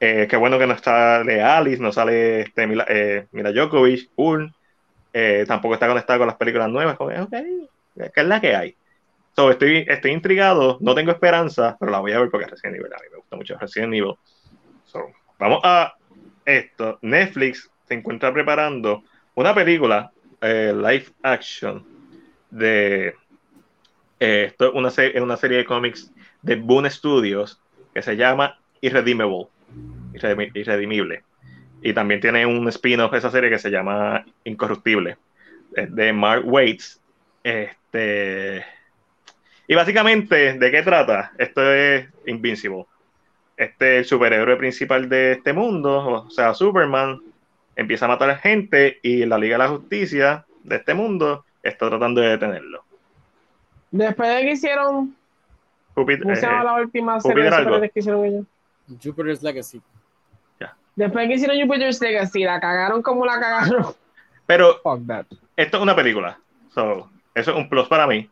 [0.00, 4.52] Eh, qué bueno que no sale Alice, no sale este, Mila, eh, Mila Djokovic, cool.
[5.16, 8.76] Eh, tampoco está conectada con las películas nuevas, como, ok, ¿qué es la que hay?
[9.36, 12.96] Estoy, estoy intrigado, no tengo esperanza, pero la voy a ver porque Resident Evil, a
[13.00, 14.14] mí me gusta mucho Resident Evil.
[14.84, 15.06] So,
[15.38, 15.94] vamos a
[16.44, 16.98] esto.
[17.02, 19.04] Netflix se encuentra preparando
[19.36, 20.10] una película
[20.40, 21.86] eh, live action
[22.50, 23.14] de
[24.18, 26.12] eh, esto es una, una serie de cómics
[26.42, 27.60] de Boone Studios
[27.92, 29.46] que se llama Irredeemable,
[30.12, 31.22] Irredimi- Irredimible.
[31.86, 35.18] Y también tiene un spin-off de esa serie que se llama Incorruptible,
[35.76, 36.98] es de Mark Waits.
[37.42, 38.64] Este,
[39.68, 41.32] y básicamente, ¿de qué trata?
[41.36, 42.86] Esto es Invincible.
[43.54, 47.20] Este el superhéroe principal de este mundo, o sea, Superman,
[47.76, 51.90] empieza a matar a gente y la Liga de la Justicia de este mundo está
[51.90, 52.82] tratando de detenerlo.
[53.90, 55.14] Después de que hicieron,
[55.94, 58.46] Júpiter- ¿cómo se llama eh, la última serie de que hicieron ellos?
[59.02, 59.82] Jupiter's Legacy.
[60.96, 63.86] Después de que hicieron Jupiter's Legacy, la cagaron como la cagaron.
[64.46, 64.80] pero
[65.56, 66.38] esto es una película.
[66.72, 68.28] So, eso es un plus para mí.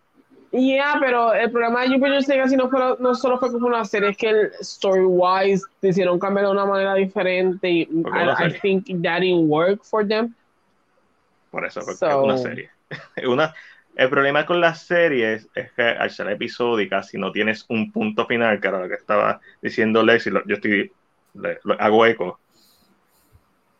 [0.52, 4.10] Yeah, pero el problema de Jupiter's Legacy no, fue, no solo fue como una serie,
[4.10, 9.48] es que el story-wise decidieron cambiar de una manera diferente y I, think that didn't
[9.48, 10.34] work for them.
[11.50, 12.70] Por eso, porque So- es una serie.
[13.26, 13.54] Una,
[13.96, 18.26] el problema con las series es que al ser episódicas, si no tienes un punto
[18.26, 20.92] final, que era lo que estaba diciendo Lexi, yo estoy,
[21.34, 22.38] le- lo- hago eco.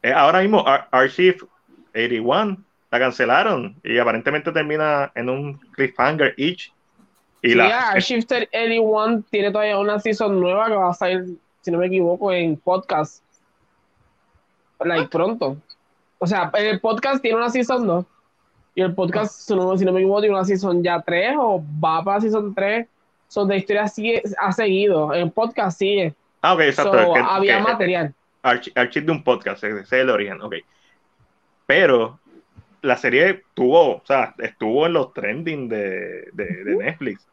[0.03, 1.39] Eh, ahora mismo, Ar- Archive
[1.95, 2.57] 81
[2.91, 6.73] la cancelaron y aparentemente termina en un cliffhanger each.
[7.43, 11.71] Y Y la, Shifted 81 tiene todavía una season nueva que va a salir, si
[11.71, 13.23] no me equivoco, en podcast.
[14.85, 15.57] Like pronto.
[16.19, 18.05] O sea, el podcast tiene una season 2.
[18.75, 21.63] Y el podcast, si no, si no me equivoco, tiene una season ya 3 o
[21.83, 22.87] va para season 3.
[23.29, 25.13] Son de historia sigue, ha seguido.
[25.13, 26.15] El podcast sigue.
[26.43, 26.93] ah, ok, exacto.
[26.93, 28.15] So, había que- material.
[28.43, 30.57] Archi- archive de un podcast, ese es el origen, ok.
[31.67, 32.21] Pero
[32.83, 37.27] la serie tuvo, o sea, estuvo en los trending de, de, de Netflix.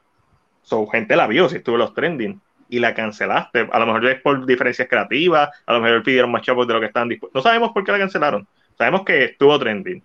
[0.62, 2.40] So, gente la vio si estuvo en los trending
[2.70, 3.68] y la cancelaste.
[3.72, 6.80] A lo mejor es por diferencias creativas, a lo mejor pidieron más chavos de lo
[6.80, 7.40] que estaban dispuestos.
[7.40, 8.48] No sabemos por qué la cancelaron.
[8.78, 10.04] Sabemos que estuvo trending.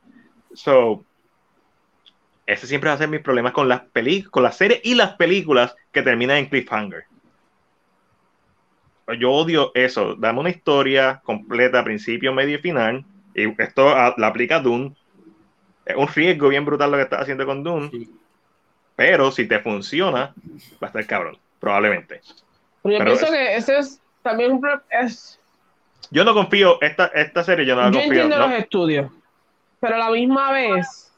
[0.55, 1.05] So,
[2.47, 5.13] ese siempre va a ser mis problemas con las películas, con las series y las
[5.15, 7.05] películas que terminan en cliffhanger.
[9.19, 10.15] Yo odio eso.
[10.17, 13.05] Dame una historia completa, principio, medio y final.
[13.35, 14.95] Y esto a- la aplica Dune.
[15.85, 17.91] Es un riesgo bien brutal lo que estás haciendo con Dune.
[17.91, 18.11] Sí.
[18.97, 20.33] Pero si te funciona,
[20.83, 21.37] va a estar cabrón.
[21.61, 22.21] Probablemente.
[22.83, 25.41] Pero yo Pero pienso es- que ese es también un es,
[26.11, 28.13] Yo no confío, esta, esta serie yo no la yo confío.
[28.13, 28.47] entiendo no.
[28.49, 29.11] los estudios,
[29.81, 31.11] pero a la misma vez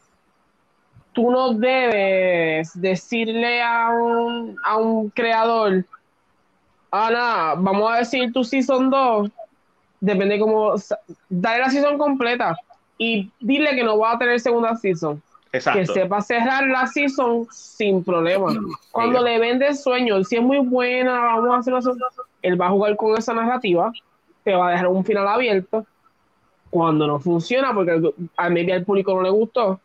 [1.13, 5.85] tú no debes decirle a un, a un creador,
[6.91, 9.31] ah, nada, vamos a decir tu season 2,
[10.01, 10.75] depende cómo,
[11.29, 12.57] dale la season completa
[12.99, 15.23] y dile que no va a tener segunda season.
[15.51, 15.95] que Exacto.
[15.95, 18.53] sepa cerrar la season sin problema.
[18.91, 22.07] Cuando le vendes sueño, si es muy buena, vamos a hacer una segunda-
[22.43, 23.91] él va a jugar con esa narrativa,
[24.45, 25.87] te va a dejar un final abierto.
[26.69, 29.81] Cuando no funciona, porque a maybe al público no le gustó,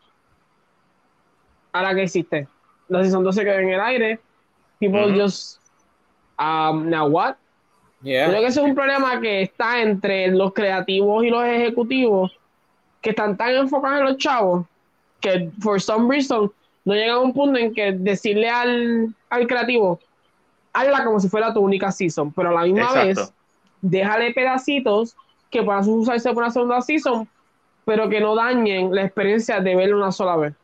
[1.72, 2.48] ahora que existe,
[2.88, 4.20] la season 2 se queda en el aire,
[4.78, 5.22] people Ujú.
[5.22, 5.58] just,
[6.42, 7.36] um, now what?
[8.02, 8.28] Yeah.
[8.28, 12.32] Creo que ese es un problema que está entre los creativos y los ejecutivos
[13.00, 14.66] que están tan enfocados en los chavos
[15.20, 16.50] que for some reason
[16.84, 20.00] no llegan a un punto en que decirle al, al creativo
[20.72, 23.06] hazla como si fuera tu única season, pero a la misma Exacto.
[23.06, 23.34] vez
[23.82, 25.16] déjale pedacitos
[25.50, 27.28] que puedan usarse por una segunda season,
[27.84, 30.54] pero que no dañen la experiencia de verlo una sola vez.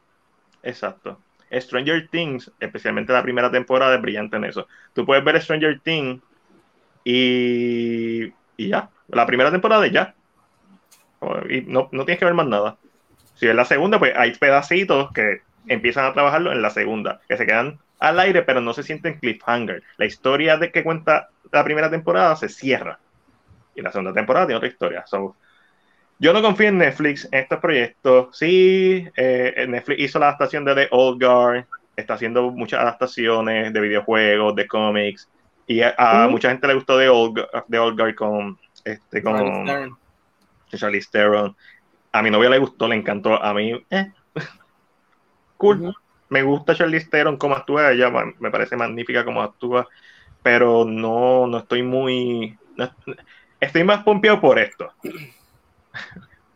[0.63, 1.19] Exacto.
[1.53, 4.67] Stranger Things, especialmente la primera temporada, es brillante en eso.
[4.93, 6.23] Tú puedes ver Stranger Things
[7.05, 8.25] y,
[8.57, 8.91] y ya.
[9.09, 10.15] La primera temporada y ya.
[11.49, 12.77] Y no, no tienes que ver más nada.
[13.35, 17.37] Si es la segunda, pues hay pedacitos que empiezan a trabajarlo en la segunda, que
[17.37, 19.83] se quedan al aire, pero no se sienten cliffhanger.
[19.97, 22.99] La historia de que cuenta la primera temporada se cierra.
[23.75, 25.05] Y la segunda temporada tiene otra historia.
[25.07, 25.37] So,
[26.19, 28.37] yo no confío en Netflix en estos proyectos.
[28.37, 31.67] Sí, eh, Netflix hizo la adaptación de The Old Guard,
[31.97, 35.29] está haciendo muchas adaptaciones de videojuegos, de cómics,
[35.67, 39.67] y a, a mucha gente le gustó The Old, The Old Guard con, este, con
[40.75, 41.57] Charlize Theron.
[42.13, 43.43] A mi novia le gustó, le encantó.
[43.43, 44.13] A mí, eh.
[45.57, 45.95] cool.
[46.31, 49.89] Me gusta Charlize Theron como actúa, ella me parece magnífica como actúa,
[50.43, 52.59] pero no, no estoy muy...
[52.77, 52.91] no-
[53.61, 54.93] estoy más pompeado por esto.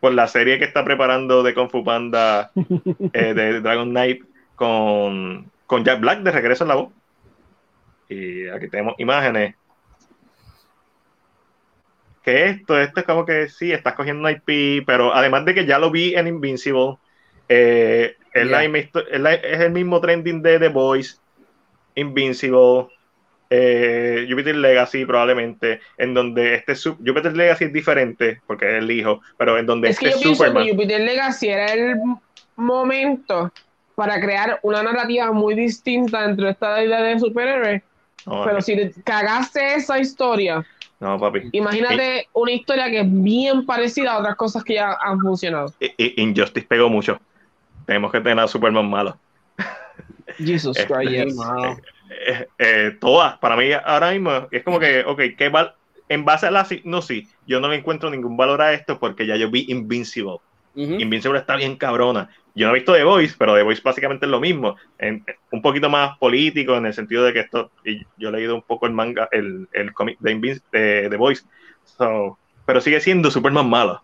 [0.00, 2.50] Por la serie que está preparando de Kung Fu Panda,
[3.12, 4.22] eh, de Dragon Knight,
[4.56, 6.92] con, con Jack Black de regreso en la voz.
[8.08, 9.54] Y aquí tenemos imágenes.
[12.22, 15.66] Que esto, esto es como que sí, estás cogiendo un IP, pero además de que
[15.66, 16.98] ya lo vi en Invincible,
[17.48, 18.64] eh, Yeah.
[18.64, 21.16] es, la- es el mismo trending de The Voice,
[21.96, 22.88] Invincible,
[23.54, 29.20] eh, Jupiter Legacy probablemente, en donde este Jupiter Legacy es diferente, porque es el hijo,
[29.36, 30.64] pero en donde Es que este yo pienso Superman...
[30.64, 31.96] que Jupiter Legacy era el
[32.56, 33.52] momento
[33.94, 37.82] para crear una narrativa muy distinta entre esta idea de superhéroes.
[38.24, 40.64] No, Pero si cagaste esa historia,
[41.00, 41.50] no, papi.
[41.52, 45.74] imagínate una historia que es bien parecida a otras cosas que ya han funcionado.
[45.98, 47.20] Injustice pegó mucho.
[47.84, 49.18] Tenemos que tener a Superman malo.
[50.38, 51.36] Jesus Este, Christ, yes.
[52.26, 55.74] Eh, eh, todas, para mí ahora mismo es como que, ok, ¿qué val
[56.08, 59.26] en base a la no sí, yo no le encuentro ningún valor a esto porque
[59.26, 60.38] ya yo vi Invincible.
[60.74, 60.94] Ujú.
[60.94, 62.28] Invincible está bien cabrona.
[62.54, 64.76] Yo no he visto The Voice, pero The Voice básicamente es lo mismo.
[64.98, 68.54] En- un poquito más político en el sentido de que esto, y yo he leído
[68.54, 71.44] un poco el manga, el, el cómic de, de The Voice,
[71.84, 74.02] So, pero sigue siendo Superman malo.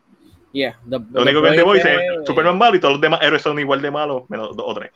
[0.53, 3.21] Yeah, the, Lo único que es The Voice es Superman malo y todos los demás
[3.23, 4.93] héroes son igual de malos, menos dos o tres.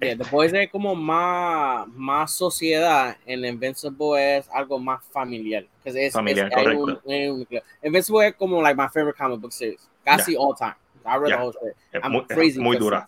[0.00, 3.16] Yeah, The Boys es como más, más sociedad.
[3.26, 5.64] En Invincible es algo más familiar.
[5.84, 6.84] es- Familiar, es- hay correcto.
[7.04, 7.46] un- hay un-
[7.82, 9.88] Invincible es como like my favorite comic book series.
[10.04, 10.74] Casi all time.
[11.06, 11.36] I read Yeah.
[11.36, 12.02] the whole shit.
[12.02, 13.06] I'm muy, crazy muy dura.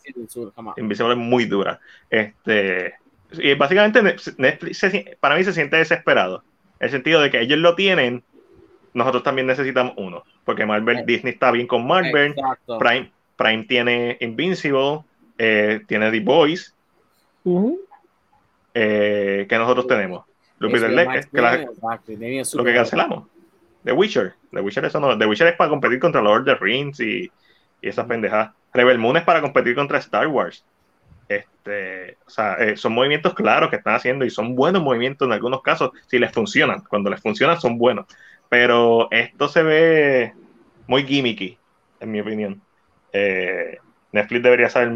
[0.77, 1.81] Invisible es muy dura.
[2.11, 2.95] Este,
[3.33, 4.03] y básicamente
[4.37, 6.43] Netflix se- para mí se siente desesperado.
[6.79, 8.23] En el sentido de que ellos lo tienen,
[8.93, 10.25] nosotros también necesitamos uno.
[10.45, 11.05] Porque Marvel, Eh.
[11.07, 12.79] Disney está bien con Marvel, Exacto.
[12.79, 15.01] Prime, Prime tiene Invincible,
[15.39, 16.75] eh, tiene The Boys,
[18.75, 20.25] Eh, que nosotros tenemos.
[20.59, 20.89] Lupita
[21.31, 21.53] que la-
[22.59, 23.25] lo que cancelamos.
[23.85, 24.35] The Witcher.
[24.53, 25.17] The Witcher eso no.
[25.17, 27.31] The Witcher es para competir contra Lord of the Rings y,
[27.81, 28.51] y esas pendejadas.
[28.73, 30.65] Rebel Moon es para competir contra Star Wars.
[31.29, 35.33] Este, o sea, eh, son movimientos claros que están haciendo y son buenos movimientos en
[35.33, 36.83] algunos casos, si les funcionan.
[36.83, 38.07] Cuando les funcionan, son buenos.
[38.49, 40.35] Pero esto se ve
[40.87, 41.59] muy gimmicky,
[42.01, 42.61] en mi opinión.
[43.13, 43.79] Eh,
[44.13, 44.93] Netflix debería saber.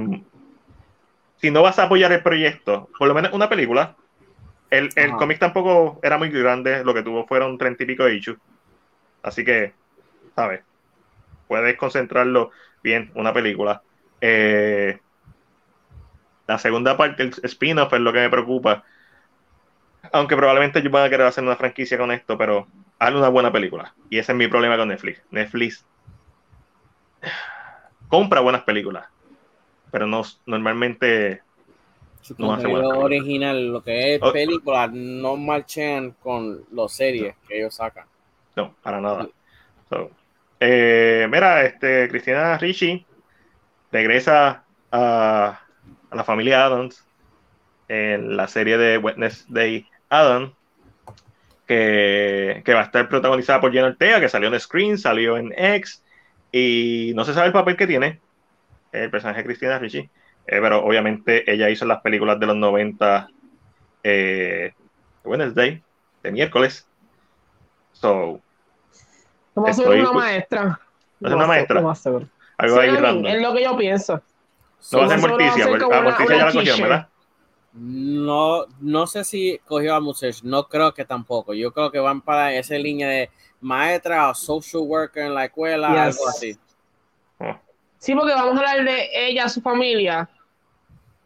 [1.41, 3.97] Si no vas a apoyar el proyecto, por lo menos una película.
[4.71, 8.15] El, el cómic tampoco era muy grande, lo que tuvo fueron treinta y pico de
[8.15, 8.39] issues.
[9.23, 9.73] Así que,
[10.37, 10.63] ¿sabes?
[11.49, 12.51] Puedes concentrarlo
[12.83, 13.83] bien, una película.
[14.21, 15.01] Eh,
[16.47, 18.85] la segunda parte, el spin-off, es lo que me preocupa.
[20.13, 23.51] Aunque probablemente ellos van a querer hacer una franquicia con esto, pero hazle una buena
[23.51, 23.95] película.
[24.09, 25.23] Y ese es mi problema con Netflix.
[25.31, 25.85] Netflix
[28.09, 29.07] compra buenas películas,
[29.91, 31.43] pero no normalmente
[32.21, 33.05] Su No hace contenido buenas películas.
[33.05, 34.33] original, lo que es Oh.
[34.33, 38.07] película, no marchan con las series que ellos sacan.
[38.57, 39.29] no, para nada.
[39.89, 40.11] So,
[40.61, 43.07] eh, mira, este Cristina Ricci
[43.91, 45.61] regresa a,
[46.11, 47.05] a la familia Adams
[47.89, 50.53] en la serie de Wednesday Adam
[51.67, 55.53] que, que va a estar protagonizada por Jenna Ortega, que salió en Screen, salió en
[55.57, 56.03] X,
[56.53, 58.21] y no se sabe el papel que tiene
[58.93, 60.11] el personaje de Cristina Ricci, eh,
[60.47, 63.29] pero obviamente ella hizo las películas de los 90
[64.03, 64.73] eh,
[65.25, 65.83] Wednesday,
[66.23, 66.87] de miércoles.
[67.93, 68.41] So,
[69.55, 70.63] Como ser una maestra.
[70.63, 71.79] ¿Va a ser una maestra?
[71.81, 71.95] algo
[72.75, 73.27] Sí, ahí random.
[73.27, 74.23] es lo que yo pienso.
[74.93, 76.65] No va a ser Morticia, ser porque como a una- Morticia ya una la cogieron,
[76.77, 76.89] teacher.
[76.89, 77.09] ¿verdad?
[77.73, 81.55] No, no sé si cogió a Musesh, no creo que tampoco.
[81.55, 85.89] Yo creo que van para esa línea de maestra o social worker en la escuela,
[86.07, 86.17] Yes.
[86.17, 86.59] algo así.
[88.01, 90.29] Sí, porque vamos a hablar de ella, su familia,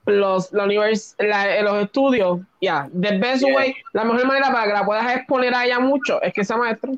[0.07, 2.41] los, la univers, la- los estudios.
[2.61, 3.55] Ya, the best Yeah.
[3.57, 6.57] way, la mejor manera para que la puedas exponer a ella mucho es que sea
[6.59, 6.91] maestra.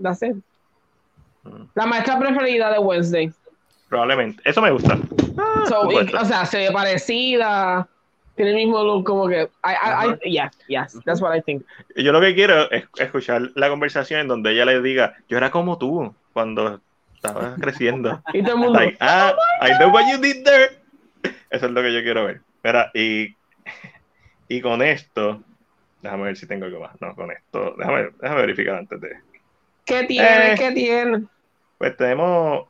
[0.00, 0.36] That's it.
[1.44, 1.64] Mm.
[1.74, 3.32] La maestra preferida de Wednesday.
[3.88, 4.40] Probablemente.
[4.44, 4.96] Eso me gusta.
[5.68, 6.16] So, y- puede ser.
[6.16, 7.88] o sea, se ve parecida,
[8.36, 9.42] tiene el mismo look, como que.
[9.64, 11.64] I, I, I- yeah, yes, that's what I think.
[11.96, 15.50] Yo lo que quiero es escuchar la conversación en donde ella le diga, yo era
[15.50, 16.80] como tú cuando
[17.22, 18.20] estaba creciendo.
[18.32, 18.80] Y todo el mundo.
[18.80, 20.78] Like, ah, I know what you did there.
[21.50, 22.40] Eso es lo que yo quiero ver.
[22.64, 23.36] Mira, y,
[24.48, 25.40] y con esto,
[26.02, 27.00] déjame ver si tengo algo más.
[27.00, 29.16] No, con esto, déjame, déjame verificar antes de.
[29.84, 30.52] ¿Qué tiene?
[30.52, 30.54] Eh.
[30.58, 31.24] ¿Qué tiene?
[31.78, 32.66] Pues tenemos.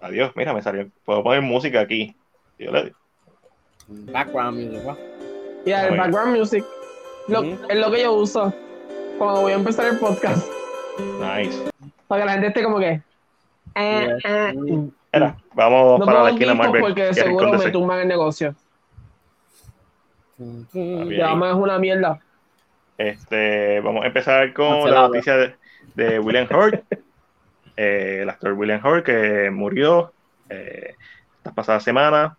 [0.00, 0.88] Adiós, mira, me salió.
[1.04, 2.14] Puedo poner música aquí.
[2.58, 2.92] Yo le
[3.88, 4.96] Background music, ¿no?
[5.64, 6.12] Ya, el Muy bien.
[6.12, 6.64] background music.
[7.28, 7.42] Lo-.
[7.68, 8.52] Es lo que yo uso
[9.18, 10.46] cuando voy a empezar el podcast.
[11.20, 11.70] Nice.
[12.08, 13.00] Para que la gente esté como que.
[13.76, 14.54] Eh, eh.
[15.12, 16.80] Mira, vamos No para la esquina Marvel.
[16.82, 18.54] porque seguro me tumban el negocio.
[20.38, 22.20] más es una mierda.
[22.98, 25.08] Este, vamos a empezar con la Cancelado.
[25.08, 25.54] noticia de,
[25.94, 26.82] de William Hurt,
[27.76, 30.12] eh, el actor William Hurt que murió
[30.48, 30.94] eh,
[31.38, 32.36] esta pasada semana.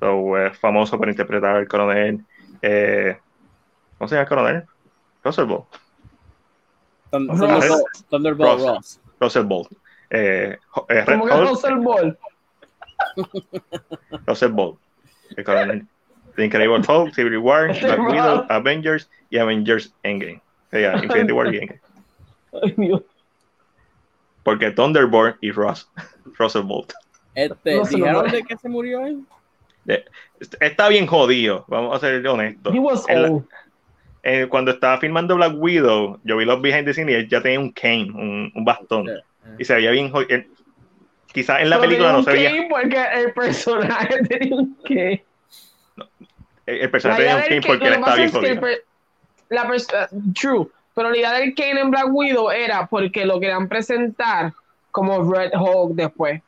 [0.00, 2.24] So, es famoso por interpretar al coronel.
[2.62, 3.18] eh,
[3.96, 4.64] ¿Cómo se llama el coronel?
[5.24, 5.64] Russell Ross.
[7.10, 8.66] Thunderbolt, Thunderbolt Ross.
[8.66, 9.00] Ross.
[9.20, 9.72] Russell Bolt.
[10.10, 10.56] Eh,
[10.88, 12.18] eh, Red Como que Russell Ball.
[14.26, 14.50] Russell
[15.44, 15.86] coronel.
[16.36, 17.98] The Incredible Hulk, Civil War, Black.
[17.98, 20.40] Widow, Avengers y Avengers Endgame.
[20.72, 21.80] O sea, Infinity War y Endgame.
[22.62, 23.02] Ay, Dios.
[24.42, 25.90] Porque Thunderbolt y Ross,
[26.38, 26.92] Russell Bolt.
[27.34, 29.24] Este, ¿Dijeron de que se murió él?
[30.60, 32.74] Está bien jodido, vamos a ser honestos.
[32.74, 33.44] He was En la- old.
[34.22, 37.40] eh, cuando estaba filmando Black Widow, yo vi los behind the scenes y él ya
[37.40, 39.06] tenía un cane, un, un bastón.
[39.58, 40.42] Y se veía bien jodido.
[41.32, 42.66] Quizás en la película no se veía.
[42.68, 45.24] Porque el personaje tenía un cane.
[46.66, 48.62] El, el personaje tenía un cane porque él estaba bien jodido.
[49.48, 53.68] la uh, true, pero la idea del Kane en Black Widow era porque lo querían
[53.68, 54.52] presentar
[54.90, 56.40] como Red Hulk después.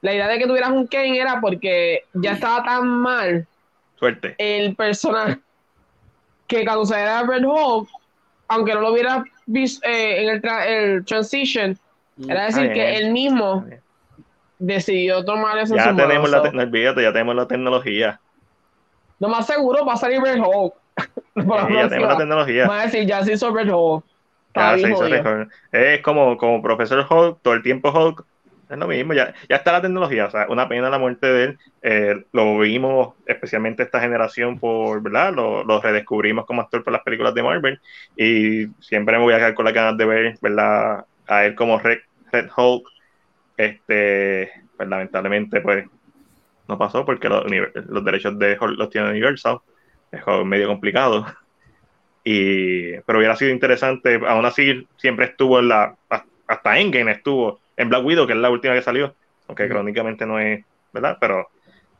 [0.00, 3.46] La idea de que tuvieras un Kane era porque ya estaba tan mal
[3.98, 4.34] Suerte.
[4.38, 5.38] el personaje
[6.48, 7.88] que cuando se era Red Hulk,
[8.48, 11.78] aunque no lo hubiera visto eh, en el, tra- el transition,
[12.28, 13.64] era decir que él mismo
[14.58, 16.54] decidió tomar eso en Ya tenemos manos.
[16.54, 18.20] la, te- ya tenemos la tecnología.
[19.18, 20.74] Lo más seguro va a salir Red Hulk.
[21.34, 22.66] Sí, ya tenemos la tecnología.
[22.68, 24.04] Va a decir, ya se hizo Red Hulk.
[24.54, 25.16] Ya se hizo jodido.
[25.22, 25.48] mejor.
[25.70, 28.24] Es como, como profesor Hulk, todo el tiempo Hulk.
[28.68, 30.26] Es lo mismo, ya, ya está la tecnología.
[30.26, 31.58] O sea, una pena la muerte de él.
[31.82, 35.32] Eh, lo vimos, especialmente esta generación, por, ¿verdad?
[35.32, 37.80] Lo, lo redescubrimos como actor por las películas de Marvel.
[38.16, 41.04] Y siempre me voy a quedar con las ganas de ver, ¿verdad?
[41.26, 41.98] A él como Red,
[42.32, 42.88] Red Hulk.
[43.56, 45.86] Este, pues lamentablemente, pues
[46.68, 49.60] no pasó porque los, derechos de Hulk los tiene Universal.
[50.10, 51.26] Es medio complicado.
[52.24, 55.96] Y, pero hubiera sido interesante, aún así siempre estuvo en la,
[56.46, 59.16] hasta Endgame estuvo en Black Widow, que es la última que salió,
[59.48, 61.18] aunque crónicamente no es, ¿verdad?
[61.20, 61.50] Pero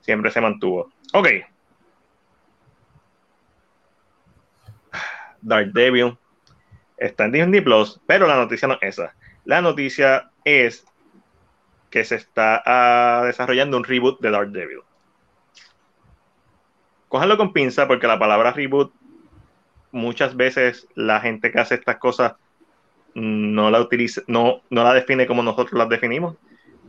[0.00, 0.92] siempre se mantuvo.
[1.12, 1.28] Ok.
[5.40, 6.16] Daredevil
[6.96, 9.14] está en Disney Plus, pero la noticia no es esa.
[9.44, 10.84] La noticia es
[11.90, 14.80] que se está ah, desarrollando un reboot de Daredevil.
[17.08, 18.92] Cójanlo con pinza porque la palabra reboot
[19.90, 22.34] muchas veces la gente que hace estas cosas
[23.14, 26.36] no la utiliza, no, no la define como nosotros las definimos,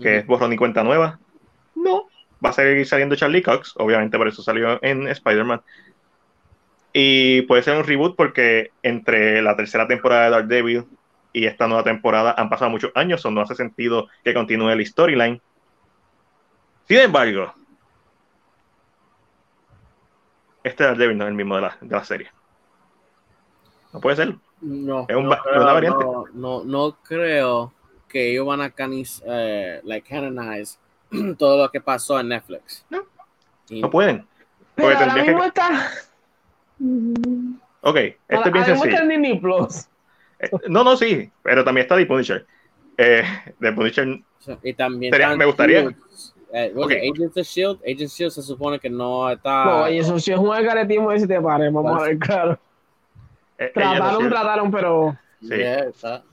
[0.02, 1.20] que es borrón y cuenta nueva.
[1.76, 2.08] No,
[2.44, 5.62] va a seguir saliendo Charlie Cox, obviamente por eso salió en Spider-Man.
[6.94, 10.86] Y puede ser un reboot porque entre la tercera temporada de Daredevil
[11.34, 14.86] y esta nueva temporada han pasado muchos años, o no hace sentido que continúe el
[14.86, 15.42] storyline.
[16.88, 17.54] Sin embargo,
[20.64, 22.32] este Daredevil no es el mismo de la, de la serie.
[23.92, 24.36] No puede ser.
[24.62, 26.04] No, Es un no va- creo, una variante.
[26.06, 27.74] No, no, no creo
[28.08, 30.78] que ellos van a canis, eh, like, canonize
[31.38, 32.86] todo lo que pasó en Netflix.
[32.90, 33.04] No.
[33.70, 34.28] Y- No pueden.
[34.76, 35.48] Pero Porque ahora tendría mismo que.
[35.48, 35.92] está.
[37.82, 39.02] Ok, esto ahora, es bien ahora mismo está sencillo.
[39.02, 39.88] en Disney Plus.
[40.44, 42.46] Eh, No, no, sí, pero también está The Punisher.
[42.98, 43.24] Eh,
[43.60, 44.20] The Punisher,
[44.62, 45.96] y también Sería- me gustaría-.
[46.56, 47.18] Eh, what is it, Ok.
[47.18, 49.66] Agents of Shield, Agents of Shield se supone que no está.
[49.66, 52.60] No, y eso sí es un algaretismo de si te pares, vamos a ver, claro.
[53.58, 55.18] eh, ellos, Trataron, trataron, pero.
[55.42, 56.24] sí, Yeah, está-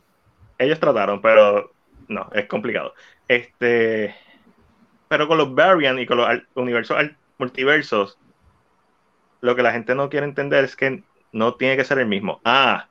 [0.58, 1.72] ellos trataron, pero
[2.08, 2.92] no, es complicado.
[3.28, 4.14] Este,
[5.08, 8.18] pero con los Variant y con los al- universos al- multiversos,
[9.40, 12.40] lo que la gente no quiere entender es que no tiene que ser el mismo.
[12.44, 12.88] Ah,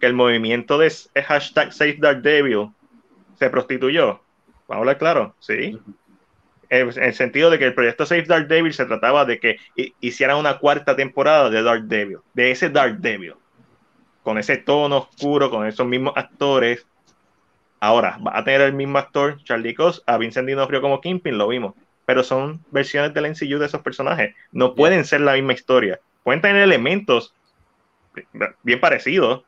[0.00, 0.90] que el movimiento de
[1.22, 2.70] hashtag Save Daredevil
[3.38, 4.20] se prostituyó.
[4.66, 5.78] Vamos a hablar claro, sí.
[6.68, 10.36] En el sentido de que el proyecto Save Daredevil se trataba de que hi- hicieran
[10.38, 13.34] una cuarta temporada de Daredevil, de ese Daredevil,
[14.22, 16.86] con ese tono oscuro, con esos mismos actores.
[17.80, 21.48] Ahora, va a tener el mismo actor, Charlie Cox, a Vincent D'Onofrio como Kingpin, lo
[21.48, 21.74] vimos,
[22.06, 24.34] pero son versiones del MCU de esos personajes.
[24.52, 25.98] No pueden ser la misma historia.
[26.22, 27.34] Pueden tener elementos
[28.62, 29.42] bien parecidos,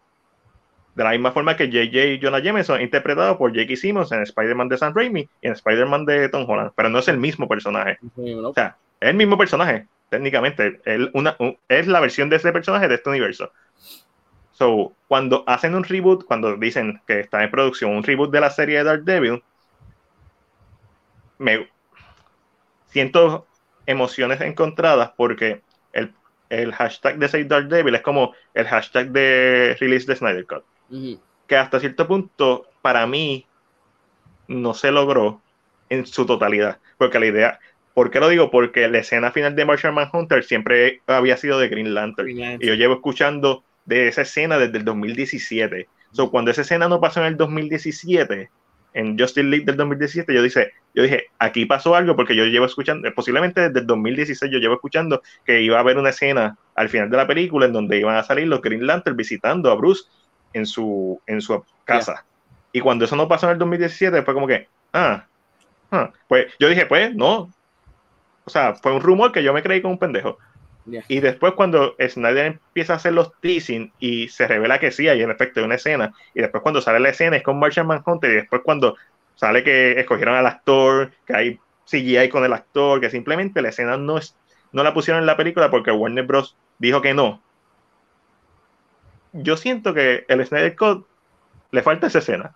[0.94, 2.20] de la misma forma que J.J.
[2.22, 3.76] Jonah Jameson, interpretado por J.K.
[3.76, 7.08] Simmons en Spider-Man de Sam Raimi y en Spider-Man de Tom Holland, pero no es
[7.08, 7.98] el mismo personaje.
[8.50, 10.80] O sea, es el mismo personaje, técnicamente.
[10.84, 13.50] Es, una, un- es la versión de ese personaje de este universo.
[14.52, 18.50] So, cuando hacen un reboot, cuando dicen que está en producción un reboot de la
[18.50, 19.42] serie de Daredevil,
[21.38, 21.68] me
[22.86, 23.46] siento
[23.86, 25.62] emociones encontradas porque
[25.92, 26.14] el,
[26.50, 30.64] el hashtag de Save Daredevil es como el hashtag de Release the Snyder Cut
[31.46, 33.46] Que hasta cierto punto para mí
[34.48, 35.40] no se logró
[35.88, 36.78] en su totalidad.
[36.98, 37.60] Porque la idea,
[37.94, 38.50] ¿por qué lo digo?
[38.50, 42.26] Porque la escena final de Martian Manhunter siempre había sido de Green Lantern.
[42.26, 42.62] Green Lantern.
[42.62, 45.88] Y yo llevo escuchando de esa escena desde el 2017.
[46.12, 48.50] So, cuando esa escena no pasó en el 2017,
[48.94, 52.66] en Justice League del 2017, yo, dice, yo dije, aquí pasó algo porque yo llevo
[52.66, 56.88] escuchando, posiblemente desde el 2016 yo llevo escuchando que iba a haber una escena al
[56.88, 60.04] final de la película en donde iban a salir los Green Lantern visitando a Bruce
[60.52, 62.24] en su, en su casa.
[62.72, 65.26] Y cuando eso no pasó en el 2017, fue como que, ah,
[65.90, 67.50] ah, pues yo dije, pues no.
[68.44, 70.38] O sea, fue un rumor que yo me creí como un pendejo.
[70.86, 71.04] Yeah.
[71.06, 75.22] Y después cuando Snyder empieza a hacer los teasing y se revela que sí, hay
[75.22, 78.34] en efecto una escena, y después cuando sale la escena es con Martian Manhunter, y
[78.34, 78.96] después cuando
[79.36, 83.96] sale que escogieron al actor, que hay CGI con el actor, que simplemente la escena
[83.96, 84.36] no, es,
[84.72, 86.56] no la pusieron en la película porque Warner Bros.
[86.78, 87.42] dijo que no.
[89.32, 91.06] Yo siento que el Snyder Cut
[91.70, 92.54] le falta esa escena.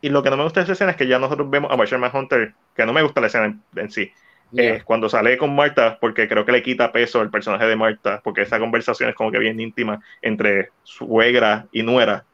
[0.00, 1.76] Y lo que no me gusta de esa escena es que ya nosotros vemos a
[1.76, 4.12] Martian Manhunter, que no me gusta la escena en, en sí,
[4.52, 4.76] Yeah.
[4.76, 8.20] eh, cuando sale con Marta, porque creo que le quita peso el personaje de Marta,
[8.22, 12.24] porque esa conversación es como que bien íntima entre suegra y nuera.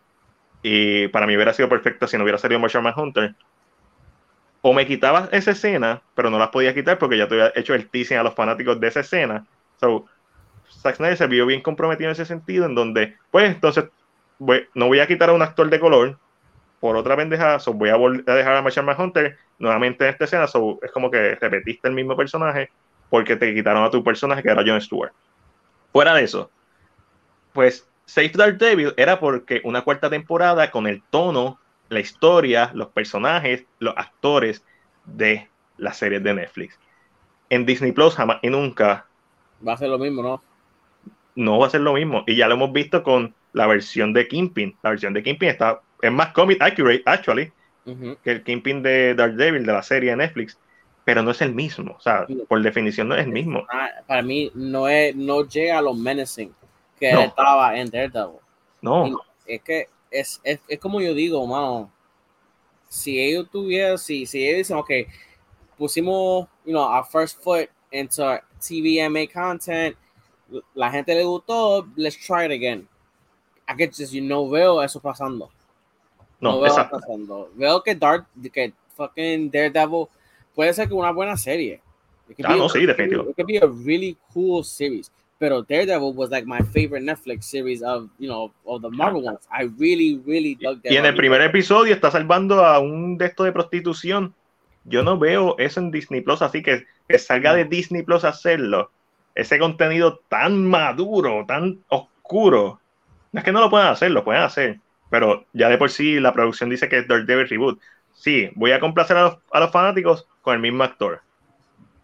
[0.63, 3.35] Y para mí hubiera sido perfecta si no hubiera salido Marshall Manhunter.
[4.61, 7.75] O me quitabas esa escena, pero no la podía quitar porque ya te había hecho
[7.75, 9.47] el teasing a los fanáticos de esa escena.
[9.81, 10.07] So,
[10.83, 13.85] Zack Snyder se vio bien comprometido en ese sentido, en donde, pues, entonces,
[14.75, 16.19] no voy a quitar a un actor de color
[16.81, 20.49] por otra pendeja, so voy a, a dejar a Marshall Manhunter nuevamente en esta escena,
[20.49, 22.71] so es como que repetiste el mismo personaje
[23.09, 25.13] porque te quitaron a tu personaje que era John Stewart.
[25.93, 26.51] Fuera de eso,
[27.53, 33.65] pues Save Daredevil era porque una cuarta temporada con el tono, la historia, los personajes,
[33.79, 34.65] los actores
[35.05, 36.81] de las series de Netflix.
[37.51, 39.07] En Disney Plus jamás y nunca
[39.67, 40.43] Va a ser lo mismo, ¿no?
[41.35, 42.25] No va a ser lo mismo.
[42.27, 44.77] Y ya lo hemos visto con la versión de Kingpin.
[44.83, 47.53] La versión de Kingpin está, es más comic accurate, actually,
[47.85, 48.17] Ujú.
[48.23, 50.59] que el Kingpin de Daredevil, de la serie de Netflix,
[51.05, 51.95] pero no es el mismo.
[51.97, 53.67] O sea, por definición no es el mismo.
[53.71, 56.55] Ah, para mí no es no llega a lo menacing
[56.99, 57.23] que No.
[57.23, 58.39] estaba en Daredevil.
[58.81, 59.07] No,
[59.47, 61.91] Y es que es, es, es como yo digo, mano.
[62.89, 64.91] Si ellos tuvieran, si, si ellos dicen, ok,
[65.79, 68.23] pusimos, you know, our first foot into
[68.61, 69.97] TVMA content,
[70.75, 72.89] la gente le gustó, let's try it again.
[74.11, 75.51] You know, veo eso pasando.
[76.41, 76.99] no, veo exacto.
[76.99, 77.51] pasando.
[77.55, 80.07] Veo que Dark, que fucking Daredevil
[80.55, 81.81] puede ser que una buena serie.
[82.45, 83.23] Ah, no, a- sí, definitivo.
[83.31, 85.11] It could be a really cool series.
[85.39, 89.41] Pero Daredevil was like my favorite Netflix series of, you know, of the Marvel ones.
[89.51, 93.47] I really, really dug Y en el primer episodio está salvando a un de estos
[93.47, 94.35] de prostitución.
[94.85, 98.29] Yo no veo eso en Disney Plus, así que que salga de Disney Plus a
[98.29, 98.91] hacerlo.
[99.35, 102.81] Ese contenido tan maduro, tan oscuro.
[103.33, 104.79] No es que no lo puedan hacer, lo pueden hacer,
[105.11, 107.81] pero ya de por sí la producción dice que es Daredevil Reboot.
[108.13, 111.23] Sí, voy a complacer a los, a los fanáticos con el mismo actor,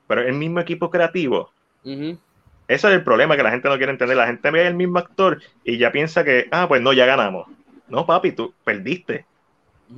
[0.07, 1.53] pero el mismo equipo creativo.
[1.85, 2.19] Ujú.
[2.67, 4.17] Ese es el problema que la gente no quiere entender.
[4.17, 7.47] La gente ve el mismo actor y ya piensa que, ah, pues no, ya ganamos.
[7.89, 9.25] No, papi, tú perdiste.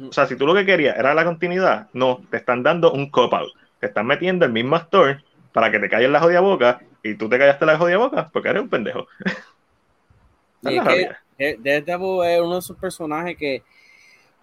[0.09, 3.11] O sea, si tú lo que querías era la continuidad, no, te están dando un
[3.11, 3.53] cop-out.
[3.81, 5.21] Te están metiendo el mismo actor
[5.53, 8.49] para que te calles la jodida boca y tú te callaste la jodida boca porque
[8.51, 9.07] eres un pendejo.
[10.63, 13.63] Y es es que Daredevil uno de esos personajes que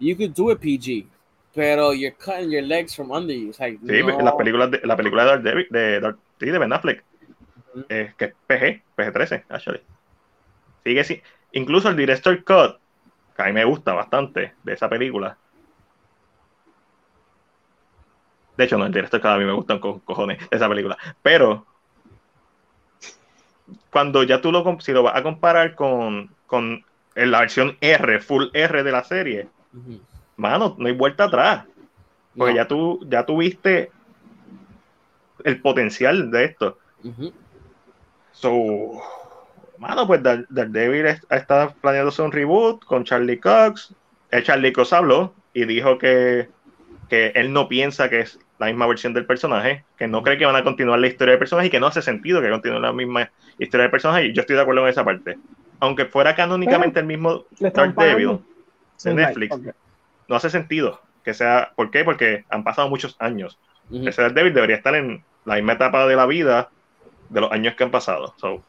[0.00, 1.06] you could do it PG,
[1.54, 3.48] pero you're cutting your legs from under you.
[3.50, 4.20] It's like, Sí, no.
[4.20, 7.04] las películas de, la película de Daredevil, de, Dar- sí, de Ben Affleck,
[7.88, 9.80] eh, que es PG, PG-13, actually.
[10.84, 11.22] Sigue sí.
[11.52, 12.78] Incluso el director cut,
[13.36, 15.38] que a mí me gusta bastante de esa película.
[18.56, 20.68] De hecho, no, el director cut a mí me gusta un co- cojones de esa
[20.68, 20.98] película.
[21.22, 21.66] Pero,
[23.90, 28.46] cuando ya tú lo, si lo vas a comparar con, con la versión R, full
[28.52, 30.00] R de la serie, Ujú.
[30.36, 31.64] mano, no hay vuelta atrás.
[32.36, 32.56] Porque No.
[32.56, 33.90] ya tú, ya tuviste
[35.44, 36.78] el potencial de esto.
[38.32, 39.00] So,
[39.78, 43.94] mano, pues Dar- Daredevil es- está planeándose un reboot con Charlie Cox.
[44.30, 46.48] El Charlie Cox habló y dijo que,
[47.08, 50.44] que él no piensa que es la misma versión del personaje, que no cree que
[50.46, 52.92] van a continuar la historia del personaje y que no hace sentido que continúe la
[52.92, 54.26] misma historia del personaje.
[54.26, 55.38] Y yo estoy de acuerdo con esa parte.
[55.80, 58.42] Aunque fuera canónicamente el mismo Daredevil pagando.
[59.04, 59.66] de Netflix, Ok.
[60.28, 61.72] no hace sentido que sea.
[61.76, 62.04] ¿Por qué?
[62.04, 63.58] Porque han pasado muchos años.
[63.90, 64.08] Ujú.
[64.08, 66.70] Ese Daredevil debería estar en la misma etapa de la vida
[67.28, 68.34] de los años que han pasado.
[68.38, 68.64] So,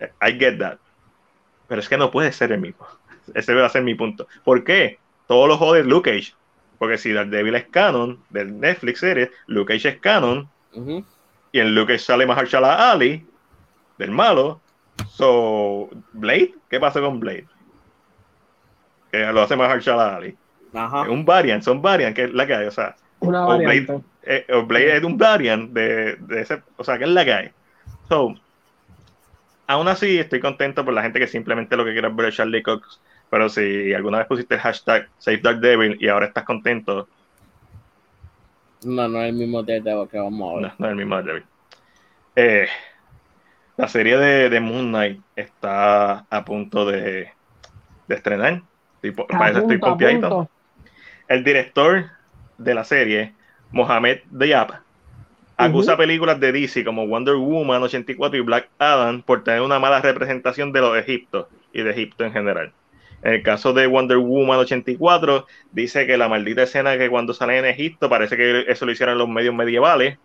[0.00, 0.78] eh, I get that.
[1.68, 2.86] Pero es que no puede ser el mismo.
[3.34, 4.26] Ese va a ser mi punto.
[4.44, 4.98] ¿Por qué?
[5.26, 6.32] Todos los jodes Luke Cage.
[6.78, 10.48] Porque si Daredevil es canon del Netflix series, Luke Cage es canon
[11.52, 13.26] y en Luke Cage sale Mahershala Ali
[13.98, 14.60] del malo.
[15.08, 17.46] So, Blade, ¿qué pasó con Blade?
[19.10, 20.36] Que lo hace Mahershala Ali.
[20.74, 21.04] Ajá.
[21.04, 22.66] Es un variant, son variant, que es la que hay.
[22.66, 23.92] O sea, Una o variante.
[23.92, 27.24] Blade, eh, o Blade es un variant de, de ese, o sea, que es la
[27.24, 27.50] que hay.
[28.08, 28.34] So,
[29.66, 32.32] aún así estoy contento por la gente que simplemente lo que quiere es ver a
[32.32, 33.00] Charlie Cox,
[33.36, 37.08] pero si alguna vez pusiste el hashtag Save Dark Devil y ahora estás contento,
[38.84, 40.62] No, no es el mismo Daredevil que vamos a ver.
[40.62, 41.44] no, no es el mismo Daredevil.
[42.36, 42.68] Eh,
[43.76, 47.30] la serie de, de Moon Knight está a punto de,
[48.06, 48.62] de estrenar.
[48.96, 50.50] Estoy po- A para eso estoy pompeadito.
[51.28, 52.06] El director
[52.58, 53.34] de la serie,
[53.70, 54.80] Mohamed Diab,
[55.56, 60.00] acusa películas de DC como Wonder Woman 84 y Black Adam por tener una mala
[60.00, 62.72] representación de los Egiptos y de Egipto en general.
[63.22, 67.58] En el caso de Wonder Woman 84, dice que la maldita escena que cuando sale
[67.58, 70.18] en Egipto parece que eso lo hicieron los medios medievales,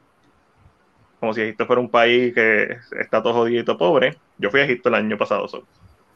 [1.20, 4.18] como si Egipto fuera un país que está todo jodido y todo pobre.
[4.38, 5.66] Yo fui a Egipto el año pasado, so,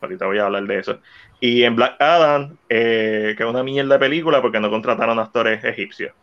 [0.01, 0.99] ahorita voy a hablar de eso.
[1.39, 5.63] Y en Black Adam, eh, que es una mierda de película porque no contrataron actores
[5.63, 6.13] egipcios.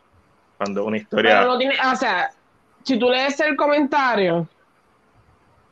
[0.56, 1.40] Cuando una historia.
[1.40, 2.30] Pero no tiene, o sea,
[2.82, 4.48] si tú lees el comentario,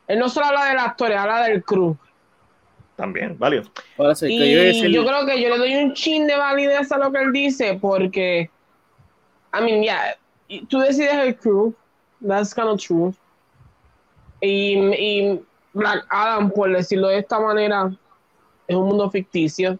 [0.07, 1.97] él no solo habla del actor, habla del crew.
[3.01, 3.63] También, válido.
[3.97, 6.35] Ahora sí, que yo Y decir- yo creo que yo le doy un chin de
[6.35, 8.49] validez a lo que él dice, porque,
[9.59, 10.15] I mean, yeah,
[10.47, 11.73] y tú decides el crew,
[12.25, 13.11] that's kind of true.
[14.39, 15.41] Y, y
[15.73, 17.91] Black Adam, por decirlo de esta manera,
[18.67, 19.79] es un mundo ficticio.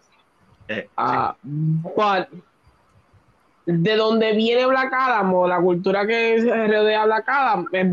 [0.66, 2.26] Eh, Ah, but
[3.66, 7.86] de donde viene Black Adam o la cultura que rodea a Black Adam es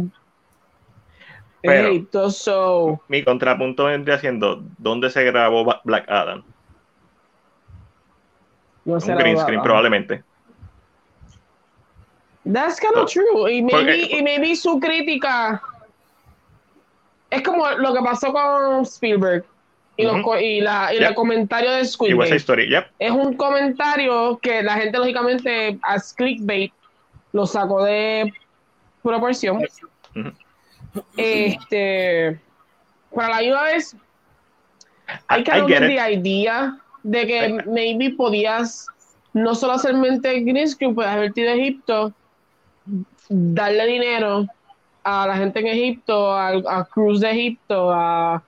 [1.62, 3.04] Pero- Egipto, so sí.
[3.10, 6.44] Mi contrapunto vendría siendo: ¿dónde se grabó Black Adam?
[8.86, 10.24] no Un green screen, probablemente.
[12.52, 13.52] That's kind of true.
[13.52, 15.62] Y maybe, porque- y maybe su crítica
[17.30, 19.46] es como lo que pasó con Spielberg
[19.98, 21.10] y, los y, la, y Yep.
[21.10, 22.68] el comentario de Squid Game.
[22.70, 22.86] Yep.
[22.98, 26.72] Es un comentario que la gente, lógicamente, as clickbait,
[27.34, 28.34] lo sacó de
[29.04, 29.58] proporción.
[30.16, 30.32] Ujú.
[31.18, 32.40] Este,
[33.14, 33.95] para la misma vez,
[35.27, 38.88] hay que hablar de idea de que maybe podías
[39.34, 42.14] no solo hacer mente green screen, puedes haberte ido a Egipto,
[43.30, 44.48] darle dinero
[45.03, 48.43] a la gente en Egipto, a, a Cruz de Egipto, a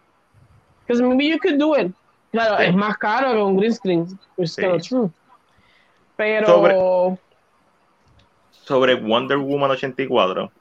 [0.85, 1.91] because maybe you could do it.
[2.31, 2.63] Claro, Sí.
[2.65, 4.61] es más caro que un green screen, it's Sí.
[4.89, 5.09] true.
[6.17, 7.17] Pero Sobre-
[8.63, 10.51] sobre Wonder Woman 84.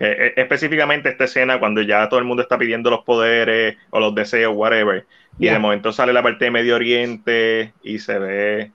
[0.00, 4.00] Que, eh, específicamente esta escena cuando ya todo el mundo está pidiendo los poderes o
[4.00, 5.06] los deseos, whatever.
[5.38, 5.52] Y Ya.
[5.52, 8.72] de momento sale la parte de Medio Oriente y se ve.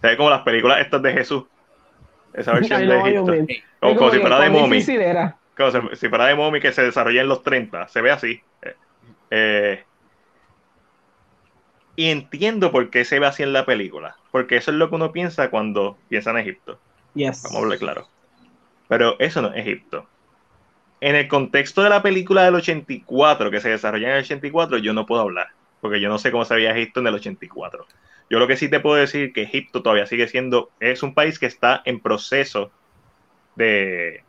[0.00, 1.44] Se ve como las películas estas de Jesús.
[2.34, 3.64] Esa versión Ay, de Egipto.
[3.80, 4.84] Como, si fuera de mommy.
[5.56, 8.42] como si, si fuera de mommy que se desarrolla en los 30, se ve así.
[8.62, 8.74] Eh,
[9.30, 9.84] eh,
[11.96, 14.96] y entiendo por qué se ve así en la película, porque eso es lo que
[14.96, 16.78] uno piensa cuando piensa en Egipto.
[17.14, 17.42] Yes.
[17.44, 18.08] Vamos a hablar claro.
[18.88, 20.06] Pero eso no es Egipto.
[21.00, 24.92] En el contexto de la película del 84, que se desarrolla en el 84, yo
[24.92, 25.48] no puedo hablar,
[25.80, 27.86] porque yo no sé cómo se veía Egipto en el 84.
[28.30, 31.38] Yo lo que sí te puedo decir que Egipto todavía sigue siendo, es un país
[31.38, 32.70] que está en proceso
[33.54, 34.24] de,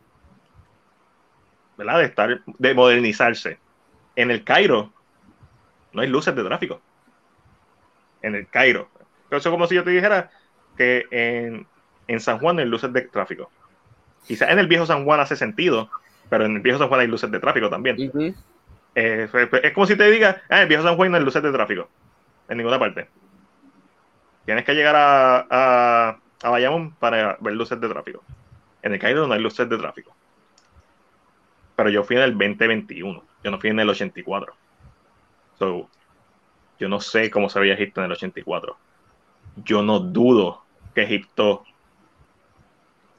[1.76, 1.98] ¿verdad?
[1.98, 3.58] De estar, de modernizarse.
[4.14, 4.92] En el Cairo
[5.92, 6.80] no hay luces de tráfico.
[8.26, 8.88] En el Cairo.
[9.30, 10.30] Eso es como si yo te dijera
[10.76, 11.66] que en,
[12.08, 13.50] en San Juan hay luces de tráfico.
[14.26, 15.88] Quizás en el viejo San Juan hace sentido,
[16.28, 18.34] pero en el viejo San Juan hay luces de tráfico también.
[18.96, 19.28] Eh,
[19.62, 21.52] es como si te diga, ah, en el viejo San Juan no hay luces de
[21.52, 21.88] tráfico.
[22.48, 23.08] En ninguna parte.
[24.44, 28.24] Tienes que llegar a, a, a Bayamón para ver luces de tráfico.
[28.82, 30.14] En el Cairo no hay luces de tráfico.
[31.76, 33.24] Pero yo fui en el 2021.
[33.44, 34.54] Yo no fui en el 84.
[35.58, 35.88] So,
[36.78, 38.76] yo no sé cómo se veía Egipto en el 84.
[39.64, 40.62] Yo no dudo
[40.94, 41.64] que Egipto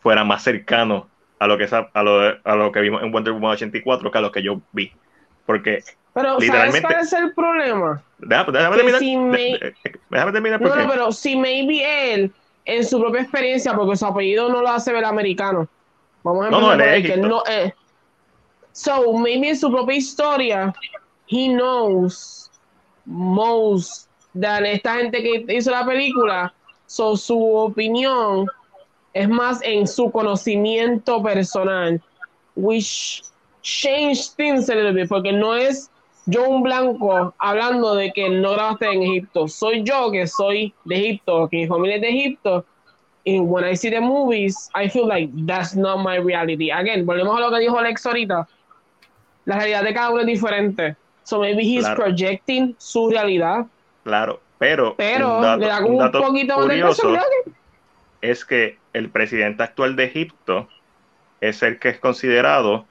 [0.02, 1.08] fuera más cercano
[1.40, 4.22] a lo que, a lo, a lo que vimos en Wonder Woman 84 que a
[4.22, 4.92] lo que yo vi.
[5.46, 6.82] Porque Pero, ¿sabes Literalmente.
[6.88, 8.04] cuál es el problema?
[8.20, 9.00] Déjame, déjame Que terminar.
[9.00, 9.16] si
[10.10, 10.84] déjame terminar No, porque.
[10.84, 12.32] no, pero si maybe él,
[12.66, 15.68] en su propia experiencia, porque su apellido no lo hace ver americano.
[16.24, 17.74] Vamos a No, no, él es que no eh.
[18.72, 20.74] So, maybe en su propia historia,
[21.28, 22.47] he knows
[23.08, 24.08] most
[24.40, 26.54] than esta gente que hizo la película.
[26.86, 28.48] So, su opinión
[29.14, 32.00] es más en su conocimiento personal,
[32.56, 33.24] which
[33.62, 35.90] change things a little bit, porque no es
[36.28, 39.48] yo un blanco hablando de que no grabaste en Egipto.
[39.48, 42.66] Soy yo que soy de Egipto, que mi familia es de Egipto.
[43.24, 46.70] Y when I see the movies, I feel like that's not my reality.
[46.72, 48.48] Again, volvemos a lo que dijo Alex ahorita.
[49.46, 50.96] La realidad de cada uno es diferente.
[51.28, 52.04] So maybe he's Claro.
[52.06, 53.66] projecting su realidad,
[54.06, 54.96] Claro, pero.
[54.96, 57.18] pero un dato, le da un como un dato poquito más de curioso
[58.22, 60.70] es que el presidente actual de Egipto
[61.42, 62.86] es el que es considerado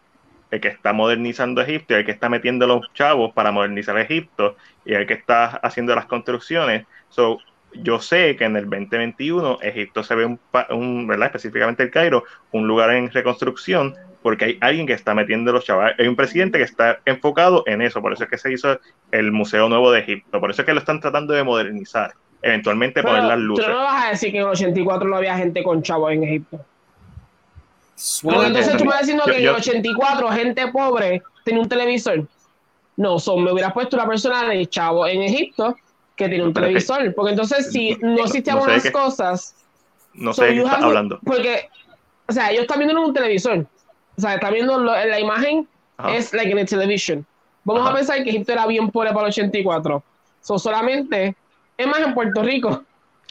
[0.51, 4.93] el que está modernizando Egipto el que está metiendo los chavos para modernizar Egipto y
[4.93, 6.87] el que está haciendo las construcciones.
[7.09, 7.39] So,
[7.73, 10.39] yo sé que en el 2021 Egipto se ve un,
[10.71, 11.29] un, ¿verdad?
[11.29, 15.93] Específicamente el Cairo, un lugar en reconstrucción porque hay alguien que está metiendo los chavos.
[15.99, 18.79] Hay un presidente que está enfocado en eso, por eso es que se hizo
[19.13, 22.13] el Museo Nuevo de Egipto, por eso es que lo están tratando de modernizar,
[22.43, 23.69] eventualmente poner las tú luces.
[23.69, 26.25] no me vas a decir que en el 84 no había gente con chavos en
[26.25, 26.61] Egipto.
[27.95, 28.91] Suena Porque entonces tú me no.
[28.93, 32.27] estás diciendo Yo- que en el 84 gente pobre tenía un televisor.
[32.97, 35.77] No, son, me hubieras puesto una persona de chavo en Egipto
[36.15, 37.15] que tiene un que- televisor.
[37.15, 39.55] Porque entonces si no- no no existían sé de unas cosas,
[40.15, 41.21] No so sé de qué estás have- hablando.
[41.25, 41.69] Porque,
[42.29, 43.67] o sea, ellos están viendo en un televisor.
[44.17, 46.15] O sea, están viendo lo- la imagen Ajá.
[46.17, 47.27] es like in a television.
[47.65, 47.91] Vamos Ajá.
[47.91, 50.03] a pensar que Egipto era bien pobre para el 84.
[50.41, 51.35] So, solamente,
[51.77, 52.83] es más en Puerto Rico.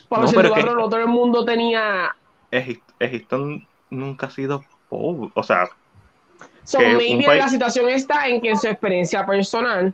[0.10, 2.16] Para el No, pero es 84 que- no todo el mundo tenía
[2.52, 3.46] Egipto, Egipto
[3.90, 5.32] nunca ha sido pobre.
[5.34, 5.68] O sea,
[6.64, 9.94] So maybe país- la situación está en que en su experiencia personal,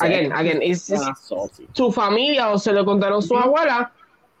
[0.00, 1.66] again, again, it's, it's salty.
[1.72, 3.90] su familia o se lo contaron su abuela,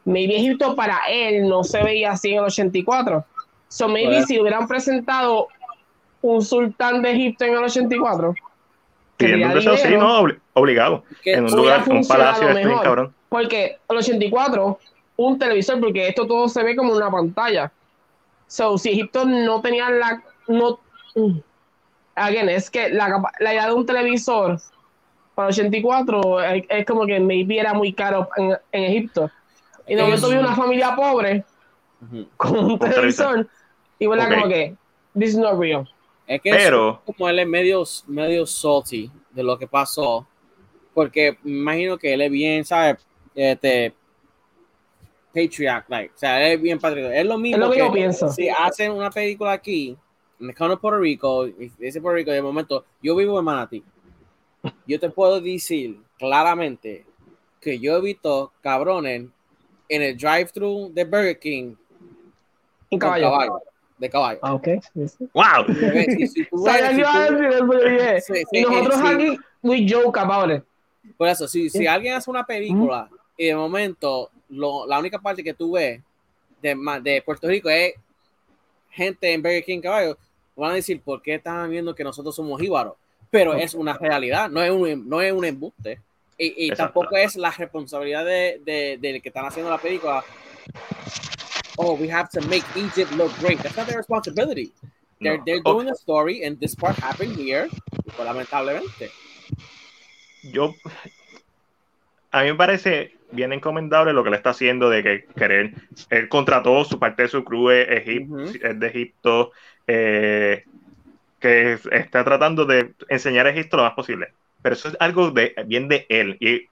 [0.04, 3.24] maybe Egipto para él no se veía así en el 84.
[3.70, 5.46] So maybe si hubieran presentado
[6.22, 8.34] un sultán de Egipto en el 84,
[9.16, 11.04] que pidiendo un tenía deseo, sí, dinero, no, obli- obligado.
[11.24, 13.14] En un lugar, un palacio, este cabrón.
[13.28, 14.78] porque el 84,
[15.16, 17.70] un televisor, porque esto todo se ve como una pantalla.
[18.48, 20.20] So, si Egipto no tenía la.
[20.48, 20.80] No,
[21.14, 21.38] mm,
[22.16, 24.58] again, es que la, la idea de un televisor
[25.36, 29.30] para el 84 es, es como que maybe era muy caro en, en Egipto.
[29.86, 31.44] Y de momento vi una familia pobre
[32.36, 33.46] con un televisor
[34.00, 34.18] y Ok.
[34.34, 34.76] como que
[35.16, 35.88] this is not real.
[36.26, 40.26] Es que Pero- es como él es medio, medio salty de lo que pasó.
[40.94, 42.96] Porque me imagino que él es bien, ¿sabes?
[43.34, 43.94] Este.
[45.32, 46.12] Patriot, like.
[46.14, 47.14] O sea, él es bien patriota.
[47.14, 47.62] Es lo mismo.
[47.62, 48.28] Es lo que yo pienso.
[48.30, 49.96] Si hacen una película aquí,
[50.40, 53.84] en el de Puerto Rico, y dice Puerto Rico, de momento, yo vivo en Manatí.
[54.86, 57.06] Yo te puedo decir claramente
[57.60, 59.26] que yo he visto cabrones
[59.88, 61.74] en el drive-thru de Burger King
[62.90, 63.30] con caballo.
[63.30, 63.60] caballo,
[64.00, 64.40] de caballo.
[64.42, 64.68] Ah, ok.
[64.94, 65.28] sí, sí.
[65.32, 65.66] ¡Wow!
[65.68, 69.06] Si- tú ves- tú- eso, Sí, sí, y nosotros sí.
[69.06, 70.62] aquí, we joke about it.
[71.16, 75.44] Por eso, si, si alguien hace una película y de momento lo- la única parte
[75.44, 76.00] que tú ves
[76.62, 77.94] de, ma- de Puerto Rico es
[78.90, 80.16] gente en Burger King caballo,
[80.56, 82.94] van a decir, ¿por qué están viendo que nosotros somos jíbaros?
[83.30, 86.00] Pero es una realidad, no es un, no es un embuste.
[86.36, 90.24] Y, y tampoco es la responsabilidad de, de, del que están haciendo la película.
[91.82, 93.58] Oh, we have to make Egypt look great.
[93.62, 94.70] That's not their responsibility.
[95.18, 95.44] They're, No.
[95.46, 97.68] they're doing a story and this part happened here,
[98.16, 99.10] pues, lamentablemente.
[100.42, 100.74] yo
[102.32, 105.74] a mí me parece bien encomendable lo que le está haciendo de que querer
[106.08, 108.52] él contrató su parte de su crew es, egip- Ujú.
[108.66, 109.52] es de Egipto
[109.86, 110.64] eh,
[111.38, 114.28] que es- está tratando de enseñar a Egipto lo más posible
[114.62, 116.66] pero eso es algo de bien de él y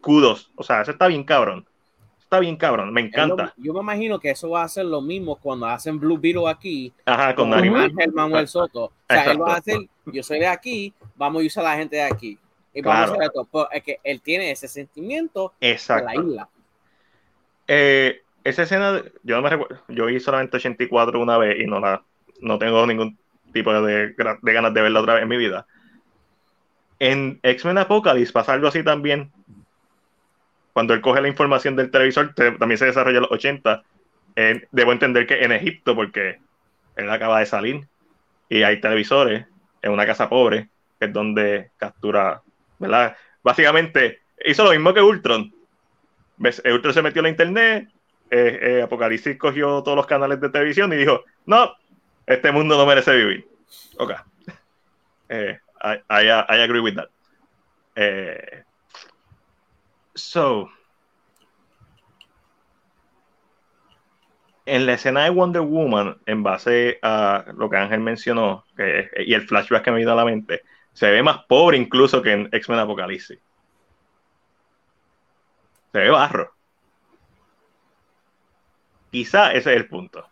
[0.00, 1.66] kudos o sea eso está bien cabrón
[2.30, 4.84] está bien cabrón me Es lo- encanta yo me imagino que eso va a ser
[4.86, 8.84] lo mismo cuando hacen Blue Beetle aquí ajá con con Ángel Manuel Soto.
[8.84, 9.80] O sea, él va a Exacto.
[9.80, 12.38] hacer, yo soy de aquí, vamos a usar a la gente de aquí.
[12.72, 13.12] Y vamos Claro.
[13.12, 13.48] a hacer esto.
[13.50, 16.48] Pero es que él tiene ese sentimiento de la exacto isla.
[17.66, 21.80] Eh, esa escena, yo no me recuerdo, yo vi solamente 84 una vez y no
[21.80, 22.02] la,
[22.40, 23.18] no tengo ningún
[23.52, 25.66] tipo de, de ganas de verla otra vez en mi vida.
[27.00, 29.32] En X-Men Apocalypse pasa algo así también.
[30.80, 33.82] Cuando él coge la información del televisor, te- también se desarrolla en los 80.
[34.34, 36.38] Eh, debo entender que en Egipto, porque
[36.96, 37.86] él acaba de salir
[38.48, 39.44] y hay televisores
[39.82, 42.40] en una casa pobre, que es donde captura,
[42.78, 43.14] ¿verdad?
[43.42, 45.52] Básicamente hizo lo mismo que Ultron.
[46.38, 46.62] ¿Ves?
[46.64, 47.88] Ultron se metió en la internet,
[48.30, 51.74] eh, eh, Apocalipsis cogió todos los canales de televisión y dijo, no,
[52.26, 53.46] este mundo no merece vivir.
[53.98, 54.12] Ok.
[55.28, 57.10] Eh, I, I, I agree with that.
[57.94, 58.64] Eh,
[60.20, 60.70] so,
[64.66, 68.64] en la escena de Wonder Woman, en base a lo que Ángel mencionó,
[69.16, 72.32] y el flashback que me vino a la mente, se ve más pobre incluso que
[72.32, 73.38] en X-Men Apocalipsis.
[75.92, 76.54] Se ve barro.
[79.10, 80.24] Quizá ese es el punto.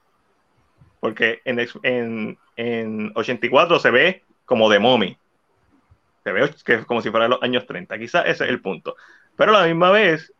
[1.00, 5.18] Porque en, en, en 84 se ve como de mommy.
[6.22, 7.98] Se ve que es como si fuera los años 30.
[7.98, 8.94] Quizá ese es el punto.
[9.38, 10.34] Pero a la misma vez,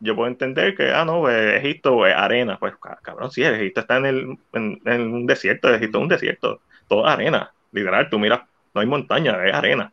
[0.00, 2.58] yo puedo entender que, ah, no, pues, Egipto es arena.
[2.58, 5.74] Pues, ca- cabrón, sí, Egipto está en, el, en, en un desierto.
[5.74, 6.60] Egipto es un desierto.
[6.88, 7.52] Todo arena.
[7.72, 8.42] Literal, tú miras,
[8.72, 9.92] no hay montaña, es arena.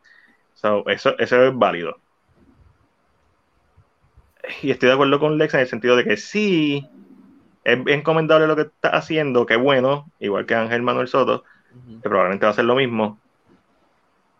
[0.54, 1.96] So, eso, eso es válido.
[4.62, 6.86] Y estoy de acuerdo con Lex en el sentido de que sí,
[7.64, 11.44] es encomendable lo que está haciendo, que bueno, igual que Ángel Manuel Soto,
[12.02, 13.18] que probablemente va a hacer lo mismo,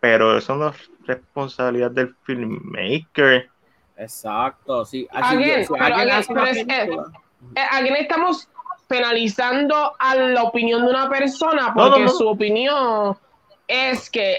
[0.01, 3.49] pero eso no es responsabilidad del filmmaker.
[3.97, 5.07] Exacto, sí.
[5.11, 7.11] Así Again, que si pero alguien again, hace una pero es- película-
[7.55, 8.47] Eh, aquí no estamos
[8.87, 12.11] penalizando a la opinión de una persona No, porque no, no.
[12.11, 13.17] su opinión
[13.67, 14.37] es que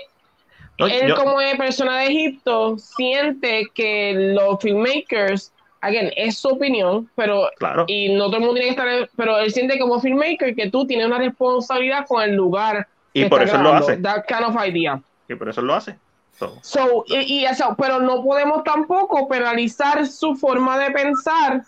[0.78, 5.52] No, él yo- como persona de Egipto siente que los filmmakers,
[5.82, 9.38] again, es su opinión, pero claro, y no todo el mundo tiene que estar, pero
[9.38, 12.88] él siente como filmmaker que tú tienes una responsabilidad con el lugar.
[13.16, 13.92] y que por está eso lo grabando.
[13.92, 15.00] hace, That kind of idea.
[15.28, 15.96] y por eso lo hace.
[16.38, 21.62] So, So, y, y eso, pero no podemos tampoco penalizar su forma de pensar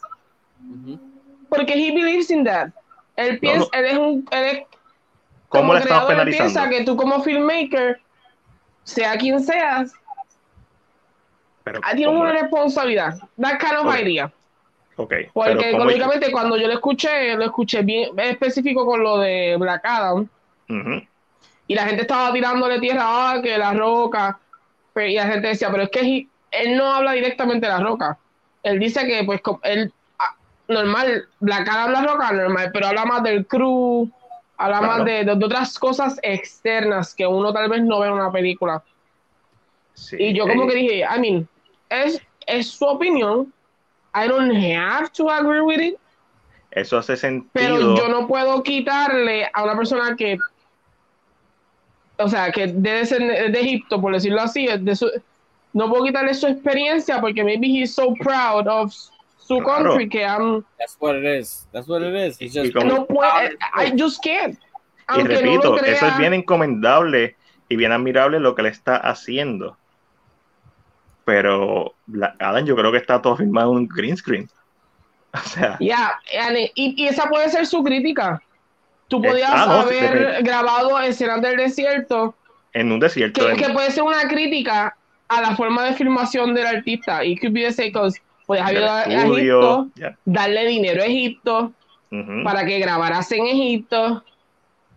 [1.48, 2.70] porque he believes in that.
[3.16, 3.78] Él piensa, no.
[3.78, 4.58] él es un, él es
[5.48, 6.52] ¿Cómo como le estamos penalizando?
[6.52, 8.00] piensa que tú como filmmaker,
[8.82, 9.92] sea quien seas,
[11.64, 13.18] Pero, ah, tienes ¿cómo una le- responsabilidad.
[13.40, 13.94] That kind of Ok.
[14.00, 14.26] idea.
[14.96, 19.18] ok, pero Porque ¿cómo- lógicamente cuando yo lo escuché, lo escuché bien específico con lo
[19.18, 20.28] de Black Adam.
[21.68, 24.38] Y la gente estaba tirándole tierra, ah, que la roca.
[24.96, 28.16] Pero- y la gente decía, pero es que él no habla directamente de la roca.
[28.62, 30.34] Él dice que, pues, él, ah,
[30.68, 34.10] normal, Black Adam la roca, normal, pero habla más del crew,
[34.56, 34.92] habla Claro.
[34.94, 38.32] más de, de- de otras cosas externas que uno tal vez no ve en una
[38.32, 38.82] película.
[39.92, 41.48] sí, Y yo como eh, que dije, I mean,
[41.90, 43.52] es, es su opinión.
[44.14, 45.96] I don't have to agree with it.
[46.70, 47.50] Eso hace sentido.
[47.52, 50.38] Pero yo no puedo quitarle a una persona que,
[52.18, 55.10] o sea, que debe ser de, de Egipto, por decirlo así, de su-
[55.72, 58.92] no puedo quitarle su experiencia porque maybe he's so proud of
[59.38, 59.90] su Claro.
[59.90, 61.68] country que I'm, That's what it is.
[61.72, 62.38] That's what it is.
[62.38, 64.58] Just no puede, I just can't.
[65.16, 67.36] Y repito, no crea, eso es bien encomendable
[67.68, 69.76] y bien admirable lo que le está haciendo.
[71.24, 71.94] Pero
[72.38, 74.48] Adam yo creo que está todo filmado en un green screen.
[75.34, 78.40] O sea, yeah, and- y, y esa puede ser su crítica.
[79.08, 82.34] Tú podías ah, no, haber grabado escenas del desierto
[82.72, 83.40] en un desierto.
[83.44, 84.96] que, en- que puede ser una crítica
[85.28, 87.24] a la forma de filmación del artista.
[87.24, 87.36] Y
[87.92, 89.88] 'cause puedes del ayudar a Egipto,
[90.24, 91.72] darle dinero a Egipto
[92.44, 94.24] para que grabaras en Egipto,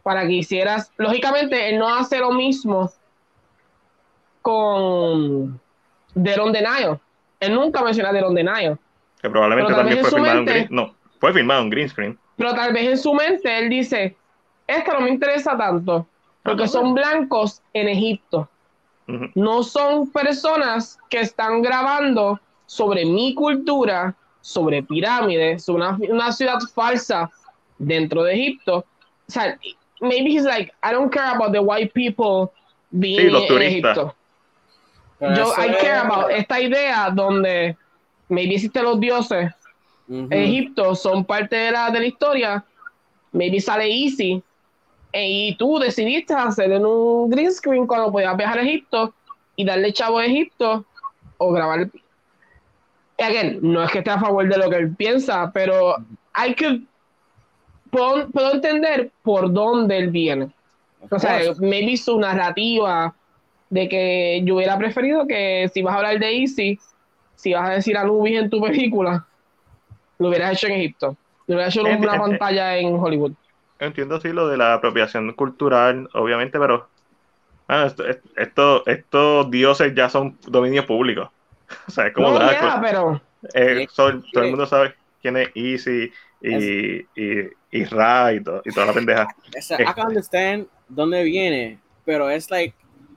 [0.03, 0.91] para que hicieras.
[0.97, 2.91] Lógicamente, él no hace lo mismo
[4.41, 5.59] con
[6.15, 6.99] Dead on the Nile.
[7.39, 8.77] Él nunca menciona Dead on the Nile.
[9.21, 12.19] que probablemente también fue filmado en mente- green No, fue filmado en green screen.
[12.39, 14.15] Pero tal vez en su mente él dice:
[14.65, 16.07] Esto no me interesa tanto,
[16.41, 18.49] porque son blancos en Egipto.
[19.35, 26.59] No son personas que están grabando sobre mi cultura, sobre pirámides, sobre una, una ciudad
[26.73, 27.29] falsa
[27.77, 28.77] dentro de Egipto.
[28.77, 29.59] O sea,
[29.99, 32.53] maybe he's like, I don't care about the white people
[32.91, 33.61] being Sí, los en.
[33.63, 34.15] Egipto.
[35.19, 37.75] Pero Yo, I care about esta idea donde
[38.29, 39.51] maybe existen los dioses
[40.29, 42.65] Egipto, son parte de la, de la historia,
[43.31, 44.41] maybe sale easy,
[45.11, 49.13] e- y tú decidiste hacer en un green screen cuando podías viajar a Egipto
[49.55, 50.85] y darle chavo a Egipto
[51.37, 51.89] o grabar.
[53.17, 55.95] Y again, no es que esté a favor de lo que él piensa, pero
[56.33, 56.81] hay que.
[57.91, 60.49] Puedo, puedo entender por dónde él viene.
[61.09, 63.13] O sea, maybe su narrativa
[63.69, 66.79] de que yo hubiera preferido que si vas a hablar de Easy,
[67.35, 69.25] si vas a decir a Anubis en tu película,
[70.19, 71.17] lo hubieras hecho en Egipto.
[71.47, 73.31] Lo hubieras hecho en una pantalla en Hollywood.
[73.79, 76.89] Entiendo sí lo de la apropiación cultural, obviamente, pero
[77.67, 78.03] ah, esto-
[78.35, 81.31] esto- estos dioses ya son dominio público.
[81.87, 83.21] O sea, es como no, ya, pero
[83.53, 88.43] Eh, Sí, todo, todo el mundo sabe quién es Easy y, y, y Ra y,
[88.43, 89.27] to- y toda la pendeja.
[89.69, 92.73] Like, I can understand dónde viene, pero it's like,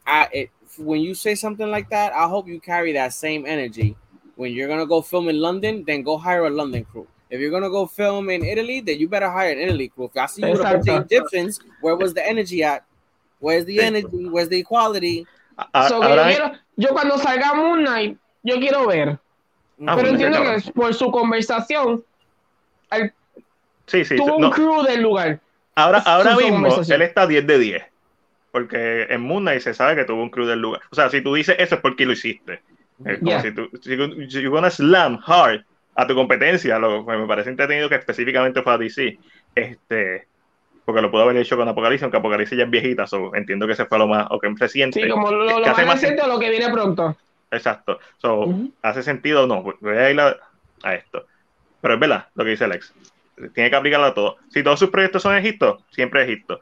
[0.06, 3.96] I, it, when you say something like that, I hope you carry that same energy.
[4.36, 7.06] When you're gonna go film in London, then go hire a London crew.
[7.30, 10.06] If you're gonna go film in Italy, then you better hire an Italy crew.
[10.06, 11.04] If I see you with Exacto.
[11.04, 12.84] Egyptians, where was the energy at?
[13.40, 14.28] Where's the energy?
[14.28, 15.26] Where's the equality?
[15.58, 19.18] A- so yo, ahora hay- quiero- yo cuando salga Moon Knight, yo quiero ver.
[19.86, 22.04] Ah, pero entiendo que por su conversación,
[22.90, 23.12] él
[23.86, 25.40] sí, sí, tuvo no, un crew del lugar.
[25.74, 27.82] ahora, ahora mismo él está 10 de 10.
[28.52, 30.82] Porque en Moon Knight se sabe que tuvo un crew del lugar.
[30.90, 32.60] O sea, si tú dices eso es porque lo hiciste.
[33.04, 33.42] Es como Yeah.
[33.42, 35.62] si tú si, si gonna slam hard
[35.94, 39.18] a tu competencia, lo que me parece entretenido que específicamente fue a DC,
[39.54, 40.26] este,
[40.84, 43.74] porque lo pudo haber hecho con Apocalipsis, aunque Apocalipsis ya es viejita, so, entiendo que
[43.74, 45.02] se fue lo más, o que reciente.
[45.02, 47.16] Sí, como lo, lo que más reciente o lo que viene pronto.
[47.50, 47.98] Exacto.
[48.18, 48.72] So, Ujú.
[48.82, 50.36] hace sentido, no, voy a ir a,
[50.82, 51.26] a esto.
[51.80, 52.94] Pero es verdad lo que dice Alex.
[53.54, 54.36] Tiene que aplicarlo a todo.
[54.48, 56.60] Si todos sus proyectos son Egipto, siempre Egipto.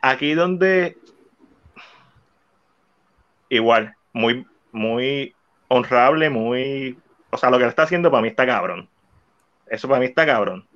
[0.00, 0.96] Aquí donde
[3.48, 5.34] igual, muy, muy
[5.70, 6.98] honrable, muy.
[7.30, 8.88] O sea, lo que le está haciendo para mí está cabrón.
[9.66, 10.66] Eso para mí está cabrón.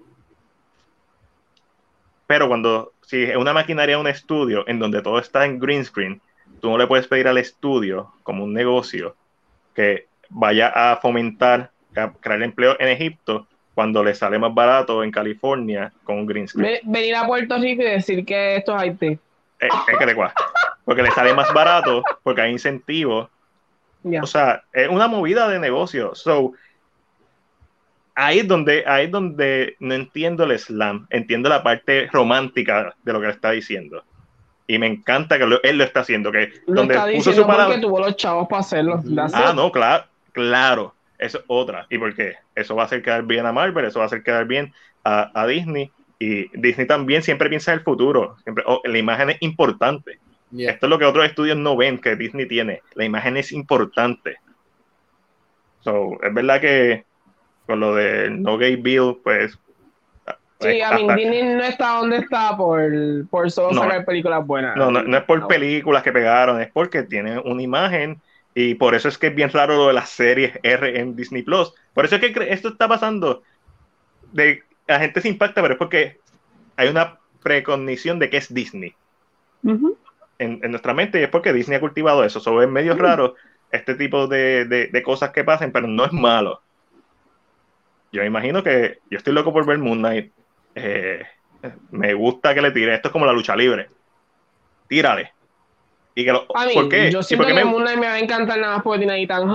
[2.27, 6.21] Pero cuando, si es una maquinaria, un estudio en donde todo está en green screen,
[6.61, 9.15] tú no le puedes pedir al estudio como un negocio
[9.75, 15.11] que vaya a fomentar, a crear empleo en Egipto cuando le sale más barato en
[15.11, 16.73] California con un green screen.
[16.75, 19.19] Ve- Venir a Puerto Rico y decir que esto es Haití.
[19.59, 20.43] Es, es que le cuesta.
[20.85, 23.29] Porque le sale más barato, porque hay incentivos.
[24.05, 24.23] Ya.
[24.23, 26.15] O sea, es una movida de negocio.
[26.15, 26.53] So,
[28.15, 33.13] ahí es donde, ahí es donde no entiendo el slam, entiendo la parte romántica de
[33.13, 34.05] lo que le está diciendo.
[34.67, 37.43] Y me encanta que lo- él lo está haciendo, que Lo donde está puso diciendo
[37.43, 37.67] su palabra.
[37.67, 39.03] porque tuvo los chavos para hacerlo.
[39.35, 40.95] Ah, no, claro, claro.
[41.19, 41.87] Eso es otra.
[41.91, 42.35] ¿Y por qué?
[42.55, 44.73] Eso va a hacer quedar bien a Marvel, eso va a hacer quedar bien
[45.05, 45.91] a, a Disney.
[46.19, 48.37] Y Disney también siempre piensa en el futuro.
[48.43, 50.19] Siempre, oh, la imagen es importante.
[50.51, 50.73] Yeah.
[50.73, 52.83] Esto es lo que otros estudios no ven que Disney tiene.
[52.95, 54.37] La imagen es importante.
[55.81, 57.05] So, es verdad que
[57.67, 59.59] con lo del No Gay Bill, pues.
[60.61, 62.91] Sí, a mí Disney no está donde está por,
[63.29, 63.83] por solo No.
[63.83, 64.77] sacar películas buenas.
[64.77, 65.49] no, no, no es por No.
[65.49, 68.21] películas que pegaron, es porque tiene una imagen.
[68.55, 71.43] Y por eso es que es bien raro lo de las series R en Disney
[71.43, 71.75] Plus.
[71.93, 73.43] Por eso es que esto está pasando.
[74.33, 76.21] De, la gente se impacta, pero es porque
[76.77, 78.95] hay una precognición de que es Disney.
[79.65, 79.99] Ujú.
[80.39, 82.41] En, en nuestra mente y es porque Disney ha cultivado eso.
[82.41, 82.99] So, es medio Mm.
[82.99, 83.35] raro
[83.71, 86.61] este tipo de, de- de cosas que pasen, pero no es malo.
[88.13, 90.33] Yo me imagino que yo estoy loco por ver Moon Knight.
[90.75, 91.23] Eh,
[91.91, 92.95] me gusta que le tire.
[92.95, 93.89] Esto es como la lucha libre.
[94.89, 95.33] Tírale.
[96.15, 97.11] Y que lo, A mí, ¿Por qué?
[97.11, 98.99] yo ¿Y siento por que me- Moon Knight me va a encantar nada más porque
[98.99, 99.49] tiene ahí tan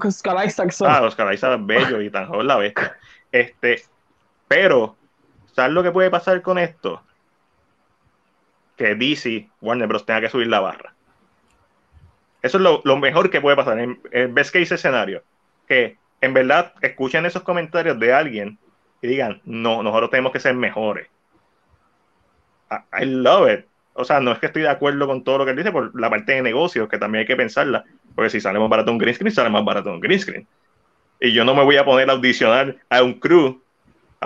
[0.00, 2.96] que Skull Isaac so- Ah, Oscar Isaac es bello y tan joven la bestia.
[3.32, 3.82] Este,
[4.48, 4.96] pero,
[5.52, 7.02] ¿sabes lo que puede pasar con esto?
[8.76, 10.06] Que DC, Warner Bros.
[10.06, 10.94] tenga que subir la barra.
[12.42, 15.22] Eso es lo, mejor que puede pasar en el best case escenario.
[15.66, 18.58] Que en verdad escuchen esos comentarios de alguien
[19.02, 21.08] y digan, no, nosotros tenemos que ser mejores.
[22.70, 23.66] I, I love it.
[23.94, 25.98] O sea, no es que estoy de acuerdo con todo lo que él dice por
[25.98, 27.84] la parte de negocios, que también hay que pensarla.
[28.14, 30.46] Porque si sale más barato un green screen, sale más barato un green screen.
[31.18, 33.62] Y yo no me voy a poner a audicionar a un crew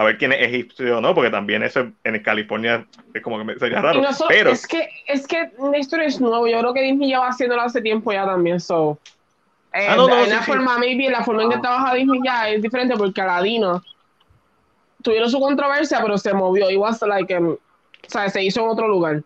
[0.00, 3.44] a ver quién es egipcio o no, porque también eso en California es como que
[3.44, 4.00] me- sería raro.
[4.00, 6.46] no solo- Pero es que es que no es nuevo.
[6.48, 8.60] Yo creo que Disney ya va haciéndolo hace tiempo ya también.
[8.60, 8.98] So.
[9.74, 10.50] Eh, Ah, no, no, en sí, la sí.
[10.50, 13.82] forma, maybe la forma en que trabaja Disney ya es diferente porque Aladino
[15.02, 16.70] tuvieron su controversia, pero se movió.
[16.70, 17.58] Y was like, em, o
[18.08, 19.22] sea, se hizo en otro lugar.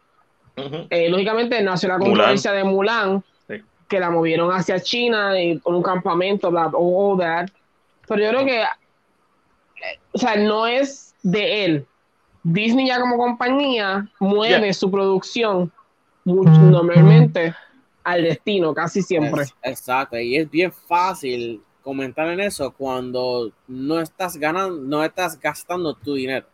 [0.57, 0.87] Ujú.
[0.91, 2.11] Eh, lógicamente nació la Mulan.
[2.13, 3.63] controversia de Mulan, Sí.
[3.89, 7.49] que la movieron hacia China y con un campamento, bla, all that.
[8.09, 8.65] Pero yo creo que,
[10.13, 11.87] o sea, no es de él.
[12.43, 15.73] Disney ya como compañía mueve su producción
[16.25, 17.55] mucho, normalmente
[18.03, 19.43] al destino, casi siempre.
[19.45, 25.39] Es- exacto, y es bien fácil comentar en eso cuando no estás ganando, no estás
[25.41, 26.47] gastando tu dinero.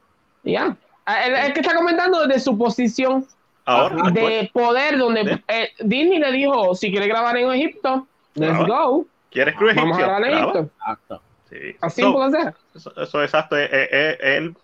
[0.44, 0.76] Ya.
[1.04, 3.26] Ah, El, el que está comentando desde su posición
[3.64, 4.10] Ahora, Ajá.
[4.10, 5.44] después, de poder, donde Sí.
[5.48, 10.00] eh, Disney le dijo, si quiere grabar en Egipto, let's go, ¿quieres crew vamos a
[10.00, 10.38] grabar en.
[10.38, 10.58] Egipto.
[10.78, 11.22] Exacto.
[11.50, 11.76] Sí.
[11.80, 12.54] Así So, puede ser.
[12.74, 14.56] Eso, eso exacto, es, es- es- el-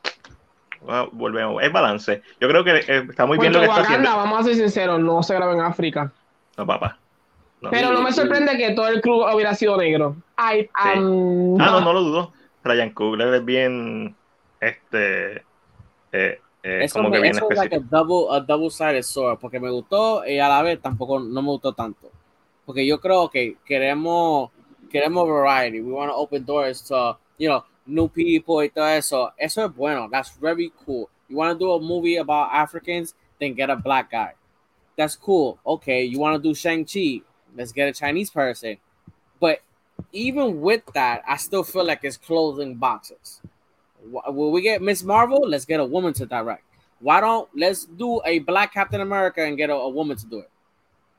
[0.83, 2.23] bueno, volvemos, es balance.
[2.41, 4.09] Yo creo que eh, está muy bien lo que está haciendo.
[4.17, 6.13] vamos a ser sinceros, no se graba en África.
[6.57, 6.99] No, papá.
[7.61, 7.71] No.
[7.71, 10.15] Pero no me sorprende que todo el club hubiera sido negro.
[10.37, 10.99] Ay, Sí.
[10.99, 12.33] um, Ah, no, no lo dudo.
[12.63, 14.15] Ryan Coogler es bien,
[14.61, 15.37] este,
[16.13, 17.97] eh, eh, Eso, como que me- bien eso es like específico.
[17.97, 21.43] a double, a double sided sword, porque me gustó y a la vez tampoco no
[21.43, 22.11] me gustó tanto.
[22.65, 24.51] Porque yo creo que queremos,
[24.87, 25.81] queremos variety.
[25.81, 29.33] We want to open doors to, you know, new people y todo eso.
[29.39, 30.09] Eso es bueno.
[30.11, 31.09] That's very cool.
[31.29, 34.35] You want to do a movie about Africans, then get a black guy.
[34.97, 35.59] That's cool.
[35.67, 37.21] Okay, you want to do Shang-Chi,
[37.57, 38.79] let's get a Chinese person.
[39.41, 39.61] But
[40.13, 43.41] even with that, I still feel like it's closing boxes.
[44.03, 45.47] Will we get Miss Marvel?
[45.47, 46.63] Let's get a woman to direct.
[47.01, 50.39] Why don't let's do a black Captain America and get a, a woman to do
[50.39, 50.51] it?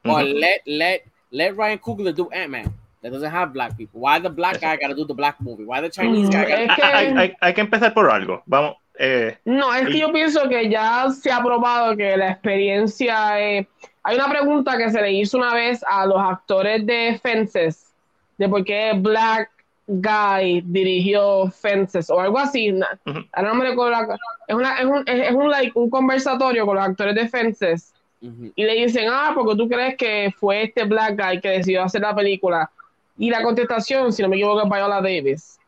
[0.05, 0.39] Or mm-hmm.
[0.39, 2.73] let let let Ryan Coogler do Ant Man.
[3.03, 4.01] That doesn't have black people.
[4.01, 5.63] Why the black guy got to do the black movie?
[5.65, 6.41] Why the Chinese Mm, guy?
[6.45, 6.63] Gotta...
[6.63, 8.41] es Ah, que- hay, hay- hay que empezar por algo.
[8.47, 13.39] Vamos, eh, No, es que yo pienso que ya se ha probado que la experiencia.
[13.39, 13.67] eh,
[14.03, 17.93] hay una pregunta que se le hizo una vez a los actores de Fences,
[18.37, 19.51] de por qué Black
[19.85, 22.71] Guy dirigió Fences o algo así.
[22.71, 23.19] na- Ujú.
[23.31, 24.17] ahora no me recuerdo la-
[24.47, 27.93] es, una, es, un, es, es un, like, un conversatorio con los actores de Fences
[28.21, 28.51] Mhm.
[28.55, 32.01] y le dicen, ah, porque tú crees que fue este Black Guy que decidió hacer
[32.01, 32.69] la película.
[33.17, 35.59] Y la contestación, si no me equivoco, es Viola Davis.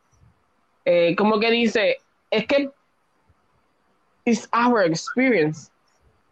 [0.84, 1.98] Eh, como que dice,
[2.30, 2.70] es que
[4.24, 5.70] it's our experience.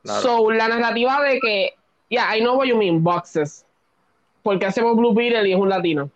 [0.02, 0.22] Claro.
[0.22, 1.74] So, la narrativa de que,
[2.08, 3.64] yeah, I know what you mean, boxes.
[4.42, 6.10] Porque hacemos Blue Beetle y es un latino.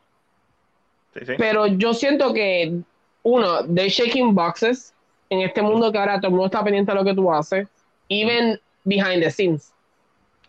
[1.15, 1.33] sí, sí.
[1.37, 2.81] Pero yo siento que,
[3.25, 4.95] uno, de shaking boxes,
[5.33, 7.67] en este mundo que ahora todo el mundo está pendiente de lo que tú haces,
[8.09, 9.73] even behind the scenes.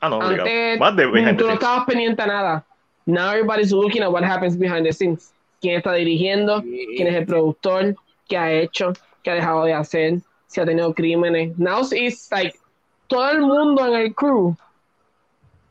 [0.01, 0.21] Ah, no.
[0.21, 2.65] Antes tú no estabas pendiente a nada.
[3.05, 5.33] Now everybody's looking at what happens behind the scenes.
[5.61, 6.61] ¿Quién está dirigiendo?
[6.61, 7.95] ¿Quién es el productor?
[8.29, 8.93] ¿Qué ha hecho?
[9.23, 10.21] ¿Qué ha dejado de hacer?
[10.47, 11.57] Si ha tenido crímenes.
[11.57, 12.59] Now it's like
[13.07, 14.55] todo el mundo en el crew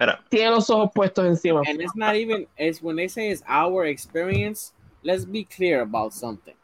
[0.03, 1.63] Espera, tiene los ojos puestos encima.
[1.67, 6.13] And it's not even it's when they say it's our experience, let's be clear about
[6.13, 6.55] something.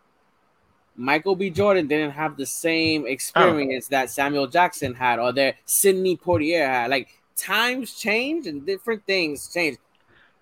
[0.97, 1.51] Michael B.
[1.51, 3.91] Jordan didn't have the same experience oh.
[3.91, 6.91] that Samuel Jackson had or that Sidney Poitier had.
[6.91, 9.79] Like times change and different things change.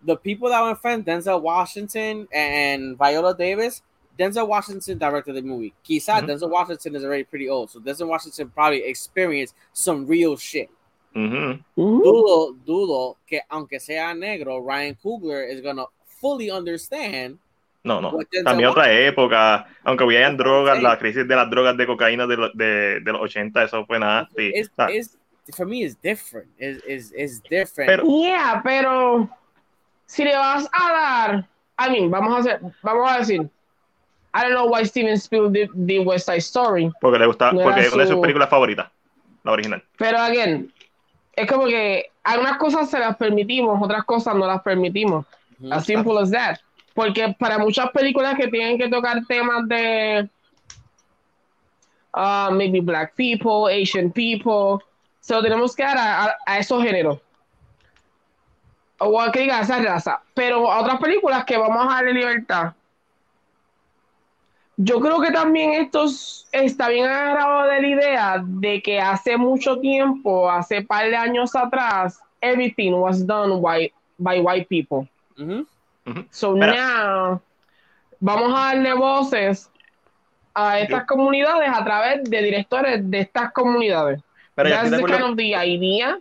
[0.07, 3.83] The people that were friends, Denzel Washington and Viola Davis,
[4.18, 5.75] Denzel Washington directed the movie.
[5.85, 6.26] Quizá Mhm.
[6.28, 10.70] Denzel Washington is already pretty old, so Denzel Washington probably experienced some real shit.
[11.15, 11.59] ujú.
[11.76, 12.02] Ujú.
[12.05, 15.86] dudo, dudo que aunque sea negro, Ryan Coogler is gonna
[16.20, 17.39] fully understand.
[17.83, 18.12] No, no.
[18.44, 20.83] También otra época, aunque hubieran drogas, Sí.
[20.83, 23.99] la crisis de las drogas de cocaína de, lo- de, de los 80, eso fue
[23.99, 24.51] nasty.
[24.55, 25.17] It's, it's,
[25.57, 26.49] for me, it's different.
[26.59, 27.89] It's, it's, it's different.
[27.89, 29.31] Pero- Yeah, pero
[30.07, 33.41] si le vas a dar, I mean, vamos a hacer, vamos a decir,
[34.35, 37.62] I don't know why Steven Spielberg did, did West Side Story, porque le gusta, No
[37.62, 38.89] porque es una de sus su- películas favoritas,
[39.44, 39.83] la original.
[39.97, 40.73] pero again,
[41.35, 45.26] es como que algunas cosas se las permitimos, otras cosas no las permitimos.
[45.59, 45.73] Mhm.
[45.73, 46.57] As simple as that.
[46.94, 50.28] Porque para muchas películas que tienen que tocar temas de
[52.15, 54.78] uh, maybe black people, Asian people,
[55.20, 57.18] se lo tenemos que dar a, a- a esos géneros.
[58.99, 60.23] O a que diga esa raza.
[60.34, 62.73] Pero a otras películas que vamos a darle libertad.
[64.78, 69.36] Yo creo que también esto es- está bien agarrado de la idea de que hace
[69.36, 75.08] mucho tiempo, hace par de años atrás, everything was done white, by white people.
[75.36, 75.66] Mhm.
[76.31, 77.41] So Pero- now
[78.20, 79.70] vamos a darle voces
[80.55, 84.20] a estas comunidades a través de directores de estas comunidades.
[84.55, 86.18] Pero ya That's the kind of the idea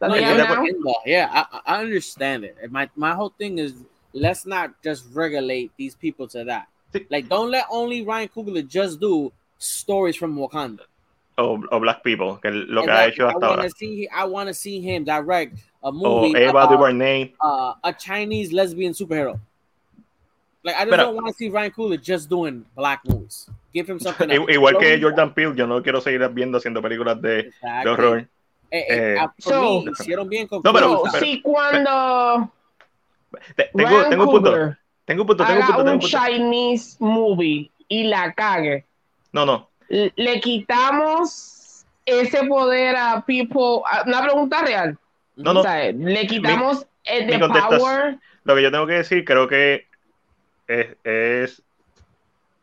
[0.00, 0.64] that No, they yo now.
[0.64, 1.00] in law.
[1.06, 2.56] Yeah, I, I I understand it.
[2.70, 3.74] My my whole thing is
[4.12, 6.68] let's not just regulate these people to that.
[7.10, 10.80] Like, don't let only Ryan Coogler just do stories from Wakanda.
[11.38, 13.70] O, o Black People, que es lo que And ha hecho I hasta wanna ahora.
[13.76, 17.34] see I want to see him direct a movie Eva about DuVernay.
[17.42, 19.38] uh, a Chinese lesbian superhero.
[20.64, 23.48] Like I just Pero- don't want to see Ryan Coogler just doing black movies.
[23.74, 24.30] Give him something.
[24.30, 24.48] else.
[24.50, 27.90] Igual que Jordan Peele, yo no quiero seguir viendo haciendo películas de, de Exactly.
[27.92, 28.28] horror.
[28.70, 32.50] Eh, eh, Eh, So- me, hicieron bien con No, pero- si cuando
[33.54, 34.06] Te- tengo, un punto.
[34.10, 36.06] Tengo un punto, tengo un punto, tengo un un punto.
[36.08, 38.84] Chinese movie y la cague,
[39.32, 39.68] No, no.
[39.88, 43.82] le quitamos ese poder a people.
[44.06, 44.98] Una pregunta real.
[45.36, 45.60] No, no.
[45.60, 48.18] O sea, le quitamos el mi de contestación- power.
[48.44, 49.86] Lo que yo tengo que decir, creo que
[50.66, 51.62] es, es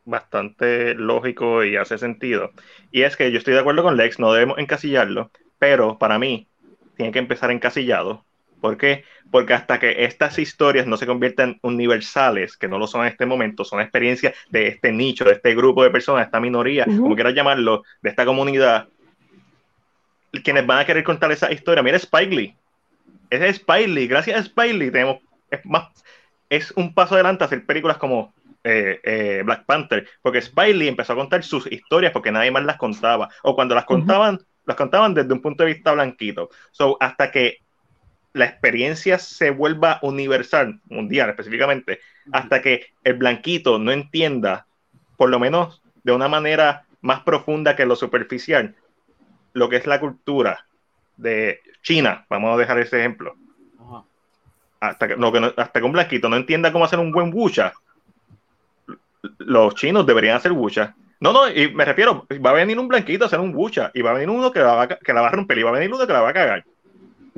[0.06, 2.52] bastante lógico y hace sentido.
[2.92, 5.30] Y es que yo estoy de acuerdo con Lex, no debemos encasillarlo,
[5.64, 6.46] pero para mí
[6.98, 8.26] tiene que empezar encasillado.
[8.60, 9.06] ¿Por qué?
[9.32, 13.26] Porque hasta que estas historias no se conviertan universales, que no lo son en este
[13.26, 17.04] momento, son experiencias de este nicho, de este grupo de personas, de esta minoría, Ujú.
[17.04, 18.90] como quieras llamarlo, de esta comunidad,
[20.44, 21.82] quienes van a querer contar esa historia.
[21.82, 22.58] Mira Spike Lee.
[23.30, 24.08] Ese es Spike Lee.
[24.08, 25.20] Gracias a Spike Lee tenemos
[25.50, 25.88] es más
[26.50, 28.34] es un paso adelante hacer películas como
[28.66, 32.66] eh, eh, Black Panther, porque Spike Lee empezó a contar sus historias porque nadie más
[32.66, 36.50] las contaba, o cuando las contaban, las contaban desde un punto de vista blanquito.
[36.72, 37.60] So, hasta que
[38.34, 42.00] la experiencia se vuelva universal, mundial específicamente,
[42.32, 44.66] hasta que el blanquito no entienda,
[45.18, 48.76] por lo menos de una manera más profunda que lo superficial,
[49.54, 50.66] lo que es la cultura
[51.18, 53.36] de China, vamos a dejar ese ejemplo,
[53.80, 54.04] Ajá.
[54.80, 57.74] hasta que, no- hasta que un blanquito no entienda cómo hacer un buen wucha,
[59.38, 60.96] los chinos deberían hacer wucha.
[61.24, 64.02] No, no, y me refiero, va a venir un blanquito a hacer un wucha, y
[64.02, 65.74] va a venir uno que la va que la va a romper, y va a
[65.80, 66.66] venir uno que la va a cagar.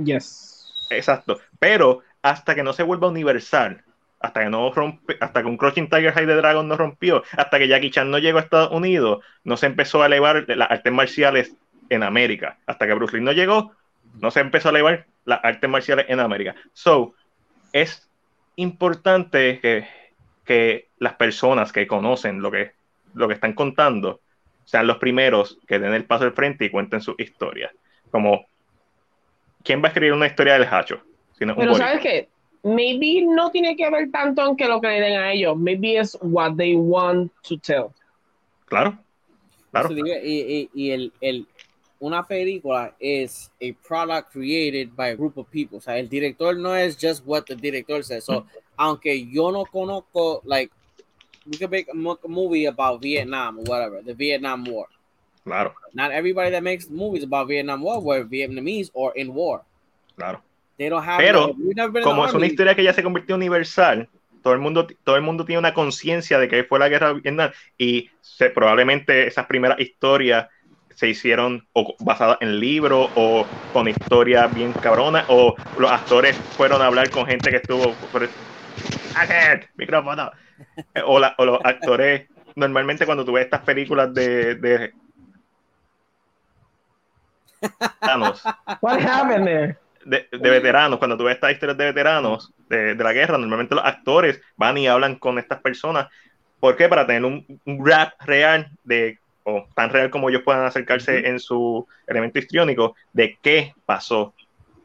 [0.04, 0.88] Yes.
[0.90, 1.40] Exacto.
[1.60, 3.84] Pero hasta que no se vuelva universal,
[4.20, 7.60] hasta que no rompe, hasta que un Crouching Tiger High de Dragon no rompió, hasta
[7.60, 10.92] que Jackie Chan no llegó a Estados Unidos, no se empezó a elevar las artes
[10.92, 11.56] marciales
[11.90, 12.58] en América.
[12.66, 13.74] Hasta que Bruce Lee no llegó,
[14.20, 16.56] no se empezó a elevar las artes marciales en América.
[16.74, 17.14] So,
[17.72, 18.10] es
[18.56, 19.88] importante que,
[20.44, 22.74] que las personas que conocen lo que,
[23.16, 24.22] lo que están contando
[24.66, 27.72] sean los primeros que den el paso al frente y cuenten su historia.
[28.12, 28.46] Como,
[29.64, 31.02] ¿quién va a escribir una historia del Hacho?
[31.38, 31.88] Si no un Pero boricua?
[31.88, 32.30] sabes que
[32.64, 35.56] maybe no tiene que ver tanto en que lo que le den a ellos.
[35.58, 37.88] Maybe es what they want to tell.
[38.66, 38.98] Claro,
[39.72, 39.90] claro.
[39.90, 41.48] Digo, y, y- y el, el,
[42.00, 45.78] una película es a product created by a group of people.
[45.78, 48.24] O sea, el director no es just what the director says.
[48.26, 50.74] So, aunque yo no conozco, like,
[51.46, 54.88] we could make a mo- a movie about Vietnam or whatever, the Vietnam War.
[55.44, 59.62] Claro, Not everybody that makes movies about Vietnam War were Vietnamese or in war.
[60.18, 60.42] claro.
[60.78, 61.20] They don't have.
[61.20, 64.10] Pero, no- Como es una historia que ya se convirtió universal,
[64.44, 67.22] todo el mundo, todo el mundo tiene una conciencia de que fue la guerra de
[67.22, 70.48] Vietnam y se, probablemente esas primeras historias
[70.94, 76.82] se hicieron o basadas en libros o con historias bien cabronas o los actores fueron
[76.82, 78.28] a hablar con gente que estuvo por
[79.16, 79.64] ¡Ahead!
[79.78, 80.32] micrófono
[81.06, 84.94] o, la- o los actores normalmente cuando tú ves estas películas de, de
[88.02, 88.42] veteranos,
[88.82, 89.78] What happened there?
[90.06, 93.76] de, de veteranos, cuando tú ves estas historias de veteranos de, de la guerra, normalmente
[93.76, 96.08] los actores van y hablan con estas personas.
[96.60, 96.88] ¿Por qué?
[96.88, 101.40] Para tener un, un rap real de, o tan real como ellos puedan acercarse en
[101.40, 104.34] su elemento histriónico, de qué pasó.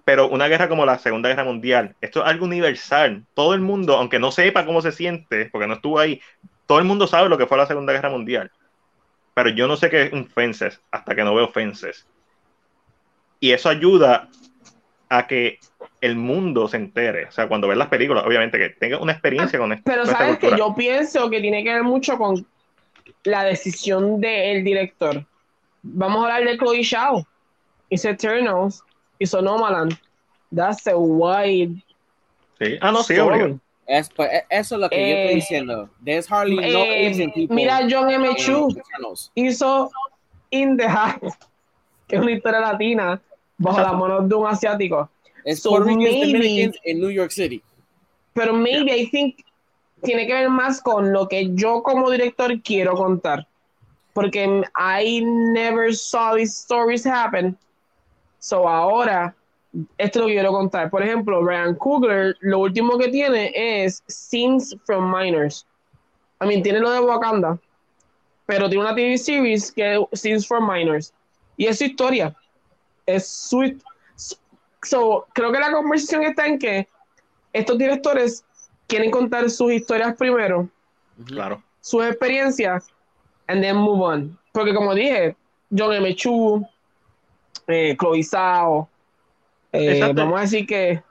[0.05, 3.25] Pero una guerra como la Segunda Guerra Mundial, esto es algo universal.
[3.35, 6.21] Todo el mundo, aunque no sepa cómo se siente, porque no estuvo ahí,
[6.67, 8.51] todo el mundo sabe lo que fue la Segunda Guerra Mundial.
[9.35, 12.07] Pero yo no sé qué es un fences hasta que no veo fences.
[13.41, 14.29] Y eso ayuda
[15.09, 15.59] a que
[16.01, 17.27] el mundo se entere.
[17.27, 20.11] O sea, cuando ves las películas, obviamente que tenga una experiencia con, esto, Pero con
[20.11, 22.47] esta sabes que yo pienso que tiene que ver mucho con
[23.25, 25.25] la decisión del director.
[25.83, 27.27] Vamos a hablar de Chloe Zhao.
[27.89, 28.85] Hizo Eternals,
[29.21, 29.97] hizo Nomaland.
[30.55, 31.81] That's a wide
[32.59, 32.77] Sí.
[32.83, 33.15] Ah, no, sí.
[33.87, 35.89] Es, pues, e- eso es lo que yo Eh, estoy diciendo.
[36.05, 37.55] There's hardly no Eh, Asian people.
[37.57, 38.29] mira, John M.
[38.29, 38.69] in Chu
[39.35, 39.91] hizo
[40.51, 41.39] In the Heights,
[42.09, 43.21] que es una historia latina,
[43.57, 45.09] bajo las manos de un asiático.
[45.45, 47.63] It's So maybe- in New York City.
[48.35, 49.37] Pero maybe I think
[50.03, 53.47] tiene que ver más con lo que yo como director quiero contar.
[54.13, 57.57] Porque I never saw these stories happen.
[58.41, 59.35] So ahora,
[59.99, 60.91] esto es lo que quiero contar.
[60.91, 65.67] Por ejemplo, Ryan Coogler, lo último que tiene es Scenes from Minors.
[66.43, 67.59] I mean, tiene lo de Wakanda,
[68.47, 71.13] pero tiene una TV series que es Scenes from Minors.
[71.57, 72.35] Y es su historia.
[73.07, 73.79] Es su.
[74.83, 76.89] So, creo que la conversación está en que
[77.53, 78.45] estos directores
[78.87, 80.69] quieren contar sus historias primero,
[81.27, 81.63] Claro.
[81.81, 82.89] sus experiencias,
[83.49, 84.39] and then move on.
[84.53, 85.37] Porque como dije,
[85.77, 86.15] John M.
[86.17, 86.67] Chu,
[87.73, 88.89] eh, Chloe Zhao,
[89.73, 90.91] eh, vamos a decir que...
[90.93, 91.03] Eso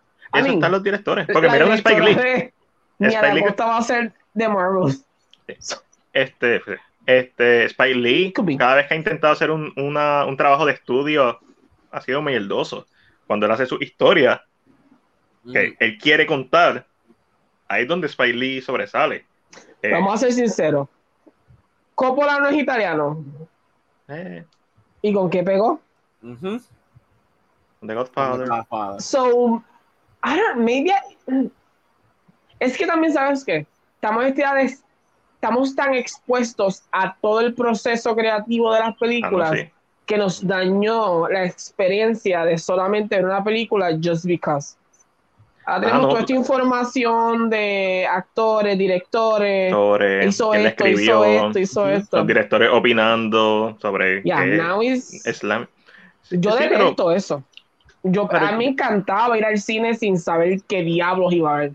[0.43, 1.27] mean, están los directores.
[1.31, 2.53] Porque mira un Spike Lee.
[2.99, 4.93] Nia Spike Lee- Costa va a ser de Marvel.
[6.13, 6.61] Este,
[7.05, 11.39] este, Spike Lee, cada vez que ha intentado hacer un, una- un trabajo de estudio,
[11.91, 12.85] ha sido mierdoso.
[13.25, 14.43] Cuando él hace su historia,
[15.51, 16.85] que él quiere contar,
[17.67, 19.25] ahí es donde Spike Lee sobresale.
[19.81, 20.87] Eh, Vamos a ser sinceros.
[21.95, 23.23] Coppola no es italiano.
[24.07, 24.43] eh,
[25.01, 25.79] ¿Y con qué pegó?
[26.21, 26.61] Mhm.
[27.85, 28.47] The Godfather.
[28.47, 29.01] Godfather.
[29.01, 29.63] So,
[30.23, 31.49] I don't, maybe I-
[32.59, 33.65] es que también sabes que
[33.95, 34.83] estamos estudiados-
[35.35, 39.69] estamos tan expuestos a todo el proceso creativo de las Ah, no, películas sí.
[40.05, 44.75] que nos dañó la experiencia de solamente ver una película just because.
[45.65, 46.09] Ahora tenemos Ah, no.
[46.09, 52.17] toda esta información de actores, directores, Sobre hizo esto, hizo escribió, esto, hizo esto.
[52.17, 55.67] los directores opinando sobre Yeah, qué now is- Slam.
[56.31, 57.43] Yo Sí, pero- detesto eso.
[58.03, 61.59] Yo, Pero- a mí me encantaba ir al cine sin saber qué diablos iba a
[61.59, 61.71] ver.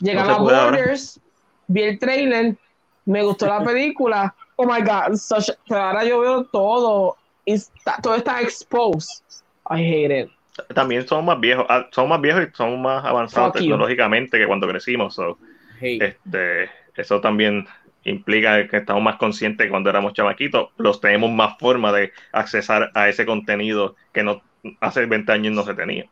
[0.00, 0.64] Llegaba No ahora.
[0.64, 1.20] Borders,
[1.68, 2.56] vi el trailer,
[3.04, 4.34] me gustó la película.
[4.56, 7.16] Oh my God, such- pero ahora yo veo todo.
[7.44, 9.22] está- todo está exposed.
[9.70, 10.30] I hate it.
[10.74, 13.62] También somos más viejos, ah, somos más viejos y somos más avanzados Fuck you.
[13.66, 15.14] tecnológicamente que cuando crecimos.
[15.14, 15.38] so,
[15.80, 16.02] Hate.
[16.02, 17.68] este, eso también
[18.10, 23.08] implica que estamos más conscientes cuando éramos chamaquitos, los tenemos más forma de accesar a
[23.08, 24.42] ese contenido que no
[24.80, 26.06] hace 20 años no se tenía.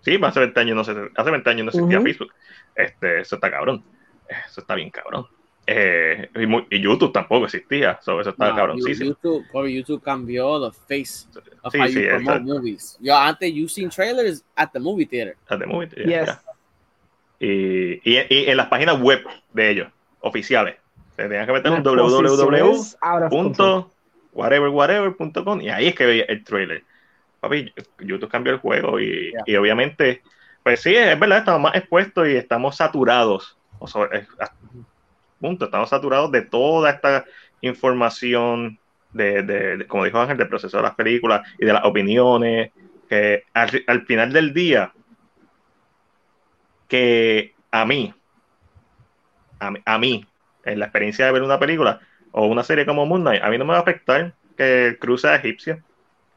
[0.00, 2.06] Sí, hace 20 años no, se, hace 20 años no existía Ujú.
[2.06, 2.32] Facebook.
[2.74, 3.82] Este, eso está cabrón.
[4.46, 5.26] Eso está bien cabrón.
[5.66, 7.98] Eh, y, mu- y YouTube tampoco existía.
[8.00, 9.10] so, eso está No, cabroncísimo.
[9.10, 11.26] YouTube, YouTube cambió the face
[11.62, 12.42] of Sí, how sí, you promote exacto.
[12.54, 12.98] movies.
[13.00, 15.36] Yo antes you seen trailers at the movie theater.
[15.48, 16.26] At the movie, yeah, Yes.
[16.26, 16.40] yeah.
[17.40, 19.88] Y, y- y en las páginas web de ellos,
[20.20, 20.76] oficiales,
[21.18, 22.22] se tenían que meter un Las www.
[22.22, 23.30] posiciones out of control.
[23.30, 23.90] punto
[24.32, 26.84] whatever whatever punto com y ahí es que veía el trailer
[27.40, 29.42] papi YouTube cambió el juego y, Yeah.
[29.46, 30.22] y obviamente
[30.62, 34.52] pues sí es verdad estamos más expuestos y estamos saturados o sobre- a-
[35.40, 37.24] punto estamos saturados de toda esta
[37.62, 38.78] información
[39.12, 42.70] de, de- de- como dijo Ángel del proceso de las películas y de las opiniones
[43.08, 44.92] que al, al final del día
[46.88, 48.14] que a mí
[49.60, 50.26] a mí, a mí
[50.72, 52.00] en la experiencia de ver una película
[52.32, 54.98] o una serie como Moon Knight, a mí no me va a afectar que el
[54.98, 55.78] crew sea egipcio.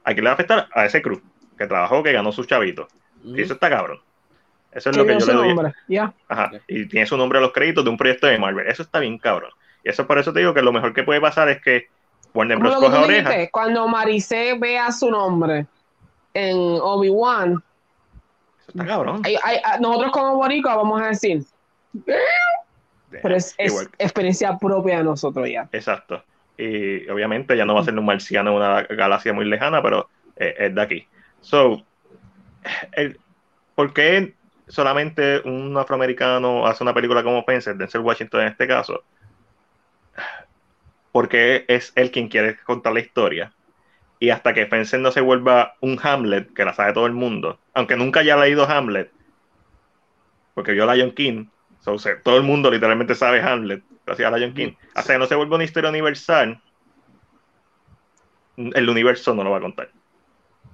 [0.03, 0.68] ¿A quién le va a afectar?
[0.74, 1.22] A ese crew
[1.58, 2.88] que trabajó, que ganó sus chavitos.
[3.24, 3.38] Mm.
[3.38, 4.00] Y eso está cabrón.
[4.72, 6.01] Eso es lo que yo le doy.
[6.30, 6.51] Ajá.
[6.68, 8.66] Y tiene su nombre a los créditos de un proyecto de Marvel.
[8.68, 9.51] Eso está bien cabrón.
[9.84, 11.88] Y eso por eso te digo que lo mejor que puede pasar es que
[12.34, 12.76] Warner Bros.
[12.76, 13.30] coja oreja.
[13.30, 15.66] dijiste, cuando Maricé vea su nombre
[16.34, 17.61] en Obi-Wan,
[18.61, 19.22] Eso está cabrón.
[19.26, 21.43] hay- hay- nosotros como boricua vamos a decir,
[23.22, 23.56] pero es,
[23.98, 25.67] experiencia propia de nosotros ya.
[25.72, 26.23] Exacto.
[26.57, 30.09] Y obviamente ya no va a ser un marciano en una galaxia muy lejana, pero
[30.38, 31.07] eh, es de aquí.
[31.41, 31.83] So,
[32.93, 33.19] el,
[33.75, 34.35] ¿por qué
[34.67, 39.03] solamente un afroamericano hace una película como Fencer, Denzel Washington en este caso?
[41.11, 43.53] Porque es él quien quiere contar la historia.
[44.19, 47.59] Y hasta que Fencer no se vuelva un Hamlet, que la sabe todo el mundo,
[47.73, 49.11] aunque nunca haya leído Hamlet,
[50.53, 51.48] porque vio Lion King,
[51.82, 54.72] so, se- todo el mundo literalmente sabe Hamlet, gracias a Lion King.
[54.95, 56.61] Hasta que no se vuelva una historia universal,
[58.58, 59.90] el universo no lo va a contar.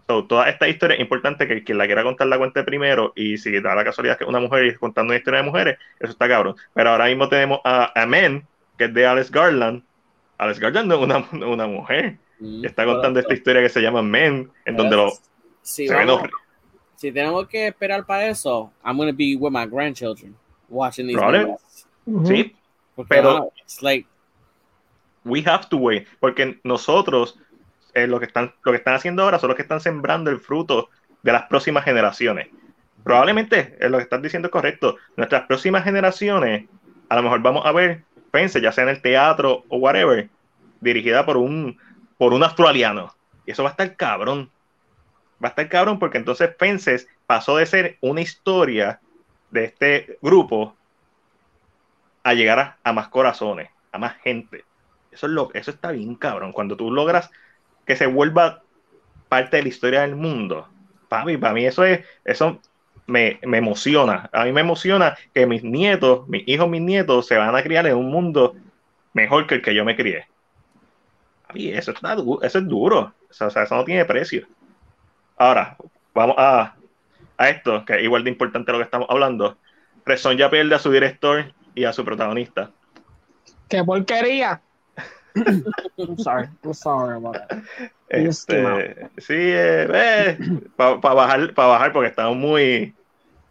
[0.08, 3.38] So, toda esta historia es importante que quien la quiera contar la cuente primero y
[3.38, 6.28] si da la casualidad que una mujer y contando una historia de mujeres, eso está
[6.30, 6.56] cabrón.
[6.74, 9.84] Pero ahora mismo tenemos a, a Men, que es de Alex Garland.
[10.38, 12.18] Alex Garland es una, una mujer.
[12.40, 12.64] Mm.
[12.64, 15.12] Y está contando esta historia que se llama Men, en donde lo,
[15.62, 16.22] Si, se vamos-
[16.96, 20.36] si tenemos que esperar para eso, I'm going to be with my grandchildren
[20.70, 21.20] watching these
[22.06, 22.28] movies.
[22.28, 22.56] Sí,
[22.96, 24.08] Porque, Pero- ah, it's like,
[25.24, 27.38] we have to wait, porque nosotros
[27.94, 30.40] eh, lo, que están, lo que están haciendo ahora son los que están sembrando el
[30.40, 30.90] fruto
[31.22, 32.48] de las próximas generaciones.
[33.04, 34.98] Probablemente eh, lo que estás diciendo es correcto.
[35.16, 36.66] Nuestras próximas generaciones,
[37.10, 40.30] a lo mejor vamos a ver Fence, ya sea en el teatro o whatever,
[40.82, 41.78] dirigida por un,
[42.18, 43.14] por un australiano.
[43.46, 44.50] Y eso va a estar cabrón.
[45.44, 49.00] Va a estar cabrón porque entonces Fences pasó de ser una historia
[49.52, 50.76] de este grupo
[52.24, 54.66] a llegar a, a más corazones, a más gente.
[55.12, 56.52] Eso, es lo, eso está bien cabrón.
[56.52, 57.30] Cuando tú logras
[57.86, 58.64] que se vuelva
[59.30, 60.68] parte de la historia del mundo,
[61.10, 62.60] papi, para mí eso es, eso
[63.06, 64.30] me, me emociona.
[64.34, 67.88] A mí me emociona que mis nietos, mis hijos, mis nietos se van a criar
[67.88, 68.56] en un mundo
[69.14, 70.28] mejor que el que yo me crié.
[71.48, 73.14] Papi, eso, está, eso es duro.
[73.30, 74.48] O sea, eso no tiene precio.
[75.38, 75.78] Ahora,
[76.14, 76.76] vamos a,
[77.38, 79.58] a esto, que es igual de importante lo que estamos hablando.
[80.06, 82.72] Rezón ya pierde a su director y a su protagonista.
[83.70, 84.62] ¡Qué porquería!
[85.98, 87.60] I'm sorry, I'm sorry about that.
[88.10, 89.52] Este, sí,
[90.76, 92.96] para bajar, para bajar, porque estamos muy,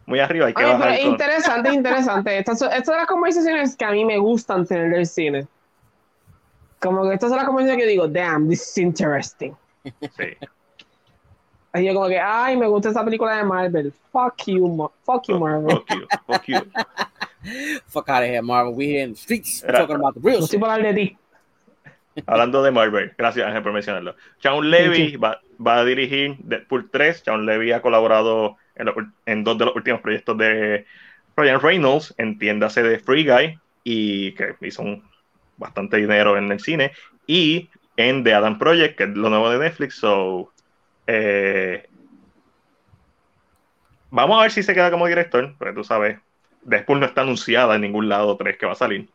[0.05, 0.47] muy arriba.
[0.47, 0.99] Hay que bajar.
[0.99, 2.37] con- interesante, interesante.
[2.39, 5.47] Estas son, estas son las conversaciones que a mí me gustan tener del cine.
[6.79, 9.55] Como que estas son las conversaciones que digo, damn, this is interesting.
[10.17, 10.37] sí.
[11.77, 13.93] Así yo como que, ay, me gusta esa película de Marvel.
[14.11, 15.69] Fuck you, Mar- fuck you, Marvel.
[15.77, 16.57] Fuck you, fuck you.
[17.87, 18.73] fuck out of here, Marvel.
[18.73, 19.63] We here in the streets.
[19.63, 20.63] Era- talking about the real No estoy shit.
[20.67, 21.17] hablar de ti.
[22.25, 24.15] hablando de Marvel, gracias Ángel por mencionarlo.
[24.39, 27.21] Sean Levy va, va a dirigir Deadpool 3.
[27.23, 28.95] Sean Levy ha colaborado en, lo-
[29.27, 30.85] en dos de los últimos proyectos de
[31.35, 35.03] Ryan Reynolds, entiéndase de Free Guy, y que hizo un-
[35.57, 36.91] bastante dinero en el cine,
[37.27, 39.95] y en The Adam Project, que es lo nuevo de Netflix.
[39.95, 40.51] So,
[41.07, 41.87] eh,
[44.11, 46.19] vamos a ver si se queda como director, porque tú sabes,
[46.63, 49.09] Deadpool no está anunciada en ningún lado 3 que va a salir.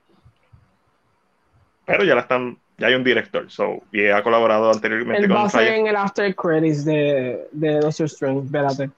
[1.84, 5.36] Pero ya la están, ya hay un director, so, y ha colaborado anteriormente Él va
[5.36, 8.90] con a ser en el after credits de, de Doctor Strange, espérate.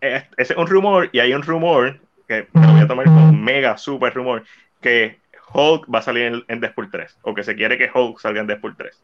[0.00, 3.06] Eh, ese es un rumor y hay un rumor que me lo voy a tomar
[3.06, 4.44] como un mega super rumor
[4.80, 5.18] que
[5.52, 8.40] Hulk va a salir en, en Deadpool 3 o que se quiere que Hulk salga
[8.42, 8.96] en Deadpool 3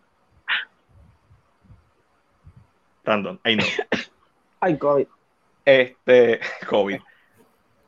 [3.04, 3.64] random, ahí no
[4.60, 5.06] Ay, COVID.
[5.64, 7.00] este COVID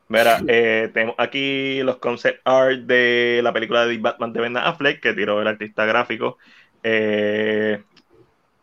[0.09, 4.55] Mira, eh, tenemos aquí los concept art de la película de The Batman de Ben
[4.57, 6.37] Affleck que tiró el artista gráfico
[6.83, 7.83] Eh,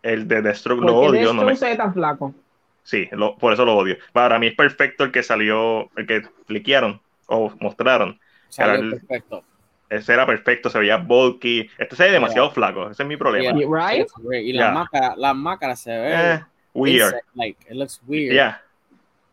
[0.03, 2.35] el de Deathstroke lo ¿Por qué odio no me, se ve tan flaco?
[2.83, 3.97] Sí, lo- por eso lo odio.
[4.13, 8.21] Para mí es perfecto el que salió, el que fliquearon o mostraron.
[8.49, 9.45] Salió el- perfecto.
[9.91, 11.69] Ese era perfecto, se veía bulky.
[11.79, 13.57] Este se ve demasiado flaco, ese es mi problema.
[13.59, 13.69] Yeah.
[13.91, 14.09] Right?
[14.45, 14.67] Y Yeah.
[14.67, 17.15] la máscara, la máscara se ve Eh, weird.
[17.35, 18.33] like it looks weird.
[18.33, 18.61] Yeah.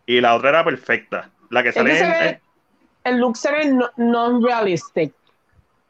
[0.06, 1.30] Y la otra era perfecta.
[1.50, 2.42] La que Es que sale se en- ve, en-
[3.16, 5.14] el look se ve no- non-realistic.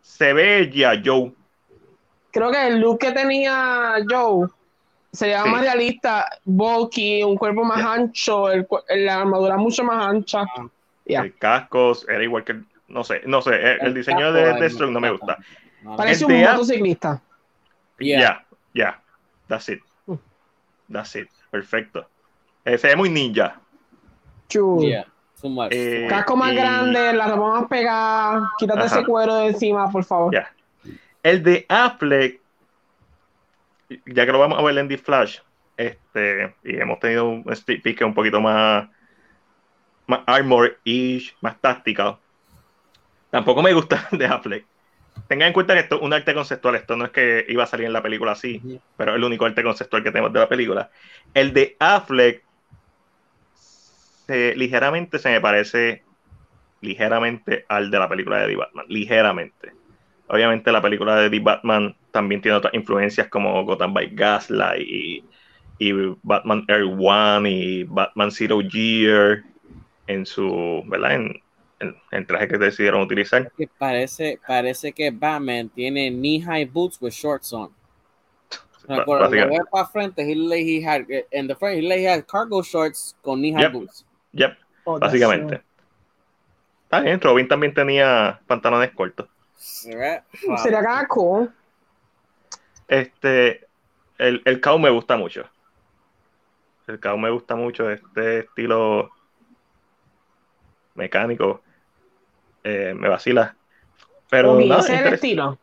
[0.02, 1.32] se ve ya Joe.
[2.32, 4.48] Creo que el look que tenía Joe
[5.12, 5.50] se veía Sí.
[5.50, 8.66] más realista, bulky, un cuerpo más ancho, el
[8.96, 10.42] la armadura mucho más ancha.
[10.56, 10.68] Ah.
[11.06, 11.24] Yeah.
[11.24, 14.92] El casco era igual que el- no sé, no sé, el, el diseño de Deathstroke
[14.92, 15.38] no me gusta.
[15.98, 17.22] Parece un motociclista.
[18.00, 18.46] Ya, Yeah.
[18.74, 19.02] ya.
[19.48, 19.82] That's it.
[20.06, 20.16] Mm.
[20.92, 21.30] That's it.
[21.50, 22.08] Perfecto.
[22.66, 23.60] Eh, se ve muy ninja.
[24.48, 24.82] Chulo.
[24.82, 25.06] Yeah.
[25.72, 28.52] Eh, Casco más y- grande, la ropa más pegada.
[28.60, 28.96] Quítate Ajá.
[29.00, 30.34] ese cuero de encima, por favor.
[30.34, 30.52] Ya.
[31.24, 32.40] El de Affleck,
[34.06, 35.40] ya que lo vamos a ver en The Flash,
[35.78, 38.88] este, y hemos tenido un speed peek un poquito más,
[40.08, 42.20] más armor-ish, más táctico.
[43.32, 44.68] Tampoco me gusta de Affleck.
[45.28, 47.68] Tengan en cuenta que esto es un arte conceptual, esto no es que iba a
[47.68, 50.50] salir en la película así, pero es el único arte conceptual que tenemos de la
[50.50, 50.92] película.
[51.34, 52.46] El de Affleck,
[54.28, 56.08] se- ligeramente se me parece
[56.82, 59.74] ligeramente al de la película de The Batman, ligeramente.
[60.28, 65.30] Obviamente la película de The Batman también tiene otras influencias como Gotham by Gaslight y,
[65.80, 65.94] y
[66.24, 69.46] Batman Air One y Batman Zero Year
[70.08, 71.16] en su, ¿verdad?
[71.16, 71.44] En,
[71.82, 73.52] en- en el traje que decidieron utilizar.
[73.58, 77.72] Que parece, parece que Batman tiene knee high boots with shorts on.
[78.88, 83.16] Lo veo para frente, he, had in the front, he like he had cargo shorts
[83.22, 83.72] con knee high Yep.
[83.74, 84.06] boots.
[84.34, 85.62] Yep, Oh, básicamente.
[86.84, 89.30] Está bien, Robin también tenía pantalones cortos.
[89.56, 90.24] Sería
[90.84, 91.54] cada cool.
[92.88, 93.66] Este,
[94.18, 95.46] el, el cow me gusta mucho.
[96.88, 99.12] El cow me gusta mucho, este estilo
[100.96, 101.62] mecánico.
[102.64, 103.56] Eh, me vacila.
[104.30, 105.58] Pero nada, ese es el estilo.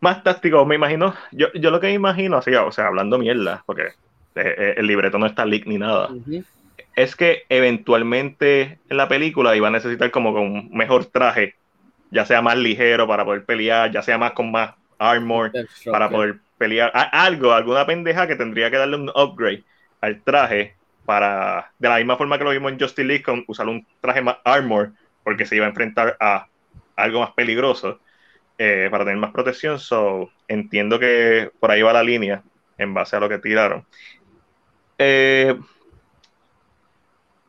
[0.00, 1.14] más táctico, me imagino.
[1.32, 3.92] Yo, yo lo que me imagino, así, o sea, hablando mierda, porque eh,
[4.34, 6.10] eh, el libreto no está leak ni nada,
[6.94, 11.54] es que eventualmente en la película iba a necesitar como con un mejor traje,
[12.10, 15.52] ya sea más ligero para poder pelear, ya sea más con más armor.
[15.90, 16.90] Para poder pelear.
[17.12, 19.64] Algo, alguna pendeja que tendría que darle un upgrade
[20.00, 23.68] al traje para, de la misma forma que lo vimos en Justice League, con usar
[23.68, 24.92] un traje más armor,
[25.26, 26.46] porque se iba a enfrentar a
[26.94, 27.98] algo más peligroso
[28.58, 29.80] eh, para tener más protección.
[29.80, 32.44] So, entiendo que por ahí va la línea
[32.78, 33.84] en base a lo que tiraron.
[34.96, 35.58] Eh,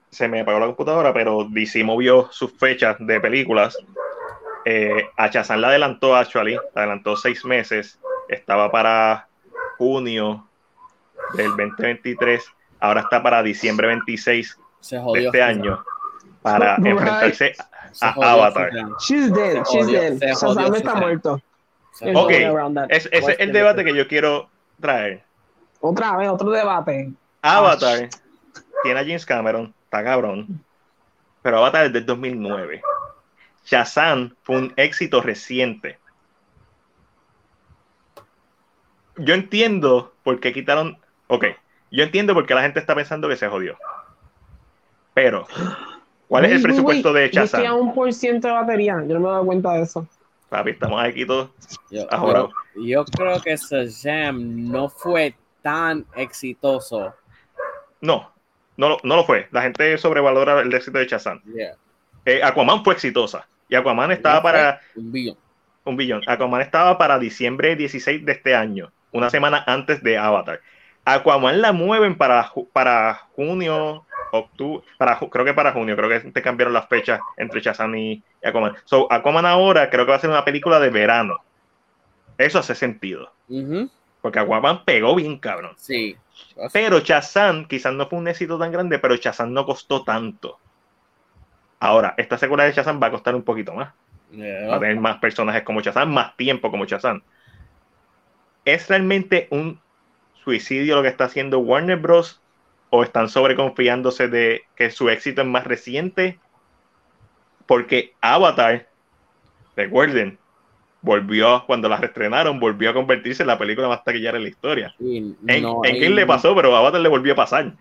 [0.09, 3.77] se me apagó la computadora, pero DC movió sus fechas de películas.
[4.65, 7.99] Eh, a Shazam la adelantó, actually, la adelantó seis meses.
[8.27, 9.27] Estaba para
[9.77, 10.47] junio
[11.35, 12.43] del 2023.
[12.79, 15.85] Ahora está para diciembre 26 Se de este año
[16.51, 16.85] para Right.
[16.87, 17.53] enfrentarse
[17.91, 18.71] Se a Avatar.
[18.99, 20.19] She's dead, she's dead.
[20.19, 21.41] Shazam está muerto.
[22.13, 22.31] Ok.
[22.89, 25.23] ese es el debate que yo quiero traer.
[25.79, 27.11] Otra vez, otro debate.
[27.41, 28.09] Avatar
[28.83, 30.63] tiene a James Cameron, está cabrón.
[31.41, 32.81] Pero Avatar es del 2009.
[33.65, 35.97] Shazam fue un éxito reciente.
[39.17, 40.99] Yo entiendo por qué quitaron.
[41.27, 41.45] Ok,
[41.91, 43.77] yo entiendo por qué la gente está pensando que se jodió.
[45.13, 45.47] Pero,
[46.27, 48.95] ¿cuál es el presupuesto de Yo estoy a un por ciento de batería.
[49.07, 50.07] Yo no me he dado cuenta de eso.
[50.49, 51.49] Papi, estamos aquí todos.
[51.91, 52.47] Yo, Ahora.
[52.75, 57.13] yo, yo creo que Shazam no fue tan exitoso.
[58.01, 58.31] No,
[58.77, 59.47] no, lo- no lo fue.
[59.51, 61.41] La gente sobrevalora el éxito de Shazam.
[61.53, 61.75] Yeah.
[62.25, 63.47] Eh, Aquaman fue exitosa.
[63.69, 65.37] Y Aquaman estaba para un billón.
[65.83, 66.21] un billón.
[66.27, 70.61] Aquaman estaba para diciembre 16 de este año, una semana antes de Avatar.
[71.03, 76.41] Aquaman la mueven para, para junio, octubre, para, creo que para junio, creo que te
[76.41, 78.75] cambiaron las fechas entre Shazam y Aquaman.
[78.85, 81.37] So, Aquaman ahora creo que va a ser una película de verano.
[82.37, 83.31] Eso hace sentido.
[84.21, 85.73] Porque Aquaman pegó bien cabrón.
[85.77, 86.15] Sí.
[86.73, 90.59] Pero Shazam quizás no fue un éxito tan grande, pero Shazam no costó tanto.
[91.79, 93.93] Ahora, esta secuela de Shazam va a costar un poquito más.
[94.33, 97.21] Va a tener más personajes como Shazam, más tiempo como Shazam.
[98.65, 99.79] ¿Es realmente un
[100.47, 102.41] suicidio lo que está haciendo Warner Bros.
[102.89, 106.39] O están sobreconfiándose de que su éxito es más reciente?
[107.65, 108.87] Porque Avatar,
[109.75, 110.37] recuerden,
[111.01, 114.95] volvió, cuando la reestrenaron, volvió a convertirse en la película más taquillera de la historia.
[114.99, 117.73] en, no en le pasó, pero a Avatar le volvió a pasar.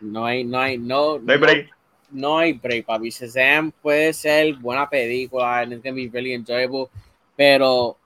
[0.00, 1.70] No hay, no hay, no, no hay break.
[2.10, 3.10] No, hay break, papi.
[3.10, 6.88] Shazam puede ser buena película, and it's gonna be really enjoyable,
[7.36, 7.96] pero,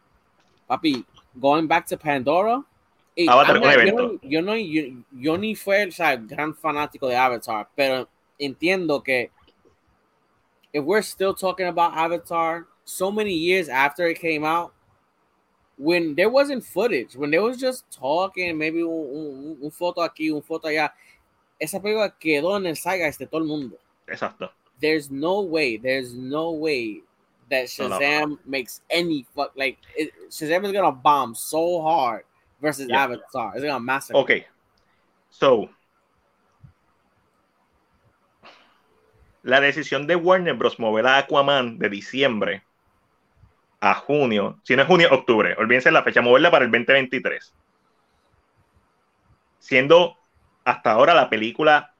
[0.66, 2.62] papi, going back to Pandora,
[3.28, 4.18] Avatar un evento.
[4.22, 4.82] Yo, no, yo,
[5.12, 8.08] yo, ni fue o sea, gran fanático de Avatar, pero
[8.38, 9.30] entiendo que
[10.72, 14.72] if we're still talking about Avatar so many years after it came out,
[15.76, 20.30] when there wasn't footage, when there was just talking, maybe un, un, un foto aquí,
[20.30, 20.90] un foto allá,
[21.58, 23.76] esa película quedó en el zeitgeist de todo el mundo.
[24.06, 24.50] Exacto.
[24.80, 27.02] There's no way, there's no way
[27.50, 28.38] that Shazam no, no.
[28.46, 32.24] makes any fuck like it, Shazam is gonna bomb so hard
[32.60, 33.04] versus yeah.
[33.04, 33.52] Avatar.
[33.54, 34.20] It's gonna massacre.
[34.20, 34.46] Okay,
[35.30, 35.70] so
[39.42, 40.78] la decisión de Warner Bros.
[40.78, 42.62] mover a Aquaman de diciembre
[43.80, 47.54] a junio, si no es junio, octubre, olvídense la fecha, moverla para el 2023.
[49.58, 50.18] Siendo
[50.64, 51.94] hasta ahora la película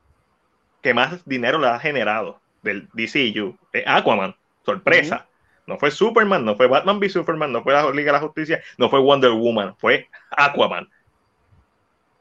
[0.83, 3.57] que más dinero le ha generado del DCU,
[3.87, 5.27] Aquaman, sorpresa.
[5.71, 8.61] No fue Superman, no fue Batman v Superman, no fue la Liga de la Justicia,
[8.77, 10.91] no fue Wonder Woman, fue Aquaman.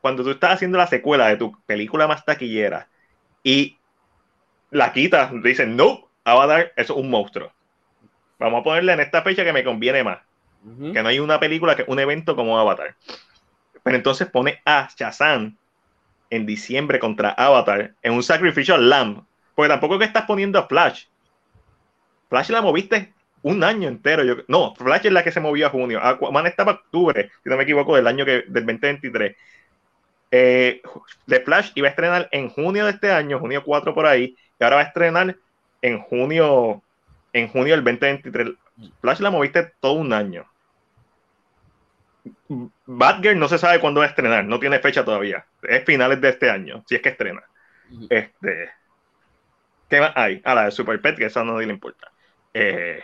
[0.01, 2.89] Cuando tú estás haciendo la secuela de tu película más taquillera
[3.41, 3.79] y
[4.69, 7.51] la quitas, dicen, no, Avatar, eso es un monstruo.
[8.37, 10.19] Vamos a ponerle en esta fecha que me conviene más.
[10.93, 12.95] Que no hay una película, que un evento como Avatar.
[13.81, 15.57] Pero entonces pone a Shazam
[16.29, 19.23] en diciembre contra Avatar en un Sacrificial Lamb.
[19.55, 21.05] Porque tampoco es que estás poniendo a Flash.
[22.29, 23.11] Flash la moviste
[23.41, 24.23] un año entero.
[24.23, 25.99] Yo, no, Flash es la que se movió a junio.
[26.03, 29.35] Aquaman estaba octubre, si no me equivoco, del año que, del 2023.
[30.31, 30.81] Eh,
[31.25, 34.63] The Flash iba a estrenar en junio de este año, junio 4 por ahí, y
[34.63, 35.35] ahora va a estrenar
[35.81, 36.83] en junio,
[37.33, 38.49] en junio del 2023.
[39.01, 40.45] Flash la moviste todo un año.
[42.85, 45.45] Batgirl no se sabe cuándo va a estrenar, no tiene fecha todavía.
[45.63, 47.43] Es finales de este año, si es que estrena.
[48.09, 48.69] Este,
[49.89, 50.41] ¿Qué más hay?
[50.43, 52.11] Ah, la de Super Pet, que esa no le importa.
[52.53, 53.01] Eh,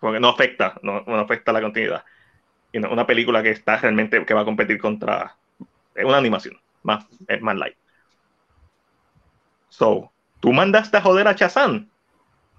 [0.00, 2.04] porque no afecta, no, no afecta la continuidad.
[2.72, 5.36] Y una película que está realmente, que va a competir contra,
[5.96, 7.06] una animación, más,
[7.40, 7.76] más light.
[9.68, 11.90] So, tú mandaste a joder a Chazán,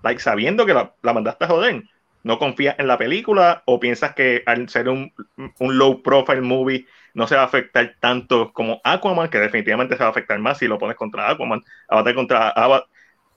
[0.03, 1.83] like, sabiendo que la, la, mandaste a joder.
[2.21, 5.13] ¿No confías en la película o piensas que al ser un,
[5.57, 10.03] un, low profile movie no se va a afectar tanto como Aquaman, que definitivamente se
[10.03, 11.63] va a afectar más si lo pones contra Aquaman?
[11.87, 12.49] Avatar contra,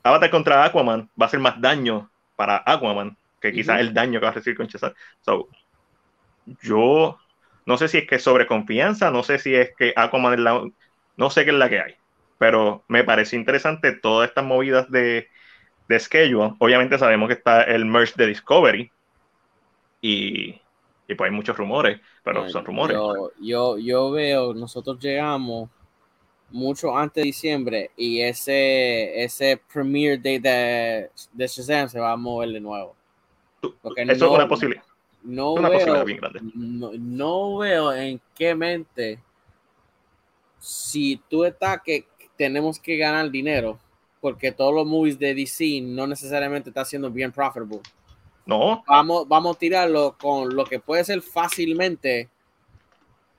[0.02, 4.26] Avatar contra Aquaman va a hacer más daño para Aquaman que quizás el daño que
[4.26, 4.94] va a recibir con Shazam.
[5.20, 5.48] So,
[6.62, 7.18] yo
[7.66, 10.40] no sé si es que es sobre confianza, no sé si es que Aquaman es
[10.40, 10.62] la,
[11.16, 11.94] no sé qué es la que hay,
[12.38, 15.28] pero me parece interesante todas estas movidas de,
[15.88, 16.54] de schedule.
[16.58, 18.90] Obviamente sabemos que está el merge de Discovery
[20.00, 20.60] y,
[21.08, 22.96] y pues hay muchos rumores, pero son rumores.
[22.96, 25.70] Yo, yo, yo veo, nosotros llegamos
[26.50, 32.16] mucho antes de diciembre y ese, ese premiere day de, de Shazam se va a
[32.16, 32.96] mover de nuevo.
[33.80, 34.82] Porque Eso no, es una posibilidad.
[35.22, 36.04] No, veo,
[36.98, 39.20] No, veo en qué mente
[40.58, 43.78] si tú estás que tenemos que ganar dinero
[44.20, 47.80] porque todos los movies de DC no necesariamente están siendo bien profitable.
[48.46, 48.82] No.
[48.86, 52.28] Vamos, vamos a tirarlo con lo que puede ser fácilmente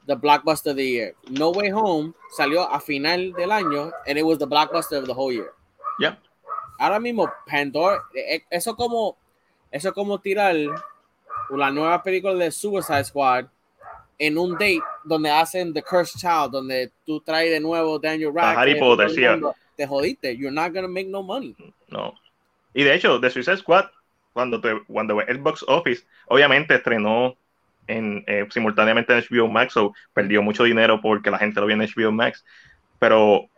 [0.05, 1.15] the blockbuster of the year.
[1.29, 5.13] No Way Home salió a final del año and it was the blockbuster of the
[5.13, 5.53] whole year.
[5.99, 6.19] Yeah.
[6.79, 9.17] Ahora mismo Pandora, eh, eh, eso como
[9.73, 10.55] eso es como tirar
[11.49, 13.45] la nueva película de Suicide Squad
[14.19, 18.59] en un date donde hacen The Cursed Child, donde tú traes de nuevo Daniel Radcliffe.
[18.59, 19.23] Harry Potter, sí.
[19.75, 20.37] Te jodiste.
[20.37, 21.55] You're not gonna make no money.
[21.89, 22.13] No.
[22.75, 23.85] Y de hecho, The Suicide Squad,
[24.31, 27.35] cuando, te, cuando el box office, obviamente estrenó
[27.87, 31.75] en, eh, simultáneamente en HBO Max, o perdió mucho dinero porque la gente lo vio
[31.75, 32.45] en HBO Max.
[32.99, 33.49] Pero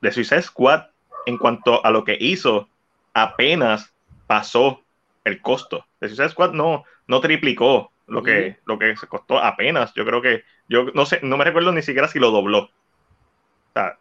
[0.00, 0.84] The Suicide Squad,
[1.26, 2.68] en cuanto a lo que hizo,
[3.12, 3.92] apenas
[4.26, 4.82] pasó
[5.24, 5.86] el costo.
[5.98, 9.92] The Suicide Squad no, no triplicó lo que, lo que se costó apenas.
[9.94, 12.64] Yo creo que, yo no sé, no me recuerdo ni siquiera si lo dobló.
[12.64, 13.98] O sea,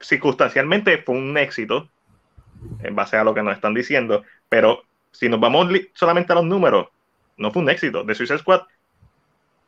[0.00, 1.88] circunstancialmente fue un éxito
[2.82, 6.44] en base a lo que nos están diciendo, pero si nos vamos solamente a los
[6.44, 6.88] números,
[7.36, 8.04] no fue un éxito.
[8.04, 8.62] The Suicide Squad,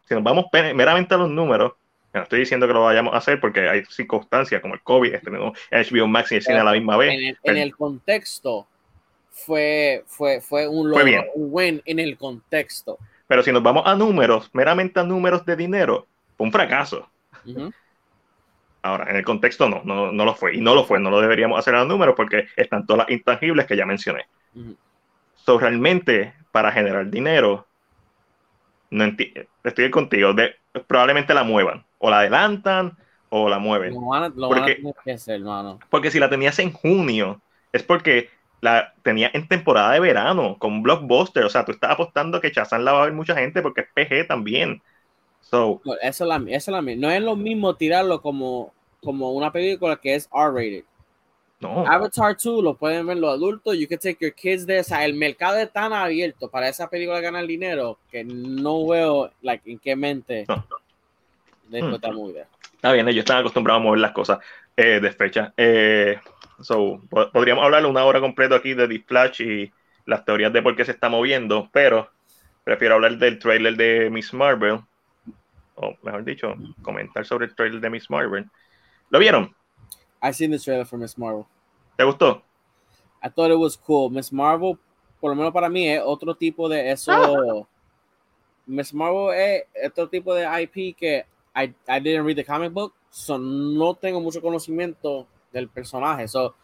[0.09, 1.75] si nos vamos meramente a los números,
[2.13, 5.53] no estoy diciendo que lo vayamos a hacer porque hay circunstancias como el COVID, estrenó
[5.71, 7.13] HBO Max y el cine a la misma vez.
[7.13, 8.67] En el, en el contexto
[9.45, 12.99] fue, fue, fue un logro, un win en el contexto.
[13.27, 16.07] Pero si nos vamos a números, meramente a números de dinero,
[16.37, 17.09] fue un fracaso.
[18.83, 20.55] Ahora, en el contexto no, no, no lo fue.
[20.57, 23.11] Y no lo fue, no lo deberíamos hacer a los números porque están todas las
[23.11, 24.27] intangibles que ya mencioné.
[24.55, 24.77] Ujú.
[25.35, 27.67] So, realmente, para generar dinero,
[28.91, 29.05] no
[29.65, 30.55] estoy contigo, de-
[30.87, 31.85] probablemente la muevan.
[31.99, 32.97] O la adelantan
[33.29, 33.93] o la mueven.
[33.95, 35.79] Lo van a, lo van a Porque- tener que hacer, hermano.
[35.91, 37.41] Porque si la tenías en junio,
[37.73, 38.31] es porque
[38.67, 41.45] la tenía en temporada de verano, con blockbuster.
[41.45, 43.89] O sea, tú estás apostando que Chazán la va a ver mucha gente porque es
[43.95, 44.83] PG también.
[45.41, 48.73] So, Eso es la, eso es la No es lo mismo tirarlo como,
[49.03, 50.85] como una película que es R-rated.
[51.61, 51.87] no.
[51.87, 53.77] Avatar 2 lo pueden ver los adultos.
[53.79, 54.81] You can take your kids there.
[54.81, 59.31] O sea, el mercado es tan abierto para esa película ganar dinero que no veo
[59.43, 60.65] like, en qué mente No.
[61.69, 62.15] de Hmm.
[62.15, 62.45] movie.
[62.75, 64.39] Está bien, ellos están acostumbrados a mover las cosas
[64.77, 65.53] eh, de fecha.
[65.57, 66.19] Eh,
[66.61, 69.73] so, po- podríamos hablar una hora completa aquí de The Flash y
[70.05, 72.11] las teorías de por qué se está moviendo, pero
[72.65, 74.81] prefiero hablar del trailer de Miss Marvel,
[75.75, 78.49] o mejor dicho, comentar sobre el trailer de Miss Marvel.
[79.11, 79.55] ¿Lo vieron?
[80.23, 81.45] I seen the trailer for Miss Marvel.
[81.97, 82.43] ¿Te gustó?
[83.23, 84.11] I thought it was cool.
[84.11, 84.79] Miss Marvel,
[85.21, 87.13] por lo menos para mí, es otro tipo de eso.
[87.13, 87.67] Ah.
[88.67, 89.35] Miss Marvel
[89.75, 93.95] es otro tipo de IP que I, I didn't read the comic book, so no
[93.95, 95.27] tengo mucho conocimiento
[95.57, 96.29] del personaje.
[96.29, 96.55] So,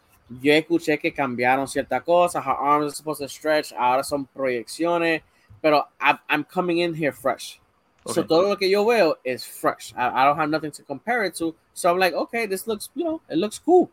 [0.41, 5.21] yo escuché que cambiaron ciertas cosas, her arms are supposed to stretch, ahora son proyecciones,
[5.61, 7.59] pero I, I'm coming in here fresh.
[8.05, 8.27] So Ok.
[8.27, 9.93] todo lo que yo veo es fresh.
[9.93, 11.55] I, I don't have nothing to compare it to.
[11.73, 13.89] So I'm like, okay, this looks, you know, it looks cool.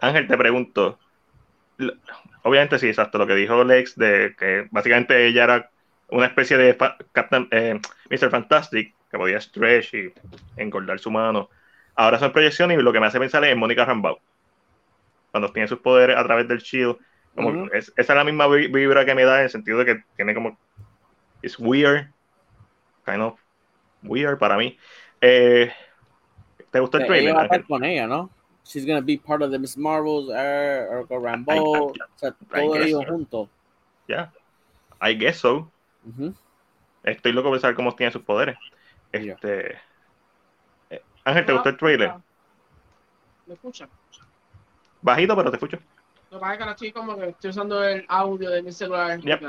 [0.00, 0.98] Ángel, te pregunto.
[2.42, 5.70] Obviamente sí, exacto, lo que dijo Lex de que básicamente ella era
[6.08, 6.76] una especie de
[7.12, 8.30] Captain, eh, Mr.
[8.30, 10.12] Fantastic, que podía stretch y
[10.56, 11.48] engordar su mano.
[11.96, 14.18] Ahora son proyecciones y lo que me hace pensar es en Mónica Rambeau.
[15.30, 16.96] Cuando tiene sus poderes a través del shield.
[17.34, 17.70] Como Ujú.
[17.72, 20.04] es- esa es la misma vi- vibra que me da en el sentido de que
[20.16, 20.58] tiene como...
[21.42, 22.06] Es weird.
[23.04, 23.38] Kind of
[24.02, 24.78] weird para mí.
[25.20, 25.72] Eh,
[26.70, 28.30] ¿Te gustó el Ella trailer, va a estar con ella, ¿no?
[28.64, 31.52] She's gonna be part of the Miss Marvels, er, Erica Rambo,
[31.88, 33.12] o sea, I todo guess ellos so.
[33.12, 33.48] juntos.
[34.08, 34.32] Ya.
[35.02, 35.70] I guess so.
[36.06, 36.34] Ujú.
[37.02, 38.56] Estoy loco por saber cómo tiene sus poderes.
[39.12, 39.72] Este.
[39.74, 39.78] eh,
[41.24, 42.14] Ángel, ¿te gustó el trailer?
[43.46, 43.88] ¿Me escucha?
[45.00, 45.78] Bajito, pero te escucho.
[46.30, 48.72] Lo que pasa es que ahora estoy como que estoy usando el audio de mi
[48.72, 49.20] celular.
[49.20, 49.42] Yep.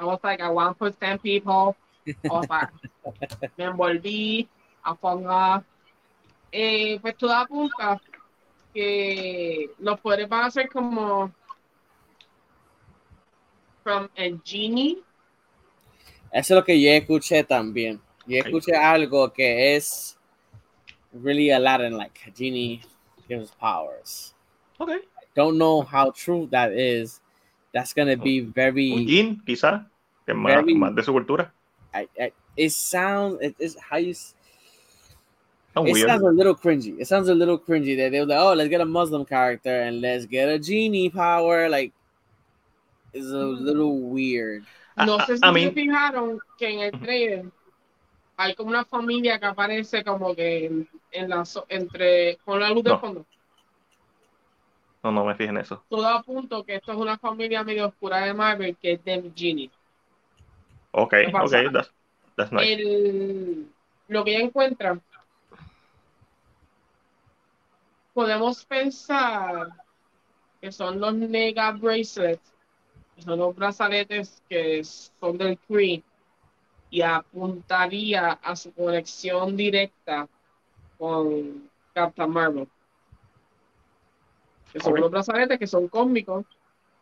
[0.00, 1.76] I was like, I want to put 10 people.
[2.06, 2.68] I was like,
[3.56, 4.48] me envolví
[4.84, 5.64] a ponga.
[6.52, 8.00] Eh, pues todo apunta
[8.72, 11.32] que los poderes van a ser como
[13.82, 14.98] from a genie.
[16.30, 18.00] Eso es lo que yo escuché también.
[18.26, 20.17] Yo escuché algo que es
[21.12, 22.82] really Aladdin, like Genie
[23.28, 24.34] gives powers.
[24.80, 24.98] Ok.
[25.34, 27.20] Don't know how true that is.
[27.72, 29.04] That's gonna be Un very.
[29.06, 29.86] Jin, quizá,
[30.26, 31.50] que más, Very- más de su cultura.
[31.94, 33.38] I, I, it sounds.
[33.42, 34.10] It is how you.
[34.10, 34.34] s-
[35.74, 36.08] Tan It weird.
[36.08, 36.98] sounds a little cringy.
[36.98, 37.96] It sounds a little cringy.
[37.96, 41.10] That they were like, oh, let's get a Muslim character and let's get a genie
[41.10, 41.68] power.
[41.68, 41.92] Like,
[43.12, 43.64] it's a mm-hmm.
[43.64, 44.64] little weird.
[44.96, 47.44] A- No a- sé ah, si a se mí- fijaron que en el trailer
[48.38, 52.84] hay como una familia que aparece como que en, en la entre con la luz
[52.84, 53.00] de No.
[53.00, 53.26] fondo.
[55.02, 55.84] No, no me fijé en eso.
[55.88, 59.70] Todo apunta que esto es una familia medio oscura de Marvel que es de Genie.
[60.92, 61.90] Ok, ¿Qué ok, that's,
[62.36, 62.64] that's nice.
[62.64, 63.66] El,
[64.08, 65.00] lo que ella encuentra,
[68.14, 69.68] podemos pensar
[70.60, 72.52] que son los Nega Bracelets,
[73.16, 76.02] que son los brazaletes que son del Kree,
[76.90, 80.28] y apuntaría a su conexión directa
[80.98, 82.68] con Captain Marvel.
[84.72, 86.44] Que son los brazaletes que son cósmicos,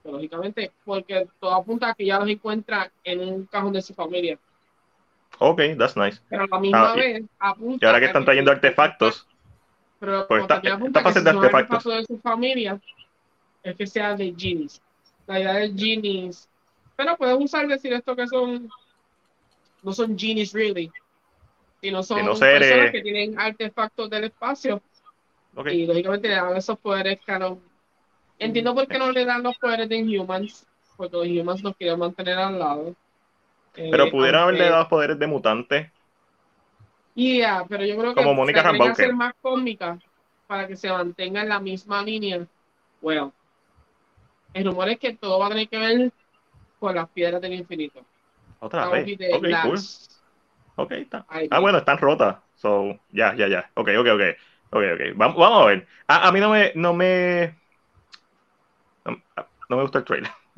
[0.03, 3.95] que lógicamente, porque todo apunta a que ya los encuentra en un cajón de su
[3.95, 4.39] familia.
[5.39, 6.21] Ok, that's nice.
[6.29, 7.85] Pero a la misma Ah, vez apunta.
[7.85, 9.27] Y ahora que están trayendo artefactos,
[9.99, 12.81] Pero pues que fase si de artefactos de su familia,
[13.63, 14.81] es que sea de genies.
[15.27, 16.49] La idea de genies.
[16.97, 18.69] Pero puedes usar decir esto que son.
[19.87, 20.91] No son genies, really.
[21.81, 24.83] Sino son Sino seres- personas que tienen artefactos del espacio
[25.71, 27.61] y lógicamente le dan esos poderes canon.
[28.39, 30.67] Entiendo por qué no le dan los poderes de Inhumans.
[30.97, 32.95] porque los humans nos quieren mantener al lado.
[33.77, 35.93] Eh, Pero pudieron aunque- haberle dado poderes de mutante.
[37.15, 39.03] Yeah, pero yo creo que Como Mónica se tiene que Rambeau, ¿qué?
[39.03, 39.99] hacer más cómica
[40.47, 42.47] para que se mantenga en la misma línea.
[43.03, 43.33] Bueno,
[44.55, 46.13] el rumor es que todo va a tener que ver
[46.81, 48.01] con las piedras del infinito.
[48.61, 49.33] Otra would vez.
[49.33, 49.79] Ok, cool.
[50.77, 51.27] Ok, está.
[51.51, 52.37] Ah, bueno, están rotas.
[52.55, 53.71] So, ya, ya, ya.
[53.75, 54.23] Ok, ok, ok.
[54.71, 55.01] Ok, ok.
[55.17, 55.87] Vamos, vamos a ver.
[56.07, 57.55] A, a mí no me, no me.
[59.05, 59.17] No,
[59.71, 60.31] no me gusta el trailer.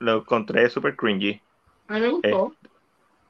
[0.00, 1.40] Lo encontré súper cringy.
[1.88, 2.56] A mí me gustó.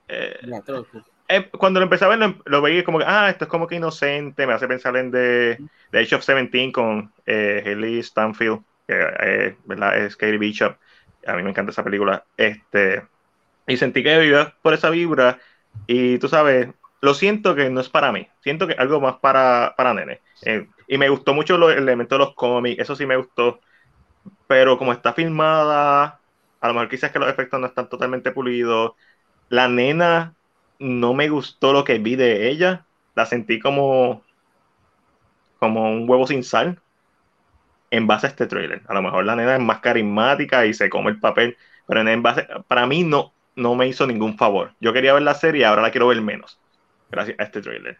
[0.08, 0.86] Eh, cool.
[1.28, 3.66] eh, cuando lo empecé a ver, lo, lo veía como que, ah, esto es como
[3.66, 5.58] que inocente, me hace pensar en The,
[5.90, 9.98] The Age of 17 con eh, Haley Stanfield, que eh, ¿verdad?
[9.98, 10.76] es Katie Bishop.
[11.26, 12.26] A mí me encanta esa película.
[12.36, 13.06] Este,
[13.66, 15.40] y sentí que vivía por esa vibra
[15.86, 16.68] y tú sabes,
[17.00, 20.22] lo siento que no es para mí, siento que algo más para, para nene.
[20.42, 23.60] Eh, y me gustó mucho lo- el elemento de los cómics, eso sí me gustó,
[24.46, 26.22] pero como está filmada,
[26.60, 28.92] a lo mejor quizás que los efectos no están totalmente pulidos.
[29.48, 30.36] La nena
[30.80, 32.86] no me gustó lo que vi de ella.
[33.14, 34.24] La sentí como,
[35.58, 36.82] como un huevo sin sal
[37.90, 38.82] en base a este trailer.
[38.88, 42.22] A lo mejor la nena es más carismática y se come el papel, pero en
[42.22, 44.74] base, para mí no, no me hizo ningún favor.
[44.80, 46.60] Yo quería ver la serie, ahora la quiero ver menos,
[47.10, 47.98] gracias a este trailer.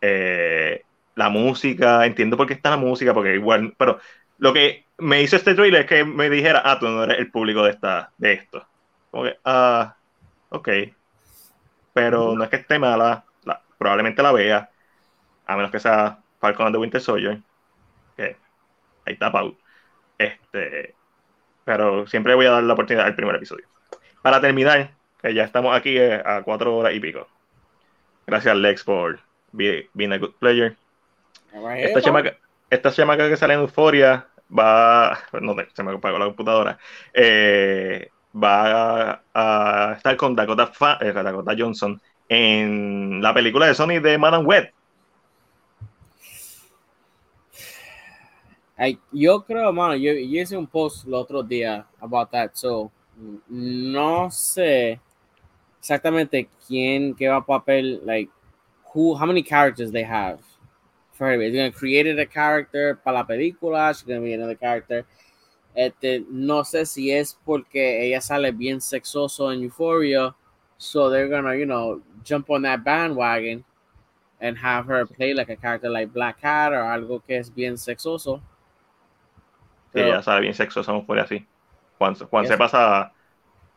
[0.00, 3.98] Eh, la música, entiendo por qué está la música, porque igual, pero
[4.38, 7.30] lo que me hizo este trailer es que me dijera, ah, tú no eres el
[7.30, 8.66] público de, esta, de esto.
[9.10, 9.96] Como que, ah,
[10.50, 10.68] ok.
[11.92, 14.70] Pero no es que esté mala, la- probablemente la vea,
[15.46, 17.42] a menos que sea Falcon and the Winter Soldier,
[19.06, 19.56] ahí está Pau.
[20.18, 20.94] Este,
[21.64, 23.66] pero siempre voy a dar la oportunidad al primer episodio.
[24.22, 27.26] Para terminar, que ya estamos aquí eh, a cuatro horas y pico.
[28.26, 29.18] Gracias, Lex, por
[29.52, 30.76] be- being a good player.
[31.84, 32.36] Esta chamaca,
[32.70, 36.78] esta chamaca que sale en Euforia va, no se me apagó la computadora,
[37.12, 43.74] eh, va a, a estar con Dakota, Fa- eh, Dakota Johnson en la película de
[43.74, 44.72] Sony de Madame Web.
[48.76, 52.90] Ay, yo creo, mano, yo, yo hice un post el otro día about that, so
[53.48, 54.98] no sé
[55.78, 58.30] exactamente quién, qué va a papel, like,
[58.92, 60.40] who, how many characters they have
[61.12, 61.40] for her.
[61.42, 65.04] Is gonna create a character para la película, she's gonna be another character.
[65.74, 70.34] Este, no sé si es porque ella sale bien sexoso en Euphoria,
[70.78, 73.64] so they're gonna, you know, jump on that bandwagon
[74.40, 77.74] and have her play like a character like Black Cat o algo que es bien
[77.74, 78.40] sexoso.
[79.92, 81.46] Pero- ella sabe bien sexo, somos por así.
[81.98, 83.12] Juan, Juan se pasa,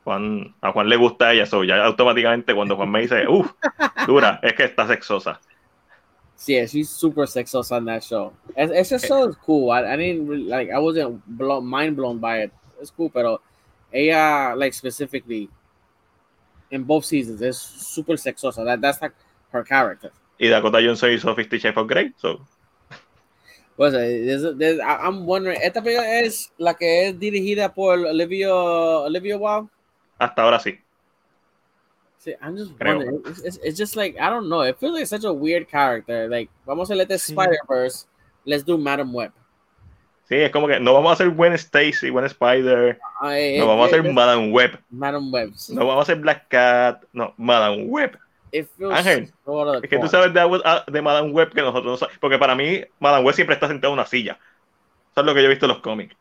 [0.03, 3.52] Juan, a Juan le gusta ella, so ya automáticamente cuando Juan me dice, uff,
[4.08, 5.40] dura, es que está sexosa.
[6.48, 8.34] Yeah, she's super sexosa on that show.
[8.56, 9.72] Es- Ese show is cool.
[9.72, 10.69] I, I didn't really, like.
[10.69, 12.52] I wasn't blow, mind blown by it.
[12.82, 13.40] It's cool, pero
[13.94, 15.50] ella like specifically
[16.72, 18.66] in both seasons is super sexosa.
[18.66, 19.14] That that's like
[19.52, 20.11] her character.
[20.38, 22.42] Y Dakota Johnson hizo Fifty Shades of Grey, so
[23.77, 25.59] Pues, eh, there's- there's- I- I'm wondering.
[25.61, 29.69] Esta película es la que es dirigida por Olivia Olivia Wilde.
[30.17, 30.79] hasta ahora sí.
[32.19, 32.97] See, I'm just Creo.
[32.97, 33.21] wondering.
[33.25, 34.61] It's, it's, it's just like I don't know.
[34.63, 36.27] It feels like such a weird character.
[36.29, 37.33] Like vamos a let this Sí.
[37.33, 38.07] Spider Verse.
[38.45, 39.31] Let's do Madam Web.
[40.29, 43.67] Sí, es como que no vamos a hacer Gwen Stacy, Gwen Spider, I- no it-
[43.67, 45.51] vamos a it- hacer Madame Web, Madam Web.
[45.69, 48.17] no vamos a hacer Black Cat, no, Madame Web.
[48.92, 52.19] Ángel, so Es que tú sabes de, de Madame Web que nosotros no sabemos.
[52.19, 54.40] Porque para mí, Madame Web siempre está sentada en una silla.
[55.11, 56.16] Eso es lo que yo he visto en los cómics.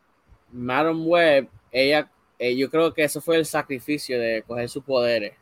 [0.51, 5.33] Madam Web, ella, eh, yo creo que eso fue el sacrificio de coger sus poderes.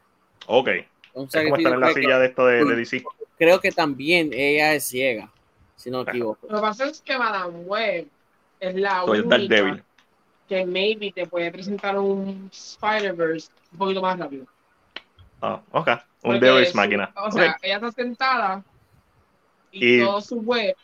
[0.48, 0.68] Ok.
[0.68, 3.04] Un Es como sacrificio estar en la silla de esto de, de DC.
[3.38, 5.32] creo que también ella es ciega,
[5.76, 6.48] si no me equivoco.
[6.50, 8.08] Lo que pasa es que Madame Web
[8.60, 9.84] es la So, es única
[10.48, 14.46] que maybe te puede presentar un Spider-Verse un poquito más rápido.
[15.46, 15.90] Ah, ok.
[16.24, 17.12] Un su- máquina.
[17.18, 18.64] O sea, ella está sentada
[19.72, 20.78] y, Y todos sus webs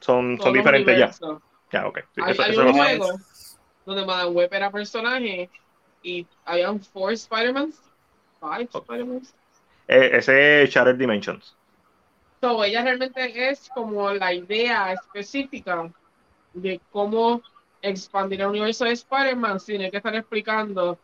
[0.00, 1.04] Son, son diferentes ya.
[1.06, 1.42] universos.
[1.70, 1.98] Ya, ok.
[2.14, 3.06] Sí, Hay, eso, hay eso un juego
[3.86, 5.48] donde Madame Web era personaje
[6.02, 7.76] y habían four Spider-Mans,
[8.40, 8.78] five Oh.
[8.78, 9.32] Spider-Mans.
[9.86, 11.54] Eh, ese es Shattered Dimensions.
[12.40, 15.88] So, ella realmente es como la idea específica
[16.54, 17.42] de cómo
[17.82, 20.98] expandir el universo de Spider-Man sin que estar explicando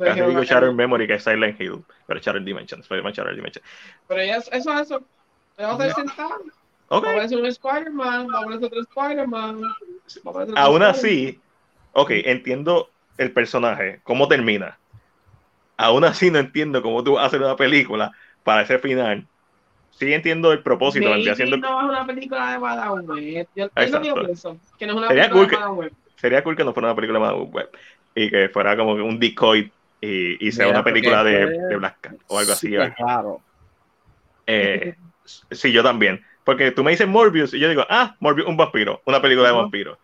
[0.00, 0.72] Casi digo Shattered.
[0.74, 1.84] Memory, que es Silent Hill.
[2.06, 2.82] Pero Shattered Dimensions.
[2.84, 3.66] Spider-Man Shattered Dimensions.
[4.08, 5.02] Pero ella, eso es eso.
[5.58, 6.36] Ella va a estar sentada.
[6.88, 7.04] Ok.
[7.04, 9.62] Va a aparecer un Spider-Man, va a aparecer otro Spider-Man.
[10.56, 11.40] Aún así,
[11.92, 14.78] ok, entiendo el personaje, cómo termina.
[15.76, 18.12] Aún así no entiendo cómo tú hacer una película
[18.44, 19.26] para ese final.
[19.90, 21.56] Sí entiendo el propósito, vendría siendo...
[21.56, 23.48] no es una película de Madame Web.
[23.54, 23.98] Yo, yo Exacto.
[23.98, 25.92] no digo eso, que no es una Sería película cool de Madame Web.
[26.16, 27.70] sería cool que no fuera una película más web
[28.14, 31.96] y que fuera como un decoy y, y sea Mira, una película de, de Black
[32.00, 32.76] Cat o algo así.
[32.76, 33.40] Raro.
[34.46, 34.94] Eh,
[35.50, 36.24] sí, yo también.
[36.44, 39.54] Porque tú me dices Morbius y yo digo, ah, Morbius, un vampiro, una película de
[39.54, 39.98] vampiro.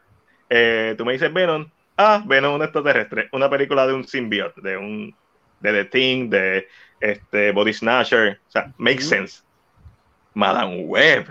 [0.48, 4.76] Eh, tú me dices Venom, ah, Venom, un extraterrestre, una película de un symbiote, de
[4.76, 5.14] un
[5.60, 6.68] de The Thing, de
[7.00, 8.40] este Body Snatcher.
[8.46, 9.42] O sea, makes sense.
[10.34, 11.26] Madame Web.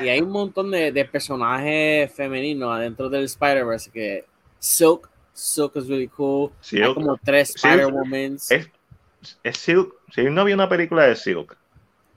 [0.00, 4.24] Y hay un montón de, de personajes femeninos adentro del Spider-Verse que
[4.58, 6.50] Silk, Silk es really cool.
[6.50, 6.94] Hay Silk.
[6.94, 8.34] como tres Silk Spider-Women.
[8.48, 8.70] Es,
[9.42, 9.94] es Silk.
[10.12, 11.56] Si no había una película de Silk.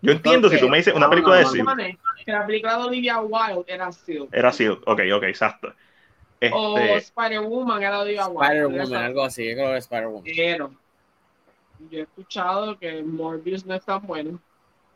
[0.02, 2.00] Yo entiendo si tú me dices una No, película no, de no, Silk.
[2.26, 4.30] Que la película de Olivia Wilde era Silk.
[4.32, 4.82] Era Silk.
[4.88, 5.74] Ok, ok, exacto.
[6.52, 8.46] O Este, Spider-Woman era Olivia Wilde.
[8.68, 9.48] Spider-Woman, algo así.
[9.48, 10.24] Yo creo que es Spider-Woman.
[10.36, 10.74] Pero
[11.90, 14.40] yo he escuchado que Morbius no es tan bueno.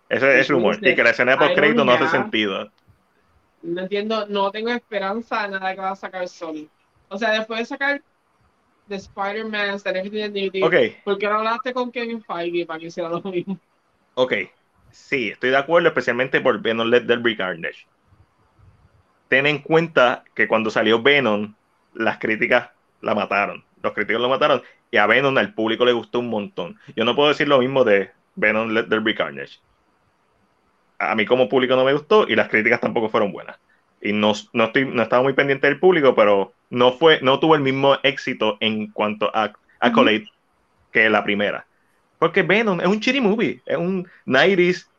[0.10, 0.78] ese es rumor.
[0.82, 2.72] Y que la escena de post crédito no hace sentido.
[3.62, 6.68] No entiendo, no tengo esperanza de nada que va a sacar Sony.
[7.10, 8.02] O sea, después de sacar
[8.88, 12.66] de Spider-Man, Stand Everything That You Did, Ok, ¿por qué no hablaste con Kevin Feige
[12.66, 13.60] para que hiciera lo mismo?
[14.16, 14.34] ok.
[14.92, 17.86] Sí, estoy de acuerdo, especialmente por Venom Let There Be Carnage.
[19.28, 21.54] Ten en cuenta que cuando salió Venom,
[21.94, 22.72] las críticas
[23.02, 23.64] la mataron.
[23.84, 26.80] Los críticos lo mataron y a Venom al público le gustó un montón.
[26.96, 29.60] Yo no puedo decir lo mismo de Venom Let There Be Carnage.
[30.98, 33.58] A mí como público no me gustó y las críticas tampoco fueron buenas.
[34.02, 37.56] Y no, no, estoy, no estaba muy pendiente del público, pero no, fue, no tuvo
[37.56, 40.26] el mismo éxito en cuanto a accolade
[40.92, 41.68] que la primera.
[42.20, 44.92] Porque Venom es un chitty movie, es un 90s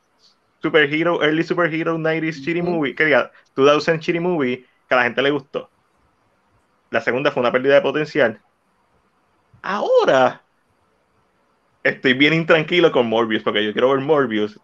[0.62, 2.70] superhero, early superhero 90s chitty Ujú.
[2.72, 5.72] movie, que diga 2000 chitty movie, que a la gente le gustó.
[6.90, 8.44] La segunda fue una pérdida de potencial.
[9.62, 10.44] Ahora
[11.82, 14.58] estoy bien intranquilo con Morbius, porque yo quiero ver Morbius,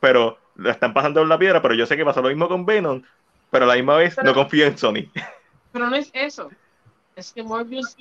[0.00, 2.64] pero la están pasando por la piedra, pero yo sé que pasó lo mismo con
[2.66, 3.02] Venom,
[3.50, 5.10] pero a la misma vez Pero- no confío en Sony.
[5.72, 6.50] Pero no es eso.
[7.16, 7.96] Es que Morbius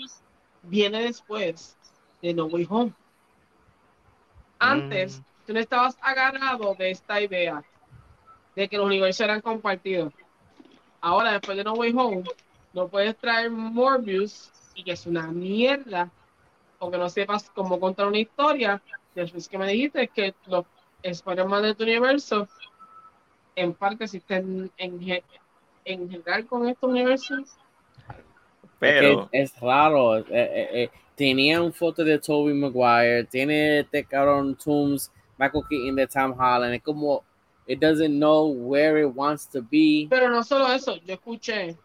[0.63, 1.77] viene después
[2.21, 2.93] de No Way Home.
[4.59, 5.23] Antes, Mm.
[5.47, 7.63] tú no estabas agarrado de esta idea
[8.55, 10.13] de que los universos eran compartidos.
[11.01, 12.23] Ahora, después de No Way Home,
[12.73, 16.09] no puedes traer Morbius y que es una mierda,
[16.79, 18.81] o que no sepas cómo contar una historia.
[19.15, 20.65] Después que me dijiste que los
[21.03, 22.47] Spider-Man de tu universo,
[23.55, 25.23] en parte existen en,
[25.85, 27.57] en general con estos universos.
[28.79, 30.17] Pero, Es, que es raro.
[30.17, 35.95] eh, eh, eh, tenía un foto de Tobey Maguire, tiene este cabrón Tooms, Michael Keaton
[35.95, 36.73] de Tom Holland.
[36.75, 37.23] Es como,
[37.67, 40.07] it doesn't know where it wants to be.
[40.09, 41.75] Pero no solo eso, yo escuché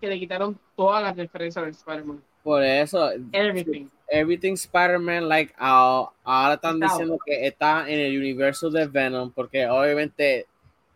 [0.00, 2.20] que le quitaron todas las referencias de Spider-Man.
[2.42, 3.88] Por eso, Everything.
[4.08, 9.30] everything Spider-Man, like, ah, ahora están Está diciendo que está en el universo de Venom,
[9.30, 10.46] porque obviamente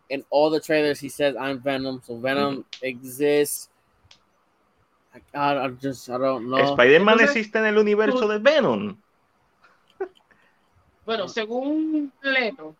[0.09, 3.69] in all the trailers he says I'm Venom, so Venom exists.
[5.33, 6.73] I, just, I don't know.
[6.73, 8.97] Spider-Man existe en el universo de Venom.
[11.05, 12.75] Bueno, según Leto,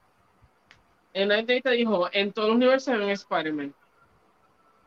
[1.14, 3.74] en una entrevista dijo, en todos los universos hay un Spider-Man.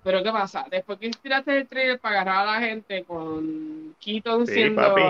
[0.08, 0.64] Pero ¿qué pasa?
[0.70, 4.80] Después que tiraste el trailer para agarrar a la gente con Keaton Sí, siendo...
[4.80, 5.02] papi.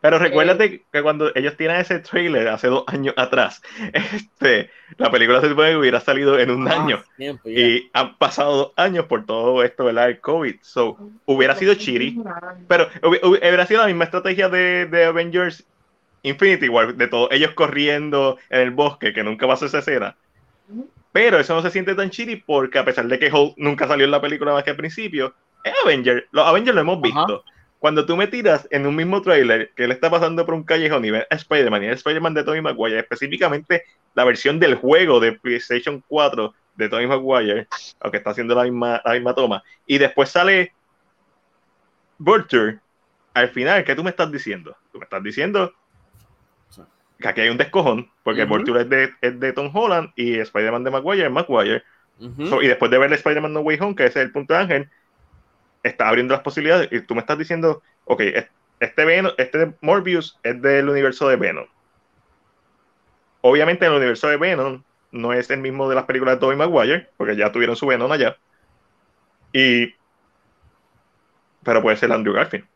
[0.00, 3.60] Pero recuérdate que cuando ellos tiran ese trailer hace dos años atrás,
[3.92, 7.02] este, la película se supone que hubiera salido en un Ah, año.
[7.16, 7.58] tiempo, yeah.
[7.66, 10.08] Y han pasado dos años por todo esto, ¿verdad?
[10.08, 10.54] El COVID.
[10.62, 10.96] So,
[11.26, 12.16] hubiera sido chiri.
[12.68, 15.66] Pero hubi- hubi- hubiera sido la misma estrategia de, de Avengers
[16.22, 20.16] Infinity War, de todos ellos corriendo en el bosque, que nunca pasó esa escena.
[21.12, 24.04] Pero eso no se siente tan chiri porque a pesar de que Hulk nunca salió
[24.04, 25.34] en la película más que al principio,
[25.64, 26.28] es Avenger.
[26.30, 27.04] Los Avengers lo hemos Ajá.
[27.04, 27.44] visto.
[27.78, 31.04] Cuando tú me tiras en un mismo trailer que él está pasando por un callejón
[31.04, 33.84] y ves a Spider-Man y el Spider-Man de Tobey Maguire, específicamente
[34.14, 37.66] la versión del juego de PlayStation 4 de Tobey Maguire,
[38.00, 40.74] aunque está haciendo la misma, la misma toma, y después sale
[42.18, 42.80] Vulture,
[43.32, 44.76] al final, ¿qué tú me estás diciendo?
[44.92, 45.72] Tú me estás diciendo
[47.20, 48.44] que aquí hay un descojón, porque.
[48.44, 51.84] Vulture es de, es de Tom Holland y Spider-Man de Maguire es Maguire.
[52.48, 54.60] So, y después de ver Spider-Man No Way Home, que ese es el punto de
[54.60, 54.90] Ángel,
[55.82, 58.46] está abriendo las posibilidades y tú me estás diciendo, ok, es-
[58.80, 61.66] este, Venom, este Morbius es del universo de Venom.
[63.42, 64.82] Obviamente en el universo de Venom
[65.12, 68.10] no es el mismo de las películas de Tobey Maguire, porque ya tuvieron su Venom
[68.12, 68.36] allá.
[69.52, 69.94] Y
[71.62, 72.66] pero puede ser Andrew Garfield.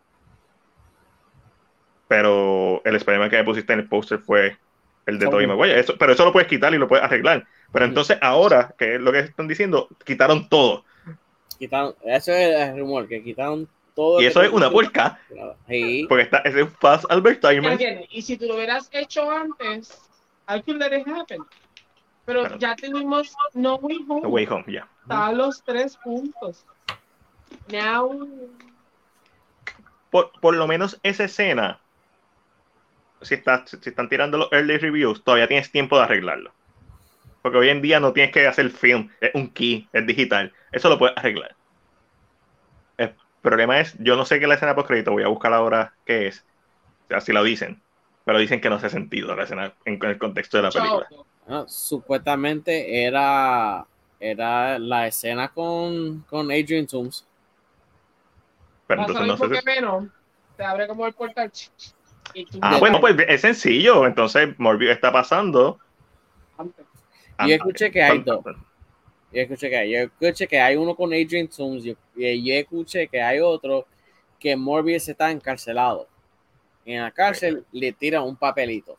[2.09, 4.57] Pero el Spider-Man que me pusiste en el póster fue
[5.07, 5.47] el de Tobey.
[5.47, 5.79] Maguire.
[5.81, 7.47] Eso, pero eso lo puedes quitar y lo puedes arreglar.
[7.73, 10.85] Pero entonces ahora, que es lo que están diciendo, quitaron todo.
[11.59, 14.21] Quitaron, eso es el rumor, que quitaron todo.
[14.21, 15.19] Y eso es una puerca,
[15.69, 16.05] Sí.
[16.09, 17.81] porque está, ese es un fast ¿Me advertisement.
[18.11, 19.99] Y si tú lo hubieras hecho antes,
[20.49, 21.43] I could let it happen.
[22.27, 22.59] Pero Claro.
[22.59, 24.23] ya tuvimos No Way Home.
[24.23, 24.89] No Way Home, ya.
[25.03, 26.65] Está a los tres puntos.
[27.71, 28.29] Now.
[30.11, 31.81] Por, por lo menos esa escena,
[33.25, 36.53] si, está, si están tirando los early reviews, todavía tienes tiempo de arreglarlo.
[37.43, 40.53] Porque hoy en día no tienes que hacer film, es un key, es digital.
[40.73, 41.57] Eso lo puedes arreglar.
[42.97, 45.53] El problema es, yo no sé qué es la escena post crédito, voy a buscar
[45.53, 46.45] ahora qué es.
[47.05, 47.83] O sea, si lo dicen.
[48.25, 51.07] Pero dicen que no hace sentido la escena en, en el contexto de la película.
[51.47, 53.87] Ah, supuestamente era,
[54.19, 57.27] era la escena con, con Adrian Toomes.
[58.87, 60.05] Pero ¿Vas a entonces no sé si- menos?
[60.57, 61.53] Te abre como el portal.
[62.61, 64.07] Ah, bueno, pues es sencillo.
[64.07, 65.79] Entonces Morbius está pasando.
[66.59, 68.45] Yo escuché que hay dos.
[69.33, 72.55] Yo escuché que hay, yo escuché que hay uno con Adrian Toomes yo, y yo
[72.55, 73.87] escuché que hay otro
[74.39, 76.07] que Morbius está encarcelado.
[76.85, 78.97] En la cárcel le tiran un papelito.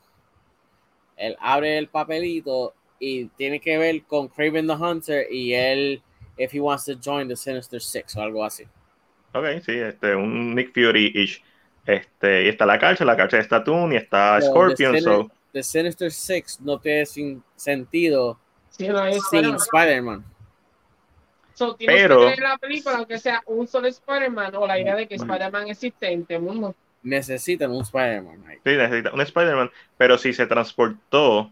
[1.15, 6.01] Él abre el papelito y tiene que ver con Craven the Hunter y él,
[6.37, 8.65] if he wants to join the Sinister Six o algo así.
[9.33, 11.41] Ok, sí, este, un Nick Fury-ish.
[11.85, 14.93] Este, y está la cárcel, la cárcel está Toon y está Scorpion.
[14.93, 18.39] the, So, Sin- the Sinister Six no tiene sin sentido
[18.69, 19.21] Sí, no hay sin
[19.55, 19.59] Spider-Man.
[19.59, 20.25] Spider-Man.
[21.53, 24.95] So, tienes Pero- que tener la película, aunque sea un solo Spider-Man, o la idea
[24.95, 26.75] de que Spider-Man existe en este mundo.
[27.03, 28.43] Necesitan un Spider-Man.
[28.63, 29.71] sí, necesita un Spider-Man.
[29.95, 31.51] Pero si se transportó,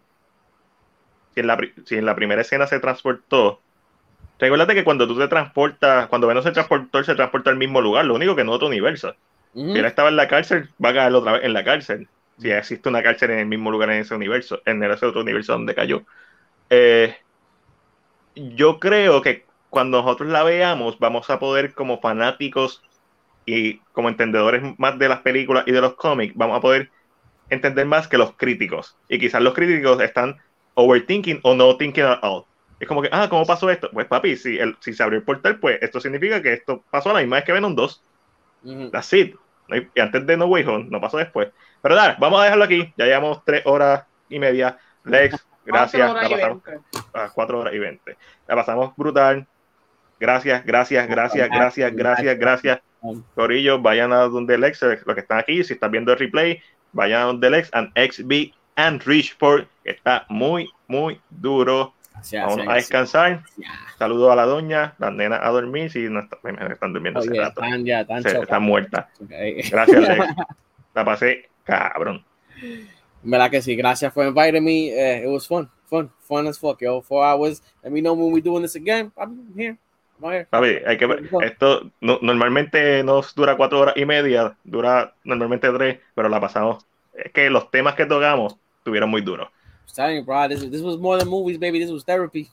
[1.35, 3.61] si en, la, si en la primera escena se transportó,
[4.39, 7.79] recuérdate que cuando tú te transportas, cuando Venom se transportó, él se transporta al mismo
[7.81, 9.15] lugar, lo único que no otro universo.
[9.53, 12.07] Si él estaba en la cárcel, va a caer otra vez en la cárcel.
[12.39, 15.53] Si existe una cárcel en el mismo lugar en ese universo, en ese otro universo
[15.53, 16.03] donde cayó.
[16.69, 17.15] Eh,
[18.35, 22.81] yo creo que cuando nosotros la veamos, vamos a poder, como fanáticos
[23.45, 26.89] y como entendedores más de las películas y de los cómics, vamos a poder
[27.49, 28.97] entender más que los críticos.
[29.09, 30.37] Y quizás los críticos están
[30.75, 32.45] overthinking o no thinking at all.
[32.79, 33.89] Es como que, ah, ¿cómo pasó esto?
[33.93, 37.11] Pues papi, si, el, si se abrió el portal, pues esto significa que esto pasó
[37.11, 38.03] a la misma vez que Venom 2.
[38.63, 38.89] Ujú.
[38.91, 39.35] That's it.
[39.69, 41.49] Y antes de No Way Home, no pasó después.
[41.81, 42.93] Pero vamos a dejarlo aquí.
[42.97, 44.77] Ya llevamos tres horas y media.
[45.03, 46.11] Lex, gracias.
[46.11, 46.63] Cuatro La horas y pasamos
[47.13, 48.17] a cuatro horas y veinte.
[48.47, 49.47] La pasamos brutal.
[50.19, 52.79] Gracias, gracias, gracias, gracias, gracias, gracias.
[53.35, 56.61] Corillo, vayan a donde Lex, eh, los que están aquí, si están viendo el replay,
[56.93, 61.93] vayan a donde Lex and XB and Richport, que está muy, muy duro.
[62.15, 63.43] A descansar.
[63.97, 66.37] Saludos a la doña, las nenas a dormir, si no está-
[66.71, 67.61] están durmiendo hace Oye, rato.
[67.61, 69.05] están ya, están Se- están muertas.
[69.21, 69.29] Ok.
[69.71, 70.25] Gracias, Lex.
[70.93, 72.23] La pasé cabrón.
[73.23, 73.75] ¿Verdad que sí?
[73.75, 74.89] Gracias for inviting me.
[74.89, 75.69] Eh, it was fun.
[75.85, 76.09] Fun.
[76.27, 77.01] Fun as fuck, yo.
[77.01, 77.61] Four hours.
[77.83, 79.11] Let me know when we're doing this again.
[79.17, 79.77] I'm here.
[80.21, 80.47] I'm here.
[80.49, 85.69] Papi, hay que ver- esto no- normalmente nos dura cuatro horas y media, dura normalmente
[85.71, 86.85] tres, pero la pasamos.
[87.13, 89.49] Es que los temas que tocamos estuvieron muy duros.
[89.83, 90.47] I was telling you, bro.
[90.47, 91.79] This, this was more than movies, baby.
[91.79, 92.49] This was therapy.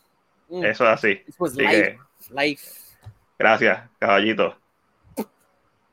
[0.51, 1.25] Mm, Eso es así.
[1.27, 1.97] This was life.
[2.31, 2.97] Life.
[3.39, 4.55] gracias, caballito.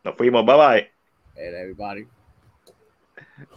[0.03, 0.88] Nos fuimos, bye bye.
[1.35, 2.07] Hey, everybody.